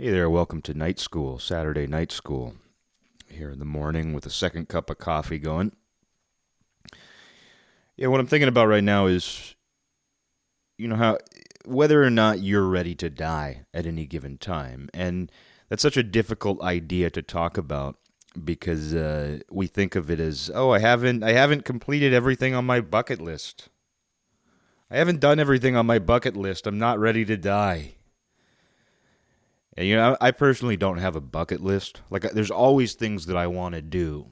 Hey 0.00 0.10
there, 0.10 0.30
welcome 0.30 0.62
to 0.62 0.74
night 0.74 1.00
school, 1.00 1.40
Saturday 1.40 1.88
night 1.88 2.12
school. 2.12 2.54
Here 3.28 3.50
in 3.50 3.58
the 3.58 3.64
morning 3.64 4.12
with 4.12 4.26
a 4.26 4.30
second 4.30 4.68
cup 4.68 4.90
of 4.90 4.98
coffee 4.98 5.40
going. 5.40 5.72
Yeah, 7.96 8.06
what 8.06 8.20
I'm 8.20 8.28
thinking 8.28 8.48
about 8.48 8.68
right 8.68 8.84
now 8.84 9.06
is 9.06 9.56
you 10.76 10.86
know 10.86 10.94
how 10.94 11.18
whether 11.64 12.00
or 12.00 12.10
not 12.10 12.38
you're 12.38 12.68
ready 12.68 12.94
to 12.94 13.10
die 13.10 13.64
at 13.74 13.86
any 13.86 14.06
given 14.06 14.38
time. 14.38 14.88
And 14.94 15.32
that's 15.68 15.82
such 15.82 15.96
a 15.96 16.04
difficult 16.04 16.62
idea 16.62 17.10
to 17.10 17.20
talk 17.20 17.58
about 17.58 17.96
because 18.44 18.94
uh, 18.94 19.40
we 19.50 19.66
think 19.66 19.96
of 19.96 20.12
it 20.12 20.20
as, 20.20 20.48
oh, 20.54 20.70
I 20.70 20.78
haven't 20.78 21.24
I 21.24 21.32
haven't 21.32 21.64
completed 21.64 22.14
everything 22.14 22.54
on 22.54 22.64
my 22.64 22.80
bucket 22.80 23.20
list. 23.20 23.68
I 24.92 24.98
haven't 24.98 25.18
done 25.18 25.40
everything 25.40 25.74
on 25.74 25.86
my 25.86 25.98
bucket 25.98 26.36
list. 26.36 26.68
I'm 26.68 26.78
not 26.78 27.00
ready 27.00 27.24
to 27.24 27.36
die. 27.36 27.94
And, 29.78 29.86
you 29.86 29.94
know, 29.94 30.16
I 30.20 30.32
personally 30.32 30.76
don't 30.76 30.98
have 30.98 31.14
a 31.14 31.20
bucket 31.20 31.60
list. 31.60 32.00
Like, 32.10 32.22
there's 32.32 32.50
always 32.50 32.94
things 32.94 33.26
that 33.26 33.36
I 33.36 33.46
want 33.46 33.76
to 33.76 33.80
do. 33.80 34.26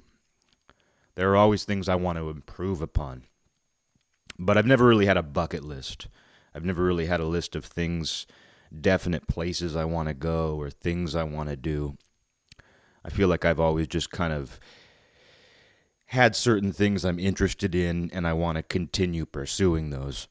There 1.14 1.30
are 1.30 1.36
always 1.36 1.62
things 1.62 1.88
I 1.88 1.94
want 1.94 2.18
to 2.18 2.30
improve 2.30 2.82
upon. 2.82 3.22
But 4.40 4.58
I've 4.58 4.66
never 4.66 4.84
really 4.84 5.06
had 5.06 5.16
a 5.16 5.22
bucket 5.22 5.62
list. 5.62 6.08
I've 6.52 6.64
never 6.64 6.82
really 6.82 7.06
had 7.06 7.20
a 7.20 7.26
list 7.26 7.54
of 7.54 7.64
things, 7.64 8.26
definite 8.80 9.28
places 9.28 9.76
I 9.76 9.84
want 9.84 10.08
to 10.08 10.14
go 10.14 10.56
or 10.56 10.68
things 10.68 11.14
I 11.14 11.22
want 11.22 11.48
to 11.48 11.56
do. 11.56 11.96
I 13.04 13.10
feel 13.10 13.28
like 13.28 13.44
I've 13.44 13.60
always 13.60 13.86
just 13.86 14.10
kind 14.10 14.32
of 14.32 14.58
had 16.06 16.34
certain 16.34 16.72
things 16.72 17.04
I'm 17.04 17.20
interested 17.20 17.72
in 17.72 18.10
and 18.12 18.26
I 18.26 18.32
want 18.32 18.56
to 18.56 18.64
continue 18.64 19.24
pursuing 19.24 19.90
those. 19.90 20.26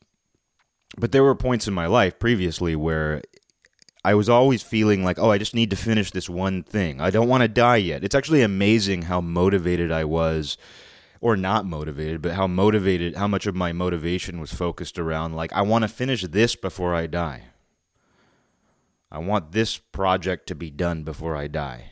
But 0.97 1.13
there 1.13 1.23
were 1.23 1.35
points 1.35 1.69
in 1.69 1.73
my 1.73 1.87
life 1.87 2.19
previously 2.19 2.75
where 2.75 3.21
I 4.05 4.13
was 4.13 4.29
always 4.29 4.61
feeling 4.61 5.03
like, 5.03 5.17
oh, 5.17 5.31
I 5.31 5.39
just 5.39 5.55
need 5.55 5.71
to 5.71 5.75
finish 5.75 6.11
this 6.11 6.29
one 6.29 6.61
thing. 6.61 7.01
I 7.01 7.09
don't 7.09 7.27
want 7.27 7.41
to 7.41 7.47
die 7.47 7.77
yet. 7.77 8.03
It's 8.03 8.13
actually 8.13 8.43
amazing 8.43 9.03
how 9.03 9.19
motivated 9.19 9.91
I 9.91 10.03
was, 10.03 10.59
or 11.21 11.35
not 11.35 11.65
motivated, 11.65 12.21
but 12.21 12.33
how 12.33 12.45
motivated, 12.45 13.15
how 13.15 13.27
much 13.27 13.47
of 13.47 13.55
my 13.55 13.73
motivation 13.73 14.39
was 14.39 14.53
focused 14.53 14.99
around, 14.99 15.33
like, 15.33 15.51
I 15.53 15.63
want 15.63 15.85
to 15.85 15.87
finish 15.87 16.21
this 16.21 16.55
before 16.55 16.93
I 16.93 17.07
die. 17.07 17.45
I 19.11 19.17
want 19.17 19.53
this 19.53 19.79
project 19.79 20.45
to 20.49 20.55
be 20.55 20.69
done 20.69 21.01
before 21.01 21.35
I 21.35 21.47
die. 21.47 21.89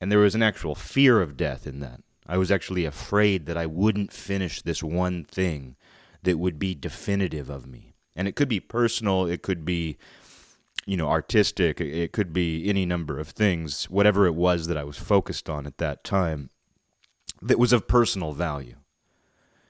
And 0.00 0.12
there 0.12 0.20
was 0.20 0.36
an 0.36 0.44
actual 0.44 0.76
fear 0.76 1.20
of 1.20 1.36
death 1.36 1.66
in 1.66 1.80
that. 1.80 2.02
I 2.24 2.38
was 2.38 2.52
actually 2.52 2.84
afraid 2.84 3.46
that 3.46 3.56
I 3.56 3.66
wouldn't 3.66 4.12
finish 4.12 4.62
this 4.62 4.80
one 4.80 5.24
thing 5.24 5.74
that 6.22 6.38
would 6.38 6.60
be 6.60 6.76
definitive 6.76 7.50
of 7.50 7.66
me. 7.66 7.95
And 8.16 8.26
it 8.26 8.34
could 8.34 8.48
be 8.48 8.60
personal, 8.60 9.26
it 9.26 9.42
could 9.42 9.64
be 9.64 9.98
you 10.86 10.96
know 10.96 11.08
artistic, 11.08 11.80
it 11.80 12.12
could 12.12 12.32
be 12.32 12.68
any 12.68 12.86
number 12.86 13.18
of 13.18 13.28
things, 13.28 13.84
whatever 13.90 14.26
it 14.26 14.34
was 14.34 14.66
that 14.68 14.78
I 14.78 14.84
was 14.84 14.96
focused 14.96 15.48
on 15.48 15.66
at 15.66 15.78
that 15.78 16.02
time 16.02 16.50
that 17.42 17.58
was 17.58 17.72
of 17.72 17.86
personal 17.86 18.32
value. 18.32 18.76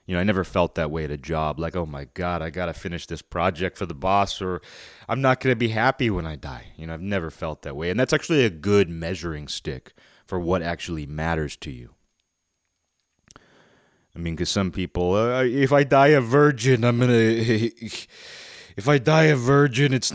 You 0.06 0.14
know, 0.14 0.20
I 0.20 0.24
never 0.24 0.44
felt 0.44 0.76
that 0.76 0.90
way 0.90 1.02
at 1.02 1.10
a 1.10 1.16
job 1.16 1.58
like, 1.58 1.74
"Oh 1.74 1.86
my 1.86 2.04
god, 2.14 2.40
I 2.40 2.50
got 2.50 2.66
to 2.66 2.72
finish 2.72 3.06
this 3.06 3.22
project 3.22 3.76
for 3.76 3.86
the 3.86 3.94
boss 3.94 4.40
or 4.40 4.62
I'm 5.08 5.20
not 5.20 5.40
to 5.40 5.56
be 5.56 5.68
happy 5.68 6.10
when 6.10 6.26
I 6.26 6.36
die." 6.36 6.68
You 6.76 6.86
know, 6.86 6.94
I've 6.94 7.00
never 7.00 7.30
felt 7.30 7.62
that 7.62 7.74
way. 7.74 7.90
And 7.90 7.98
that's 7.98 8.12
actually 8.12 8.44
a 8.44 8.50
good 8.50 8.88
measuring 8.88 9.48
stick 9.48 9.94
for 10.24 10.38
what 10.38 10.62
actually 10.62 11.06
matters 11.06 11.56
to 11.56 11.72
you. 11.72 11.95
I 14.16 14.18
mean, 14.18 14.34
because 14.34 14.48
some 14.48 14.70
people, 14.70 15.14
uh, 15.14 15.44
if 15.44 15.72
I 15.72 15.84
die 15.84 16.08
a 16.08 16.20
virgin, 16.20 16.84
I'm 16.84 16.98
gonna. 17.00 17.12
if 18.76 18.88
I 18.88 18.98
die 18.98 19.24
a 19.24 19.36
virgin, 19.36 19.92
it's 19.92 20.12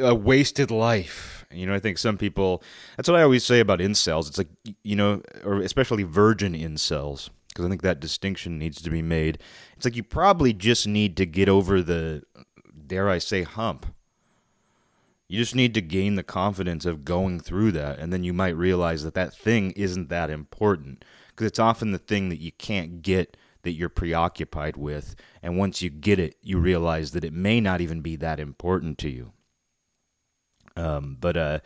a 0.00 0.14
wasted 0.14 0.70
life. 0.70 1.44
You 1.50 1.66
know, 1.66 1.74
I 1.74 1.78
think 1.78 1.98
some 1.98 2.16
people. 2.16 2.62
That's 2.96 3.10
what 3.10 3.18
I 3.18 3.22
always 3.22 3.44
say 3.44 3.60
about 3.60 3.80
incels. 3.80 4.28
It's 4.28 4.38
like 4.38 4.48
you 4.82 4.96
know, 4.96 5.20
or 5.44 5.60
especially 5.60 6.02
virgin 6.02 6.54
incels, 6.54 7.28
because 7.48 7.66
I 7.66 7.68
think 7.68 7.82
that 7.82 8.00
distinction 8.00 8.58
needs 8.58 8.80
to 8.80 8.90
be 8.90 9.02
made. 9.02 9.38
It's 9.76 9.84
like 9.84 9.96
you 9.96 10.02
probably 10.02 10.54
just 10.54 10.86
need 10.86 11.16
to 11.18 11.26
get 11.26 11.50
over 11.50 11.82
the, 11.82 12.22
dare 12.86 13.10
I 13.10 13.18
say, 13.18 13.42
hump. 13.42 13.86
You 15.28 15.38
just 15.38 15.54
need 15.54 15.74
to 15.74 15.80
gain 15.82 16.14
the 16.14 16.22
confidence 16.22 16.86
of 16.86 17.04
going 17.04 17.40
through 17.40 17.72
that, 17.72 17.98
and 17.98 18.12
then 18.12 18.24
you 18.24 18.32
might 18.32 18.56
realize 18.56 19.02
that 19.04 19.14
that 19.14 19.34
thing 19.34 19.72
isn't 19.72 20.08
that 20.08 20.30
important 20.30 21.04
because 21.30 21.46
it's 21.46 21.58
often 21.58 21.92
the 21.92 21.98
thing 21.98 22.28
that 22.28 22.40
you 22.40 22.52
can't 22.52 23.02
get 23.02 23.36
that 23.62 23.72
you're 23.72 23.88
preoccupied 23.88 24.76
with. 24.76 25.14
And 25.42 25.56
once 25.56 25.82
you 25.82 25.90
get 25.90 26.18
it, 26.18 26.36
you 26.42 26.58
realize 26.58 27.12
that 27.12 27.24
it 27.24 27.32
may 27.32 27.60
not 27.60 27.80
even 27.80 28.00
be 28.00 28.16
that 28.16 28.40
important 28.40 28.98
to 28.98 29.08
you. 29.08 29.32
Um, 30.76 31.16
but, 31.20 31.36
uh, 31.36 31.58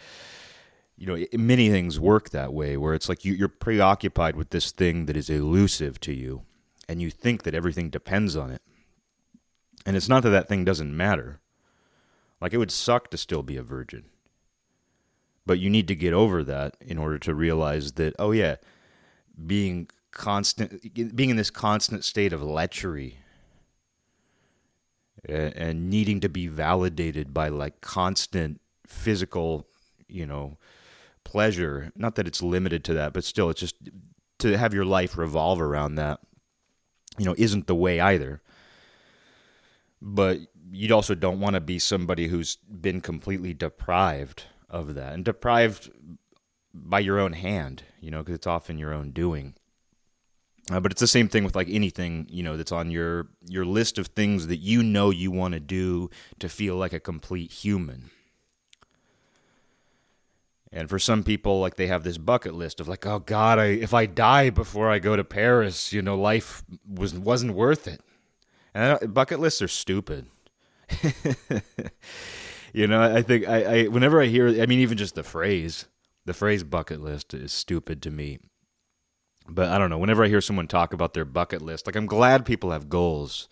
you 0.97 1.07
know, 1.07 1.25
many 1.33 1.71
things 1.71 2.01
work 2.01 2.31
that 2.31 2.53
way 2.53 2.77
where 2.77 2.95
it's 2.95 3.09
like 3.09 3.25
you, 3.25 3.33
you're 3.33 3.49
preoccupied 3.49 4.37
with 4.37 4.51
this 4.51 4.73
thing 4.73 5.07
that 5.07 5.17
is 5.17 5.31
elusive 5.31 6.01
to 6.01 6.13
you, 6.13 6.43
and 6.89 7.01
you 7.01 7.11
think 7.11 7.43
that 7.43 7.55
everything 7.55 7.91
depends 7.91 8.37
on 8.37 8.51
it. 8.51 8.63
And 9.85 9.97
it's 9.97 10.09
not 10.09 10.23
that 10.25 10.31
that 10.31 10.49
thing 10.49 10.65
doesn't 10.65 10.97
matter. 10.97 11.41
Like, 12.41 12.53
it 12.53 12.59
would 12.59 12.73
suck 12.73 13.11
to 13.11 13.17
still 13.17 13.43
be 13.43 13.57
a 13.57 13.63
virgin. 13.63 14.05
But 15.47 15.61
you 15.61 15.71
need 15.71 15.87
to 15.89 15.95
get 15.95 16.13
over 16.13 16.43
that 16.43 16.77
in 16.81 16.99
order 16.99 17.19
to 17.21 17.35
realize 17.35 17.93
that, 17.93 18.15
oh, 18.19 18.33
yeah, 18.33 18.57
being 19.47 19.89
constant 20.17 21.15
being 21.15 21.31
in 21.31 21.37
this 21.37 21.51
constant 21.51 22.05
state 22.05 22.33
of 22.33 22.41
lechery 22.41 23.17
and, 25.29 25.91
needing 25.91 26.21
to 26.21 26.29
be 26.29 26.47
validated 26.47 27.35
by 27.35 27.49
like 27.49 27.81
constant 27.81 28.61
physical 28.87 29.67
you 30.09 30.27
know 30.27 30.57
pleasure. 31.25 31.93
Not 31.97 32.15
that 32.15 32.27
it's 32.27 32.43
limited 32.43 32.83
to 32.85 32.95
that 32.95 33.13
but 33.13 33.25
still 33.25 33.51
it's 33.51 33.61
just 33.61 33.77
to 34.39 34.57
have 34.57 34.73
your 34.73 34.85
life 34.85 35.19
revolve 35.19 35.61
around 35.61 35.97
that 35.97 36.21
you 37.19 37.27
know 37.27 37.35
isn't 37.37 37.67
the 37.67 37.75
way 37.75 38.01
either. 38.01 38.41
But 40.01 40.39
you 40.71 40.95
also 40.95 41.15
don't 41.15 41.41
want 41.41 41.55
to 41.55 41.61
be 41.61 41.79
somebody 41.79 42.29
who's 42.29 42.57
been 42.57 43.01
completely 43.01 43.53
deprived 43.53 44.45
of 44.69 44.95
that 44.95 45.13
and 45.13 45.25
deprived 45.25 45.91
by 46.75 47.01
your 47.01 47.19
own 47.19 47.33
hand 47.33 47.85
you 48.01 48.11
know 48.11 48.19
because 48.19 48.35
it's 48.35 48.47
often 48.47 48.79
your 48.79 48.93
own 48.93 49.11
doing 49.11 49.55
uh, 50.71 50.81
but 50.81 50.91
it's 50.91 51.01
the 51.01 51.07
same 51.07 51.29
thing 51.29 51.45
with 51.45 51.55
like 51.55 51.69
anything 51.71 52.27
you 52.29 52.43
know 52.43 52.57
that's 52.57 52.73
on 52.73 52.91
your 52.91 53.29
your 53.47 53.65
list 53.65 53.99
of 53.99 54.09
things 54.09 54.49
that 54.49 54.57
you 54.57 54.83
know 54.83 55.11
you 55.11 55.31
want 55.31 55.55
to 55.55 55.61
do 55.61 56.11
to 56.39 56.49
feel 56.49 56.77
like 56.77 56.93
a 56.93 57.01
complete 57.01 57.53
human. 57.53 58.11
And 60.73 60.91
for 60.91 60.99
some 60.99 61.23
people, 61.23 61.61
like 61.61 61.77
they 61.77 61.87
have 61.87 62.03
this 62.03 62.19
bucket 62.19 62.55
list 62.55 62.81
of 62.81 62.89
like, 62.89 63.07
oh 63.07 63.21
God, 63.21 63.59
I, 63.59 63.67
if 63.67 63.95
I 63.95 64.05
die 64.05 64.51
before 64.51 64.91
I 64.91 64.99
go 64.99 65.17
to 65.17 65.25
Paris, 65.25 65.93
you 65.93 66.03
know, 66.03 66.19
life 66.19 66.65
was 66.87 67.15
wasn't 67.15 67.55
worth 67.55 67.87
it. 67.87 68.01
And 68.75 69.15
bucket 69.15 69.39
lists 69.39 69.63
are 69.63 69.69
stupid. 69.69 70.27
you 72.73 72.87
know, 72.89 73.01
I 73.01 73.23
think 73.23 73.49
I, 73.49 73.63
I 73.63 73.85
whenever 73.85 74.21
I 74.21 74.27
hear, 74.27 74.49
I 74.49 74.67
mean, 74.67 74.81
even 74.81 74.99
just 74.99 75.15
the 75.15 75.23
phrase, 75.23 75.87
the 76.25 76.35
phrase 76.35 76.65
bucket 76.65 77.01
list 77.01 77.33
is 77.33 77.53
stupid 77.53 78.03
to 78.03 78.11
me 78.11 78.41
but 79.49 79.69
I 79.69 79.79
don't 79.79 79.91
know. 79.91 79.99
Whenever 79.99 80.25
I 80.25 80.29
hear 80.29 80.41
someone 80.41 80.69
talk 80.69 80.93
about 80.93 81.15
their 81.15 81.25
bucket 81.25 81.63
list, 81.63 81.87
like 81.87 81.97
I'm 81.97 82.07
glad 82.07 82.45
people 82.45 82.71
have 82.71 82.89
goals, 82.89 83.49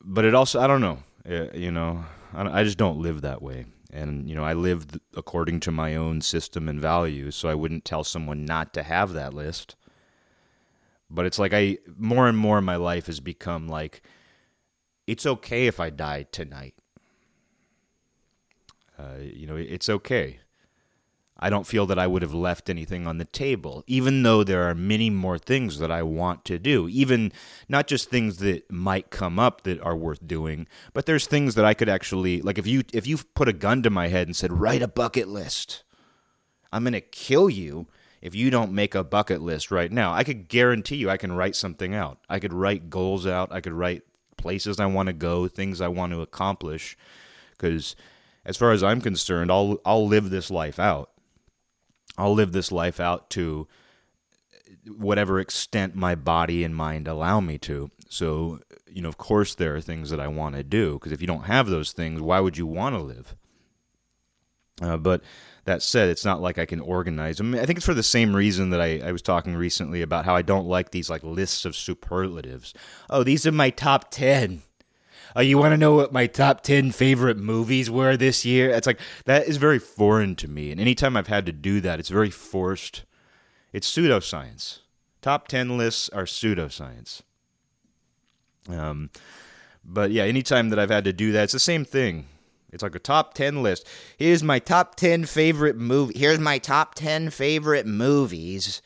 but 0.00 0.24
it 0.24 0.34
also 0.34 0.60
I 0.60 0.66
don't 0.66 0.80
know. 0.80 1.02
Uh, 1.28 1.48
you 1.54 1.70
know, 1.70 2.04
I 2.32 2.64
just 2.64 2.78
don't 2.78 2.98
live 2.98 3.20
that 3.22 3.42
way, 3.42 3.66
and 3.92 4.28
you 4.28 4.34
know 4.34 4.44
I 4.44 4.54
live 4.54 4.86
according 5.16 5.60
to 5.60 5.70
my 5.70 5.96
own 5.96 6.20
system 6.20 6.68
and 6.68 6.80
values. 6.80 7.36
So 7.36 7.48
I 7.48 7.54
wouldn't 7.54 7.84
tell 7.84 8.04
someone 8.04 8.44
not 8.44 8.72
to 8.74 8.82
have 8.82 9.12
that 9.12 9.34
list. 9.34 9.76
But 11.10 11.24
it's 11.24 11.38
like 11.38 11.52
I 11.54 11.78
more 11.96 12.28
and 12.28 12.36
more 12.36 12.60
my 12.60 12.76
life 12.76 13.06
has 13.06 13.20
become 13.20 13.68
like 13.68 14.02
it's 15.06 15.24
okay 15.24 15.66
if 15.66 15.80
I 15.80 15.90
die 15.90 16.26
tonight. 16.30 16.74
Uh, 18.98 19.18
you 19.20 19.46
know, 19.46 19.56
it's 19.56 19.88
okay. 19.88 20.40
I 21.40 21.50
don't 21.50 21.66
feel 21.66 21.86
that 21.86 21.98
I 21.98 22.06
would 22.08 22.22
have 22.22 22.34
left 22.34 22.68
anything 22.68 23.06
on 23.06 23.18
the 23.18 23.24
table, 23.24 23.84
even 23.86 24.24
though 24.24 24.42
there 24.42 24.68
are 24.68 24.74
many 24.74 25.08
more 25.08 25.38
things 25.38 25.78
that 25.78 25.90
I 25.90 26.02
want 26.02 26.44
to 26.46 26.58
do. 26.58 26.88
Even 26.88 27.32
not 27.68 27.86
just 27.86 28.10
things 28.10 28.38
that 28.38 28.70
might 28.70 29.10
come 29.10 29.38
up 29.38 29.62
that 29.62 29.80
are 29.80 29.96
worth 29.96 30.26
doing, 30.26 30.66
but 30.92 31.06
there's 31.06 31.26
things 31.26 31.54
that 31.54 31.64
I 31.64 31.74
could 31.74 31.88
actually 31.88 32.42
like 32.42 32.58
if 32.58 32.66
you 32.66 32.82
if 32.92 33.06
you 33.06 33.18
put 33.34 33.48
a 33.48 33.52
gun 33.52 33.82
to 33.84 33.90
my 33.90 34.08
head 34.08 34.26
and 34.26 34.34
said, 34.34 34.52
"Write 34.52 34.82
a 34.82 34.88
bucket 34.88 35.28
list." 35.28 35.84
I'm 36.72 36.82
going 36.82 36.92
to 36.92 37.00
kill 37.00 37.48
you 37.48 37.86
if 38.20 38.34
you 38.34 38.50
don't 38.50 38.72
make 38.72 38.94
a 38.94 39.02
bucket 39.02 39.40
list 39.40 39.70
right 39.70 39.90
now. 39.90 40.12
I 40.12 40.22
could 40.22 40.48
guarantee 40.48 40.96
you 40.96 41.08
I 41.08 41.16
can 41.16 41.32
write 41.32 41.56
something 41.56 41.94
out. 41.94 42.18
I 42.28 42.40
could 42.40 42.52
write 42.52 42.90
goals 42.90 43.26
out. 43.26 43.50
I 43.50 43.62
could 43.62 43.72
write 43.72 44.02
places 44.36 44.78
I 44.78 44.84
want 44.84 45.06
to 45.06 45.14
go, 45.14 45.48
things 45.48 45.80
I 45.80 45.88
want 45.88 46.12
to 46.12 46.20
accomplish 46.20 46.96
cuz 47.58 47.96
as 48.44 48.56
far 48.56 48.72
as 48.72 48.82
I'm 48.82 49.00
concerned, 49.00 49.52
I'll 49.52 49.80
I'll 49.84 50.06
live 50.06 50.30
this 50.30 50.50
life 50.50 50.78
out 50.80 51.10
I'll 52.18 52.34
live 52.34 52.52
this 52.52 52.70
life 52.70 53.00
out 53.00 53.30
to 53.30 53.66
whatever 54.86 55.38
extent 55.38 55.94
my 55.94 56.14
body 56.14 56.64
and 56.64 56.74
mind 56.74 57.08
allow 57.08 57.40
me 57.40 57.58
to. 57.58 57.90
So, 58.08 58.60
you 58.90 59.02
know, 59.02 59.08
of 59.08 59.18
course, 59.18 59.54
there 59.54 59.76
are 59.76 59.80
things 59.80 60.10
that 60.10 60.20
I 60.20 60.28
want 60.28 60.56
to 60.56 60.62
do 60.62 60.94
because 60.94 61.12
if 61.12 61.20
you 61.20 61.26
don't 61.26 61.44
have 61.44 61.68
those 61.68 61.92
things, 61.92 62.20
why 62.20 62.40
would 62.40 62.58
you 62.58 62.66
want 62.66 62.94
to 62.96 63.02
live? 63.02 63.36
Uh, 64.80 64.96
but 64.96 65.22
that 65.64 65.82
said, 65.82 66.08
it's 66.08 66.24
not 66.24 66.40
like 66.40 66.58
I 66.58 66.64
can 66.64 66.80
organize 66.80 67.38
them. 67.38 67.54
I 67.54 67.66
think 67.66 67.78
it's 67.78 67.86
for 67.86 67.94
the 67.94 68.02
same 68.02 68.34
reason 68.34 68.70
that 68.70 68.80
I, 68.80 69.00
I 69.00 69.12
was 69.12 69.22
talking 69.22 69.54
recently 69.54 70.02
about 70.02 70.24
how 70.24 70.34
I 70.34 70.42
don't 70.42 70.66
like 70.66 70.90
these 70.90 71.10
like 71.10 71.22
lists 71.22 71.64
of 71.64 71.76
superlatives. 71.76 72.74
Oh, 73.10 73.22
these 73.22 73.46
are 73.46 73.52
my 73.52 73.70
top 73.70 74.10
ten. 74.10 74.62
Oh, 75.36 75.40
you 75.40 75.58
want 75.58 75.72
to 75.72 75.76
know 75.76 75.94
what 75.94 76.12
my 76.12 76.26
top 76.26 76.62
10 76.62 76.92
favorite 76.92 77.36
movies 77.36 77.90
were 77.90 78.16
this 78.16 78.44
year? 78.44 78.70
It's 78.70 78.86
like, 78.86 79.00
that 79.24 79.46
is 79.46 79.56
very 79.56 79.78
foreign 79.78 80.34
to 80.36 80.48
me. 80.48 80.70
And 80.70 80.80
anytime 80.80 81.16
I've 81.16 81.26
had 81.26 81.46
to 81.46 81.52
do 81.52 81.80
that, 81.80 82.00
it's 82.00 82.08
very 82.08 82.30
forced. 82.30 83.04
It's 83.72 83.90
pseudoscience. 83.90 84.80
Top 85.20 85.48
10 85.48 85.76
lists 85.76 86.08
are 86.10 86.24
pseudoscience. 86.24 87.22
Um, 88.68 89.10
but 89.84 90.10
yeah, 90.10 90.24
anytime 90.24 90.70
that 90.70 90.78
I've 90.78 90.90
had 90.90 91.04
to 91.04 91.12
do 91.12 91.32
that, 91.32 91.44
it's 91.44 91.52
the 91.52 91.58
same 91.58 91.84
thing. 91.84 92.26
It's 92.70 92.82
like 92.82 92.94
a 92.94 93.00
top 93.00 93.34
10 93.34 93.62
list. 93.62 93.86
Here's 94.18 94.42
my 94.42 94.58
top 94.58 94.94
10 94.96 95.24
favorite 95.24 95.76
movie. 95.76 96.18
Here's 96.18 96.38
my 96.38 96.58
top 96.58 96.94
10 96.94 97.30
favorite 97.30 97.86
movies 97.86 98.82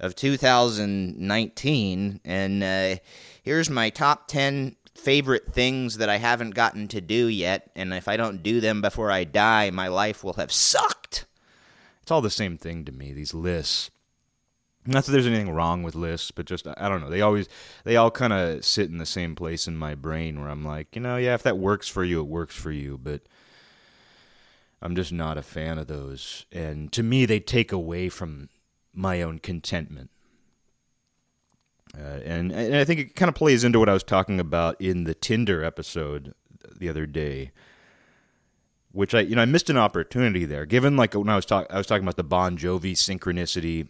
of 0.00 0.14
2019 0.14 2.20
and 2.24 2.62
uh, 2.62 2.94
here's 3.42 3.68
my 3.68 3.90
top 3.90 4.28
10 4.28 4.76
favorite 4.98 5.52
things 5.52 5.98
that 5.98 6.08
I 6.08 6.16
haven't 6.16 6.50
gotten 6.50 6.88
to 6.88 7.00
do 7.00 7.28
yet 7.28 7.70
and 7.74 7.94
if 7.94 8.08
I 8.08 8.16
don't 8.16 8.42
do 8.42 8.60
them 8.60 8.82
before 8.82 9.10
I 9.10 9.24
die, 9.24 9.70
my 9.70 9.88
life 9.88 10.24
will 10.24 10.34
have 10.34 10.52
sucked. 10.52 11.24
It's 12.02 12.10
all 12.10 12.20
the 12.20 12.30
same 12.30 12.58
thing 12.58 12.84
to 12.84 12.92
me, 12.92 13.12
these 13.12 13.32
lists. 13.32 13.90
Not 14.86 15.04
that 15.04 15.12
there's 15.12 15.26
anything 15.26 15.50
wrong 15.50 15.82
with 15.82 15.94
lists, 15.94 16.30
but 16.30 16.46
just 16.46 16.66
I 16.66 16.88
don't 16.88 17.00
know. 17.00 17.10
They 17.10 17.20
always 17.20 17.48
they 17.84 17.96
all 17.96 18.10
kind 18.10 18.32
of 18.32 18.64
sit 18.64 18.88
in 18.88 18.98
the 18.98 19.06
same 19.06 19.34
place 19.34 19.66
in 19.66 19.76
my 19.76 19.94
brain 19.94 20.40
where 20.40 20.48
I'm 20.48 20.64
like, 20.64 20.96
you 20.96 21.02
know, 21.02 21.16
yeah, 21.16 21.34
if 21.34 21.42
that 21.42 21.58
works 21.58 21.88
for 21.88 22.04
you, 22.04 22.20
it 22.20 22.26
works 22.26 22.54
for 22.54 22.70
you, 22.70 22.98
but 22.98 23.22
I'm 24.80 24.96
just 24.96 25.12
not 25.12 25.36
a 25.36 25.42
fan 25.42 25.78
of 25.78 25.86
those. 25.86 26.46
And 26.50 26.90
to 26.92 27.02
me, 27.02 27.26
they 27.26 27.40
take 27.40 27.72
away 27.72 28.08
from 28.08 28.48
my 28.94 29.22
own 29.22 29.38
contentment. 29.38 30.10
Uh, 31.96 32.20
and, 32.24 32.52
and 32.52 32.76
I 32.76 32.84
think 32.84 33.00
it 33.00 33.16
kind 33.16 33.28
of 33.28 33.34
plays 33.34 33.64
into 33.64 33.78
what 33.78 33.88
I 33.88 33.92
was 33.92 34.02
talking 34.02 34.40
about 34.40 34.80
in 34.80 35.04
the 35.04 35.14
Tinder 35.14 35.64
episode 35.64 36.34
the 36.76 36.88
other 36.88 37.06
day, 37.06 37.50
which 38.92 39.14
I 39.14 39.20
you 39.20 39.36
know 39.36 39.42
I 39.42 39.46
missed 39.46 39.70
an 39.70 39.76
opportunity 39.76 40.44
there. 40.44 40.66
Given 40.66 40.96
like 40.96 41.14
when 41.14 41.28
I 41.28 41.36
was 41.36 41.46
talking 41.46 41.70
I 41.70 41.78
was 41.78 41.86
talking 41.86 42.04
about 42.04 42.16
the 42.16 42.24
Bon 42.24 42.56
Jovi 42.56 42.92
synchronicity 42.92 43.88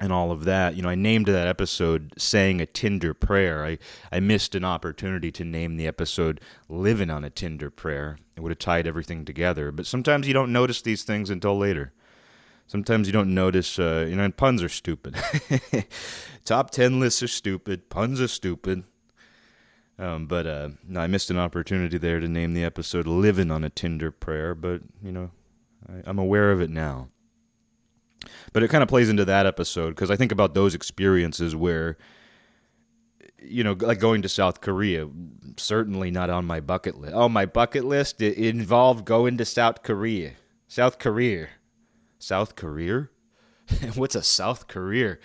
and 0.00 0.12
all 0.12 0.32
of 0.32 0.44
that. 0.44 0.74
You 0.74 0.82
know, 0.82 0.88
I 0.88 0.94
named 0.94 1.26
that 1.26 1.46
episode 1.46 2.14
saying 2.18 2.60
a 2.60 2.66
Tinder 2.66 3.14
prayer. 3.14 3.64
I, 3.64 3.78
I 4.10 4.20
missed 4.20 4.54
an 4.54 4.64
opportunity 4.64 5.30
to 5.32 5.44
name 5.44 5.76
the 5.76 5.86
episode 5.86 6.40
living 6.68 7.10
on 7.10 7.24
a 7.24 7.30
Tinder 7.30 7.70
prayer. 7.70 8.18
It 8.36 8.40
would 8.40 8.50
have 8.50 8.58
tied 8.58 8.86
everything 8.86 9.24
together. 9.24 9.70
But 9.70 9.86
sometimes 9.86 10.26
you 10.26 10.34
don't 10.34 10.52
notice 10.52 10.82
these 10.82 11.04
things 11.04 11.30
until 11.30 11.56
later. 11.56 11.92
Sometimes 12.66 13.06
you 13.06 13.12
don't 13.12 13.34
notice, 13.34 13.78
uh, 13.78 14.06
you 14.08 14.16
know, 14.16 14.24
and 14.24 14.36
puns 14.36 14.62
are 14.62 14.68
stupid. 14.68 15.16
Top 16.44 16.70
10 16.70 17.00
lists 17.00 17.22
are 17.22 17.28
stupid. 17.28 17.90
Puns 17.90 18.20
are 18.20 18.28
stupid. 18.28 18.84
Um, 19.98 20.26
but 20.26 20.46
uh, 20.46 20.70
no, 20.86 21.00
I 21.00 21.06
missed 21.06 21.30
an 21.30 21.38
opportunity 21.38 21.98
there 21.98 22.18
to 22.18 22.28
name 22.28 22.54
the 22.54 22.64
episode 22.64 23.06
Living 23.06 23.50
on 23.50 23.62
a 23.62 23.70
Tinder 23.70 24.10
Prayer, 24.10 24.54
but, 24.54 24.80
you 25.02 25.12
know, 25.12 25.30
I, 25.88 26.02
I'm 26.06 26.18
aware 26.18 26.50
of 26.50 26.60
it 26.60 26.70
now. 26.70 27.08
But 28.52 28.62
it 28.62 28.68
kind 28.68 28.82
of 28.82 28.88
plays 28.88 29.08
into 29.08 29.24
that 29.24 29.46
episode 29.46 29.90
because 29.90 30.10
I 30.10 30.16
think 30.16 30.32
about 30.32 30.54
those 30.54 30.74
experiences 30.74 31.54
where, 31.54 31.96
you 33.40 33.64
know, 33.64 33.76
like 33.78 33.98
going 33.98 34.22
to 34.22 34.28
South 34.28 34.60
Korea, 34.60 35.08
certainly 35.56 36.10
not 36.10 36.30
on 36.30 36.44
my 36.44 36.60
bucket 36.60 36.96
list. 36.98 37.14
Oh, 37.14 37.28
my 37.28 37.46
bucket 37.46 37.84
list 37.84 38.22
it 38.22 38.38
involved 38.38 39.04
going 39.04 39.36
to 39.38 39.44
South 39.44 39.82
Korea. 39.82 40.32
South 40.68 40.98
Korea. 40.98 41.48
South 42.22 42.56
Korea? 42.56 43.08
What's 43.94 44.14
a 44.14 44.22
South 44.22 44.68
Korea? 44.68 45.18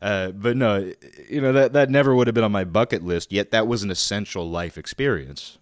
Uh, 0.00 0.30
but 0.30 0.56
no, 0.56 0.92
you 1.28 1.40
know 1.40 1.52
that 1.52 1.72
that 1.72 1.90
never 1.90 2.14
would 2.14 2.26
have 2.26 2.34
been 2.34 2.44
on 2.44 2.52
my 2.52 2.64
bucket 2.64 3.02
list. 3.02 3.32
Yet 3.32 3.50
that 3.50 3.66
was 3.66 3.82
an 3.82 3.90
essential 3.90 4.48
life 4.48 4.78
experience. 4.78 5.58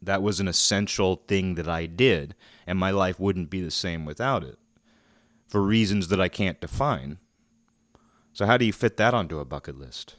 That 0.00 0.22
was 0.22 0.40
an 0.40 0.48
essential 0.48 1.22
thing 1.26 1.56
that 1.56 1.68
I 1.68 1.86
did, 1.86 2.34
and 2.66 2.78
my 2.78 2.90
life 2.90 3.18
wouldn't 3.18 3.50
be 3.50 3.60
the 3.60 3.70
same 3.70 4.04
without 4.04 4.44
it 4.44 4.58
for 5.48 5.62
reasons 5.62 6.08
that 6.08 6.20
I 6.20 6.28
can't 6.28 6.60
define. 6.60 7.18
So 8.32 8.46
how 8.46 8.56
do 8.56 8.64
you 8.64 8.72
fit 8.72 8.96
that 8.98 9.14
onto 9.14 9.38
a 9.38 9.44
bucket 9.44 9.78
list? 9.78 10.16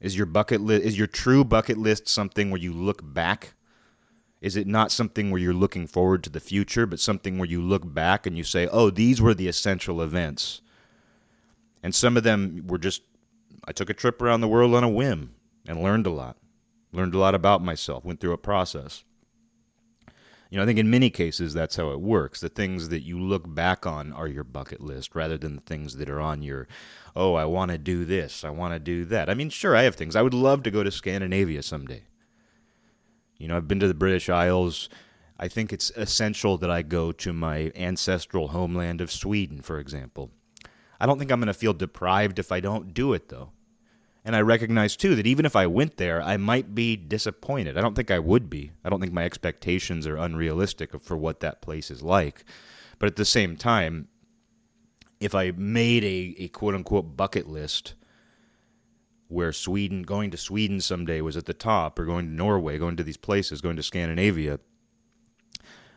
Is 0.00 0.16
your 0.16 0.26
bucket 0.26 0.60
list 0.60 0.84
is 0.84 0.96
your 0.96 1.06
true 1.06 1.44
bucket 1.44 1.76
list 1.76 2.08
something 2.08 2.50
where 2.50 2.60
you 2.60 2.72
look 2.72 3.00
back? 3.02 3.54
Is 4.40 4.56
it 4.56 4.66
not 4.66 4.90
something 4.90 5.30
where 5.30 5.40
you're 5.40 5.52
looking 5.52 5.86
forward 5.86 6.24
to 6.24 6.30
the 6.30 6.40
future, 6.40 6.86
but 6.86 7.00
something 7.00 7.38
where 7.38 7.48
you 7.48 7.60
look 7.60 7.92
back 7.92 8.26
and 8.26 8.36
you 8.36 8.44
say, 8.44 8.66
"Oh, 8.68 8.90
these 8.90 9.20
were 9.20 9.34
the 9.34 9.48
essential 9.48 10.00
events." 10.02 10.62
And 11.82 11.94
some 11.94 12.16
of 12.16 12.22
them 12.22 12.64
were 12.66 12.78
just 12.78 13.02
I 13.64 13.72
took 13.72 13.90
a 13.90 13.94
trip 13.94 14.22
around 14.22 14.40
the 14.40 14.48
world 14.48 14.74
on 14.74 14.84
a 14.84 14.88
whim 14.88 15.34
and 15.66 15.82
learned 15.82 16.06
a 16.06 16.10
lot. 16.10 16.36
Learned 16.92 17.14
a 17.14 17.18
lot 17.18 17.34
about 17.34 17.62
myself, 17.62 18.04
went 18.04 18.20
through 18.20 18.32
a 18.32 18.38
process. 18.38 19.04
You 20.50 20.56
know, 20.56 20.64
I 20.64 20.66
think 20.66 20.80
in 20.80 20.90
many 20.90 21.10
cases 21.10 21.54
that's 21.54 21.76
how 21.76 21.90
it 21.90 22.00
works. 22.00 22.40
The 22.40 22.48
things 22.48 22.88
that 22.88 23.02
you 23.02 23.20
look 23.20 23.54
back 23.54 23.86
on 23.86 24.12
are 24.12 24.26
your 24.26 24.42
bucket 24.42 24.80
list 24.80 25.14
rather 25.14 25.38
than 25.38 25.56
the 25.56 25.62
things 25.62 25.96
that 25.96 26.10
are 26.10 26.20
on 26.20 26.42
your, 26.42 26.66
oh, 27.14 27.34
I 27.34 27.44
want 27.44 27.70
to 27.70 27.78
do 27.78 28.04
this, 28.04 28.42
I 28.42 28.50
want 28.50 28.74
to 28.74 28.80
do 28.80 29.04
that. 29.04 29.30
I 29.30 29.34
mean, 29.34 29.50
sure, 29.50 29.76
I 29.76 29.82
have 29.82 29.94
things. 29.94 30.16
I 30.16 30.22
would 30.22 30.34
love 30.34 30.64
to 30.64 30.70
go 30.72 30.82
to 30.82 30.90
Scandinavia 30.90 31.62
someday. 31.62 32.02
You 33.40 33.48
know, 33.48 33.56
I've 33.56 33.66
been 33.66 33.80
to 33.80 33.88
the 33.88 33.94
British 33.94 34.28
Isles. 34.28 34.88
I 35.38 35.48
think 35.48 35.72
it's 35.72 35.90
essential 35.96 36.58
that 36.58 36.70
I 36.70 36.82
go 36.82 37.10
to 37.12 37.32
my 37.32 37.72
ancestral 37.74 38.48
homeland 38.48 39.00
of 39.00 39.10
Sweden, 39.10 39.62
for 39.62 39.78
example. 39.78 40.30
I 41.00 41.06
don't 41.06 41.18
think 41.18 41.32
I'm 41.32 41.40
going 41.40 41.46
to 41.46 41.54
feel 41.54 41.72
deprived 41.72 42.38
if 42.38 42.52
I 42.52 42.60
don't 42.60 42.92
do 42.92 43.14
it, 43.14 43.30
though. 43.30 43.52
And 44.22 44.36
I 44.36 44.42
recognize 44.42 44.96
too 44.96 45.14
that 45.14 45.26
even 45.26 45.46
if 45.46 45.56
I 45.56 45.66
went 45.66 45.96
there, 45.96 46.20
I 46.20 46.36
might 46.36 46.74
be 46.74 46.94
disappointed. 46.94 47.78
I 47.78 47.80
don't 47.80 47.94
think 47.94 48.10
I 48.10 48.18
would 48.18 48.50
be. 48.50 48.72
I 48.84 48.90
don't 48.90 49.00
think 49.00 49.14
my 49.14 49.24
expectations 49.24 50.06
are 50.06 50.18
unrealistic 50.18 51.00
for 51.02 51.16
what 51.16 51.40
that 51.40 51.62
place 51.62 51.90
is 51.90 52.02
like. 52.02 52.44
But 52.98 53.06
at 53.06 53.16
the 53.16 53.24
same 53.24 53.56
time, 53.56 54.08
if 55.20 55.34
I 55.34 55.52
made 55.56 56.04
a, 56.04 56.34
a 56.38 56.48
quote 56.48 56.74
unquote 56.74 57.16
bucket 57.16 57.48
list 57.48 57.94
where 59.30 59.52
Sweden, 59.52 60.02
going 60.02 60.30
to 60.32 60.36
Sweden 60.36 60.80
someday 60.80 61.20
was 61.20 61.36
at 61.36 61.46
the 61.46 61.54
top, 61.54 61.98
or 61.98 62.04
going 62.04 62.26
to 62.26 62.32
Norway, 62.32 62.78
going 62.78 62.96
to 62.96 63.04
these 63.04 63.16
places, 63.16 63.60
going 63.60 63.76
to 63.76 63.82
Scandinavia, 63.82 64.58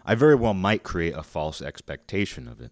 I 0.05 0.15
very 0.15 0.35
well 0.35 0.53
might 0.53 0.83
create 0.83 1.15
a 1.15 1.23
false 1.23 1.61
expectation 1.61 2.47
of 2.47 2.61
it 2.61 2.71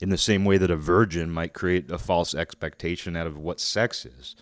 in 0.00 0.08
the 0.08 0.18
same 0.18 0.44
way 0.44 0.58
that 0.58 0.70
a 0.70 0.76
virgin 0.76 1.30
might 1.30 1.52
create 1.52 1.90
a 1.90 1.98
false 1.98 2.34
expectation 2.34 3.14
out 3.14 3.26
of 3.26 3.38
what 3.38 3.60
sex 3.60 4.04
is. 4.04 4.34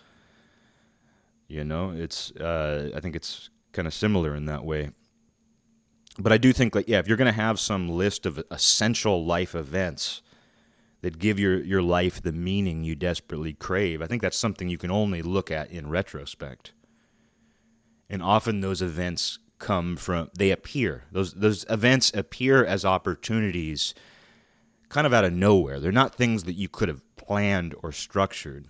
You 1.47 1.63
know, 1.63 1.91
it's 1.91 2.31
uh, 2.31 2.91
I 2.95 2.99
think 2.99 3.15
it's 3.15 3.49
kind 3.73 3.87
of 3.87 3.93
similar 3.93 4.35
in 4.35 4.45
that 4.45 4.63
way. 4.63 4.91
But 6.17 6.31
I 6.31 6.37
do 6.37 6.51
think 6.51 6.73
like 6.73 6.87
yeah, 6.87 6.99
if 6.99 7.07
you're 7.07 7.17
going 7.17 7.25
to 7.25 7.31
have 7.31 7.59
some 7.59 7.89
list 7.89 8.25
of 8.25 8.43
essential 8.49 9.23
life 9.25 9.53
events 9.53 10.21
that 11.01 11.19
give 11.19 11.39
your 11.39 11.59
your 11.63 11.81
life 11.81 12.21
the 12.21 12.31
meaning 12.31 12.83
you 12.83 12.95
desperately 12.95 13.53
crave, 13.53 14.01
I 14.01 14.07
think 14.07 14.21
that's 14.21 14.37
something 14.37 14.69
you 14.69 14.77
can 14.77 14.91
only 14.91 15.21
look 15.21 15.49
at 15.51 15.71
in 15.71 15.89
retrospect. 15.89 16.73
And 18.09 18.23
often 18.23 18.61
those 18.61 18.81
events 18.81 19.39
come 19.59 19.97
from 19.97 20.29
they 20.37 20.51
appear. 20.51 21.03
Those 21.11 21.33
those 21.33 21.65
events 21.69 22.11
appear 22.13 22.65
as 22.65 22.85
opportunities 22.85 23.93
kind 24.89 25.05
of 25.05 25.13
out 25.13 25.25
of 25.25 25.33
nowhere. 25.33 25.79
They're 25.79 25.91
not 25.91 26.15
things 26.15 26.43
that 26.45 26.53
you 26.53 26.67
could 26.67 26.89
have 26.89 27.01
planned 27.15 27.75
or 27.83 27.91
structured. 27.91 28.65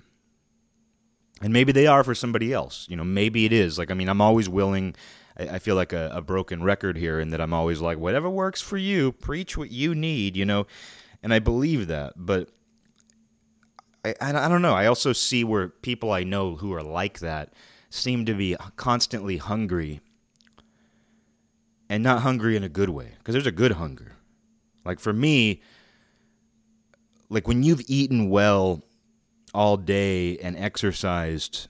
And 1.41 1.53
maybe 1.53 1.71
they 1.71 1.87
are 1.87 2.03
for 2.03 2.13
somebody 2.13 2.51
else. 2.51 2.85
You 2.89 2.97
know, 2.97 3.05
maybe 3.05 3.45
it 3.45 3.53
is. 3.53 3.77
Like, 3.77 3.89
I 3.89 3.93
mean, 3.93 4.09
I'm 4.09 4.19
always 4.19 4.49
willing. 4.49 4.95
I, 5.37 5.59
feel 5.59 5.75
like 5.75 5.93
a, 5.93 6.11
a 6.13 6.21
broken 6.21 6.63
record 6.63 6.97
here, 6.97 7.17
in 7.21 7.29
that 7.29 7.39
I'm 7.39 7.53
always 7.53 7.79
like, 7.79 7.97
whatever 7.97 8.29
works 8.29 8.61
for 8.61 8.75
you, 8.75 9.13
preach 9.13 9.57
what 9.57 9.71
you 9.71 9.95
need, 9.95 10.35
you 10.35 10.43
know. 10.43 10.67
And 11.21 11.33
I 11.33 11.39
believe 11.39 11.87
that. 11.87 12.13
But 12.15 12.49
I, 14.03 14.15
I 14.21 14.47
don't 14.47 14.61
know. 14.61 14.73
I 14.73 14.85
also 14.85 15.13
see 15.13 15.43
where 15.43 15.69
people 15.69 16.11
I 16.11 16.23
know 16.23 16.55
who 16.55 16.73
are 16.73 16.83
like 16.83 17.19
that 17.19 17.53
seem 17.89 18.25
to 18.25 18.33
be 18.33 18.55
constantly 18.75 19.37
hungry 19.37 19.99
and 21.89 22.03
not 22.03 22.21
hungry 22.21 22.55
in 22.55 22.63
a 22.63 22.69
good 22.69 22.89
way 22.89 23.13
because 23.17 23.33
there's 23.33 23.47
a 23.47 23.51
good 23.51 23.73
hunger. 23.73 24.15
Like 24.85 24.99
for 24.99 25.11
me, 25.11 25.61
like 27.29 27.47
when 27.47 27.63
you've 27.63 27.81
eaten 27.87 28.29
well 28.29 28.83
all 29.53 29.77
day 29.77 30.37
and 30.37 30.55
exercised 30.55 31.67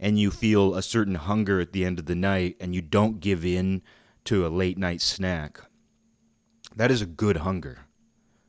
and 0.00 0.18
you 0.18 0.30
feel 0.30 0.74
a 0.74 0.82
certain 0.82 1.14
hunger 1.14 1.60
at 1.60 1.72
the 1.72 1.84
end 1.84 1.98
of 1.98 2.06
the 2.06 2.14
night 2.14 2.56
and 2.60 2.74
you 2.74 2.82
don't 2.82 3.20
give 3.20 3.44
in 3.44 3.82
to 4.24 4.46
a 4.46 4.48
late 4.48 4.76
night 4.78 5.00
snack 5.00 5.60
that 6.74 6.90
is 6.90 7.00
a 7.00 7.06
good 7.06 7.38
hunger 7.38 7.83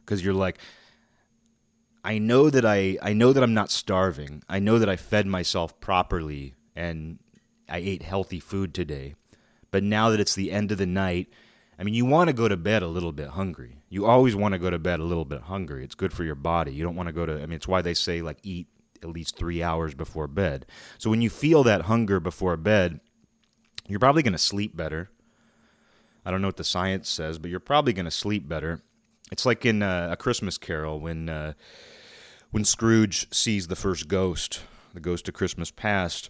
because 0.06 0.24
you're 0.24 0.34
like 0.34 0.58
i 2.04 2.18
know 2.18 2.50
that 2.50 2.66
i 2.66 2.98
i 3.02 3.14
know 3.14 3.34
that 3.34 3.44
i'm 3.44 3.54
not 3.54 3.72
starving 3.72 4.44
i 4.48 4.60
know 4.60 4.80
that 4.80 4.90
i 4.90 4.96
fed 4.96 5.26
myself 5.26 5.80
properly 5.80 6.54
and 6.76 7.20
i 7.70 7.78
ate 7.78 8.04
healthy 8.04 8.40
food 8.40 8.74
today 8.74 9.16
but 9.72 9.84
now 9.84 10.10
that 10.10 10.20
it's 10.20 10.36
the 10.36 10.52
end 10.52 10.72
of 10.72 10.78
the 10.78 10.86
night 10.86 11.28
I 11.78 11.84
mean, 11.84 11.94
you 11.94 12.06
want 12.06 12.30
to 12.30 12.34
go 12.34 12.48
to 12.48 12.56
bed 12.56 12.84
a 12.84 12.88
little 12.88 13.12
bit 13.12 13.30
hungry. 13.30 13.80
You 13.90 14.06
always 14.06 14.36
want 14.36 14.54
to 14.54 14.60
go 14.60 14.70
to 14.70 14.80
bed 14.80 15.00
a 15.00 15.04
little 15.04 15.26
bit 15.26 15.42
hungry. 15.42 15.84
It's 15.84 15.96
good 15.96 16.14
for 16.14 16.24
your 16.24 16.36
body. 16.36 16.74
You 16.74 16.84
don't 16.84 16.96
want 16.96 17.08
to 17.08 17.14
go 17.14 17.26
to, 17.26 17.34
I 17.34 17.46
mean, 17.46 17.54
it's 17.54 17.68
why 17.68 17.82
they 17.82 17.94
say, 17.94 18.22
like, 18.22 18.38
eat 18.44 18.68
at 19.04 19.10
least 19.10 19.38
three 19.38 19.62
hours 19.62 19.94
before 19.94 20.28
bed. 20.28 20.66
So 20.98 21.10
when 21.10 21.22
you 21.22 21.30
feel 21.30 21.64
that 21.64 21.84
hunger 21.84 22.20
before 22.20 22.56
bed, 22.56 23.02
you're 23.88 24.00
probably 24.00 24.24
going 24.24 24.34
to 24.34 24.40
sleep 24.40 24.76
better. 24.76 25.10
I 26.26 26.32
don't 26.32 26.42
know 26.42 26.48
what 26.48 26.58
the 26.58 26.64
science 26.64 27.10
says, 27.10 27.38
but 27.38 27.52
you're 27.52 27.60
probably 27.60 27.94
going 27.94 28.06
to 28.06 28.12
sleep 28.12 28.48
better. 28.48 28.82
It's 29.32 29.46
like 29.46 29.66
in 29.66 29.82
uh, 29.82 30.10
A 30.12 30.18
Christmas 30.18 30.58
Carol 30.58 31.00
when, 31.00 31.30
uh, 31.30 31.54
when 32.52 32.64
Scrooge 32.64 33.34
sees 33.34 33.68
the 33.68 33.76
first 33.76 34.08
ghost, 34.08 34.62
the 34.94 35.00
ghost 35.00 35.28
of 35.28 35.34
Christmas 35.34 35.72
past. 35.72 36.30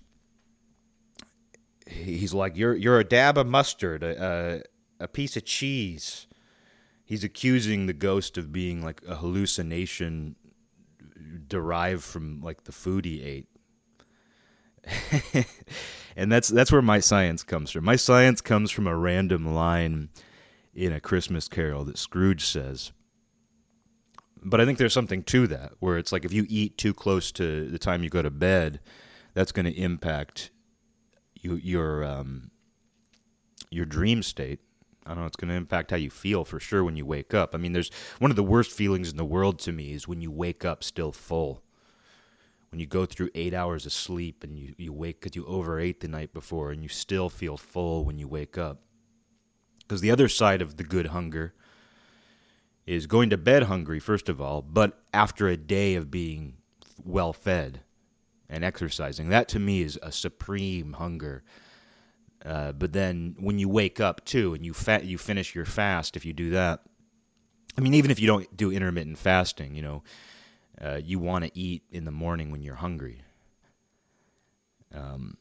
He's 1.87 2.33
like, 2.33 2.57
"You're 2.57 2.73
you're 2.73 2.99
a 2.99 3.03
dab 3.03 3.37
of 3.37 3.45
mustard, 3.45 4.01
a, 4.01 4.63
a, 4.99 5.03
a 5.03 5.07
piece 5.07 5.37
of 5.37 5.45
cheese." 5.45 6.25
He's 7.03 7.23
accusing 7.23 7.85
the 7.85 7.93
ghost 7.93 8.39
of 8.39 8.51
being 8.51 8.83
like 8.83 9.03
a 9.07 9.17
hallucination 9.17 10.35
derived 11.47 12.03
from 12.03 12.41
like 12.41 12.63
the 12.63 12.71
food 12.71 13.05
he 13.05 13.21
ate. 13.21 13.47
and 16.15 16.31
that's 16.31 16.47
that's 16.47 16.71
where 16.71 16.81
my 16.81 16.99
science 16.99 17.43
comes 17.43 17.71
from. 17.71 17.85
My 17.85 17.95
science 17.95 18.41
comes 18.41 18.71
from 18.71 18.87
a 18.87 18.95
random 18.95 19.53
line 19.53 20.09
in 20.75 20.91
a 20.91 20.99
Christmas 20.99 21.47
Carol 21.47 21.85
that 21.85 21.97
Scrooge 21.97 22.45
says. 22.45 22.91
But 24.43 24.61
I 24.61 24.65
think 24.65 24.77
there's 24.77 24.93
something 24.93 25.23
to 25.23 25.47
that, 25.47 25.73
where 25.79 25.97
it's 25.97 26.11
like 26.11 26.25
if 26.25 26.33
you 26.33 26.45
eat 26.47 26.77
too 26.77 26.93
close 26.93 27.31
to 27.33 27.67
the 27.67 27.79
time 27.79 28.03
you 28.03 28.09
go 28.09 28.21
to 28.21 28.29
bed, 28.29 28.79
that's 29.33 29.51
going 29.51 29.65
to 29.65 29.71
impact 29.71 30.51
you, 31.41 31.55
your 31.55 32.03
um, 32.03 32.51
your 33.71 33.85
dream 33.85 34.21
state. 34.21 34.59
I 35.05 35.09
don't 35.09 35.19
know. 35.19 35.27
It's 35.27 35.35
going 35.35 35.49
to 35.49 35.55
impact 35.55 35.91
how 35.91 35.97
you 35.97 36.09
feel 36.09 36.45
for 36.45 36.59
sure 36.59 36.83
when 36.83 36.95
you 36.95 37.05
wake 37.05 37.33
up. 37.33 37.53
I 37.53 37.57
mean, 37.57 37.73
there's 37.73 37.91
one 38.19 38.31
of 38.31 38.37
the 38.37 38.43
worst 38.43 38.71
feelings 38.71 39.11
in 39.11 39.17
the 39.17 39.25
world 39.25 39.59
to 39.59 39.71
me 39.71 39.93
is 39.93 40.07
when 40.07 40.21
you 40.21 40.31
wake 40.31 40.65
up 40.65 40.83
still 40.83 41.11
full. 41.11 41.63
When 42.71 42.79
you 42.79 42.87
go 42.87 43.05
through 43.05 43.29
eight 43.35 43.53
hours 43.53 43.85
of 43.85 43.93
sleep 43.93 44.43
and 44.43 44.57
you, 44.57 44.73
you 44.77 44.91
wake 44.91 45.21
because 45.21 45.35
you 45.35 45.45
overate 45.45 45.99
the 45.99 46.07
night 46.07 46.33
before 46.33 46.71
and 46.71 46.81
you 46.81 46.89
still 46.89 47.29
feel 47.29 47.55
full 47.55 48.03
when 48.03 48.17
you 48.17 48.27
wake 48.27 48.57
up. 48.57 48.81
Because 49.87 50.01
the 50.01 50.11
other 50.11 50.27
side 50.27 50.61
of 50.61 50.77
the 50.77 50.83
good 50.83 51.07
hunger 51.07 51.53
is 52.85 53.07
going 53.07 53.29
to 53.29 53.37
bed 53.37 53.63
hungry, 53.63 53.99
first 53.99 54.29
of 54.29 54.39
all, 54.39 54.61
but 54.61 54.99
after 55.13 55.47
a 55.47 55.57
day 55.57 55.95
of 55.95 56.11
being 56.11 56.57
well 57.03 57.33
fed 57.33 57.81
and 58.49 58.63
exercising. 58.63 59.29
That 59.29 59.47
to 59.49 59.59
me 59.59 59.81
is 59.81 59.99
a 60.01 60.11
supreme 60.11 60.93
hunger. 60.93 61.43
Uh, 62.43 62.71
but 62.73 62.93
then 62.93 63.35
when 63.39 63.57
you 63.57 63.67
wake 63.67 63.99
up 63.99 64.23
too 64.23 64.53
and 64.53 64.65
you 64.65 64.73
you 65.03 65.17
finish 65.17 65.55
your 65.55 65.65
fast, 65.65 66.15
if 66.15 66.25
you 66.25 66.33
do 66.33 66.51
that, 66.51 66.81
I 67.77 67.81
mean, 67.81 67.93
even 67.95 68.11
if 68.11 68.19
you 68.19 68.27
don't 68.27 68.55
do 68.55 68.71
intermittent 68.71 69.17
fasting, 69.17 69.75
you 69.75 69.81
know, 69.81 70.03
uh, 70.79 70.99
you 71.03 71.19
want 71.19 71.45
to 71.45 71.51
eat 71.57 71.83
in 71.91 72.05
the 72.05 72.11
morning 72.11 72.51
when 72.51 72.61
you're 72.61 72.75
hungry. 72.75 73.21
Um, 74.93 75.37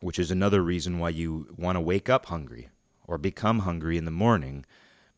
which 0.00 0.18
is 0.18 0.30
another 0.30 0.62
reason 0.62 0.98
why 0.98 1.08
you 1.08 1.48
want 1.56 1.76
to 1.76 1.80
wake 1.80 2.08
up 2.08 2.26
hungry 2.26 2.68
or 3.06 3.18
become 3.18 3.60
hungry 3.60 3.96
in 3.96 4.04
the 4.04 4.10
morning 4.10 4.64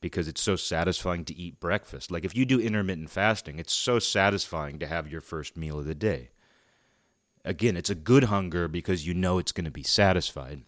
because 0.00 0.28
it's 0.28 0.40
so 0.40 0.56
satisfying 0.56 1.24
to 1.24 1.36
eat 1.36 1.60
breakfast. 1.60 2.10
Like 2.10 2.24
if 2.24 2.36
you 2.36 2.44
do 2.44 2.60
intermittent 2.60 3.10
fasting, 3.10 3.58
it's 3.58 3.72
so 3.72 3.98
satisfying 3.98 4.78
to 4.78 4.86
have 4.86 5.10
your 5.10 5.20
first 5.20 5.56
meal 5.56 5.78
of 5.78 5.86
the 5.86 5.94
day. 5.94 6.30
Again, 7.44 7.76
it's 7.76 7.90
a 7.90 7.94
good 7.94 8.24
hunger 8.24 8.68
because 8.68 9.06
you 9.06 9.14
know 9.14 9.38
it's 9.38 9.52
going 9.52 9.64
to 9.64 9.70
be 9.70 9.82
satisfied. 9.82 10.62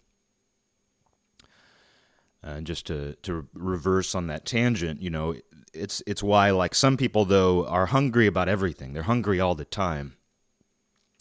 Uh, 2.43 2.51
and 2.51 2.67
just 2.67 2.87
to, 2.87 3.15
to 3.21 3.47
reverse 3.53 4.15
on 4.15 4.27
that 4.27 4.45
tangent, 4.45 5.01
you 5.01 5.09
know, 5.09 5.35
it's 5.73 6.03
it's 6.05 6.23
why 6.23 6.49
like 6.51 6.75
some 6.75 6.97
people 6.97 7.23
though 7.23 7.65
are 7.67 7.85
hungry 7.85 8.27
about 8.27 8.49
everything. 8.49 8.93
They're 8.93 9.03
hungry 9.03 9.39
all 9.39 9.55
the 9.55 9.65
time. 9.65 10.15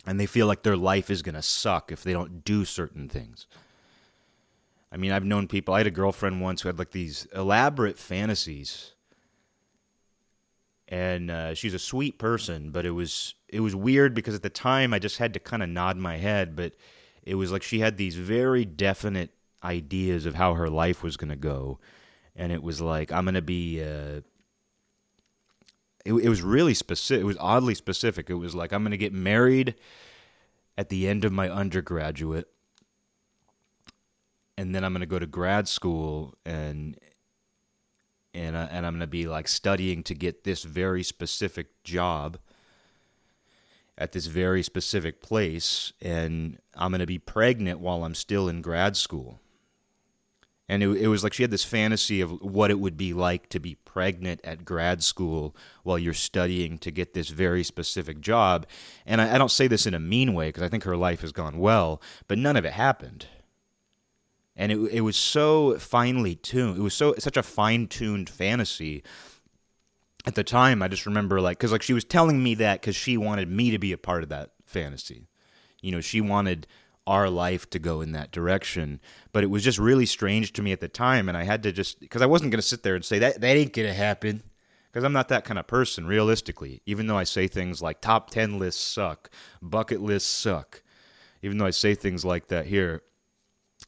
And 0.07 0.19
they 0.19 0.27
feel 0.27 0.47
like 0.47 0.63
their 0.63 0.79
life 0.79 1.11
is 1.11 1.21
going 1.21 1.35
to 1.35 1.43
suck 1.43 1.93
if 1.93 2.03
they 2.03 2.15
don't 2.15 2.43
do 2.43 2.65
certain 2.65 3.07
things. 3.07 3.47
I 4.93 4.97
mean, 4.97 5.13
I've 5.13 5.25
known 5.25 5.47
people. 5.47 5.75
I 5.75 5.79
had 5.79 5.87
a 5.87 5.93
girlfriend 5.93 6.41
once 6.41 6.63
who 6.63 6.69
had 6.69 6.79
like 6.79 6.91
these 6.91 7.27
elaborate 7.35 7.99
fantasies, 7.99 8.93
and 10.89 11.31
uh, 11.31 11.55
she's 11.55 11.75
a 11.75 11.79
sweet 11.79 12.19
person, 12.19 12.71
but 12.71 12.85
it 12.85 12.91
was 12.91 13.35
it 13.49 13.61
was 13.61 13.77
weird 13.77 14.15
because 14.15 14.35
at 14.35 14.43
the 14.43 14.51
time 14.51 14.93
I 14.93 14.99
just 14.99 15.19
had 15.19 15.33
to 15.35 15.41
kind 15.41 15.63
of 15.63 15.69
nod 15.69 15.97
my 15.97 16.17
head, 16.17 16.57
but 16.57 16.75
it 17.23 17.37
was 17.37 17.53
like 17.53 17.63
she 17.63 17.81
had 17.81 17.97
these 17.97 18.17
very 18.17 18.65
definite 18.65 19.31
ideas 19.63 20.27
of 20.27 20.35
how 20.35 20.55
her 20.55 20.69
life 20.69 21.03
was 21.03 21.17
going 21.17 21.31
to 21.31 21.37
go, 21.37 21.79
and 22.35 22.51
it 22.51 22.63
was 22.63 22.81
like 22.81 23.13
I'm 23.13 23.25
going 23.25 23.35
to 23.35 23.43
be. 23.43 23.83
Uh, 23.83 24.23
it, 26.05 26.15
it 26.15 26.29
was 26.31 26.43
really 26.43 26.75
specific. 26.75 27.23
It 27.23 27.27
was 27.27 27.37
oddly 27.39 27.75
specific. 27.75 28.31
It 28.31 28.35
was 28.35 28.55
like 28.55 28.73
I'm 28.73 28.83
going 28.83 28.91
to 28.91 28.97
get 28.97 29.13
married 29.13 29.77
at 30.77 30.89
the 30.89 31.07
end 31.07 31.25
of 31.25 31.33
my 31.33 31.49
undergraduate 31.49 32.49
and 34.61 34.75
then 34.75 34.85
I'm 34.85 34.93
going 34.93 35.01
to 35.01 35.07
go 35.07 35.19
to 35.19 35.27
grad 35.27 35.69
school 35.69 36.35
and 36.45 36.95
and 38.35 38.55
uh, 38.55 38.69
and 38.71 38.85
I'm 38.85 38.93
going 38.93 39.01
to 39.01 39.07
be 39.07 39.27
like 39.27 39.49
studying 39.49 40.03
to 40.05 40.15
get 40.15 40.45
this 40.45 40.65
very 40.65 41.03
specific 41.03 41.83
job 41.83 42.39
at 43.97 44.13
this 44.13 44.27
very 44.27 44.63
specific 44.63 45.23
place 45.23 45.95
and 46.03 46.59
I'm 46.75 46.91
going 46.91 47.01
to 47.01 47.07
be 47.07 47.19
pregnant 47.19 47.81
while 47.81 48.05
I'm 48.05 48.15
still 48.15 48.49
in 48.49 48.61
grad 48.61 48.99
school. 48.99 49.41
And 50.69 50.83
it, 50.83 50.89
it 50.89 51.09
was 51.09 51.25
like 51.25 51.33
she 51.33 51.43
had 51.43 51.51
this 51.51 51.65
fantasy 51.65 52.21
of 52.21 52.31
what 52.43 52.71
it 52.71 52.79
would 52.79 52.97
be 52.99 53.13
like 53.15 53.49
to 53.49 53.59
be 53.59 53.75
pregnant 53.75 54.41
at 54.45 54.65
grad 54.65 55.03
school 55.03 55.57
while 55.85 55.99
you're 55.99 56.15
studying 56.15 56.77
to 56.79 56.91
get 56.91 57.15
this 57.15 57.31
very 57.31 57.65
specific 57.65 58.21
job. 58.21 58.67
And 59.07 59.23
I, 59.23 59.35
I 59.35 59.39
don't 59.39 59.51
say 59.51 59.69
this 59.69 59.87
in 59.87 59.95
a 59.95 59.99
mean 59.99 60.35
way 60.35 60.49
because 60.49 60.63
I 60.63 60.69
think 60.69 60.85
her 60.85 60.99
life 60.99 61.23
has 61.23 61.33
gone 61.33 61.59
well, 61.59 62.01
but 62.29 62.37
none 62.37 62.57
of 62.57 62.67
it 62.67 62.75
happened 62.75 63.27
and 64.61 64.71
it 64.71 64.79
it 64.93 65.01
was 65.01 65.17
so 65.17 65.79
finely 65.79 66.35
tuned. 66.35 66.79
It 66.79 66.83
was 66.83 66.95
so 66.95 67.15
such 67.19 67.39
a 67.39 67.43
fine 67.43 67.89
tuned 67.89 68.29
fantasy. 68.29 69.03
At 70.27 70.35
the 70.35 70.45
time, 70.45 70.83
I 70.83 70.89
just 70.89 71.07
remember 71.07 71.41
like 71.41 71.59
because 71.59 71.73
like 71.73 71.83
she 71.83 71.95
was 71.95 72.05
telling 72.05 72.43
me 72.43 72.55
that 72.57 72.83
because 72.83 72.95
she 72.95 73.17
wanted 73.17 73.51
me 73.51 73.71
to 73.71 73.79
be 73.79 73.93
a 73.93 73.99
part 73.99 74.23
of 74.23 74.29
that 74.29 74.51
fantasy. 74.67 75.29
You 75.81 75.93
know, 75.93 76.03
she 76.03 76.21
wanted 76.21 76.67
our 77.07 77.31
life 77.31 77.71
to 77.71 77.79
go 77.79 78.03
in 78.03 78.13
that 78.13 78.33
direction. 78.33 79.01
But 79.33 79.45
it 79.45 79.47
was 79.49 79.65
just 79.65 79.79
really 79.79 80.05
strange 80.05 80.53
to 80.53 80.63
me 80.63 80.73
at 80.73 80.81
the 80.81 80.89
time, 80.89 81.31
and 81.31 81.39
I 81.39 81.45
had 81.45 81.63
to 81.63 81.73
just 81.73 81.99
because 81.99 82.21
I 82.21 82.27
wasn't 82.27 82.51
going 82.51 82.61
to 82.61 82.69
sit 82.69 82.83
there 82.83 82.95
and 82.95 83.05
say 83.05 83.19
that 83.19 83.41
that 83.41 83.57
ain't 83.57 83.73
going 83.73 83.89
to 83.89 83.95
happen 83.95 84.43
because 84.93 85.05
I'm 85.05 85.15
not 85.15 85.29
that 85.29 85.47
kind 85.47 85.59
of 85.59 85.69
person 85.69 86.07
realistically. 86.07 86.83
Even 86.85 87.07
though 87.07 87.17
I 87.17 87.25
say 87.25 87.49
things 87.49 87.81
like 87.81 88.03
top 88.03 88.29
ten 88.29 88.59
lists 88.59 88.85
suck, 88.85 89.31
bucket 89.63 90.03
lists 90.03 90.29
suck. 90.29 90.83
Even 91.41 91.57
though 91.57 91.65
I 91.65 91.71
say 91.71 91.95
things 91.95 92.27
like 92.27 92.49
that 92.49 92.67
here, 92.67 93.03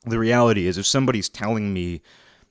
the 0.04 0.18
reality 0.18 0.66
is 0.66 0.78
if 0.78 0.86
somebody's 0.86 1.28
telling 1.28 1.72
me 1.72 2.02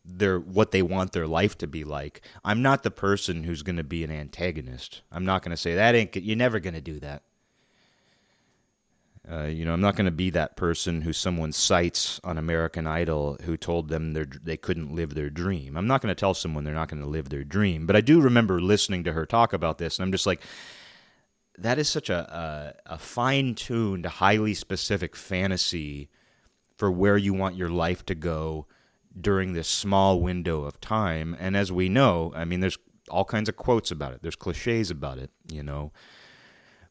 their 0.04 0.40
what 0.40 0.72
they 0.72 0.82
want 0.82 1.12
their 1.12 1.28
life 1.28 1.58
to 1.60 1.68
be 1.68 1.84
like, 1.84 2.22
I'm 2.44 2.62
not 2.62 2.84
the 2.84 2.92
person 2.92 3.44
who's 3.44 3.64
going 3.64 3.76
to 3.78 3.84
be 3.84 4.04
an 4.04 4.12
antagonist. 4.12 5.02
I'm 5.12 5.26
not 5.26 5.44
going 5.44 5.52
to 5.52 5.58
say 5.58 5.76
that 5.76 5.96
ain't 5.96 6.16
you're 6.16 6.36
never 6.36 6.60
going 6.60 6.74
to 6.74 6.82
do 6.82 7.00
that. 7.00 7.24
Uh, 9.30 9.44
you 9.44 9.64
know, 9.64 9.74
I'm 9.74 9.82
not 9.82 9.96
going 9.96 10.06
to 10.06 10.12
be 10.12 10.32
that 10.32 10.58
person 10.58 11.02
who 11.02 11.14
someone 11.14 11.52
cites 11.52 12.20
on 12.24 12.40
American 12.40 12.88
Idol 12.88 13.38
who 13.44 13.56
told 13.56 13.88
them 13.88 14.14
they 14.14 14.58
couldn't 14.58 14.96
live 14.96 15.14
their 15.14 15.30
dream. 15.30 15.78
I'm 15.78 15.86
not 15.86 16.02
going 16.02 16.14
to 16.14 16.20
tell 16.20 16.34
someone 16.34 16.64
they're 16.64 16.74
not 16.74 16.90
going 16.90 17.04
to 17.04 17.08
live 17.08 17.30
their 17.30 17.44
dream. 17.44 17.86
But 17.86 17.96
I 17.96 18.02
do 18.02 18.20
remember 18.20 18.60
listening 18.60 19.04
to 19.04 19.14
her 19.14 19.28
talk 19.28 19.54
about 19.54 19.78
this, 19.78 20.00
and 20.00 20.04
I'm 20.04 20.12
just 20.12 20.26
like, 20.26 20.42
that 21.60 21.78
is 21.78 21.88
such 21.88 22.10
a, 22.10 22.74
a, 22.88 22.94
a 22.94 22.98
fine 22.98 23.54
tuned, 23.54 24.08
highly 24.08 24.56
specific 24.56 25.16
fantasy 25.16 26.10
for 26.82 26.90
where 26.90 27.16
you 27.16 27.32
want 27.32 27.56
your 27.56 27.70
life 27.70 28.04
to 28.04 28.16
go 28.16 28.66
during 29.16 29.54
this 29.54 29.68
small 29.68 30.20
window 30.20 30.64
of 30.64 30.82
time. 30.82 31.38
And 31.40 31.56
as 31.56 31.72
we 31.72 31.90
know, 31.90 32.34
I 32.36 32.44
mean, 32.44 32.60
there's 32.60 32.80
all 33.08 33.24
kinds 33.24 33.48
of 33.48 33.56
quotes 33.56 33.92
about 33.92 34.14
it, 34.14 34.24
there's 34.24 34.36
cliches 34.36 34.90
about 34.90 35.20
it, 35.20 35.30
you 35.48 35.62
know. 35.62 35.92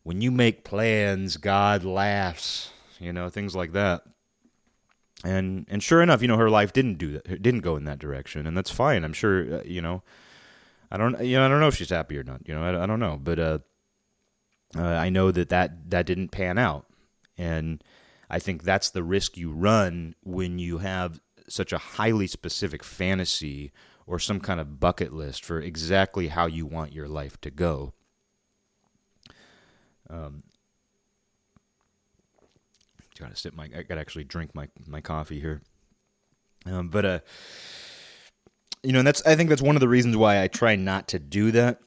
When 0.04 0.20
you 0.20 0.30
make 0.30 0.62
plans, 0.62 1.38
God 1.38 1.82
laughs, 1.82 2.70
you 3.00 3.12
know, 3.12 3.28
things 3.30 3.56
like 3.56 3.72
that. 3.72 4.02
And 5.24 5.66
and 5.68 5.82
sure 5.82 6.02
enough, 6.02 6.22
you 6.22 6.28
know, 6.28 6.36
her 6.36 6.50
life 6.50 6.72
didn't 6.72 6.98
do 6.98 7.10
that, 7.14 7.42
didn't 7.42 7.62
go 7.62 7.74
in 7.74 7.82
that 7.86 7.98
direction, 7.98 8.46
and 8.46 8.56
that's 8.56 8.70
fine. 8.70 9.02
I'm 9.02 9.12
sure, 9.12 9.56
uh, 9.56 9.62
you 9.64 9.82
know, 9.82 10.04
I 10.92 10.98
don't, 10.98 11.20
you 11.20 11.36
know, 11.36 11.46
I 11.46 11.48
don't 11.48 11.58
know 11.58 11.66
if 11.66 11.74
she's 11.74 11.90
happy 11.90 12.16
or 12.16 12.22
not. 12.22 12.46
You 12.46 12.54
know, 12.54 12.62
I, 12.62 12.84
I 12.84 12.86
don't 12.86 13.00
know, 13.00 13.18
but 13.20 13.40
uh, 13.40 13.58
uh, 14.78 14.82
I 14.82 15.08
know 15.08 15.32
that 15.32 15.48
that 15.48 15.90
that 15.90 16.06
didn't 16.06 16.28
pan 16.28 16.58
out, 16.58 16.86
and 17.36 17.82
I 18.30 18.38
think 18.38 18.62
that's 18.62 18.90
the 18.90 19.02
risk 19.02 19.36
you 19.36 19.50
run 19.50 20.14
when 20.22 20.58
you 20.58 20.78
have 20.78 21.20
such 21.48 21.72
a 21.72 21.78
highly 21.78 22.28
specific 22.28 22.84
fantasy 22.84 23.72
or 24.06 24.18
some 24.18 24.40
kind 24.40 24.60
of 24.60 24.78
bucket 24.78 25.12
list 25.12 25.44
for 25.44 25.60
exactly 25.60 26.28
how 26.28 26.46
you 26.46 26.64
want 26.64 26.92
your 26.92 27.08
life 27.08 27.40
to 27.40 27.50
go. 27.50 27.92
Um, 30.08 30.44
gotta 33.18 33.36
sip 33.36 33.54
my. 33.54 33.68
I 33.76 33.82
gotta 33.82 34.00
actually 34.00 34.24
drink 34.24 34.54
my 34.54 34.68
my 34.86 35.00
coffee 35.00 35.40
here. 35.40 35.60
Um, 36.66 36.88
but 36.88 37.04
uh, 37.04 37.20
you 38.82 38.92
know, 38.92 39.00
and 39.00 39.06
that's 39.06 39.24
I 39.26 39.36
think 39.36 39.48
that's 39.48 39.62
one 39.62 39.76
of 39.76 39.80
the 39.80 39.88
reasons 39.88 40.16
why 40.16 40.42
I 40.42 40.48
try 40.48 40.76
not 40.76 41.08
to 41.08 41.18
do 41.18 41.50
that. 41.52 41.80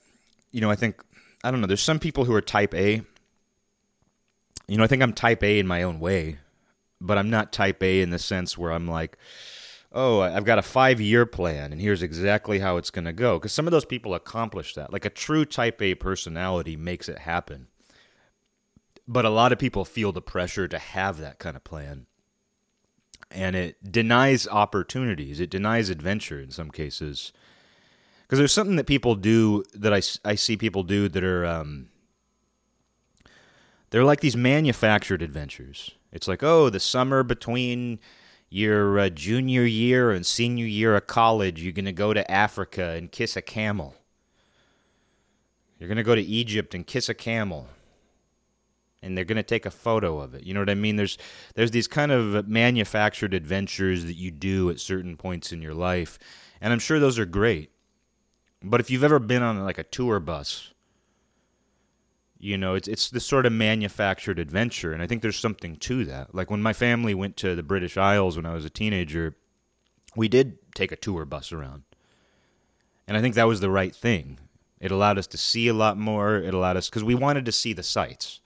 You 0.52 0.62
know, 0.62 0.70
I 0.70 0.76
think 0.76 1.02
I 1.44 1.52
don't 1.52 1.62
know. 1.62 1.68
There's 1.68 1.82
some 1.82 2.00
people 2.00 2.26
who 2.26 2.34
are 2.34 2.42
type 2.42 2.74
A. 2.74 3.02
You 4.68 4.78
know, 4.78 4.84
I 4.84 4.88
think 4.88 5.02
I'm 5.02 5.14
type 5.14 5.44
A 5.44 5.60
in 5.60 5.68
my 5.68 5.84
own 5.84 6.00
way, 6.00 6.38
but 7.02 7.18
I'm 7.18 7.30
not 7.30 7.52
type 7.52 7.84
A 7.84 8.02
in 8.02 8.12
the 8.12 8.20
sense 8.20 8.58
where 8.58 8.72
I'm 8.72 8.88
like, 8.88 9.18
oh, 9.92 10.22
I've 10.22 10.46
got 10.46 10.58
a 10.58 10.64
five 10.64 11.00
year 11.00 11.26
plan 11.26 11.72
and 11.72 11.82
here's 11.82 12.02
exactly 12.02 12.60
how 12.60 12.78
it's 12.78 12.90
going 12.90 13.06
to 13.06 13.14
go. 13.14 13.38
Because 13.38 13.52
some 13.52 13.68
of 13.68 13.72
those 13.72 13.86
people 13.86 14.16
accomplish 14.16 14.74
that. 14.76 14.92
Like 14.92 15.06
a 15.06 15.10
true 15.10 15.46
type 15.46 15.82
A 15.82 15.96
personality 15.96 16.76
makes 16.76 17.10
it 17.10 17.20
happen. 17.20 17.68
But 19.08 19.26
a 19.26 19.30
lot 19.30 19.52
of 19.52 19.60
people 19.60 19.84
feel 19.84 20.14
the 20.14 20.22
pressure 20.22 20.68
to 20.68 20.80
have 20.80 21.20
that 21.20 21.40
kind 21.40 21.58
of 21.58 21.64
plan. 21.64 22.08
And 23.30 23.56
it 23.56 23.92
denies 23.92 24.48
opportunities, 24.48 25.40
it 25.40 25.50
denies 25.50 25.90
adventure 25.90 26.40
in 26.40 26.52
some 26.52 26.72
cases. 26.72 27.34
Because 28.22 28.40
there's 28.40 28.54
something 28.54 28.78
that 28.78 28.88
people 28.88 29.16
do 29.16 29.64
that 29.74 29.94
I, 29.94 30.02
I 30.28 30.36
see 30.36 30.56
people 30.56 30.84
do 30.84 31.10
that 31.10 31.24
are. 31.24 31.46
Um, 31.46 31.90
they're 33.94 34.04
like 34.04 34.22
these 34.22 34.36
manufactured 34.36 35.22
adventures. 35.22 35.92
It's 36.12 36.28
like, 36.28 36.42
oh, 36.42 36.72
the 36.72 36.80
summer 36.80 37.22
between 37.22 38.00
your 38.50 38.98
uh, 38.98 39.10
junior 39.10 39.66
year 39.66 40.10
and 40.10 40.26
senior 40.26 40.66
year 40.66 40.96
of 40.96 41.06
college, 41.06 41.62
you're 41.62 41.74
going 41.74 41.86
to 41.86 41.92
go 41.92 42.12
to 42.12 42.30
Africa 42.30 42.96
and 42.98 43.12
kiss 43.12 43.38
a 43.38 43.42
camel. 43.44 43.94
You're 45.78 45.88
going 45.88 45.98
to 45.98 46.04
go 46.04 46.16
to 46.16 46.24
Egypt 46.24 46.74
and 46.74 46.88
kiss 46.88 47.08
a 47.08 47.14
camel. 47.14 47.68
And 49.04 49.16
they're 49.16 49.26
going 49.26 49.36
to 49.36 49.44
take 49.44 49.68
a 49.68 49.72
photo 49.72 50.20
of 50.20 50.34
it. 50.34 50.44
You 50.44 50.56
know 50.56 50.62
what 50.62 50.72
I 50.72 50.76
mean? 50.76 50.96
There's 50.96 51.20
there's 51.54 51.70
these 51.70 51.88
kind 51.88 52.12
of 52.12 52.48
manufactured 52.48 53.36
adventures 53.36 54.06
that 54.06 54.16
you 54.16 54.32
do 54.32 54.72
at 54.72 54.80
certain 54.80 55.18
points 55.18 55.52
in 55.52 55.62
your 55.62 55.76
life, 55.76 56.18
and 56.60 56.74
I'm 56.74 56.80
sure 56.80 57.00
those 57.00 57.20
are 57.20 57.26
great. 57.26 57.70
But 58.64 58.80
if 58.80 58.90
you've 58.90 59.04
ever 59.04 59.20
been 59.20 59.44
on 59.44 59.64
like 59.64 59.78
a 59.78 59.84
tour 59.84 60.20
bus 60.20 60.73
you 62.44 62.58
know, 62.58 62.76
it's 62.76 62.90
it's 62.90 63.10
this 63.10 63.26
sort 63.26 63.46
of 63.46 63.54
manufactured 63.54 64.38
adventure, 64.38 64.92
and 64.92 65.02
I 65.02 65.08
think 65.08 65.22
there's 65.22 65.40
something 65.40 65.78
to 65.78 66.04
that. 66.06 66.36
Like 66.36 66.52
when 66.52 66.62
my 66.62 66.74
family 66.74 67.14
went 67.14 67.38
to 67.38 67.56
the 67.56 67.64
British 67.64 67.96
Isles 67.96 68.36
when 68.36 68.46
I 68.46 68.54
was 68.54 68.66
a 68.66 68.70
teenager, 68.70 69.36
we 70.14 70.28
did 70.28 70.58
take 70.76 70.92
a 70.92 70.98
tour 70.98 71.24
bus 71.24 71.54
around, 71.54 71.84
and 73.08 73.16
I 73.16 73.22
think 73.22 73.36
that 73.36 73.48
was 73.48 73.62
the 73.62 73.70
right 73.70 73.96
thing. 73.96 74.40
It 74.82 74.92
allowed 74.92 75.18
us 75.18 75.28
to 75.28 75.38
see 75.38 75.70
a 75.70 75.74
lot 75.74 75.98
more. 75.98 76.36
It 76.36 76.54
allowed 76.54 76.76
us 76.76 76.90
because 76.90 77.06
we 77.06 77.16
wanted 77.16 77.46
to 77.46 77.54
see 77.54 77.72
the 77.72 77.82
sights. 77.82 78.42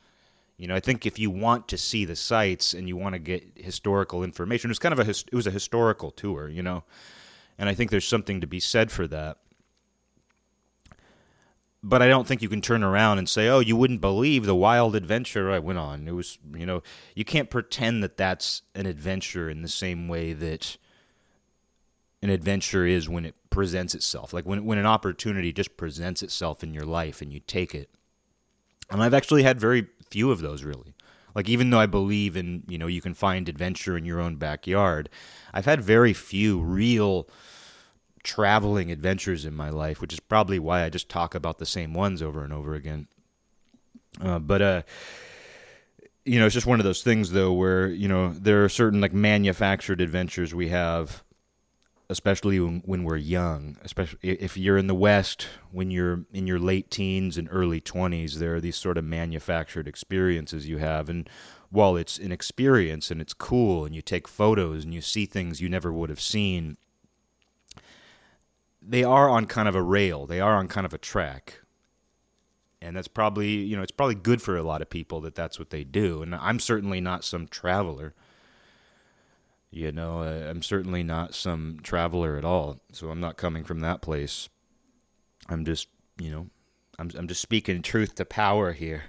You 0.57 0.67
know, 0.67 0.75
I 0.75 0.79
think 0.79 1.07
if 1.07 1.17
you 1.17 1.31
want 1.31 1.67
to 1.69 1.77
see 1.77 2.05
the 2.05 2.15
sites 2.15 2.75
and 2.75 2.87
you 2.87 2.95
want 2.95 3.13
to 3.13 3.19
get 3.19 3.43
historical 3.55 4.23
information, 4.23 4.69
it 4.69 4.71
was 4.71 4.79
kind 4.79 4.93
of 4.93 4.99
a 4.99 5.09
it 5.09 5.33
was 5.33 5.47
a 5.47 5.51
historical 5.51 6.11
tour, 6.11 6.47
you 6.49 6.61
know, 6.61 6.83
and 7.57 7.67
I 7.67 7.73
think 7.73 7.89
there's 7.89 8.07
something 8.07 8.41
to 8.41 8.47
be 8.47 8.59
said 8.59 8.91
for 8.91 9.07
that 9.07 9.39
but 11.83 12.01
I 12.01 12.07
don't 12.07 12.27
think 12.27 12.41
you 12.41 12.49
can 12.49 12.61
turn 12.61 12.83
around 12.83 13.17
and 13.17 13.29
say, 13.29 13.47
"Oh, 13.47 13.59
you 13.59 13.75
wouldn't 13.75 14.01
believe 14.01 14.45
the 14.45 14.55
wild 14.55 14.95
adventure 14.95 15.51
I 15.51 15.59
went 15.59 15.79
on." 15.79 16.07
It 16.07 16.11
was, 16.11 16.37
you 16.55 16.65
know, 16.65 16.81
you 17.15 17.23
can't 17.23 17.49
pretend 17.49 18.03
that 18.03 18.17
that's 18.17 18.63
an 18.75 18.85
adventure 18.85 19.49
in 19.49 19.61
the 19.61 19.67
same 19.67 20.07
way 20.07 20.33
that 20.33 20.77
an 22.21 22.29
adventure 22.29 22.85
is 22.85 23.07
when 23.07 23.25
it 23.25 23.35
presents 23.49 23.93
itself. 23.95 24.33
Like 24.33 24.45
when 24.45 24.65
when 24.65 24.77
an 24.77 24.85
opportunity 24.85 25.53
just 25.53 25.77
presents 25.77 26.23
itself 26.23 26.63
in 26.63 26.73
your 26.73 26.85
life 26.85 27.21
and 27.21 27.31
you 27.31 27.39
take 27.39 27.75
it. 27.75 27.89
And 28.89 29.03
I've 29.03 29.13
actually 29.13 29.43
had 29.43 29.59
very 29.59 29.87
few 30.09 30.31
of 30.31 30.39
those 30.39 30.63
really. 30.63 30.95
Like 31.35 31.47
even 31.47 31.69
though 31.69 31.79
I 31.79 31.85
believe 31.85 32.35
in, 32.35 32.63
you 32.67 32.79
know, 32.79 32.87
you 32.87 33.01
can 33.01 33.13
find 33.13 33.47
adventure 33.47 33.95
in 33.95 34.05
your 34.05 34.19
own 34.19 34.37
backyard, 34.37 35.09
I've 35.53 35.65
had 35.65 35.81
very 35.81 36.13
few 36.13 36.59
real 36.59 37.29
traveling 38.23 38.91
adventures 38.91 39.45
in 39.45 39.53
my 39.53 39.69
life, 39.69 40.01
which 40.01 40.13
is 40.13 40.19
probably 40.19 40.59
why 40.59 40.83
I 40.83 40.89
just 40.89 41.09
talk 41.09 41.35
about 41.35 41.57
the 41.57 41.65
same 41.65 41.93
ones 41.93 42.21
over 42.21 42.43
and 42.43 42.53
over 42.53 42.73
again. 42.73 43.07
Uh, 44.21 44.39
but 44.39 44.61
uh, 44.61 44.81
you 46.25 46.39
know, 46.39 46.45
it's 46.45 46.55
just 46.55 46.67
one 46.67 46.79
of 46.79 46.83
those 46.83 47.03
things 47.03 47.31
though, 47.31 47.53
where 47.53 47.87
you 47.87 48.07
know 48.07 48.33
there 48.33 48.63
are 48.63 48.69
certain 48.69 49.01
like 49.01 49.13
manufactured 49.13 50.01
adventures 50.01 50.53
we 50.53 50.69
have, 50.69 51.23
especially 52.09 52.59
when, 52.59 52.81
when 52.85 53.03
we're 53.03 53.17
young. 53.17 53.77
Especially 53.83 54.19
if 54.21 54.57
you're 54.57 54.77
in 54.77 54.87
the 54.87 54.95
West, 54.95 55.47
when 55.71 55.91
you're 55.91 56.25
in 56.33 56.47
your 56.47 56.59
late 56.59 56.91
teens 56.91 57.37
and 57.37 57.47
early 57.51 57.79
twenties, 57.79 58.39
there 58.39 58.55
are 58.55 58.61
these 58.61 58.75
sort 58.75 58.97
of 58.97 59.05
manufactured 59.05 59.87
experiences 59.87 60.67
you 60.67 60.77
have, 60.79 61.09
and 61.09 61.29
while 61.69 61.95
it's 61.95 62.17
an 62.17 62.31
experience 62.31 63.11
and 63.11 63.21
it's 63.21 63.33
cool, 63.33 63.85
and 63.85 63.93
you 63.93 64.01
take 64.01 64.27
photos 64.27 64.83
and 64.83 64.93
you 64.93 65.01
see 65.01 65.25
things 65.25 65.61
you 65.61 65.69
never 65.69 65.93
would 65.93 66.09
have 66.09 66.21
seen 66.21 66.77
they 68.87 69.03
are 69.03 69.29
on 69.29 69.45
kind 69.45 69.67
of 69.67 69.75
a 69.75 69.81
rail. 69.81 70.25
They 70.25 70.39
are 70.39 70.55
on 70.55 70.67
kind 70.67 70.85
of 70.85 70.93
a 70.93 70.97
track. 70.97 71.61
And 72.81 72.95
that's 72.95 73.07
probably, 73.07 73.49
you 73.49 73.75
know, 73.75 73.81
it's 73.81 73.91
probably 73.91 74.15
good 74.15 74.41
for 74.41 74.55
a 74.55 74.63
lot 74.63 74.81
of 74.81 74.89
people 74.89 75.19
that 75.21 75.35
that's 75.35 75.59
what 75.59 75.71
they 75.71 75.83
do. 75.83 76.21
And 76.21 76.33
I'm 76.33 76.59
certainly 76.59 77.01
not 77.01 77.23
some 77.23 77.47
traveler. 77.47 78.13
You 79.71 79.91
know, 79.91 80.21
uh, 80.21 80.49
I'm 80.49 80.61
certainly 80.61 81.03
not 81.03 81.35
some 81.35 81.79
traveler 81.83 82.37
at 82.37 82.45
all. 82.45 82.79
So 82.93 83.09
I'm 83.09 83.19
not 83.19 83.35
coming 83.35 83.63
from 83.63 83.81
that 83.81 84.01
place. 84.01 84.47
I'm 85.49 85.65
just, 85.65 85.89
you 86.19 86.31
know, 86.31 86.47
I'm 86.97 87.11
I'm 87.17 87.27
just 87.27 87.41
speaking 87.41 87.81
truth 87.81 88.15
to 88.15 88.25
power 88.25 88.73
here. 88.73 89.03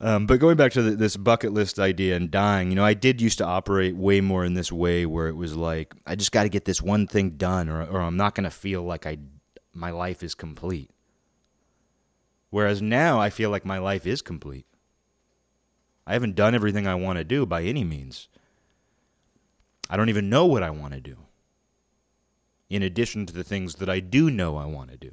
Um, 0.00 0.26
but 0.26 0.40
going 0.40 0.56
back 0.56 0.72
to 0.72 0.82
the, 0.82 0.90
this 0.92 1.16
bucket 1.16 1.52
list 1.52 1.78
idea 1.78 2.16
and 2.16 2.30
dying, 2.30 2.70
you 2.70 2.74
know, 2.74 2.84
I 2.84 2.94
did 2.94 3.20
used 3.20 3.38
to 3.38 3.44
operate 3.44 3.94
way 3.94 4.20
more 4.20 4.44
in 4.44 4.54
this 4.54 4.72
way 4.72 5.06
where 5.06 5.28
it 5.28 5.36
was 5.36 5.56
like, 5.56 5.94
I 6.06 6.16
just 6.16 6.32
got 6.32 6.42
to 6.42 6.48
get 6.48 6.64
this 6.64 6.82
one 6.82 7.06
thing 7.06 7.30
done, 7.30 7.68
or, 7.68 7.84
or 7.84 8.00
I'm 8.00 8.16
not 8.16 8.34
going 8.34 8.44
to 8.44 8.50
feel 8.50 8.82
like 8.82 9.06
I 9.06 9.18
my 9.72 9.90
life 9.90 10.22
is 10.22 10.34
complete. 10.34 10.90
Whereas 12.50 12.80
now 12.80 13.20
I 13.20 13.30
feel 13.30 13.50
like 13.50 13.64
my 13.64 13.78
life 13.78 14.06
is 14.06 14.22
complete. 14.22 14.66
I 16.06 16.12
haven't 16.12 16.36
done 16.36 16.54
everything 16.54 16.86
I 16.86 16.94
want 16.94 17.18
to 17.18 17.24
do 17.24 17.46
by 17.46 17.62
any 17.62 17.82
means. 17.82 18.28
I 19.90 19.96
don't 19.96 20.08
even 20.08 20.30
know 20.30 20.46
what 20.46 20.62
I 20.62 20.70
want 20.70 20.94
to 20.94 21.00
do. 21.00 21.16
In 22.70 22.82
addition 22.82 23.26
to 23.26 23.34
the 23.34 23.44
things 23.44 23.76
that 23.76 23.88
I 23.88 24.00
do 24.00 24.30
know 24.30 24.56
I 24.56 24.66
want 24.66 24.90
to 24.90 24.96
do. 24.96 25.12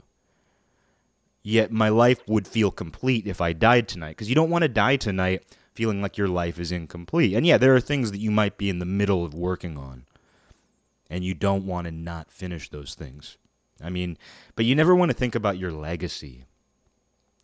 Yet 1.44 1.72
my 1.72 1.90
life 1.90 2.22
would 2.28 2.48
feel 2.48 2.72
complete 2.72 3.26
if 3.26 3.42
I 3.42 3.54
died 3.54 3.88
tonight. 3.88 4.12
Because 4.12 4.30
you 4.30 4.36
don't 4.36 4.50
want 4.50 4.62
to 4.64 4.68
die 4.68 4.96
tonight 4.96 5.44
feeling 5.74 6.02
like 6.02 6.18
your 6.18 6.28
life 6.28 6.60
is 6.60 6.72
incomplete. 6.72 7.34
And 7.34 7.46
yeah, 7.46 7.58
there 7.58 7.76
are 7.76 7.82
things 7.82 8.12
that 8.12 8.20
you 8.20 8.32
might 8.32 8.58
be 8.58 8.70
in 8.70 8.80
the 8.80 8.86
middle 8.86 9.26
of 9.26 9.34
working 9.34 9.78
on. 9.78 10.06
And 11.10 11.24
you 11.24 11.34
don't 11.34 11.66
want 11.66 11.86
to 11.86 11.92
not 11.92 12.32
finish 12.32 12.70
those 12.70 12.94
things. 12.94 13.38
I 13.84 13.90
mean, 13.90 14.18
but 14.56 14.66
you 14.66 14.76
never 14.76 14.96
want 14.96 15.10
to 15.12 15.18
think 15.18 15.36
about 15.36 15.58
your 15.58 15.72
legacy. 15.72 16.46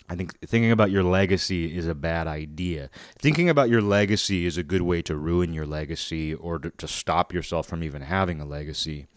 I 0.09 0.15
think 0.15 0.39
thinking 0.39 0.71
about 0.71 0.91
your 0.91 1.03
legacy 1.03 1.75
is 1.75 1.87
a 1.87 1.95
bad 1.95 2.27
idea. 2.27 2.89
Thinking 3.19 3.49
about 3.49 3.69
your 3.69 3.81
legacy 3.81 4.45
is 4.45 4.57
a 4.57 4.63
good 4.63 4.83
way 4.83 5.01
to 5.01 5.17
ruin 5.17 5.53
your 5.53 5.65
legacy 5.65 6.33
or 6.33 6.59
to, 6.59 6.69
to 6.69 6.87
stop 6.87 7.33
yourself 7.33 7.67
from 7.67 7.83
even 7.83 8.03
having 8.03 8.39
a 8.39 8.45
legacy. 8.45 9.07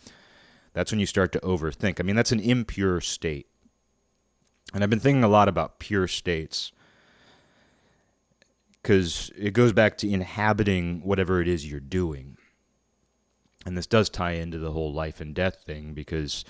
That's 0.73 0.91
when 0.91 0.99
you 0.99 1.07
start 1.07 1.31
to 1.33 1.41
overthink. 1.41 2.01
I 2.01 2.03
mean, 2.03 2.17
that's 2.17 2.33
an 2.33 2.41
impure 2.41 3.01
state. 3.01 3.47
And 4.73 4.83
I've 4.83 4.91
been 4.91 5.01
thinking 5.01 5.25
a 5.25 5.29
lot 5.29 5.49
about 5.49 5.79
pure 5.79 6.07
states 6.07 6.73
because 8.83 9.31
it 9.37 9.53
goes 9.53 9.73
back 9.73 9.99
to 9.99 10.11
inhabiting 10.11 11.03
whatever 11.05 11.41
it 11.41 11.49
is 11.49 11.71
you're 11.71 11.81
doing. 11.81 12.37
And 13.67 13.77
this 13.77 13.87
does 13.87 14.09
tie 14.09 14.33
into 14.33 14.59
the 14.59 14.73
whole 14.73 14.93
life 14.93 15.21
and 15.21 15.35
death 15.35 15.63
thing 15.67 15.93
because, 15.93 16.45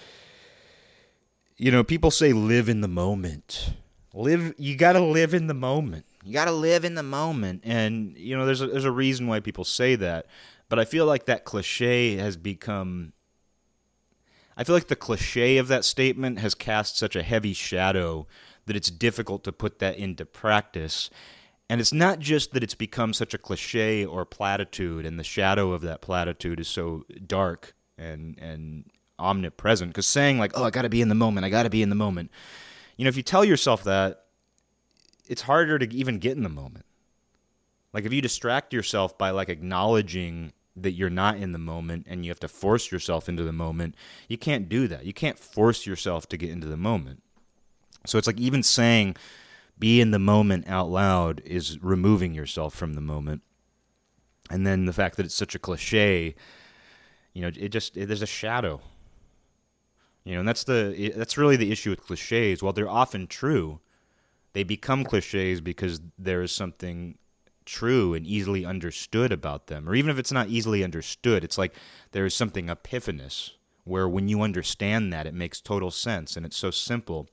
you 1.57 1.73
know, 1.73 1.83
people 1.83 2.11
say 2.11 2.33
live 2.33 2.69
in 2.69 2.83
the 2.83 2.89
moment. 2.89 3.73
Live, 4.15 4.55
you 4.59 4.77
got 4.77 4.93
to 4.93 5.01
live 5.01 5.35
in 5.35 5.47
the 5.47 5.55
moment. 5.55 6.05
You 6.25 6.33
got 6.33 6.45
to 6.45 6.53
live 6.53 6.85
in 6.85 6.95
the 6.95 7.03
moment. 7.03 7.63
And, 7.65 8.17
you 8.17 8.37
know, 8.37 8.47
there's 8.47 8.61
a, 8.61 8.67
there's 8.67 8.85
a 8.85 8.93
reason 8.93 9.27
why 9.27 9.41
people 9.41 9.65
say 9.65 9.97
that. 9.97 10.27
But 10.69 10.79
I 10.79 10.85
feel 10.85 11.07
like 11.07 11.27
that 11.27 11.45
cliche 11.45 12.17
has 12.17 12.37
become 12.37 13.13
I 14.61 14.65
feel 14.65 14.75
like 14.75 14.89
the 14.89 14.95
cliche 14.95 15.57
of 15.57 15.69
that 15.69 15.87
statement 15.87 16.39
has 16.41 16.55
cast 16.55 16.99
such 16.99 17.17
a 17.17 17.23
heavy 17.23 17.55
shadow 17.55 18.27
that 18.67 18.77
it's 18.77 18.91
difficult 18.91 19.43
to 19.45 19.53
put 19.53 19.79
that 19.79 19.97
into 19.97 20.27
practice. 20.27 21.09
And 21.71 21.81
it's 21.81 21.95
not 21.95 22.19
just 22.19 22.53
that 22.53 22.63
it's 22.63 22.75
become 22.75 23.15
such 23.15 23.33
a 23.33 23.39
cliche 23.39 24.05
or 24.05 24.27
platitude, 24.27 25.07
and 25.07 25.19
the 25.19 25.25
shadow 25.25 25.73
of 25.73 25.81
that 25.81 26.03
platitude 26.03 26.61
is 26.61 26.69
so 26.69 27.07
dark 27.27 27.75
and 27.97 28.39
and 28.39 28.85
omnipresent. 29.19 29.93
Because 29.93 30.05
saying 30.05 30.39
like, 30.39 30.53
"Oh, 30.55 30.65
I 30.65 30.71
got 30.71 30.83
to 30.83 30.91
be 30.91 31.01
in 31.01 31.09
the 31.09 31.15
moment. 31.15 31.47
I 31.47 31.49
got 31.49 31.63
to 31.63 31.71
be 31.71 31.81
in 31.81 31.89
the 31.89 31.95
moment," 31.95 32.31
you 32.99 33.05
know, 33.07 33.09
if 33.09 33.17
you 33.17 33.23
tell 33.23 33.47
yourself 33.47 33.83
that, 33.85 34.27
it's 35.27 35.43
harder 35.43 35.79
to 35.79 35.95
even 35.95 36.19
get 36.19 36.37
in 36.37 36.43
the 36.43 36.51
moment. 36.51 36.85
Like 37.95 38.05
if 38.05 38.13
you 38.13 38.21
distract 38.21 38.75
yourself 38.75 39.17
by 39.17 39.31
like 39.31 39.49
acknowledging 39.49 40.53
that 40.77 40.93
you're 40.93 41.11
not 41.11 41.37
in 41.37 41.53
the 41.53 41.59
moment 41.59 42.07
and 42.09 42.25
you 42.25 42.31
have 42.31 42.41
to 42.41 42.49
force 42.49 42.93
yourself 42.93 43.29
into 43.29 43.45
the 43.45 43.53
moment. 43.53 43.95
You 44.29 44.39
can't 44.39 44.69
do 44.69 44.89
that. 44.89 45.05
You 45.05 45.13
can't 45.13 45.39
force 45.39 45.87
yourself 45.87 46.29
to 46.29 46.37
get 46.37 46.51
into 46.51 46.67
the 46.67 46.77
moment. 46.77 47.23
So 48.07 48.19
it's 48.19 48.27
like 48.27 48.41
even 48.41 48.63
saying 48.63 49.17
be 49.79 50.01
in 50.01 50.11
the 50.11 50.19
moment 50.19 50.69
out 50.69 50.91
loud 50.91 51.41
is 51.45 51.83
removing 51.83 52.35
yourself 52.35 52.75
from 52.75 52.95
the 52.95 53.01
moment. 53.01 53.43
And 54.51 54.67
then 54.67 54.87
the 54.87 54.93
fact 54.93 55.17
that 55.17 55.27
it's 55.27 55.35
such 55.35 55.55
a 55.55 55.59
cliche, 55.59 56.35
You 57.35 57.43
know, 57.43 57.51
it 57.57 57.69
just 57.69 57.97
it, 57.97 58.07
there's 58.07 58.23
a 58.23 58.27
shadow. 58.27 58.81
You 60.25 60.35
know, 60.35 60.41
and 60.41 60.49
that's 60.49 60.65
the 60.65 61.13
that's 61.17 61.39
really 61.39 61.57
the 61.57 61.73
issue 61.73 61.91
with 61.91 62.05
cliches. 62.05 62.63
While 62.63 62.73
they're 62.73 62.89
often 62.89 63.27
true, 63.27 63.81
they 64.53 64.65
become 64.65 65.05
cliches 65.05 65.61
because 65.61 66.01
there 66.19 66.43
is 66.43 66.53
something 66.53 67.17
true 67.71 68.15
and 68.15 68.27
easily 68.27 68.65
understood 68.65 69.33
about 69.33 69.69
them. 69.69 69.89
Or 69.89 69.95
even 69.95 70.11
if 70.11 70.19
it's 70.19 70.33
not 70.33 70.49
easily 70.49 70.83
understood, 70.83 71.45
it's 71.45 71.59
like 71.59 71.75
there 72.13 72.27
is 72.27 72.35
something 72.35 72.67
epiphanous 72.67 73.53
where 73.85 74.09
when 74.09 74.29
you 74.29 74.43
understand 74.43 75.13
that, 75.13 75.27
it 75.27 75.35
makes 75.35 75.61
total 75.61 75.91
sense 75.91 76.37
and 76.37 76.45
it's 76.45 76.57
so 76.57 76.71
simple. 76.71 77.29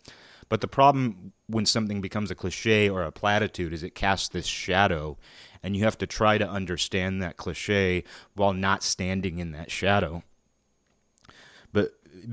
But 0.50 0.62
the 0.62 0.68
problem 0.68 1.34
when 1.48 1.66
something 1.66 2.02
becomes 2.02 2.32
a 2.32 2.36
cliche 2.36 2.90
or 2.90 3.04
a 3.04 3.12
platitude 3.12 3.74
is 3.74 3.84
it 3.84 3.96
casts 3.96 4.30
this 4.30 4.46
shadow, 4.46 5.18
and 5.62 5.76
you 5.76 5.84
have 5.84 5.98
to 5.98 6.08
try 6.08 6.38
to 6.38 6.48
understand 6.48 7.22
that 7.22 7.38
cliche 7.38 8.04
while 8.36 8.54
not 8.54 8.84
standing 8.84 9.40
in 9.40 9.52
that 9.52 9.72
shadow. 9.72 10.24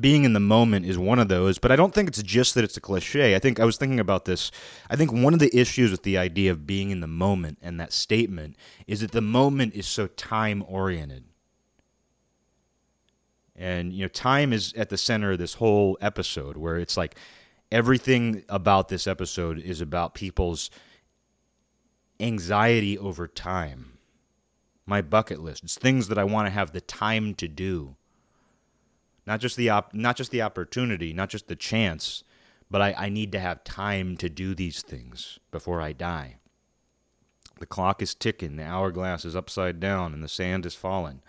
Being 0.00 0.24
in 0.24 0.32
the 0.32 0.40
moment 0.40 0.86
is 0.86 0.98
one 0.98 1.18
of 1.18 1.28
those, 1.28 1.58
but 1.58 1.70
I 1.70 1.76
don't 1.76 1.94
think 1.94 2.08
it's 2.08 2.22
just 2.22 2.54
that 2.54 2.64
it's 2.64 2.76
a 2.76 2.80
cliche. 2.80 3.34
I 3.34 3.38
think 3.38 3.60
I 3.60 3.64
was 3.64 3.76
thinking 3.76 4.00
about 4.00 4.24
this. 4.24 4.50
I 4.88 4.96
think 4.96 5.12
one 5.12 5.32
of 5.32 5.40
the 5.40 5.56
issues 5.56 5.90
with 5.90 6.02
the 6.02 6.18
idea 6.18 6.50
of 6.50 6.66
being 6.66 6.90
in 6.90 7.00
the 7.00 7.06
moment 7.06 7.58
and 7.62 7.78
that 7.80 7.92
statement 7.92 8.56
is 8.86 9.00
that 9.00 9.12
the 9.12 9.20
moment 9.20 9.74
is 9.74 9.86
so 9.86 10.06
time 10.06 10.64
oriented. 10.66 11.24
And 13.56 13.92
you 13.92 14.02
know, 14.02 14.08
time 14.08 14.52
is 14.52 14.72
at 14.74 14.88
the 14.88 14.98
center 14.98 15.32
of 15.32 15.38
this 15.38 15.54
whole 15.54 15.96
episode 16.00 16.56
where 16.56 16.76
it's 16.76 16.96
like 16.96 17.16
everything 17.70 18.44
about 18.48 18.88
this 18.88 19.06
episode 19.06 19.58
is 19.58 19.80
about 19.80 20.14
people's 20.14 20.70
anxiety 22.20 22.98
over 22.98 23.26
time. 23.28 23.98
My 24.86 25.02
bucket 25.02 25.40
list. 25.40 25.64
It's 25.64 25.78
things 25.78 26.08
that 26.08 26.18
I 26.18 26.24
want 26.24 26.46
to 26.46 26.50
have 26.50 26.72
the 26.72 26.80
time 26.80 27.34
to 27.36 27.48
do. 27.48 27.96
Not 29.26 29.40
just 29.40 29.56
the 29.56 29.70
op- 29.70 29.94
not 29.94 30.16
just 30.16 30.30
the 30.30 30.42
opportunity, 30.42 31.12
not 31.12 31.30
just 31.30 31.48
the 31.48 31.56
chance, 31.56 32.24
but 32.70 32.82
I, 32.82 32.94
I 32.96 33.08
need 33.08 33.32
to 33.32 33.40
have 33.40 33.64
time 33.64 34.16
to 34.18 34.28
do 34.28 34.54
these 34.54 34.82
things 34.82 35.38
before 35.50 35.80
I 35.80 35.92
die. 35.92 36.36
The 37.60 37.66
clock 37.66 38.02
is 38.02 38.14
ticking, 38.14 38.56
the 38.56 38.64
hourglass 38.64 39.24
is 39.24 39.36
upside 39.36 39.80
down, 39.80 40.12
and 40.12 40.22
the 40.22 40.28
sand 40.28 40.66
is 40.66 40.74
falling. 40.74 41.22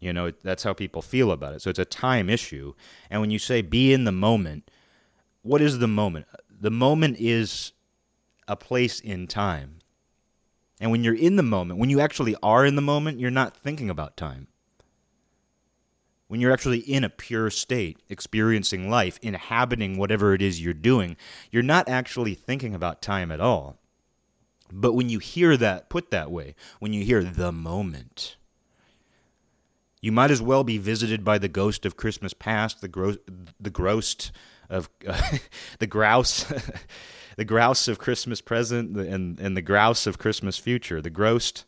You 0.00 0.12
know, 0.12 0.30
that's 0.30 0.62
how 0.62 0.72
people 0.72 1.02
feel 1.02 1.30
about 1.30 1.54
it. 1.54 1.62
So 1.62 1.70
it's 1.70 1.78
a 1.78 1.84
time 1.84 2.30
issue. 2.30 2.74
And 3.10 3.20
when 3.20 3.30
you 3.30 3.38
say 3.38 3.62
be 3.62 3.92
in 3.92 4.04
the 4.04 4.12
moment, 4.12 4.70
what 5.42 5.60
is 5.60 5.78
the 5.78 5.88
moment? 5.88 6.26
The 6.48 6.70
moment 6.70 7.16
is 7.18 7.72
a 8.46 8.56
place 8.56 9.00
in 9.00 9.26
time. 9.26 9.80
And 10.80 10.90
when 10.90 11.02
you're 11.02 11.14
in 11.14 11.36
the 11.36 11.42
moment, 11.42 11.80
when 11.80 11.90
you 11.90 12.00
actually 12.00 12.36
are 12.42 12.66
in 12.66 12.76
the 12.76 12.82
moment, 12.82 13.18
you're 13.18 13.30
not 13.30 13.56
thinking 13.56 13.88
about 13.88 14.16
time. 14.16 14.48
When 16.28 16.40
you're 16.40 16.52
actually 16.52 16.80
in 16.80 17.04
a 17.04 17.08
pure 17.08 17.50
state, 17.50 18.00
experiencing 18.08 18.90
life, 18.90 19.18
inhabiting 19.22 19.96
whatever 19.96 20.34
it 20.34 20.42
is 20.42 20.60
you're 20.60 20.74
doing, 20.74 21.16
you're 21.50 21.62
not 21.62 21.88
actually 21.88 22.34
thinking 22.34 22.74
about 22.74 23.00
time 23.00 23.30
at 23.30 23.40
all. 23.40 23.78
But 24.72 24.94
when 24.94 25.08
you 25.08 25.20
hear 25.20 25.56
that 25.56 25.88
put 25.88 26.10
that 26.10 26.30
way, 26.30 26.56
when 26.80 26.92
you 26.92 27.04
hear 27.04 27.22
the 27.22 27.52
moment, 27.52 28.36
you 30.00 30.10
might 30.10 30.32
as 30.32 30.42
well 30.42 30.64
be 30.64 30.78
visited 30.78 31.24
by 31.24 31.38
the 31.38 31.48
ghost 31.48 31.86
of 31.86 31.96
Christmas 31.96 32.34
past, 32.34 32.80
the, 32.80 32.88
gro- 32.88 33.16
the 33.60 33.70
ghost 33.70 34.32
of 34.68 34.88
uh, 35.06 35.38
the 35.78 35.86
grouse, 35.86 36.52
the 37.36 37.44
grouse 37.44 37.88
of 37.88 37.98
Christmas 37.98 38.40
present, 38.40 38.96
and 38.96 39.38
and 39.38 39.56
the 39.56 39.62
grouse 39.62 40.06
of 40.06 40.18
Christmas 40.18 40.58
future, 40.58 41.00
the 41.00 41.10
ghost. 41.10 41.64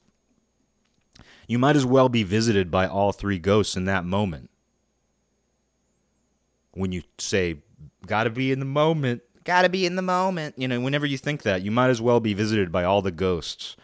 You 1.48 1.58
might 1.58 1.76
as 1.76 1.86
well 1.86 2.08
be 2.08 2.22
visited 2.22 2.70
by 2.70 2.86
all 2.86 3.10
three 3.10 3.38
ghosts 3.38 3.74
in 3.74 3.86
that 3.86 4.04
moment. 4.04 4.50
When 6.72 6.92
you 6.92 7.02
say, 7.16 7.56
"Gotta 8.06 8.30
be 8.30 8.52
in 8.52 8.60
the 8.60 8.66
moment," 8.66 9.22
gotta 9.44 9.70
be 9.70 9.86
in 9.86 9.96
the 9.96 10.02
moment. 10.02 10.54
You 10.58 10.68
know, 10.68 10.78
whenever 10.78 11.06
you 11.06 11.16
think 11.16 11.42
that, 11.42 11.62
you 11.62 11.70
might 11.70 11.88
as 11.88 12.02
well 12.02 12.20
be 12.20 12.34
visited 12.34 12.70
by 12.70 12.84
all 12.84 13.00
the 13.00 13.10
ghosts. 13.10 13.76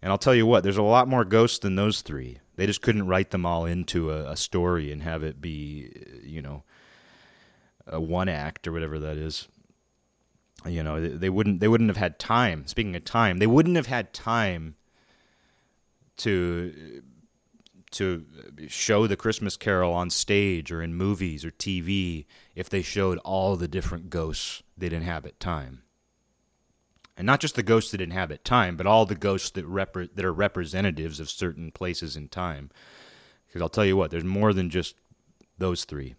And 0.00 0.12
I'll 0.12 0.18
tell 0.18 0.36
you 0.36 0.46
what, 0.46 0.62
there's 0.62 0.76
a 0.76 0.82
lot 0.82 1.08
more 1.08 1.24
ghosts 1.24 1.58
than 1.58 1.74
those 1.74 2.00
three. 2.00 2.38
They 2.54 2.66
just 2.66 2.80
couldn't 2.80 3.08
write 3.08 3.32
them 3.32 3.44
all 3.44 3.66
into 3.66 4.12
a, 4.12 4.30
a 4.30 4.36
story 4.36 4.92
and 4.92 5.02
have 5.02 5.24
it 5.24 5.40
be, 5.40 5.90
you 6.22 6.40
know, 6.40 6.62
a 7.88 8.00
one 8.00 8.28
act 8.28 8.68
or 8.68 8.72
whatever 8.72 9.00
that 9.00 9.16
is. 9.16 9.48
You 10.64 10.84
know, 10.84 11.08
they 11.08 11.28
wouldn't 11.28 11.58
they 11.58 11.68
wouldn't 11.68 11.90
have 11.90 11.96
had 11.96 12.20
time. 12.20 12.66
Speaking 12.68 12.94
of 12.94 13.04
time, 13.04 13.38
they 13.38 13.46
wouldn't 13.48 13.76
have 13.76 13.86
had 13.86 14.12
time 14.12 14.76
to 16.18 17.02
to 17.92 18.24
show 18.68 19.06
the 19.06 19.16
Christmas 19.16 19.56
Carol 19.56 19.92
on 19.92 20.10
stage 20.10 20.72
or 20.72 20.82
in 20.82 20.94
movies 20.94 21.44
or 21.44 21.50
TV 21.52 22.26
if 22.54 22.68
they 22.68 22.82
showed 22.82 23.18
all 23.18 23.56
the 23.56 23.68
different 23.68 24.10
ghosts 24.10 24.62
that 24.76 24.92
inhabit 24.92 25.38
time. 25.40 25.82
And 27.16 27.24
not 27.24 27.40
just 27.40 27.54
the 27.54 27.62
ghosts 27.62 27.92
that 27.92 28.00
inhabit 28.00 28.44
time, 28.44 28.76
but 28.76 28.86
all 28.86 29.06
the 29.06 29.14
ghosts 29.14 29.50
that 29.50 29.66
repre- 29.66 30.14
that 30.14 30.24
are 30.24 30.32
representatives 30.32 31.18
of 31.18 31.30
certain 31.30 31.70
places 31.70 32.16
in 32.16 32.28
time. 32.28 32.70
Because 33.46 33.62
I'll 33.62 33.70
tell 33.70 33.86
you 33.86 33.96
what, 33.96 34.10
there's 34.10 34.24
more 34.24 34.52
than 34.52 34.68
just 34.68 34.96
those 35.56 35.84
three. 35.84 36.14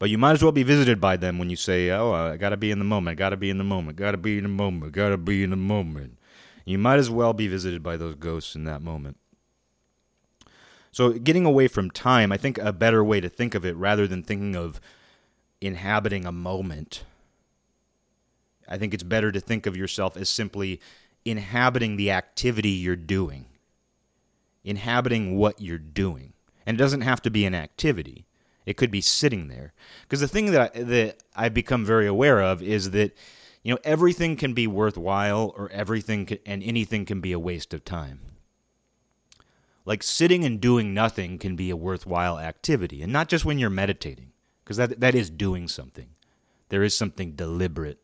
But 0.00 0.10
you 0.10 0.18
might 0.18 0.32
as 0.32 0.42
well 0.42 0.50
be 0.50 0.62
visited 0.62 1.00
by 1.00 1.16
them 1.16 1.38
when 1.38 1.50
you 1.50 1.56
say, 1.56 1.90
"Oh, 1.90 2.12
I 2.12 2.36
got 2.38 2.48
to 2.48 2.56
be 2.56 2.70
in 2.70 2.78
the 2.80 2.84
moment. 2.84 3.18
Got 3.18 3.30
to 3.30 3.36
be 3.36 3.50
in 3.50 3.58
the 3.58 3.64
moment. 3.64 3.96
Got 3.96 4.12
to 4.12 4.16
be 4.16 4.38
in 4.38 4.42
the 4.42 4.48
moment. 4.48 4.92
Got 4.92 5.10
to 5.10 5.18
be 5.18 5.44
in 5.44 5.50
the 5.50 5.56
moment." 5.56 6.18
You 6.64 6.78
might 6.78 6.98
as 6.98 7.10
well 7.10 7.32
be 7.32 7.48
visited 7.48 7.82
by 7.82 7.96
those 7.96 8.14
ghosts 8.14 8.54
in 8.54 8.64
that 8.64 8.82
moment. 8.82 9.16
So, 10.92 11.12
getting 11.12 11.44
away 11.44 11.68
from 11.68 11.90
time, 11.90 12.32
I 12.32 12.36
think 12.36 12.58
a 12.58 12.72
better 12.72 13.04
way 13.04 13.20
to 13.20 13.28
think 13.28 13.54
of 13.54 13.64
it 13.64 13.76
rather 13.76 14.06
than 14.06 14.22
thinking 14.22 14.56
of 14.56 14.80
inhabiting 15.60 16.26
a 16.26 16.32
moment, 16.32 17.04
I 18.68 18.76
think 18.78 18.94
it's 18.94 19.02
better 19.02 19.30
to 19.30 19.40
think 19.40 19.66
of 19.66 19.76
yourself 19.76 20.16
as 20.16 20.28
simply 20.28 20.80
inhabiting 21.24 21.96
the 21.96 22.10
activity 22.10 22.70
you're 22.70 22.96
doing, 22.96 23.46
inhabiting 24.64 25.36
what 25.36 25.60
you're 25.60 25.78
doing. 25.78 26.32
And 26.66 26.76
it 26.76 26.78
doesn't 26.78 27.02
have 27.02 27.22
to 27.22 27.30
be 27.30 27.44
an 27.44 27.54
activity. 27.54 28.26
It 28.66 28.76
could 28.76 28.90
be 28.90 29.00
sitting 29.00 29.48
there. 29.48 29.72
Because 30.02 30.20
the 30.20 30.28
thing 30.28 30.52
that 30.52 30.72
I, 30.74 30.82
that 30.82 31.16
I've 31.34 31.54
become 31.54 31.84
very 31.84 32.06
aware 32.06 32.40
of 32.40 32.62
is 32.62 32.90
that 32.90 33.16
you 33.62 33.72
know 33.72 33.80
everything 33.84 34.36
can 34.36 34.52
be 34.52 34.66
worthwhile 34.66 35.52
or 35.56 35.70
everything 35.70 36.26
can, 36.26 36.38
and 36.46 36.62
anything 36.62 37.04
can 37.04 37.20
be 37.20 37.32
a 37.32 37.38
waste 37.38 37.74
of 37.74 37.84
time. 37.84 38.20
Like 39.84 40.02
sitting 40.02 40.44
and 40.44 40.60
doing 40.60 40.94
nothing 40.94 41.38
can 41.38 41.56
be 41.56 41.70
a 41.70 41.76
worthwhile 41.76 42.38
activity, 42.38 43.02
and 43.02 43.12
not 43.12 43.28
just 43.28 43.44
when 43.44 43.58
you're 43.58 43.70
meditating, 43.70 44.32
because 44.64 44.76
that 44.76 45.00
that 45.00 45.14
is 45.14 45.30
doing 45.30 45.68
something. 45.68 46.10
There 46.68 46.82
is 46.82 46.96
something 46.96 47.32
deliberate 47.32 47.98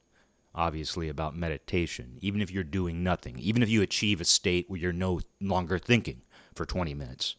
obviously 0.55 1.11
about 1.11 1.37
meditation 1.37 2.16
even 2.23 2.40
if 2.40 2.51
you're 2.51 2.64
doing 2.64 3.05
nothing 3.05 3.38
even 3.38 3.62
if 3.62 3.69
you 3.69 3.83
achieve 3.83 4.23
a 4.23 4.25
state 4.25 4.64
where 4.71 4.81
you're 4.81 4.90
no 4.90 5.21
longer 5.38 5.79
thinking 5.79 6.23
for 6.55 6.64
20 6.64 6.95
minutes 6.95 7.37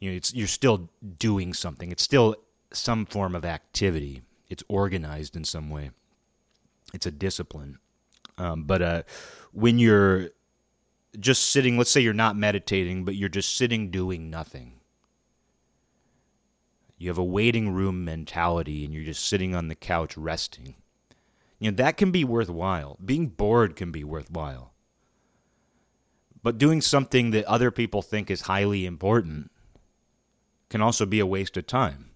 you 0.00 0.10
know, 0.10 0.16
it's 0.16 0.34
you're 0.34 0.48
still 0.48 0.88
doing 1.18 1.52
something. 1.54 1.92
It's 1.92 2.02
still 2.02 2.36
some 2.72 3.06
form 3.06 3.36
of 3.36 3.44
activity. 3.44 4.22
It's 4.48 4.64
organized 4.66 5.36
in 5.36 5.44
some 5.44 5.70
way. 5.70 5.90
It's 6.92 7.06
a 7.06 7.10
discipline. 7.10 7.78
Um, 8.38 8.64
but 8.64 8.82
uh, 8.82 9.02
when 9.52 9.78
you're 9.78 10.30
just 11.18 11.50
sitting, 11.50 11.76
let's 11.76 11.90
say 11.90 12.00
you're 12.00 12.12
not 12.12 12.36
meditating, 12.36 13.04
but 13.04 13.16
you're 13.16 13.28
just 13.28 13.54
sitting 13.54 13.90
doing 13.90 14.30
nothing. 14.30 14.80
You 16.98 17.08
have 17.08 17.18
a 17.18 17.24
waiting 17.24 17.70
room 17.72 18.04
mentality 18.04 18.84
and 18.84 18.92
you're 18.92 19.04
just 19.04 19.26
sitting 19.26 19.54
on 19.54 19.68
the 19.68 19.74
couch 19.74 20.16
resting. 20.16 20.74
You 21.58 21.70
know, 21.70 21.76
that 21.76 21.96
can 21.96 22.10
be 22.10 22.24
worthwhile. 22.24 22.98
Being 23.04 23.28
bored 23.28 23.76
can 23.76 23.90
be 23.90 24.04
worthwhile. 24.04 24.72
But 26.42 26.58
doing 26.58 26.80
something 26.80 27.30
that 27.32 27.44
other 27.44 27.70
people 27.70 28.02
think 28.02 28.30
is 28.30 28.42
highly 28.42 28.86
important 28.86 29.50
can 30.68 30.80
also 30.80 31.04
be 31.04 31.20
a 31.20 31.26
waste 31.26 31.56
of 31.56 31.66
time. 31.66 32.09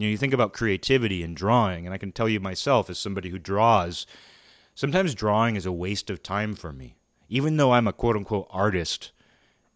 You 0.00 0.06
know, 0.06 0.12
you 0.12 0.16
think 0.16 0.32
about 0.32 0.54
creativity 0.54 1.22
and 1.22 1.36
drawing, 1.36 1.84
and 1.84 1.92
I 1.92 1.98
can 1.98 2.10
tell 2.10 2.26
you 2.26 2.40
myself, 2.40 2.88
as 2.88 2.98
somebody 2.98 3.28
who 3.28 3.38
draws, 3.38 4.06
sometimes 4.74 5.14
drawing 5.14 5.56
is 5.56 5.66
a 5.66 5.72
waste 5.72 6.08
of 6.08 6.22
time 6.22 6.54
for 6.54 6.72
me. 6.72 6.96
Even 7.28 7.58
though 7.58 7.72
I'm 7.72 7.86
a 7.86 7.92
quote 7.92 8.16
unquote 8.16 8.46
artist 8.48 9.12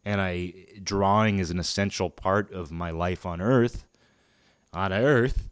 and 0.03 0.23
I 0.23 0.55
drawing 0.83 1.41
is 1.41 1.51
an 1.51 1.59
essential 1.59 2.09
part 2.09 2.51
of 2.55 2.73
my 2.73 2.91
life 2.91 3.27
on 3.27 3.43
earth, 3.43 3.85
on 4.73 4.95
earth, 4.95 5.51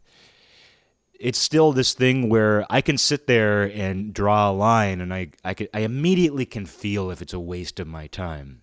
it's 1.19 1.37
still 1.37 1.71
this 1.71 1.93
thing 1.93 2.27
where 2.27 2.65
I 2.67 2.81
can 2.81 2.97
sit 2.97 3.27
there 3.27 3.71
and 3.71 4.11
draw 4.11 4.49
a 4.49 4.53
line 4.53 5.01
and 5.01 5.13
I 5.13 5.27
I, 5.45 5.55
I 5.71 5.81
immediately 5.81 6.47
can 6.47 6.65
feel 6.65 7.11
if 7.11 7.21
it's 7.21 7.33
a 7.33 7.39
waste 7.39 7.79
of 7.79 7.85
my 7.85 8.07
time. 8.07 8.62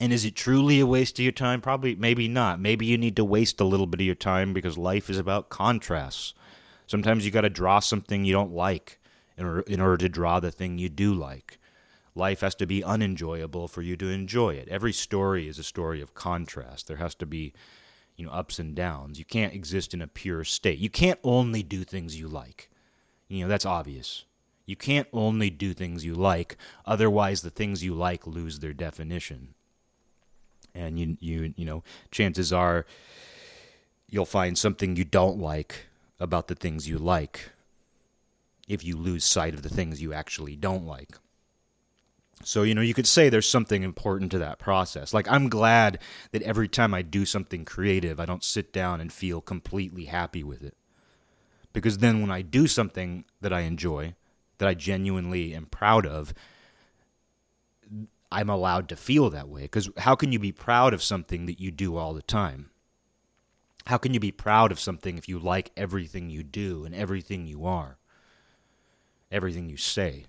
And 0.00 0.12
is 0.12 0.24
it 0.24 0.36
truly 0.36 0.80
a 0.80 0.86
waste 0.86 1.18
of 1.18 1.22
your 1.22 1.32
time? 1.32 1.60
Probably, 1.60 1.94
maybe 1.94 2.28
not. 2.28 2.60
Maybe 2.60 2.84
you 2.86 2.98
need 2.98 3.16
to 3.16 3.24
waste 3.24 3.60
a 3.60 3.64
little 3.64 3.86
bit 3.86 4.00
of 4.00 4.06
your 4.06 4.14
time 4.14 4.52
because 4.52 4.76
life 4.76 5.08
is 5.08 5.18
about 5.18 5.48
contrasts. 5.48 6.34
Sometimes 6.86 7.24
you 7.24 7.30
got 7.30 7.40
to 7.42 7.50
draw 7.50 7.78
something 7.78 8.24
you 8.24 8.32
don't 8.32 8.52
like 8.52 9.00
in 9.38 9.46
order, 9.46 9.60
in 9.62 9.80
order 9.80 9.96
to 9.96 10.08
draw 10.08 10.38
the 10.38 10.50
thing 10.50 10.78
you 10.78 10.88
do 10.88 11.14
like. 11.14 11.58
life 12.16 12.40
has 12.40 12.54
to 12.56 12.66
be 12.66 12.82
unenjoyable 12.82 13.68
for 13.68 13.82
you 13.82 13.96
to 13.96 14.10
enjoy 14.10 14.54
it. 14.54 14.68
Every 14.68 14.92
story 14.92 15.46
is 15.46 15.58
a 15.58 15.62
story 15.62 16.00
of 16.00 16.14
contrast. 16.14 16.88
There 16.88 16.96
has 16.96 17.14
to 17.16 17.26
be, 17.26 17.52
you 18.16 18.24
know, 18.26 18.32
ups 18.32 18.58
and 18.58 18.74
downs. 18.74 19.18
You 19.18 19.24
can't 19.24 19.54
exist 19.54 19.94
in 19.94 20.00
a 20.00 20.06
pure 20.06 20.42
state. 20.42 20.78
You 20.78 20.90
can't 20.90 21.20
only 21.22 21.62
do 21.62 21.84
things 21.84 22.18
you 22.18 22.26
like. 22.26 22.70
You 23.28 23.42
know, 23.42 23.48
that's 23.48 23.66
obvious. 23.66 24.24
You 24.64 24.76
can't 24.76 25.08
only 25.12 25.50
do 25.50 25.74
things 25.74 26.04
you 26.04 26.14
like, 26.14 26.56
otherwise 26.84 27.42
the 27.42 27.50
things 27.50 27.84
you 27.84 27.94
like 27.94 28.26
lose 28.26 28.58
their 28.58 28.72
definition. 28.72 29.54
And 30.76 30.98
you 30.98 31.16
you 31.20 31.54
you 31.56 31.64
know, 31.64 31.82
chances 32.10 32.52
are 32.52 32.86
you'll 34.08 34.24
find 34.24 34.56
something 34.56 34.96
you 34.96 35.04
don't 35.04 35.38
like 35.38 35.86
about 36.20 36.48
the 36.48 36.54
things 36.54 36.88
you 36.88 36.98
like 36.98 37.50
if 38.68 38.84
you 38.84 38.96
lose 38.96 39.24
sight 39.24 39.54
of 39.54 39.62
the 39.62 39.68
things 39.68 40.02
you 40.02 40.12
actually 40.12 40.56
don't 40.56 40.86
like. 40.86 41.18
So, 42.42 42.62
you 42.62 42.74
know, 42.74 42.82
you 42.82 42.94
could 42.94 43.06
say 43.06 43.28
there's 43.28 43.48
something 43.48 43.82
important 43.82 44.30
to 44.32 44.38
that 44.38 44.58
process. 44.58 45.14
Like, 45.14 45.26
I'm 45.30 45.48
glad 45.48 45.98
that 46.32 46.42
every 46.42 46.68
time 46.68 46.92
I 46.92 47.02
do 47.02 47.24
something 47.24 47.64
creative, 47.64 48.20
I 48.20 48.26
don't 48.26 48.44
sit 48.44 48.72
down 48.72 49.00
and 49.00 49.12
feel 49.12 49.40
completely 49.40 50.04
happy 50.04 50.44
with 50.44 50.62
it. 50.62 50.76
Because 51.72 51.98
then 51.98 52.20
when 52.20 52.30
I 52.30 52.42
do 52.42 52.66
something 52.66 53.24
that 53.40 53.52
I 53.52 53.60
enjoy, 53.60 54.14
that 54.58 54.68
I 54.68 54.74
genuinely 54.74 55.54
am 55.54 55.66
proud 55.66 56.06
of, 56.06 56.34
I'm 58.30 58.50
allowed 58.50 58.88
to 58.88 58.96
feel 58.96 59.30
that 59.30 59.48
way. 59.48 59.62
Because 59.62 59.88
how 59.98 60.14
can 60.14 60.32
you 60.32 60.38
be 60.38 60.52
proud 60.52 60.94
of 60.94 61.02
something 61.02 61.46
that 61.46 61.60
you 61.60 61.70
do 61.70 61.96
all 61.96 62.14
the 62.14 62.22
time? 62.22 62.70
How 63.86 63.98
can 63.98 64.12
you 64.12 64.20
be 64.20 64.32
proud 64.32 64.72
of 64.72 64.80
something 64.80 65.16
if 65.16 65.28
you 65.28 65.38
like 65.38 65.70
everything 65.76 66.28
you 66.28 66.42
do 66.42 66.84
and 66.84 66.94
everything 66.94 67.46
you 67.46 67.64
are? 67.64 67.98
Everything 69.30 69.68
you 69.68 69.76
say? 69.76 70.26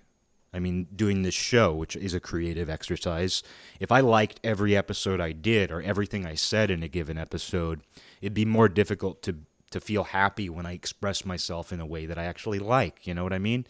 I 0.52 0.60
mean, 0.60 0.86
doing 0.94 1.22
this 1.22 1.34
show, 1.34 1.74
which 1.74 1.94
is 1.96 2.14
a 2.14 2.20
creative 2.20 2.70
exercise, 2.70 3.42
if 3.80 3.92
I 3.92 4.00
liked 4.00 4.40
every 4.42 4.76
episode 4.76 5.20
I 5.20 5.32
did 5.32 5.70
or 5.70 5.82
everything 5.82 6.24
I 6.24 6.34
said 6.34 6.70
in 6.70 6.82
a 6.82 6.88
given 6.88 7.18
episode, 7.18 7.82
it'd 8.20 8.34
be 8.34 8.44
more 8.44 8.68
difficult 8.68 9.22
to 9.22 9.36
to 9.70 9.80
feel 9.80 10.04
happy 10.04 10.48
when 10.48 10.66
I 10.66 10.72
express 10.72 11.26
myself 11.26 11.72
in 11.72 11.80
a 11.80 11.86
way 11.86 12.06
that 12.06 12.18
I 12.18 12.24
actually 12.24 12.58
like. 12.58 13.06
You 13.06 13.14
know 13.14 13.22
what 13.22 13.32
I 13.32 13.38
mean? 13.38 13.66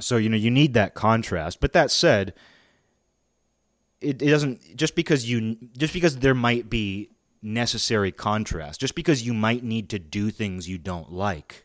So, 0.00 0.16
you 0.16 0.28
know, 0.28 0.36
you 0.36 0.50
need 0.50 0.74
that 0.74 0.94
contrast. 0.94 1.60
But 1.60 1.72
that 1.72 1.90
said, 1.90 2.34
it, 4.04 4.22
it 4.22 4.30
doesn't 4.30 4.76
just 4.76 4.94
because 4.94 5.28
you 5.28 5.56
just 5.76 5.94
because 5.94 6.18
there 6.18 6.34
might 6.34 6.68
be 6.70 7.10
necessary 7.42 8.12
contrast, 8.12 8.80
just 8.80 8.94
because 8.94 9.22
you 9.22 9.34
might 9.34 9.62
need 9.62 9.88
to 9.90 9.98
do 9.98 10.30
things 10.30 10.68
you 10.68 10.78
don't 10.78 11.12
like 11.12 11.64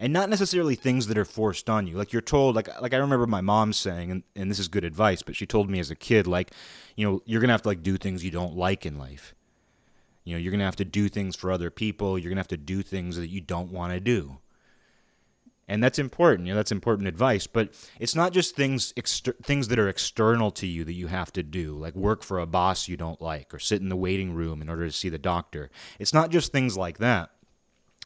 and 0.00 0.12
not 0.12 0.30
necessarily 0.30 0.74
things 0.74 1.08
that 1.08 1.18
are 1.18 1.24
forced 1.24 1.68
on 1.68 1.86
you. 1.86 1.96
Like 1.96 2.12
you're 2.12 2.22
told, 2.22 2.54
like 2.54 2.68
like 2.80 2.94
I 2.94 2.98
remember 2.98 3.26
my 3.26 3.40
mom 3.40 3.72
saying, 3.72 4.10
and, 4.10 4.22
and 4.36 4.50
this 4.50 4.58
is 4.58 4.68
good 4.68 4.84
advice, 4.84 5.22
but 5.22 5.36
she 5.36 5.46
told 5.46 5.68
me 5.68 5.80
as 5.80 5.90
a 5.90 5.96
kid, 5.96 6.26
like, 6.26 6.52
you 6.96 7.06
know, 7.06 7.20
you're 7.24 7.40
gonna 7.40 7.52
have 7.52 7.62
to 7.62 7.68
like 7.68 7.82
do 7.82 7.96
things 7.96 8.24
you 8.24 8.30
don't 8.30 8.56
like 8.56 8.86
in 8.86 8.98
life. 8.98 9.34
You 10.24 10.34
know, 10.34 10.38
you're 10.38 10.52
gonna 10.52 10.64
have 10.64 10.76
to 10.76 10.84
do 10.84 11.08
things 11.08 11.34
for 11.34 11.50
other 11.50 11.70
people. 11.70 12.18
You're 12.18 12.30
gonna 12.30 12.40
have 12.40 12.48
to 12.48 12.56
do 12.56 12.82
things 12.82 13.16
that 13.16 13.28
you 13.28 13.40
don't 13.40 13.72
want 13.72 13.92
to 13.92 14.00
do. 14.00 14.38
And 15.68 15.82
that's 15.82 15.98
important. 15.98 16.46
You 16.46 16.54
know, 16.54 16.56
that's 16.56 16.72
important 16.72 17.08
advice. 17.08 17.46
But 17.46 17.74
it's 18.00 18.14
not 18.14 18.32
just 18.32 18.56
things 18.56 18.94
exter- 18.96 19.36
things 19.42 19.68
that 19.68 19.78
are 19.78 19.88
external 19.88 20.50
to 20.52 20.66
you 20.66 20.84
that 20.84 20.94
you 20.94 21.08
have 21.08 21.32
to 21.34 21.42
do, 21.42 21.76
like 21.76 21.94
work 21.94 22.22
for 22.22 22.38
a 22.38 22.46
boss 22.46 22.88
you 22.88 22.96
don't 22.96 23.20
like, 23.20 23.52
or 23.52 23.58
sit 23.58 23.82
in 23.82 23.88
the 23.88 23.96
waiting 23.96 24.34
room 24.34 24.62
in 24.62 24.68
order 24.68 24.86
to 24.86 24.92
see 24.92 25.08
the 25.10 25.18
doctor. 25.18 25.70
It's 25.98 26.14
not 26.14 26.30
just 26.30 26.52
things 26.52 26.76
like 26.76 26.98
that 26.98 27.30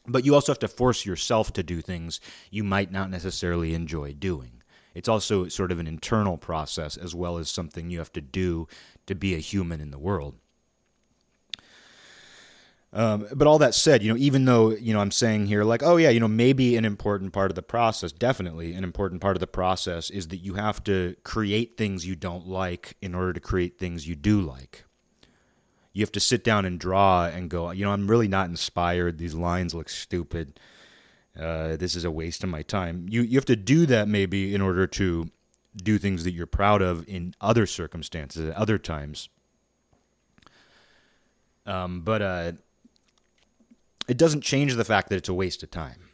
but 0.05 0.25
you 0.25 0.35
also 0.35 0.51
have 0.51 0.59
to 0.59 0.67
force 0.67 1.05
yourself 1.05 1.53
to 1.53 1.63
do 1.63 1.81
things 1.81 2.19
you 2.51 2.63
might 2.63 2.91
not 2.91 3.09
necessarily 3.09 3.73
enjoy 3.73 4.13
doing. 4.13 4.61
It's 4.93 5.09
also 5.09 5.47
sort 5.47 5.71
of 5.71 5.79
an 5.79 5.87
internal 5.87 6.37
process 6.37 6.97
as 6.97 7.15
well 7.15 7.37
as 7.37 7.49
something 7.49 7.89
you 7.89 7.99
have 7.99 8.13
to 8.13 8.21
do 8.21 8.67
to 9.07 9.15
be 9.15 9.33
a 9.33 9.39
human 9.39 9.81
in 9.81 9.91
the 9.91 9.99
world. 9.99 10.35
Um, 12.93 13.27
but 13.33 13.47
all 13.47 13.57
that 13.57 13.73
said, 13.73 14.03
you 14.03 14.09
know, 14.13 14.17
even 14.17 14.45
though 14.45 14.69
you 14.69 14.93
know 14.93 14.99
I'm 14.99 15.11
saying 15.11 15.47
here, 15.47 15.63
like, 15.63 15.81
oh 15.81 15.97
yeah, 15.97 16.09
you 16.09 16.19
know, 16.19 16.27
maybe 16.27 16.77
an 16.77 16.85
important 16.85 17.33
part 17.33 17.49
of 17.49 17.55
the 17.55 17.63
process, 17.63 18.11
definitely 18.11 18.73
an 18.75 18.83
important 18.83 19.19
part 19.19 19.35
of 19.35 19.39
the 19.39 19.47
process 19.47 20.11
is 20.11 20.27
that 20.27 20.37
you 20.37 20.53
have 20.53 20.83
to 20.83 21.15
create 21.23 21.75
things 21.75 22.05
you 22.05 22.15
don't 22.15 22.47
like 22.47 22.95
in 23.01 23.15
order 23.15 23.33
to 23.33 23.39
create 23.39 23.79
things 23.79 24.07
you 24.07 24.15
do 24.15 24.41
like 24.41 24.83
you 25.93 26.01
have 26.01 26.11
to 26.11 26.19
sit 26.19 26.43
down 26.43 26.65
and 26.65 26.79
draw 26.79 27.25
and 27.25 27.49
go, 27.49 27.69
you 27.71 27.85
know, 27.85 27.91
I'm 27.91 28.09
really 28.09 28.27
not 28.27 28.49
inspired. 28.49 29.19
These 29.19 29.35
lines 29.35 29.75
look 29.75 29.89
stupid. 29.89 30.59
Uh, 31.39 31.77
this 31.77 31.95
is 31.95 32.03
a 32.03 32.11
waste 32.11 32.43
of 32.43 32.49
my 32.49 32.63
time. 32.63 33.05
You 33.09 33.21
you 33.21 33.37
have 33.37 33.45
to 33.45 33.55
do 33.55 33.85
that 33.85 34.07
maybe 34.07 34.53
in 34.53 34.61
order 34.61 34.87
to 34.87 35.29
do 35.75 35.97
things 35.97 36.23
that 36.23 36.31
you're 36.31 36.45
proud 36.47 36.81
of 36.81 37.07
in 37.07 37.35
other 37.39 37.65
circumstances 37.65 38.49
at 38.49 38.55
other 38.55 38.77
times. 38.77 39.29
Um, 41.65 42.01
but 42.01 42.21
uh, 42.21 42.51
it 44.07 44.17
doesn't 44.17 44.41
change 44.41 44.75
the 44.75 44.85
fact 44.85 45.09
that 45.09 45.15
it's 45.15 45.29
a 45.29 45.33
waste 45.33 45.63
of 45.63 45.71
time. 45.71 46.09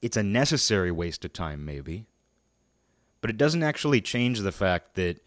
It's 0.00 0.16
a 0.16 0.22
necessary 0.22 0.90
waste 0.90 1.24
of 1.24 1.32
time, 1.32 1.64
maybe, 1.64 2.06
but 3.20 3.30
it 3.30 3.36
doesn't 3.36 3.62
actually 3.62 4.00
change 4.00 4.40
the 4.40 4.52
fact 4.52 4.94
that 4.94 5.20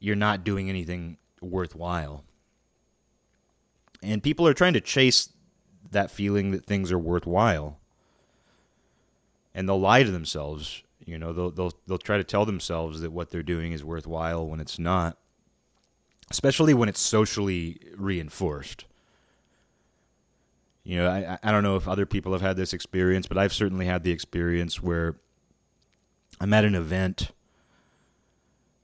you're 0.00 0.16
not 0.16 0.44
doing 0.44 0.68
anything 0.68 1.18
worthwhile. 1.40 2.24
And 4.02 4.22
people 4.22 4.46
are 4.46 4.54
trying 4.54 4.74
to 4.74 4.80
chase 4.80 5.30
that 5.90 6.10
feeling 6.10 6.50
that 6.50 6.66
things 6.66 6.92
are 6.92 6.98
worthwhile 6.98 7.78
and 9.54 9.68
they'll 9.68 9.80
lie 9.80 10.02
to 10.02 10.10
themselves. 10.10 10.82
You 11.04 11.18
know 11.18 11.32
they'll 11.32 11.50
they'll 11.50 11.72
they'll 11.86 11.98
try 11.98 12.18
to 12.18 12.24
tell 12.24 12.44
themselves 12.44 13.00
that 13.00 13.12
what 13.12 13.30
they're 13.30 13.42
doing 13.42 13.72
is 13.72 13.82
worthwhile 13.82 14.46
when 14.46 14.60
it's 14.60 14.78
not 14.78 15.16
especially 16.30 16.74
when 16.74 16.88
it's 16.88 17.00
socially 17.00 17.80
reinforced 17.96 18.84
you 20.84 20.96
know 20.96 21.08
I 21.08 21.38
I 21.42 21.50
don't 21.50 21.62
know 21.62 21.76
if 21.76 21.86
other 21.88 22.06
people 22.06 22.32
have 22.32 22.40
had 22.40 22.56
this 22.56 22.72
experience 22.72 23.26
but 23.26 23.38
I've 23.38 23.52
certainly 23.52 23.86
had 23.86 24.04
the 24.04 24.12
experience 24.12 24.82
where 24.82 25.16
I'm 26.40 26.52
at 26.52 26.64
an 26.64 26.74
event 26.74 27.30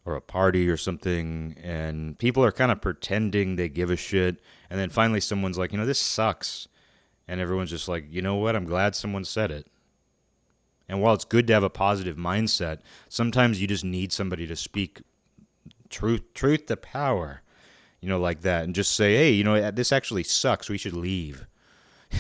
or 0.05 0.17
a 0.17 0.21
party 0.21 0.69
or 0.69 0.77
something 0.77 1.57
and 1.63 2.19
people 2.19 2.45
are 2.45 2.53
kind 2.53 2.71
of 2.71 2.81
pretending 2.81 3.57
they 3.57 3.69
give 3.69 3.91
a 3.91 3.97
shit 3.97 4.41
and 4.69 4.79
then 4.79 4.91
finally 4.91 5.21
someone's 5.21 5.59
like 5.59 5.73
you 5.73 5.79
know 5.79 5.87
this 5.87 6.01
sucks. 6.01 6.69
And 7.27 7.41
everyone's 7.41 7.71
just 7.71 7.89
like 7.89 8.05
you 8.11 8.21
know 8.21 8.35
what? 8.35 8.55
I'm 8.55 8.67
glad 8.67 8.95
someone 8.95 9.25
said 9.25 9.51
it. 9.51 9.67
And 10.91 11.01
while 11.01 11.15
it's 11.15 11.25
good 11.25 11.47
to 11.47 11.55
have 11.55 11.63
a 11.63 11.71
positive 11.71 12.17
mindset 12.17 12.81
sometimes 13.09 13.61
you 13.63 13.67
just 13.67 13.85
need 13.85 14.13
somebody 14.13 14.47
to 14.47 14.57
speak 14.57 15.01
truth 15.89 16.23
truth 16.35 16.67
to 16.67 16.77
power 16.77 17.41
you 18.01 18.09
know 18.09 18.19
like 18.19 18.41
that 18.41 18.65
and 18.65 18.75
just 18.75 18.95
say 18.95 19.15
hey 19.15 19.31
you 19.31 19.45
know 19.45 19.71
this 19.71 19.93
actually 19.93 20.25
sucks. 20.25 20.69
We 20.69 20.77
should 20.77 20.93
leave 20.93 21.47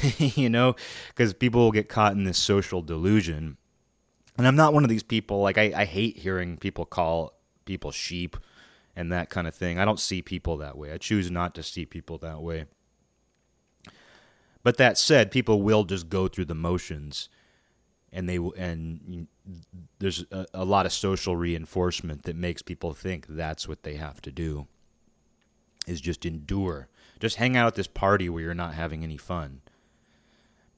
you 0.18 0.48
know 0.48 0.74
because 1.08 1.32
people 1.34 1.60
will 1.60 1.72
get 1.72 1.88
caught 1.88 2.12
in 2.12 2.24
this 2.24 2.38
social 2.38 2.82
delusion 2.82 3.56
and 4.36 4.46
i'm 4.46 4.56
not 4.56 4.72
one 4.74 4.84
of 4.84 4.90
these 4.90 5.02
people 5.02 5.40
like 5.40 5.58
I, 5.58 5.72
I 5.74 5.84
hate 5.84 6.18
hearing 6.18 6.56
people 6.56 6.84
call 6.84 7.34
people 7.64 7.90
sheep 7.90 8.36
and 8.96 9.12
that 9.12 9.30
kind 9.30 9.46
of 9.46 9.54
thing. 9.54 9.78
I 9.78 9.84
don't 9.84 10.00
see 10.00 10.22
people 10.22 10.56
that 10.58 10.76
way. 10.76 10.92
I 10.92 10.98
choose 10.98 11.30
not 11.30 11.54
to 11.56 11.62
see 11.62 11.84
people 11.84 12.18
that 12.18 12.40
way. 12.40 12.66
But 14.62 14.78
that 14.78 14.96
said, 14.96 15.30
people 15.30 15.62
will 15.62 15.84
just 15.84 16.08
go 16.08 16.26
through 16.26 16.46
the 16.46 16.54
motions, 16.54 17.28
and 18.12 18.28
they 18.28 18.38
and 18.56 19.26
there's 19.98 20.24
a, 20.30 20.46
a 20.54 20.64
lot 20.64 20.86
of 20.86 20.92
social 20.92 21.36
reinforcement 21.36 22.22
that 22.22 22.36
makes 22.36 22.62
people 22.62 22.94
think 22.94 23.26
that's 23.28 23.68
what 23.68 23.82
they 23.82 23.96
have 23.96 24.22
to 24.22 24.32
do. 24.32 24.66
Is 25.86 26.00
just 26.00 26.24
endure, 26.24 26.88
just 27.20 27.36
hang 27.36 27.58
out 27.58 27.66
at 27.66 27.74
this 27.74 27.86
party 27.86 28.30
where 28.30 28.42
you're 28.42 28.54
not 28.54 28.72
having 28.72 29.02
any 29.02 29.18
fun. 29.18 29.60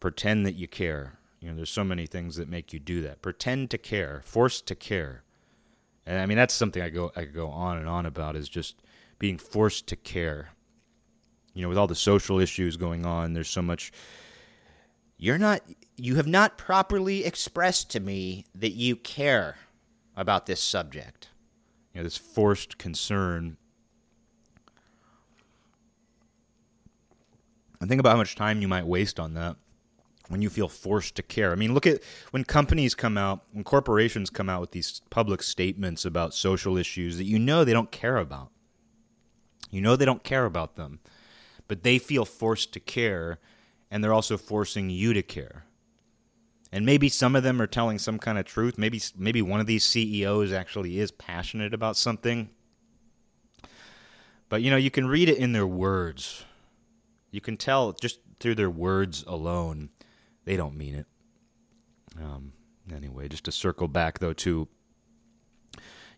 Pretend 0.00 0.46
that 0.46 0.54
you 0.54 0.68
care. 0.68 1.18
You 1.40 1.50
know, 1.50 1.56
there's 1.56 1.70
so 1.70 1.84
many 1.84 2.06
things 2.06 2.36
that 2.36 2.48
make 2.48 2.72
you 2.72 2.78
do 2.78 3.02
that. 3.02 3.22
Pretend 3.22 3.70
to 3.70 3.78
care, 3.78 4.22
forced 4.24 4.66
to 4.66 4.74
care. 4.74 5.22
And 6.06 6.20
I 6.20 6.26
mean 6.26 6.36
that's 6.36 6.54
something 6.54 6.82
I 6.82 6.88
go 6.88 7.12
I 7.16 7.24
go 7.24 7.48
on 7.48 7.78
and 7.78 7.88
on 7.88 8.06
about 8.06 8.36
is 8.36 8.48
just 8.48 8.76
being 9.18 9.38
forced 9.38 9.86
to 9.88 9.96
care. 9.96 10.50
You 11.52 11.62
know, 11.62 11.68
with 11.68 11.78
all 11.78 11.86
the 11.86 11.94
social 11.94 12.38
issues 12.38 12.76
going 12.76 13.04
on, 13.04 13.32
there's 13.32 13.48
so 13.48 13.62
much 13.62 13.92
you're 15.18 15.38
not 15.38 15.62
you 15.96 16.16
have 16.16 16.26
not 16.26 16.58
properly 16.58 17.24
expressed 17.24 17.90
to 17.90 18.00
me 18.00 18.44
that 18.54 18.72
you 18.72 18.96
care 18.96 19.56
about 20.16 20.46
this 20.46 20.60
subject. 20.60 21.30
You 21.92 22.00
know, 22.00 22.04
this 22.04 22.16
forced 22.16 22.78
concern. 22.78 23.56
And 27.80 27.88
think 27.88 28.00
about 28.00 28.10
how 28.10 28.16
much 28.16 28.36
time 28.36 28.62
you 28.62 28.68
might 28.68 28.86
waste 28.86 29.18
on 29.18 29.34
that 29.34 29.56
when 30.28 30.42
you 30.42 30.50
feel 30.50 30.68
forced 30.68 31.14
to 31.16 31.22
care. 31.22 31.52
I 31.52 31.54
mean, 31.54 31.74
look 31.74 31.86
at 31.86 32.02
when 32.30 32.44
companies 32.44 32.94
come 32.94 33.16
out, 33.16 33.44
when 33.52 33.64
corporations 33.64 34.30
come 34.30 34.48
out 34.48 34.60
with 34.60 34.72
these 34.72 35.00
public 35.10 35.42
statements 35.42 36.04
about 36.04 36.34
social 36.34 36.76
issues 36.76 37.16
that 37.18 37.24
you 37.24 37.38
know 37.38 37.64
they 37.64 37.72
don't 37.72 37.90
care 37.90 38.16
about. 38.16 38.50
You 39.70 39.80
know 39.80 39.96
they 39.96 40.04
don't 40.04 40.24
care 40.24 40.44
about 40.44 40.76
them, 40.76 41.00
but 41.68 41.82
they 41.82 41.98
feel 41.98 42.24
forced 42.24 42.72
to 42.72 42.80
care, 42.80 43.38
and 43.90 44.02
they're 44.02 44.12
also 44.12 44.36
forcing 44.36 44.90
you 44.90 45.12
to 45.12 45.22
care. 45.22 45.64
And 46.72 46.84
maybe 46.84 47.08
some 47.08 47.36
of 47.36 47.42
them 47.42 47.62
are 47.62 47.66
telling 47.66 47.98
some 47.98 48.18
kind 48.18 48.38
of 48.38 48.44
truth. 48.44 48.76
Maybe 48.78 49.00
maybe 49.16 49.42
one 49.42 49.60
of 49.60 49.66
these 49.66 49.84
CEOs 49.84 50.52
actually 50.52 50.98
is 50.98 51.10
passionate 51.10 51.72
about 51.72 51.96
something. 51.96 52.50
But 54.48 54.62
you 54.62 54.70
know, 54.70 54.76
you 54.76 54.90
can 54.90 55.06
read 55.06 55.28
it 55.28 55.38
in 55.38 55.52
their 55.52 55.66
words. 55.66 56.44
You 57.30 57.40
can 57.40 57.56
tell 57.56 57.92
just 57.92 58.20
through 58.40 58.54
their 58.54 58.70
words 58.70 59.24
alone, 59.26 59.90
they 60.46 60.56
don't 60.56 60.76
mean 60.76 60.94
it. 60.94 61.06
Um, 62.18 62.52
anyway, 62.94 63.28
just 63.28 63.44
to 63.44 63.52
circle 63.52 63.88
back 63.88 64.20
though 64.20 64.32
to 64.32 64.68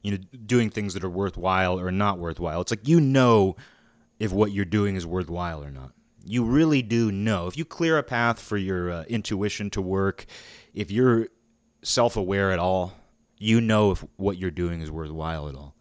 you 0.03 0.13
know 0.13 0.19
doing 0.47 0.71
things 0.71 0.95
that 0.95 1.03
are 1.03 1.11
worthwhile 1.11 1.81
or 1.81 1.91
not 1.91 2.19
worthwhile. 2.19 2.61
It's 2.61 2.71
like 2.71 2.87
you 2.87 3.01
know 3.01 3.57
if 4.21 4.33
what 4.33 4.53
you're 4.53 4.65
doing 4.65 4.95
is 4.95 5.05
worthwhile 5.05 5.65
or 5.65 5.73
not. 5.73 5.93
You 6.25 6.45
really 6.45 6.83
do 6.83 7.11
know. 7.11 7.47
If 7.47 7.57
you 7.57 7.65
clear 7.65 7.99
a 7.99 8.03
path 8.03 8.39
for 8.39 8.57
your 8.57 8.91
uh, 8.91 9.05
intuition 9.09 9.71
to 9.71 9.83
work, 9.83 10.27
if 10.75 10.91
you're 10.91 11.29
self-aware 11.83 12.53
at 12.53 12.59
all, 12.59 12.93
you 13.39 13.61
know 13.61 13.93
if 13.93 14.05
what 14.17 14.37
you're 14.37 14.51
doing 14.51 14.83
is 14.83 14.91
worthwhile 14.91 15.49
at 15.49 15.55
all. 15.55 15.75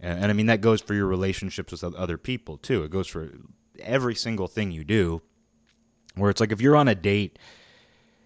And, 0.00 0.20
and 0.20 0.30
I 0.30 0.34
mean 0.34 0.46
that 0.46 0.60
goes 0.60 0.80
for 0.80 0.94
your 0.94 1.06
relationships 1.06 1.72
with 1.72 1.94
other 1.94 2.18
people 2.18 2.58
too. 2.58 2.82
It 2.82 2.90
goes 2.90 3.06
for 3.06 3.30
every 3.78 4.16
single 4.16 4.48
thing 4.48 4.72
you 4.72 4.84
do. 4.84 5.22
Where 6.16 6.30
it's 6.30 6.40
like 6.40 6.52
if 6.52 6.60
you're 6.60 6.76
on 6.76 6.88
a 6.88 6.94
date 6.94 7.38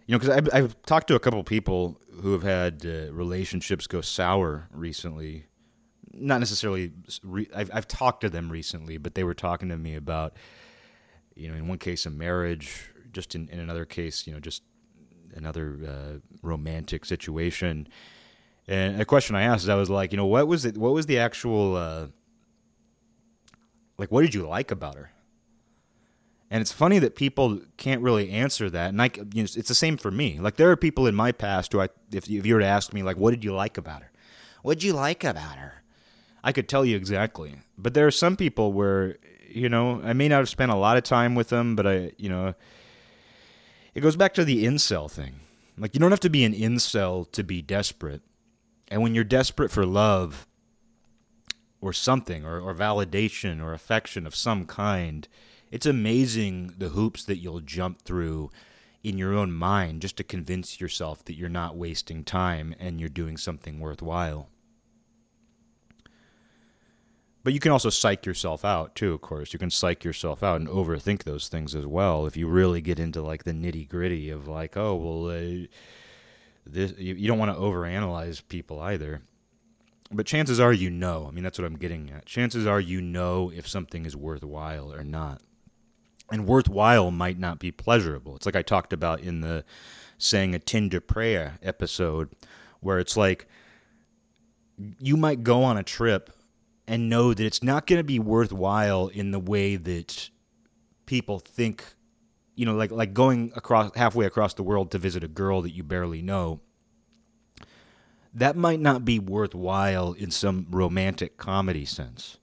you 0.09 0.15
know, 0.15 0.19
because 0.21 0.35
I've, 0.35 0.49
I've, 0.55 0.83
talked 0.85 1.07
to 1.09 1.17
a 1.17 1.21
couple 1.21 1.45
people 1.45 2.01
who 2.23 2.33
have 2.33 2.43
had 2.43 2.85
uh, 2.87 3.13
relationships 3.13 3.87
go 3.87 4.01
sour 4.01 4.67
recently. 4.73 5.45
Not 6.15 6.39
necessarily. 6.39 6.93
Re- 7.23 7.51
I've, 7.55 7.71
I've 7.75 7.87
talked 7.87 8.23
to 8.23 8.31
them 8.31 8.51
recently, 8.51 8.97
but 8.97 9.15
they 9.15 9.23
were 9.23 9.35
talking 9.35 9.69
to 9.69 9.77
me 9.77 9.95
about, 9.95 10.35
you 11.37 11.49
know, 11.49 11.55
in 11.55 11.69
one 11.69 11.77
case 11.77 12.07
a 12.07 12.11
marriage, 12.11 12.91
just 13.13 13.35
in, 13.35 13.51
in 13.51 13.61
another 13.61 13.85
case, 13.85 14.27
you 14.27 14.33
know, 14.33 14.41
just 14.41 14.63
another 15.35 15.79
uh, 15.87 16.19
romantic 16.41 17.05
situation. 17.05 17.87
And 18.67 19.03
a 19.03 19.05
question 19.05 19.37
I 19.37 19.43
asked, 19.43 19.65
is, 19.65 19.69
I 19.69 19.75
was 19.75 19.91
like, 19.91 20.11
you 20.11 20.17
know, 20.17 20.27
what 20.27 20.49
was 20.49 20.65
it? 20.65 20.79
What 20.79 20.95
was 20.95 21.05
the 21.05 21.19
actual, 21.19 21.77
uh, 21.77 22.07
like, 23.99 24.11
what 24.11 24.23
did 24.23 24.33
you 24.33 24.49
like 24.49 24.71
about 24.71 24.95
her? 24.95 25.11
And 26.51 26.63
it's 26.63 26.73
funny 26.73 26.99
that 27.01 27.15
people 27.15 27.61
can't 27.77 28.01
really 28.01 28.31
answer 28.31 28.71
that. 28.71 28.89
And 28.89 29.03
I, 29.03 29.11
you 29.35 29.43
know, 29.43 29.49
it's 29.55 29.69
the 29.69 29.75
same 29.75 29.99
for 29.99 30.11
me. 30.11 30.39
Like 30.39 30.57
there 30.57 30.71
are 30.71 30.77
people 30.77 31.07
in 31.07 31.15
my 31.15 31.31
past 31.31 31.73
who 31.73 31.81
I, 31.81 31.89
if, 32.11 32.29
if 32.31 32.47
you 32.47 32.55
were 32.55 32.61
to 32.61 32.67
ask 32.67 32.93
me, 32.95 33.03
like, 33.03 33.19
what 33.19 33.33
did 33.33 33.45
you 33.45 33.53
like 33.53 33.77
about 33.77 34.03
her? 34.03 34.11
What 34.63 34.79
did 34.79 34.85
you 34.85 34.95
like 34.95 35.25
about 35.25 35.59
her? 35.59 35.83
I 36.43 36.53
could 36.53 36.69
tell 36.69 36.85
you 36.85 36.97
exactly. 36.97 37.57
But 37.77 37.93
there 37.95 38.07
are 38.07 38.13
some 38.13 38.37
people 38.37 38.73
where, 38.73 39.19
you 39.49 39.69
know, 39.69 40.01
I 40.03 40.15
may 40.15 40.29
not 40.29 40.39
have 40.39 40.49
spent 40.49 40.73
a 40.73 40.77
lot 40.77 40.97
of 40.97 41.03
time 41.03 41.35
with 41.35 41.51
them, 41.51 41.77
but 41.77 41.87
I, 41.87 42.13
you 42.17 42.31
know, 42.31 42.55
it 43.95 44.01
goes 44.01 44.17
back 44.17 44.33
to 44.35 44.45
the 44.45 44.65
incel 44.65 45.11
thing. 45.11 45.41
Like 45.77 45.95
you 45.95 46.01
don't 46.01 46.13
have 46.13 46.21
to 46.21 46.31
be 46.31 46.45
an 46.45 46.55
incel 46.55 47.31
to 47.33 47.43
be 47.43 47.61
desperate. 47.61 48.23
And 48.91 49.03
when 49.03 49.15
you're 49.15 49.25
desperate 49.25 49.71
for 49.71 49.85
love 49.85 50.47
or 51.81 51.93
something, 51.93 52.45
or, 52.45 52.59
or 52.59 52.75
validation 52.75 53.63
or 53.63 53.73
affection 53.73 54.27
of 54.27 54.35
some 54.35 54.65
kind, 54.65 55.29
it's 55.71 55.87
amazing 55.87 56.75
the 56.79 56.91
hoops 56.91 57.25
that 57.25 57.39
you'll 57.39 57.61
jump 57.61 58.03
through 58.03 58.51
in 59.03 59.19
your 59.19 59.35
own 59.35 59.53
mind 59.53 60.03
just 60.03 60.17
to 60.17 60.25
convince 60.25 60.81
yourself 60.81 61.25
that 61.25 61.37
you're 61.37 61.49
not 61.49 61.77
wasting 61.77 62.25
time 62.25 62.75
and 62.79 62.99
you're 62.99 63.09
doing 63.09 63.37
something 63.37 63.79
worthwhile. 63.79 64.49
But 67.45 67.55
you 67.55 67.61
can 67.61 67.73
also 67.73 67.89
psych 67.91 68.27
yourself 68.27 68.65
out 68.65 68.95
too, 68.95 69.15
of 69.15 69.21
course. 69.21 69.53
You 69.53 69.59
can 69.59 69.71
psych 69.71 70.05
yourself 70.05 70.43
out 70.43 70.61
and 70.61 70.69
overthink 70.69 71.23
those 71.23 71.49
things 71.49 71.75
as 71.75 71.87
well 71.87 72.27
if 72.27 72.37
you 72.37 72.49
really 72.49 72.81
get 72.81 72.99
into 72.99 73.23
like 73.23 73.45
the 73.45 73.53
nitty 73.53 73.89
gritty 73.89 74.29
of 74.29 74.49
like, 74.49 74.77
oh, 74.77 74.97
well, 74.97 75.31
uh, 75.31 75.67
this 76.67 76.93
you, 76.99 77.15
you 77.15 77.29
don't 77.29 77.39
want 77.39 77.55
to 77.55 77.59
overanalyze 77.59 78.43
people 78.49 78.81
either. 78.81 79.23
But 80.11 80.27
chances 80.27 80.59
are 80.59 80.73
you 80.73 80.91
know. 80.91 81.27
I 81.29 81.31
mean, 81.31 81.45
that's 81.45 81.59
what 81.59 81.67
I'm 81.67 81.77
getting 81.77 82.11
at. 82.11 82.27
Chances 82.27 82.67
are 82.67 82.81
you 82.81 83.01
know 83.01 83.51
if 83.55 83.69
something 83.69 84.05
is 84.05 84.17
worthwhile 84.17 84.93
or 84.93 85.05
not 85.05 85.41
and 86.31 86.47
worthwhile 86.47 87.11
might 87.11 87.39
not 87.39 87.59
be 87.59 87.71
pleasurable. 87.71 88.37
It's 88.37 88.47
like 88.47 88.57
I 88.57 88.63
talked 88.63 88.93
about 88.93 89.21
in 89.21 89.41
the 89.41 89.65
saying 90.19 90.55
a 90.55 90.59
Tinder 90.59 91.01
prayer 91.01 91.59
episode, 91.63 92.31
where 92.81 92.99
it's 92.99 93.17
like 93.17 93.47
you 95.01 95.17
might 95.17 95.43
go 95.43 95.63
on 95.65 95.77
a 95.77 95.83
trip 95.83 96.31
and 96.87 97.09
know 97.09 97.35
that 97.35 97.45
it's 97.45 97.63
not 97.63 97.87
going 97.87 97.99
to 97.99 98.05
be 98.05 98.19
worthwhile 98.19 99.09
in 99.09 99.31
the 99.31 99.39
way 99.39 99.77
that 99.77 100.31
people 101.07 101.39
think 101.39 101.85
you 102.55 102.67
know 102.67 102.75
like 102.75 102.91
like 102.91 103.15
going 103.15 103.53
across 103.55 103.91
halfway 103.95 104.27
across 104.27 104.55
the 104.55 104.63
world 104.63 104.91
to 104.91 104.99
visit 104.99 105.23
a 105.23 105.29
girl 105.29 105.63
that 105.63 105.71
you 105.71 105.83
barely 105.83 106.21
know 106.21 106.61
that 108.35 108.57
might 108.57 108.81
not 108.81 109.05
be 109.05 109.19
worthwhile 109.19 110.13
in 110.13 110.31
some 110.31 110.67
romantic 110.71 111.37
comedy 111.37 111.85
sense 111.85 112.38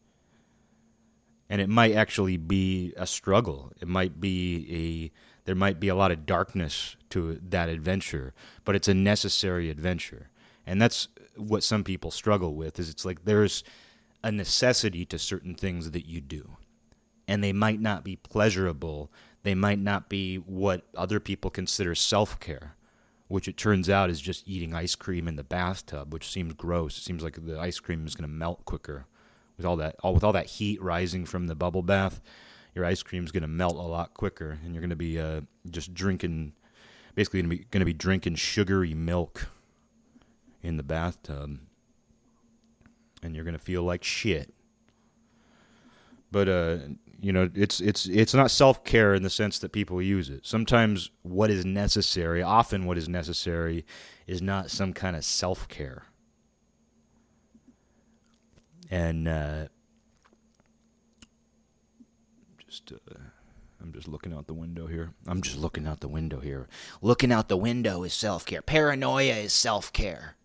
and 1.49 1.62
it 1.62 1.69
might 1.69 1.93
actually 1.95 2.38
be 2.38 2.93
a 2.97 3.05
struggle. 3.05 3.71
It 3.79 3.88
might 3.88 4.19
be 4.19 4.67
a 4.71 5.45
there 5.45 5.55
might 5.55 5.79
be 5.79 5.89
a 5.89 5.95
lot 5.95 6.12
of 6.12 6.25
darkness 6.25 6.95
to 7.12 7.39
that 7.49 7.69
adventure, 7.69 8.34
but 8.63 8.75
it's 8.75 8.88
a 8.88 8.95
necessary 8.95 9.69
adventure. 9.69 10.29
And 10.65 10.81
that's 10.81 11.08
what 11.36 11.63
some 11.63 11.84
people 11.84 12.10
struggle 12.10 12.55
with 12.55 12.79
is 12.79 12.89
it's 12.89 13.05
like 13.05 13.25
there's 13.25 13.63
a 14.23 14.31
necessity 14.31 15.05
to 15.05 15.19
certain 15.19 15.53
things 15.53 15.91
that 15.91 16.08
you 16.08 16.19
do. 16.19 16.58
And 17.27 17.43
they 17.43 17.53
might 17.53 17.79
not 17.79 18.03
be 18.03 18.15
pleasurable. 18.15 19.12
They 19.43 19.53
might 19.53 19.77
not 19.77 20.10
be 20.10 20.38
what 20.38 20.88
other 20.95 21.19
people 21.19 21.51
consider 21.51 21.93
self-care, 21.93 22.75
which 23.27 23.47
it 23.47 23.55
turns 23.55 23.88
out 23.88 24.10
is 24.10 24.19
just 24.19 24.47
eating 24.47 24.73
ice 24.73 24.95
cream 24.95 25.27
in 25.27 25.36
the 25.36 25.43
bathtub, 25.43 26.12
which 26.12 26.31
seems 26.31 26.53
gross. 26.53 26.97
It 26.97 27.01
seems 27.01 27.21
like 27.21 27.45
the 27.45 27.60
ice 27.60 27.79
cream 27.79 28.08
is 28.08 28.15
going 28.15 28.27
to 28.27 28.36
melt 28.36 28.65
quicker 28.65 29.05
with 29.57 29.65
all 29.65 29.77
that 29.77 29.95
all 30.03 30.13
with 30.13 30.23
all 30.23 30.33
that 30.33 30.45
heat 30.45 30.81
rising 30.81 31.25
from 31.25 31.47
the 31.47 31.55
bubble 31.55 31.83
bath, 31.83 32.21
your 32.73 32.85
ice 32.85 33.03
cream's 33.03 33.31
going 33.31 33.41
to 33.41 33.47
melt 33.47 33.75
a 33.75 33.81
lot 33.81 34.13
quicker, 34.13 34.59
and 34.63 34.73
you're 34.73 34.81
going 34.81 34.89
to 34.89 34.95
be 34.95 35.19
uh, 35.19 35.41
just 35.69 35.93
drinking, 35.93 36.53
basically 37.15 37.41
going 37.41 37.49
to 37.49 37.57
be 37.57 37.63
going 37.71 37.81
to 37.81 37.85
be 37.85 37.93
drinking 37.93 38.35
sugary 38.35 38.93
milk 38.93 39.47
in 40.61 40.77
the 40.77 40.83
bathtub, 40.83 41.59
and 43.23 43.35
you're 43.35 43.45
going 43.45 43.57
to 43.57 43.63
feel 43.63 43.83
like 43.83 44.03
shit. 44.03 44.53
But 46.31 46.49
uh, 46.49 46.77
you 47.21 47.31
know, 47.31 47.49
it's 47.55 47.79
it's 47.79 48.07
it's 48.07 48.33
not 48.33 48.51
self 48.51 48.83
care 48.83 49.13
in 49.13 49.23
the 49.23 49.29
sense 49.29 49.59
that 49.59 49.71
people 49.71 50.01
use 50.01 50.29
it. 50.29 50.45
Sometimes 50.45 51.11
what 51.21 51.49
is 51.49 51.65
necessary, 51.65 52.43
often 52.43 52.85
what 52.85 52.97
is 52.97 53.07
necessary, 53.07 53.85
is 54.27 54.41
not 54.41 54.69
some 54.69 54.91
kind 54.91 55.15
of 55.15 55.23
self 55.23 55.67
care 55.69 56.03
and 58.95 59.27
uh, 59.27 59.65
just 62.65 62.93
uh, 62.93 63.19
I'm 63.81 63.91
just 63.91 64.08
looking 64.08 64.34
out 64.34 64.47
the 64.47 64.53
window 64.53 64.88
here. 64.88 65.12
I'm 65.27 65.41
just 65.41 65.58
looking 65.58 65.86
out 65.86 65.99
the 65.99 66.08
window 66.08 66.39
here. 66.39 66.69
Looking 67.01 67.31
out 67.31 67.49
the 67.49 67.58
window 67.58 68.03
is 68.03 68.13
self 68.13 68.45
care. 68.45 68.62
Paranoia 68.62 69.36
is 69.36 69.51
self 69.51 69.91
care. 69.91 70.38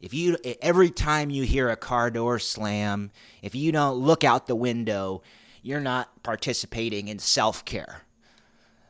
If 0.00 0.14
you 0.14 0.36
every 0.62 0.90
time 0.90 1.30
you 1.30 1.42
hear 1.42 1.68
a 1.68 1.76
car 1.76 2.12
door 2.12 2.38
slam, 2.38 3.10
if 3.42 3.56
you 3.56 3.72
don't 3.72 3.96
look 3.96 4.22
out 4.22 4.46
the 4.46 4.54
window, 4.54 5.22
you're 5.62 5.80
not 5.80 6.22
participating 6.22 7.08
in 7.08 7.18
self 7.18 7.64
care. 7.64 8.02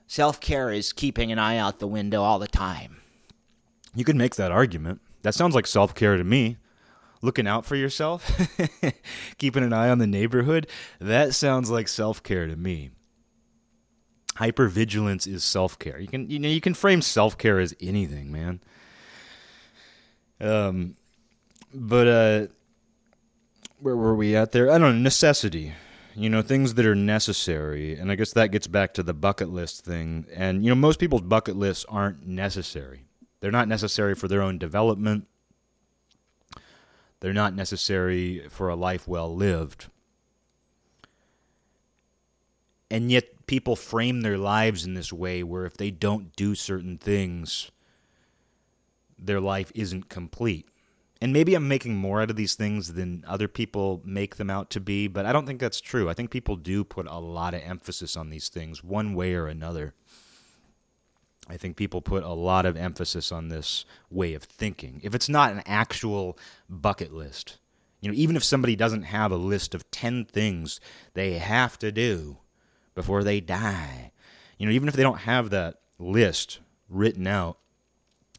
Self 0.07 0.41
care 0.41 0.71
is 0.71 0.93
keeping 0.93 1.33
an 1.33 1.39
eye 1.39 1.57
out 1.57 1.79
the 1.79 1.87
window 1.87 2.23
all 2.23 2.39
the 2.39 2.49
time. 2.49 3.01
You 3.95 4.05
could 4.05 4.17
make 4.17 4.35
that 4.37 4.53
argument. 4.53 5.01
That 5.23 5.35
sounds 5.35 5.55
like 5.55 5.67
self 5.67 5.95
care 5.95 6.19
to 6.19 6.25
me 6.25 6.59
looking 7.23 7.47
out 7.47 7.65
for 7.65 7.77
yourself, 7.77 8.31
keeping 9.39 9.63
an 9.63 9.73
eye 9.73 9.91
on 9.91 9.99
the 9.99 10.07
neighborhood, 10.07 10.67
that 11.01 11.35
sounds 11.35 11.71
like 11.71 11.89
self-care 11.89 12.47
to 12.47 12.57
me. 12.57 12.91
Hypervigilance 14.37 15.27
is 15.27 15.45
self-care. 15.45 15.99
You 15.99 16.09
can 16.09 16.31
you 16.31 16.39
know 16.39 16.49
you 16.49 16.61
can 16.61 16.75
frame 16.75 17.03
self-care 17.03 17.59
as 17.59 17.75
anything, 17.81 18.33
man. 18.33 18.61
Um 20.41 20.97
but 21.75 22.07
uh 22.07 22.47
where 23.81 23.97
were 23.97 24.15
we 24.15 24.37
at 24.37 24.53
there? 24.53 24.71
I 24.71 24.79
don't 24.79 24.97
know, 24.97 25.03
necessity. 25.03 25.75
You 26.15 26.29
know, 26.29 26.43
things 26.43 26.75
that 26.75 26.87
are 26.87 26.95
necessary. 26.95 27.97
And 27.97 28.11
I 28.11 28.15
guess 28.15 28.33
that 28.33 28.51
gets 28.51 28.67
back 28.67 28.95
to 28.95 29.03
the 29.03 29.15
bucket 29.15 29.51
list 29.51 29.85
thing. 29.85 30.27
And 30.35 30.65
you 30.65 30.71
know, 30.71 30.75
most 30.75 31.01
people's 31.01 31.23
bucket 31.23 31.57
lists 31.57 31.85
aren't 31.89 32.27
necessary. 32.27 33.05
They're 33.41 33.51
not 33.51 33.69
necessary 33.69 34.15
for 34.15 34.29
their 34.29 34.43
own 34.43 34.59
development 34.59 35.27
they're 37.21 37.33
not 37.33 37.55
necessary 37.55 38.47
for 38.49 38.69
a 38.69 38.77
life 38.77 39.07
well 39.07 39.35
lived. 39.35 39.87
And 42.91 43.13
yet, 43.13 43.47
people 43.47 43.77
frame 43.77 44.23
their 44.23 44.39
lives 44.39 44.85
in 44.85 44.95
this 44.95 45.13
way 45.13 45.43
where 45.43 45.65
if 45.65 45.77
they 45.77 45.91
don't 45.91 46.35
do 46.35 46.55
certain 46.55 46.99
things, 46.99 47.71
their 49.19 49.41
life 49.41 49.71
isn't 49.75 50.09
complete. 50.09 50.67
And 51.21 51.33
maybe 51.33 51.55
I'm 51.55 51.69
making 51.69 51.97
more 51.97 52.23
out 52.23 52.31
of 52.31 52.37
these 52.37 52.55
things 52.55 52.95
than 52.95 53.25
other 53.29 53.47
people 53.47 54.01
make 54.05 54.37
them 54.37 54.49
out 54.49 54.71
to 54.71 54.81
be, 54.81 55.07
but 55.07 55.27
I 55.27 55.33
don't 55.33 55.47
think 55.47 55.61
that's 55.61 55.81
true. 55.81 56.09
I 56.09 56.15
think 56.15 56.31
people 56.31 56.57
do 56.57 56.83
put 56.83 57.07
a 57.07 57.19
lot 57.19 57.53
of 57.53 57.61
emphasis 57.63 58.17
on 58.17 58.31
these 58.31 58.49
things 58.49 58.83
one 58.83 59.15
way 59.15 59.35
or 59.35 59.47
another. 59.47 59.95
I 61.49 61.57
think 61.57 61.77
people 61.77 62.01
put 62.01 62.23
a 62.23 62.33
lot 62.33 62.67
of 62.67 62.77
emphasis 62.77 63.33
on 63.33 63.49
this 63.49 63.85
way 64.11 64.35
of 64.35 64.45
thinking. 64.45 65.01
If 65.03 65.15
it's 65.15 65.29
not 65.29 65.53
an 65.53 65.63
actual 65.67 66.39
bucket 66.69 67.13
list, 67.13 67.59
you 68.01 68.11
know, 68.11 68.17
even 68.17 68.37
if 68.37 68.45
somebody 68.45 68.77
doesn't 68.77 69.03
have 69.03 69.33
a 69.33 69.37
list 69.37 69.75
of 69.75 69.91
10 69.91 70.27
things 70.27 70.81
they 71.15 71.39
have 71.39 71.79
to 71.81 71.93
do 71.93 72.39
before 72.95 73.25
they 73.25 73.41
die, 73.41 74.13
you 74.59 74.67
know, 74.67 74.73
even 74.73 74.89
if 74.89 74.95
they 74.95 75.03
don't 75.03 75.21
have 75.21 75.51
that 75.51 75.81
list 75.99 76.61
written 76.89 77.27
out, 77.27 77.59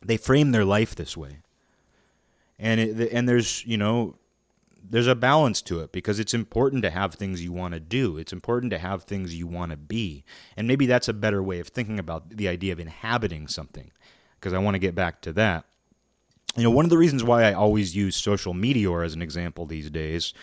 they 0.03 0.17
frame 0.17 0.51
their 0.51 0.65
life 0.65 0.95
this 0.95 1.15
way. 1.15 1.37
And 2.57 2.79
it, 2.79 3.11
and 3.11 3.27
there's, 3.27 3.65
you 3.65 3.77
know, 3.77 4.15
there's 4.91 5.07
a 5.07 5.15
balance 5.15 5.61
to 5.61 5.79
it 5.79 5.93
because 5.93 6.19
it's 6.19 6.33
important 6.33 6.83
to 6.83 6.89
have 6.89 7.15
things 7.15 7.41
you 7.41 7.53
want 7.53 7.73
to 7.73 7.79
do. 7.79 8.17
It's 8.17 8.33
important 8.33 8.71
to 8.71 8.77
have 8.77 9.03
things 9.03 9.33
you 9.33 9.47
want 9.47 9.71
to 9.71 9.77
be. 9.77 10.25
And 10.57 10.67
maybe 10.67 10.85
that's 10.85 11.07
a 11.07 11.13
better 11.13 11.41
way 11.41 11.59
of 11.59 11.69
thinking 11.69 11.97
about 11.97 12.29
the 12.29 12.49
idea 12.49 12.73
of 12.73 12.79
inhabiting 12.79 13.47
something 13.47 13.91
because 14.35 14.51
I 14.51 14.57
want 14.57 14.75
to 14.75 14.79
get 14.79 14.93
back 14.93 15.21
to 15.21 15.33
that. 15.33 15.63
You 16.57 16.63
know, 16.63 16.71
one 16.71 16.83
of 16.83 16.89
the 16.89 16.97
reasons 16.97 17.23
why 17.23 17.43
I 17.43 17.53
always 17.53 17.95
use 17.95 18.17
social 18.17 18.53
media 18.53 18.91
as 18.99 19.13
an 19.13 19.21
example 19.21 19.65
these 19.65 19.89
days 19.89 20.33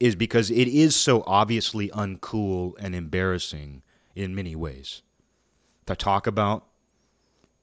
is 0.00 0.16
because 0.16 0.50
it 0.50 0.66
is 0.66 0.96
so 0.96 1.22
obviously 1.24 1.90
uncool 1.90 2.74
and 2.80 2.96
embarrassing 2.96 3.82
in 4.16 4.34
many 4.34 4.56
ways 4.56 5.02
to 5.86 5.94
talk 5.94 6.26
about, 6.26 6.66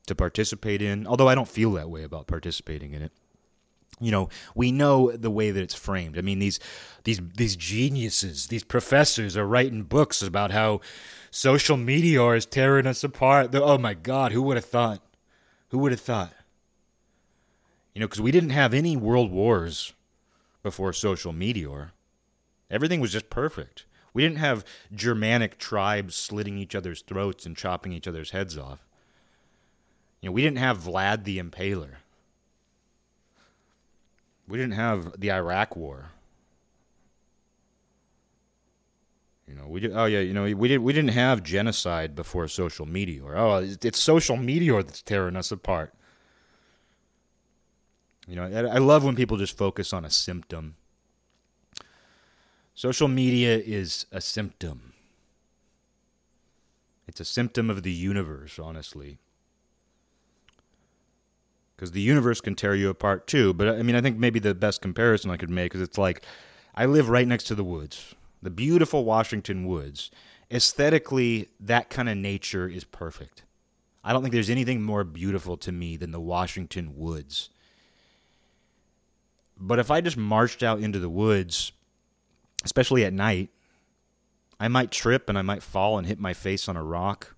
to 0.06 0.16
participate 0.16 0.82
in, 0.82 1.06
although 1.06 1.28
I 1.28 1.36
don't 1.36 1.50
feel 1.50 1.74
that 1.74 1.90
way 1.90 2.04
about 2.04 2.28
participating 2.28 2.94
in 2.94 3.02
it 3.02 3.12
you 4.00 4.12
know 4.12 4.30
we 4.56 4.72
know 4.72 5.12
the 5.12 5.32
way 5.32 5.52
that 5.52 5.62
it's 5.62 5.76
framed. 5.76 6.18
I 6.18 6.22
mean 6.22 6.40
these 6.40 6.60
these 7.04 7.20
these 7.36 7.56
geniuses 7.56 8.48
these 8.48 8.64
professors 8.64 9.36
are 9.36 9.48
writing 9.48 9.84
books 9.84 10.22
about 10.22 10.52
how 10.52 10.82
social 11.32 11.78
media 11.78 12.24
is 12.30 12.46
tearing 12.46 12.88
us 12.88 13.04
apart. 13.04 13.54
Oh 13.54 13.78
my 13.78 13.94
god 13.94 14.32
who 14.32 14.42
would 14.44 14.58
have 14.58 14.66
thought? 14.66 15.02
Who 15.70 15.80
would 15.80 15.92
have 15.92 16.02
thought? 16.02 16.34
You 17.94 18.02
know 18.02 18.08
because 18.08 18.22
we 18.22 18.32
didn't 18.32 18.52
have 18.52 18.74
any 18.74 18.96
world 18.96 19.32
wars 19.32 19.94
before 20.62 20.94
social 20.94 21.34
media. 21.34 21.92
Everything 22.70 23.00
was 23.00 23.14
just 23.14 23.30
perfect. 23.30 23.86
We 24.14 24.24
didn't 24.24 24.40
have 24.40 24.66
germanic 24.94 25.58
tribes 25.58 26.16
slitting 26.16 26.58
each 26.58 26.76
other's 26.76 27.02
throats 27.02 27.46
and 27.46 27.56
chopping 27.56 27.94
each 27.94 28.08
other's 28.08 28.32
heads 28.32 28.58
off. 28.58 28.86
You 30.22 30.30
know 30.30 30.34
we 30.34 30.42
didn't 30.42 30.58
have 30.58 30.80
vlad 30.80 31.24
the 31.24 31.40
impaler 31.40 31.96
we 34.48 34.58
didn't 34.58 34.74
have 34.74 35.20
the 35.20 35.32
Iraq 35.32 35.76
War. 35.76 36.12
You 39.48 39.56
know, 39.56 39.68
we 39.68 39.80
did. 39.80 39.96
Oh 39.96 40.06
yeah, 40.06 40.20
you 40.20 40.34
know, 40.34 40.44
we 40.56 40.68
did. 40.68 40.80
We 40.80 40.94
didn't 40.94 41.12
have 41.12 41.44
genocide 41.44 42.16
before 42.16 42.48
social 42.48 42.86
media. 42.86 43.24
Or 43.24 43.38
oh, 43.38 43.58
it's 43.82 44.00
social 44.00 44.38
media 44.38 44.84
that's 44.84 45.02
tearing 45.02 45.36
us 45.36 45.52
apart. 45.52 45.94
You 48.28 48.36
know, 48.36 48.44
I 48.44 48.78
love 48.80 49.06
when 49.06 49.16
people 49.16 49.38
just 49.38 49.58
focus 49.58 49.94
on 49.94 50.04
a 50.04 50.10
symptom. 50.10 50.76
Social 52.76 53.08
media 53.08 53.58
is 53.58 54.06
a 54.12 54.20
symptom. 54.20 54.94
It's 57.08 57.22
a 57.22 57.26
symptom 57.26 57.70
of 57.70 57.84
the 57.84 57.92
universe, 57.92 58.60
honestly 58.60 59.18
because 61.78 61.92
the 61.92 62.02
universe 62.02 62.42
can 62.42 62.56
tear 62.56 62.76
you 62.76 62.90
apart 62.90 63.28
too. 63.28 63.54
But 63.54 63.70
I 63.70 63.84
mean, 63.84 63.96
I 63.96 64.02
think 64.02 64.18
maybe 64.18 64.40
the 64.40 64.56
best 64.56 64.82
comparison 64.82 65.30
I 65.30 65.38
could 65.38 65.52
make 65.52 65.76
is 65.76 65.82
it's 65.82 65.98
like 65.98 66.24
I 66.76 66.86
live 66.86 67.08
right 67.08 67.28
next 67.28 67.46
to 67.46 67.56
the 67.56 67.64
woods, 67.64 68.16
the 68.42 68.50
beautiful 68.50 69.06
Washington 69.06 69.66
woods. 69.68 70.12
Aesthetically, 70.52 71.50
that 71.60 71.90
kind 71.90 72.10
of 72.10 72.18
nature 72.18 72.68
is 72.68 72.84
perfect. 72.84 73.44
I 74.04 74.14
don't 74.14 74.22
think 74.22 74.34
there's 74.34 74.50
anything 74.50 74.82
more 74.82 75.04
beautiful 75.04 75.58
to 75.58 75.72
me 75.72 75.98
than 75.98 76.12
the 76.12 76.20
Washington 76.20 76.98
woods. 76.98 77.50
But 79.60 79.80
if 79.80 79.92
I 79.92 80.02
just 80.02 80.18
marched 80.18 80.64
out 80.64 80.80
into 80.80 81.00
the 81.00 81.10
woods, 81.10 81.74
especially 82.64 83.04
at 83.04 83.14
night, 83.14 83.50
I 84.60 84.68
might 84.68 84.92
trip 84.92 85.30
and 85.30 85.38
I 85.38 85.42
might 85.42 85.62
fall 85.62 85.98
and 85.98 86.08
hit 86.08 86.20
my 86.20 86.34
face 86.34 86.70
on 86.70 86.78
a 86.78 86.84
rock. 86.84 87.36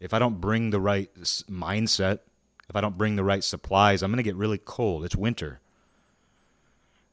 If 0.00 0.12
I 0.12 0.18
don't 0.18 0.40
bring 0.40 0.70
the 0.70 0.80
right 0.80 1.12
mindset, 1.14 2.20
if 2.68 2.76
I 2.76 2.80
don't 2.80 2.98
bring 2.98 3.16
the 3.16 3.24
right 3.24 3.44
supplies, 3.44 4.02
I'm 4.02 4.10
going 4.10 4.18
to 4.18 4.22
get 4.22 4.36
really 4.36 4.58
cold. 4.58 5.04
It's 5.04 5.16
winter. 5.16 5.60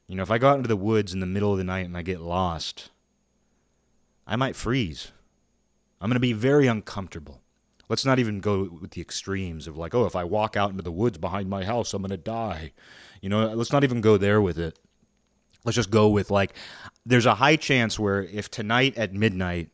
You 0.08 0.16
know, 0.16 0.22
if 0.22 0.30
I 0.30 0.38
go 0.38 0.50
out 0.50 0.56
into 0.56 0.68
the 0.68 0.76
woods 0.76 1.12
in 1.12 1.20
the 1.20 1.26
middle 1.26 1.52
of 1.52 1.58
the 1.58 1.64
night 1.64 1.86
and 1.86 1.96
I 1.96 2.02
get 2.02 2.20
lost, 2.20 2.90
I 4.26 4.36
might 4.36 4.56
freeze. 4.56 5.12
I'm 6.00 6.08
going 6.08 6.16
to 6.16 6.20
be 6.20 6.32
very 6.32 6.66
uncomfortable. 6.66 7.40
Let's 7.88 8.04
not 8.04 8.18
even 8.18 8.40
go 8.40 8.78
with 8.80 8.92
the 8.92 9.00
extremes 9.00 9.66
of 9.66 9.76
like, 9.76 9.94
oh, 9.94 10.06
if 10.06 10.16
I 10.16 10.24
walk 10.24 10.56
out 10.56 10.70
into 10.70 10.82
the 10.82 10.90
woods 10.90 11.18
behind 11.18 11.48
my 11.48 11.64
house, 11.64 11.92
I'm 11.92 12.02
going 12.02 12.10
to 12.10 12.16
die. 12.16 12.72
You 13.20 13.28
know, 13.28 13.46
let's 13.54 13.72
not 13.72 13.84
even 13.84 14.00
go 14.00 14.16
there 14.16 14.40
with 14.40 14.58
it. 14.58 14.78
Let's 15.64 15.76
just 15.76 15.90
go 15.90 16.08
with 16.08 16.30
like, 16.30 16.54
there's 17.06 17.26
a 17.26 17.36
high 17.36 17.56
chance 17.56 17.98
where 17.98 18.22
if 18.22 18.50
tonight 18.50 18.96
at 18.96 19.12
midnight 19.12 19.70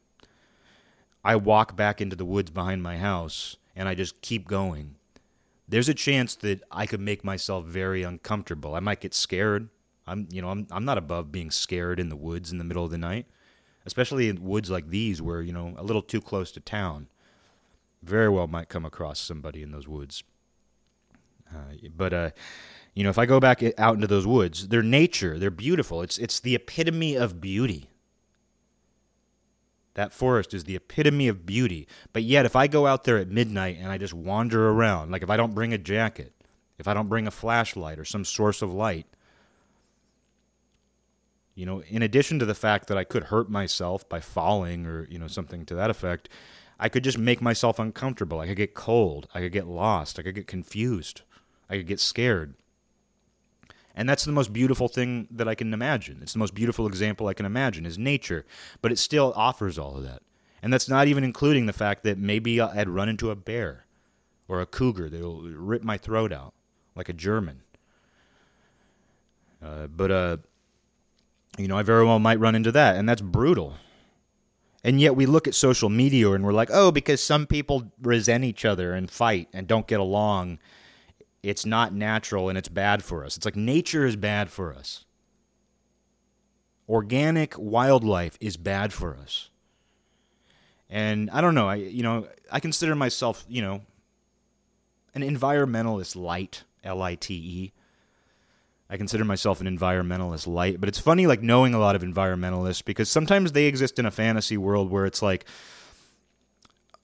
I 1.25 1.37
walk 1.37 1.77
back 1.77 2.01
into 2.01 2.17
the 2.17 2.25
woods 2.25 2.51
behind 2.51 2.83
my 2.83 2.99
house 2.99 3.57
and 3.75 3.89
I 3.89 3.95
just 3.95 4.21
keep 4.21 4.47
going, 4.47 4.97
there's 5.69 5.89
a 5.89 5.95
chance 5.95 6.35
that 6.37 6.63
I 6.71 6.87
could 6.87 7.01
make 7.01 7.25
myself 7.25 7.67
very 7.67 8.03
uncomfortable. 8.03 8.75
I 8.75 8.81
might 8.81 9.01
get 9.01 9.15
scared. 9.15 9.69
I'm, 10.07 10.27
you 10.31 10.41
know, 10.41 10.49
I'm, 10.49 10.67
I'm 10.71 10.85
not 10.85 10.97
above 10.97 11.31
being 11.31 11.51
scared 11.51 12.01
in 12.01 12.09
the 12.09 12.17
woods 12.17 12.51
in 12.51 12.59
the 12.59 12.65
middle 12.65 12.85
of 12.85 12.91
the 12.91 12.99
night, 12.99 13.27
especially 13.85 14.29
in 14.29 14.43
woods 14.43 14.71
like 14.71 14.89
these 14.89 15.21
where, 15.21 15.43
you 15.43 15.53
know, 15.53 15.75
a 15.77 15.83
little 15.83 16.01
too 16.03 16.23
close 16.23 16.51
to 16.53 16.61
town. 16.61 17.09
Very 18.03 18.29
well 18.29 18.47
might 18.47 18.71
come 18.71 18.87
across 18.87 19.21
somebody 19.21 19.63
in 19.63 19.71
those 19.71 19.87
woods. 19.87 20.23
Uh, 21.51 21.75
but, 21.95 22.13
uh, 22.15 22.31
you 22.95 23.05
know, 23.05 23.11
if 23.11 23.19
I 23.19 23.27
go 23.27 23.39
back 23.39 23.63
out 23.77 23.95
into 23.95 24.07
those 24.07 24.27
woods, 24.27 24.69
they're 24.69 24.83
nature, 24.83 25.39
they're 25.39 25.51
beautiful. 25.51 26.01
It's, 26.01 26.17
it's 26.17 26.41
the 26.41 26.55
epitome 26.55 27.17
of 27.17 27.41
beauty. 27.41 27.91
That 29.99 30.13
forest 30.13 30.55
is 30.55 30.63
the 30.63 30.77
epitome 30.77 31.27
of 31.27 31.45
beauty. 31.45 31.89
But 32.13 32.23
yet, 32.23 32.47
if 32.47 32.55
I 32.55 32.69
go 32.69 32.87
out 32.87 33.03
there 33.03 33.19
at 33.19 33.27
midnight 33.27 33.79
and 33.81 33.91
I 33.91 33.99
just 33.99 34.15
wander 34.15 34.71
around, 34.71 35.11
like 35.11 35.25
if 35.25 35.29
I 35.29 35.37
don't 35.37 35.57
bring 35.57 35.73
a 35.73 35.79
jacket, 35.79 36.33
if 36.79 36.87
I 36.87 36.95
don't 36.95 37.09
bring 37.09 37.27
a 37.27 37.33
flashlight 37.33 37.99
or 37.99 38.05
some 38.05 38.25
source 38.25 38.63
of 38.63 38.73
light, 38.73 39.09
you 41.57 41.67
know, 41.67 41.83
in 41.89 42.03
addition 42.03 42.39
to 42.39 42.47
the 42.47 42.55
fact 42.55 42.87
that 42.87 42.97
I 42.97 43.03
could 43.03 43.25
hurt 43.25 43.51
myself 43.51 44.09
by 44.09 44.21
falling 44.21 44.87
or, 44.87 45.09
you 45.11 45.19
know, 45.19 45.27
something 45.27 45.67
to 45.67 45.75
that 45.75 45.91
effect, 45.91 46.29
I 46.79 46.89
could 46.89 47.03
just 47.03 47.19
make 47.19 47.43
myself 47.43 47.81
uncomfortable. 47.81 48.39
I 48.39 48.47
could 48.47 48.57
get 48.57 48.75
cold. 48.75 49.27
I 49.35 49.41
could 49.41 49.51
get 49.51 49.67
lost. 49.67 50.21
I 50.21 50.23
could 50.23 50.37
get 50.37 50.47
confused. 50.47 51.23
I 51.69 51.77
could 51.77 51.89
get 51.89 51.99
scared. 51.99 52.55
And 53.99 54.09
that's 54.09 54.25
the 54.25 54.31
most 54.31 54.53
beautiful 54.53 54.87
thing 54.87 55.27
that 55.33 55.49
I 55.49 55.57
can 55.57 55.75
imagine. 55.75 56.21
It's 56.23 56.33
the 56.33 56.39
most 56.39 56.55
beautiful 56.55 56.87
example 56.87 57.27
I 57.27 57.35
can 57.35 57.45
imagine 57.45 57.85
is 57.85 57.99
nature, 57.99 58.47
but 58.81 58.93
it 58.93 58.99
still 58.99 59.33
offers 59.35 59.77
all 59.77 59.97
of 59.97 60.05
that. 60.05 60.23
And 60.63 60.73
that's 60.73 60.89
not 60.89 61.09
even 61.09 61.25
including 61.25 61.67
the 61.67 61.73
fact 61.73 62.05
that 62.05 62.17
maybe 62.17 62.61
I'd 62.61 62.89
run 62.89 63.09
into 63.09 63.33
a 63.33 63.35
bear 63.35 63.87
or 64.47 64.61
a 64.61 64.67
cougar 64.67 65.11
that'll 65.11 65.43
rip 65.43 65.83
my 65.83 65.99
throat 65.99 66.33
out 66.33 66.55
like 66.95 67.09
a 67.09 67.13
German. 67.13 67.63
Uh, 69.61 69.89
but 69.89 70.13
uh, 70.13 70.37
you 71.59 71.67
know, 71.67 71.77
I 71.77 71.83
very 71.83 72.05
well 72.05 72.21
might 72.21 72.39
run 72.39 72.55
into 72.55 72.71
that, 72.71 72.95
and 72.95 73.09
that's 73.09 73.21
brutal. 73.21 73.75
And 74.85 75.01
yet 75.01 75.17
we 75.17 75.27
look 75.27 75.49
at 75.49 75.57
social 75.57 75.89
media 75.89 76.31
and 76.31 76.45
we're 76.45 76.53
like, 76.53 76.71
oh, 76.73 76.93
because 76.93 77.21
some 77.21 77.49
people 77.49 77.91
resent 78.01 78.45
each 78.45 78.65
other 78.65 78.95
and 78.95 79.11
fight 79.11 79.49
and 79.53 79.67
don't 79.67 79.89
get 79.89 79.99
along, 79.99 80.61
it's 81.43 81.65
not 81.65 81.93
natural 81.93 82.49
and 82.49 82.59
it's 82.59 82.69
bad 82.69 83.03
for 83.03 83.25
us. 83.25 83.37
It's 83.37 83.45
like 83.45 83.57
nature 83.57 84.07
is 84.07 84.17
bad 84.17 84.51
for 84.51 84.73
us. 84.73 85.05
Organic 86.89 87.55
wildlife 87.59 88.37
is 88.41 88.57
bad 88.57 88.93
for 88.93 89.17
us. 89.17 89.51
And 90.91 91.31
I 91.31 91.41
don't 91.41 91.55
know, 91.55 91.69
I 91.69 91.77
you 91.77 92.03
know, 92.03 92.27
I 92.51 92.61
consider 92.61 92.95
myself, 92.95 93.45
you 93.49 93.61
know, 93.61 93.83
an 95.15 95.23
environmentalist 95.23 96.17
light, 96.17 96.65
L 96.83 97.03
I 97.03 97.15
T 97.15 97.35
E. 97.35 97.73
I 98.91 98.97
consider 98.97 99.25
myself 99.25 99.61
an 99.61 99.67
environmentalist 99.67 100.47
light, 100.47 100.81
but 100.81 100.89
it's 100.89 100.99
funny 100.99 101.27
like 101.27 101.43
knowing 101.43 101.75
a 101.75 101.79
lot 101.79 101.95
of 101.95 102.01
environmentalists 102.01 102.83
because 102.83 103.11
sometimes 103.11 103.53
they 103.53 103.67
exist 103.67 103.99
in 103.99 104.07
a 104.07 104.11
fantasy 104.11 104.57
world 104.57 104.91
where 104.91 105.05
it's 105.05 105.21
like 105.21 105.45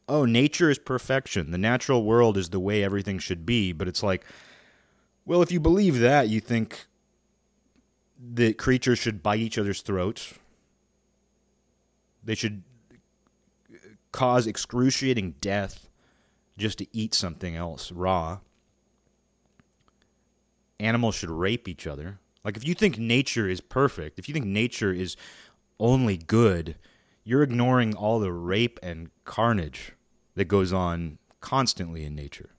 oh, 0.09 0.24
nature 0.24 0.70
is 0.70 0.78
perfection. 0.78 1.50
The 1.50 1.59
natural 1.59 2.05
world 2.05 2.36
is 2.36 2.50
the 2.50 2.61
way 2.61 2.82
everything 2.82 3.18
should 3.18 3.46
be. 3.46 3.72
But 3.72 3.88
it's 3.88 4.02
like, 4.02 4.24
well, 5.24 5.42
if 5.42 5.50
you 5.50 5.61
believe 5.61 5.98
that, 6.00 6.28
you 6.28 6.40
think 6.40 6.86
that 8.34 8.59
creatures 8.59 8.98
should 8.98 9.22
bite 9.22 9.40
each 9.40 9.59
other's 9.59 9.80
throats. 9.80 10.34
They 12.22 12.34
should 12.34 12.62
cause 14.12 14.46
excruciating 14.46 15.34
death 15.40 15.88
just 16.57 16.78
to 16.78 16.86
eat 16.92 17.14
something 17.14 17.57
else 17.57 17.90
raw. 17.90 18.38
Animals 20.78 21.14
should 21.14 21.30
rape 21.30 21.68
each 21.68 21.86
other. 21.86 22.18
Like, 22.44 22.57
if 22.57 22.66
you 22.66 22.74
think 22.74 22.98
nature 22.98 23.48
is 23.48 23.61
perfect, 23.61 24.18
if 24.18 24.28
you 24.28 24.34
think 24.34 24.46
nature 24.46 24.92
is 24.92 25.16
only 25.80 26.16
good, 26.16 26.76
you're 27.24 27.42
ignoring 27.42 27.94
all 27.94 28.20
the 28.20 28.32
rape 28.32 28.78
and 28.82 29.11
carnage 29.25 29.93
that 30.35 30.47
goes 30.47 30.72
on 30.72 31.18
constantly 31.41 32.05
in 32.05 32.14
nature. 32.14 32.51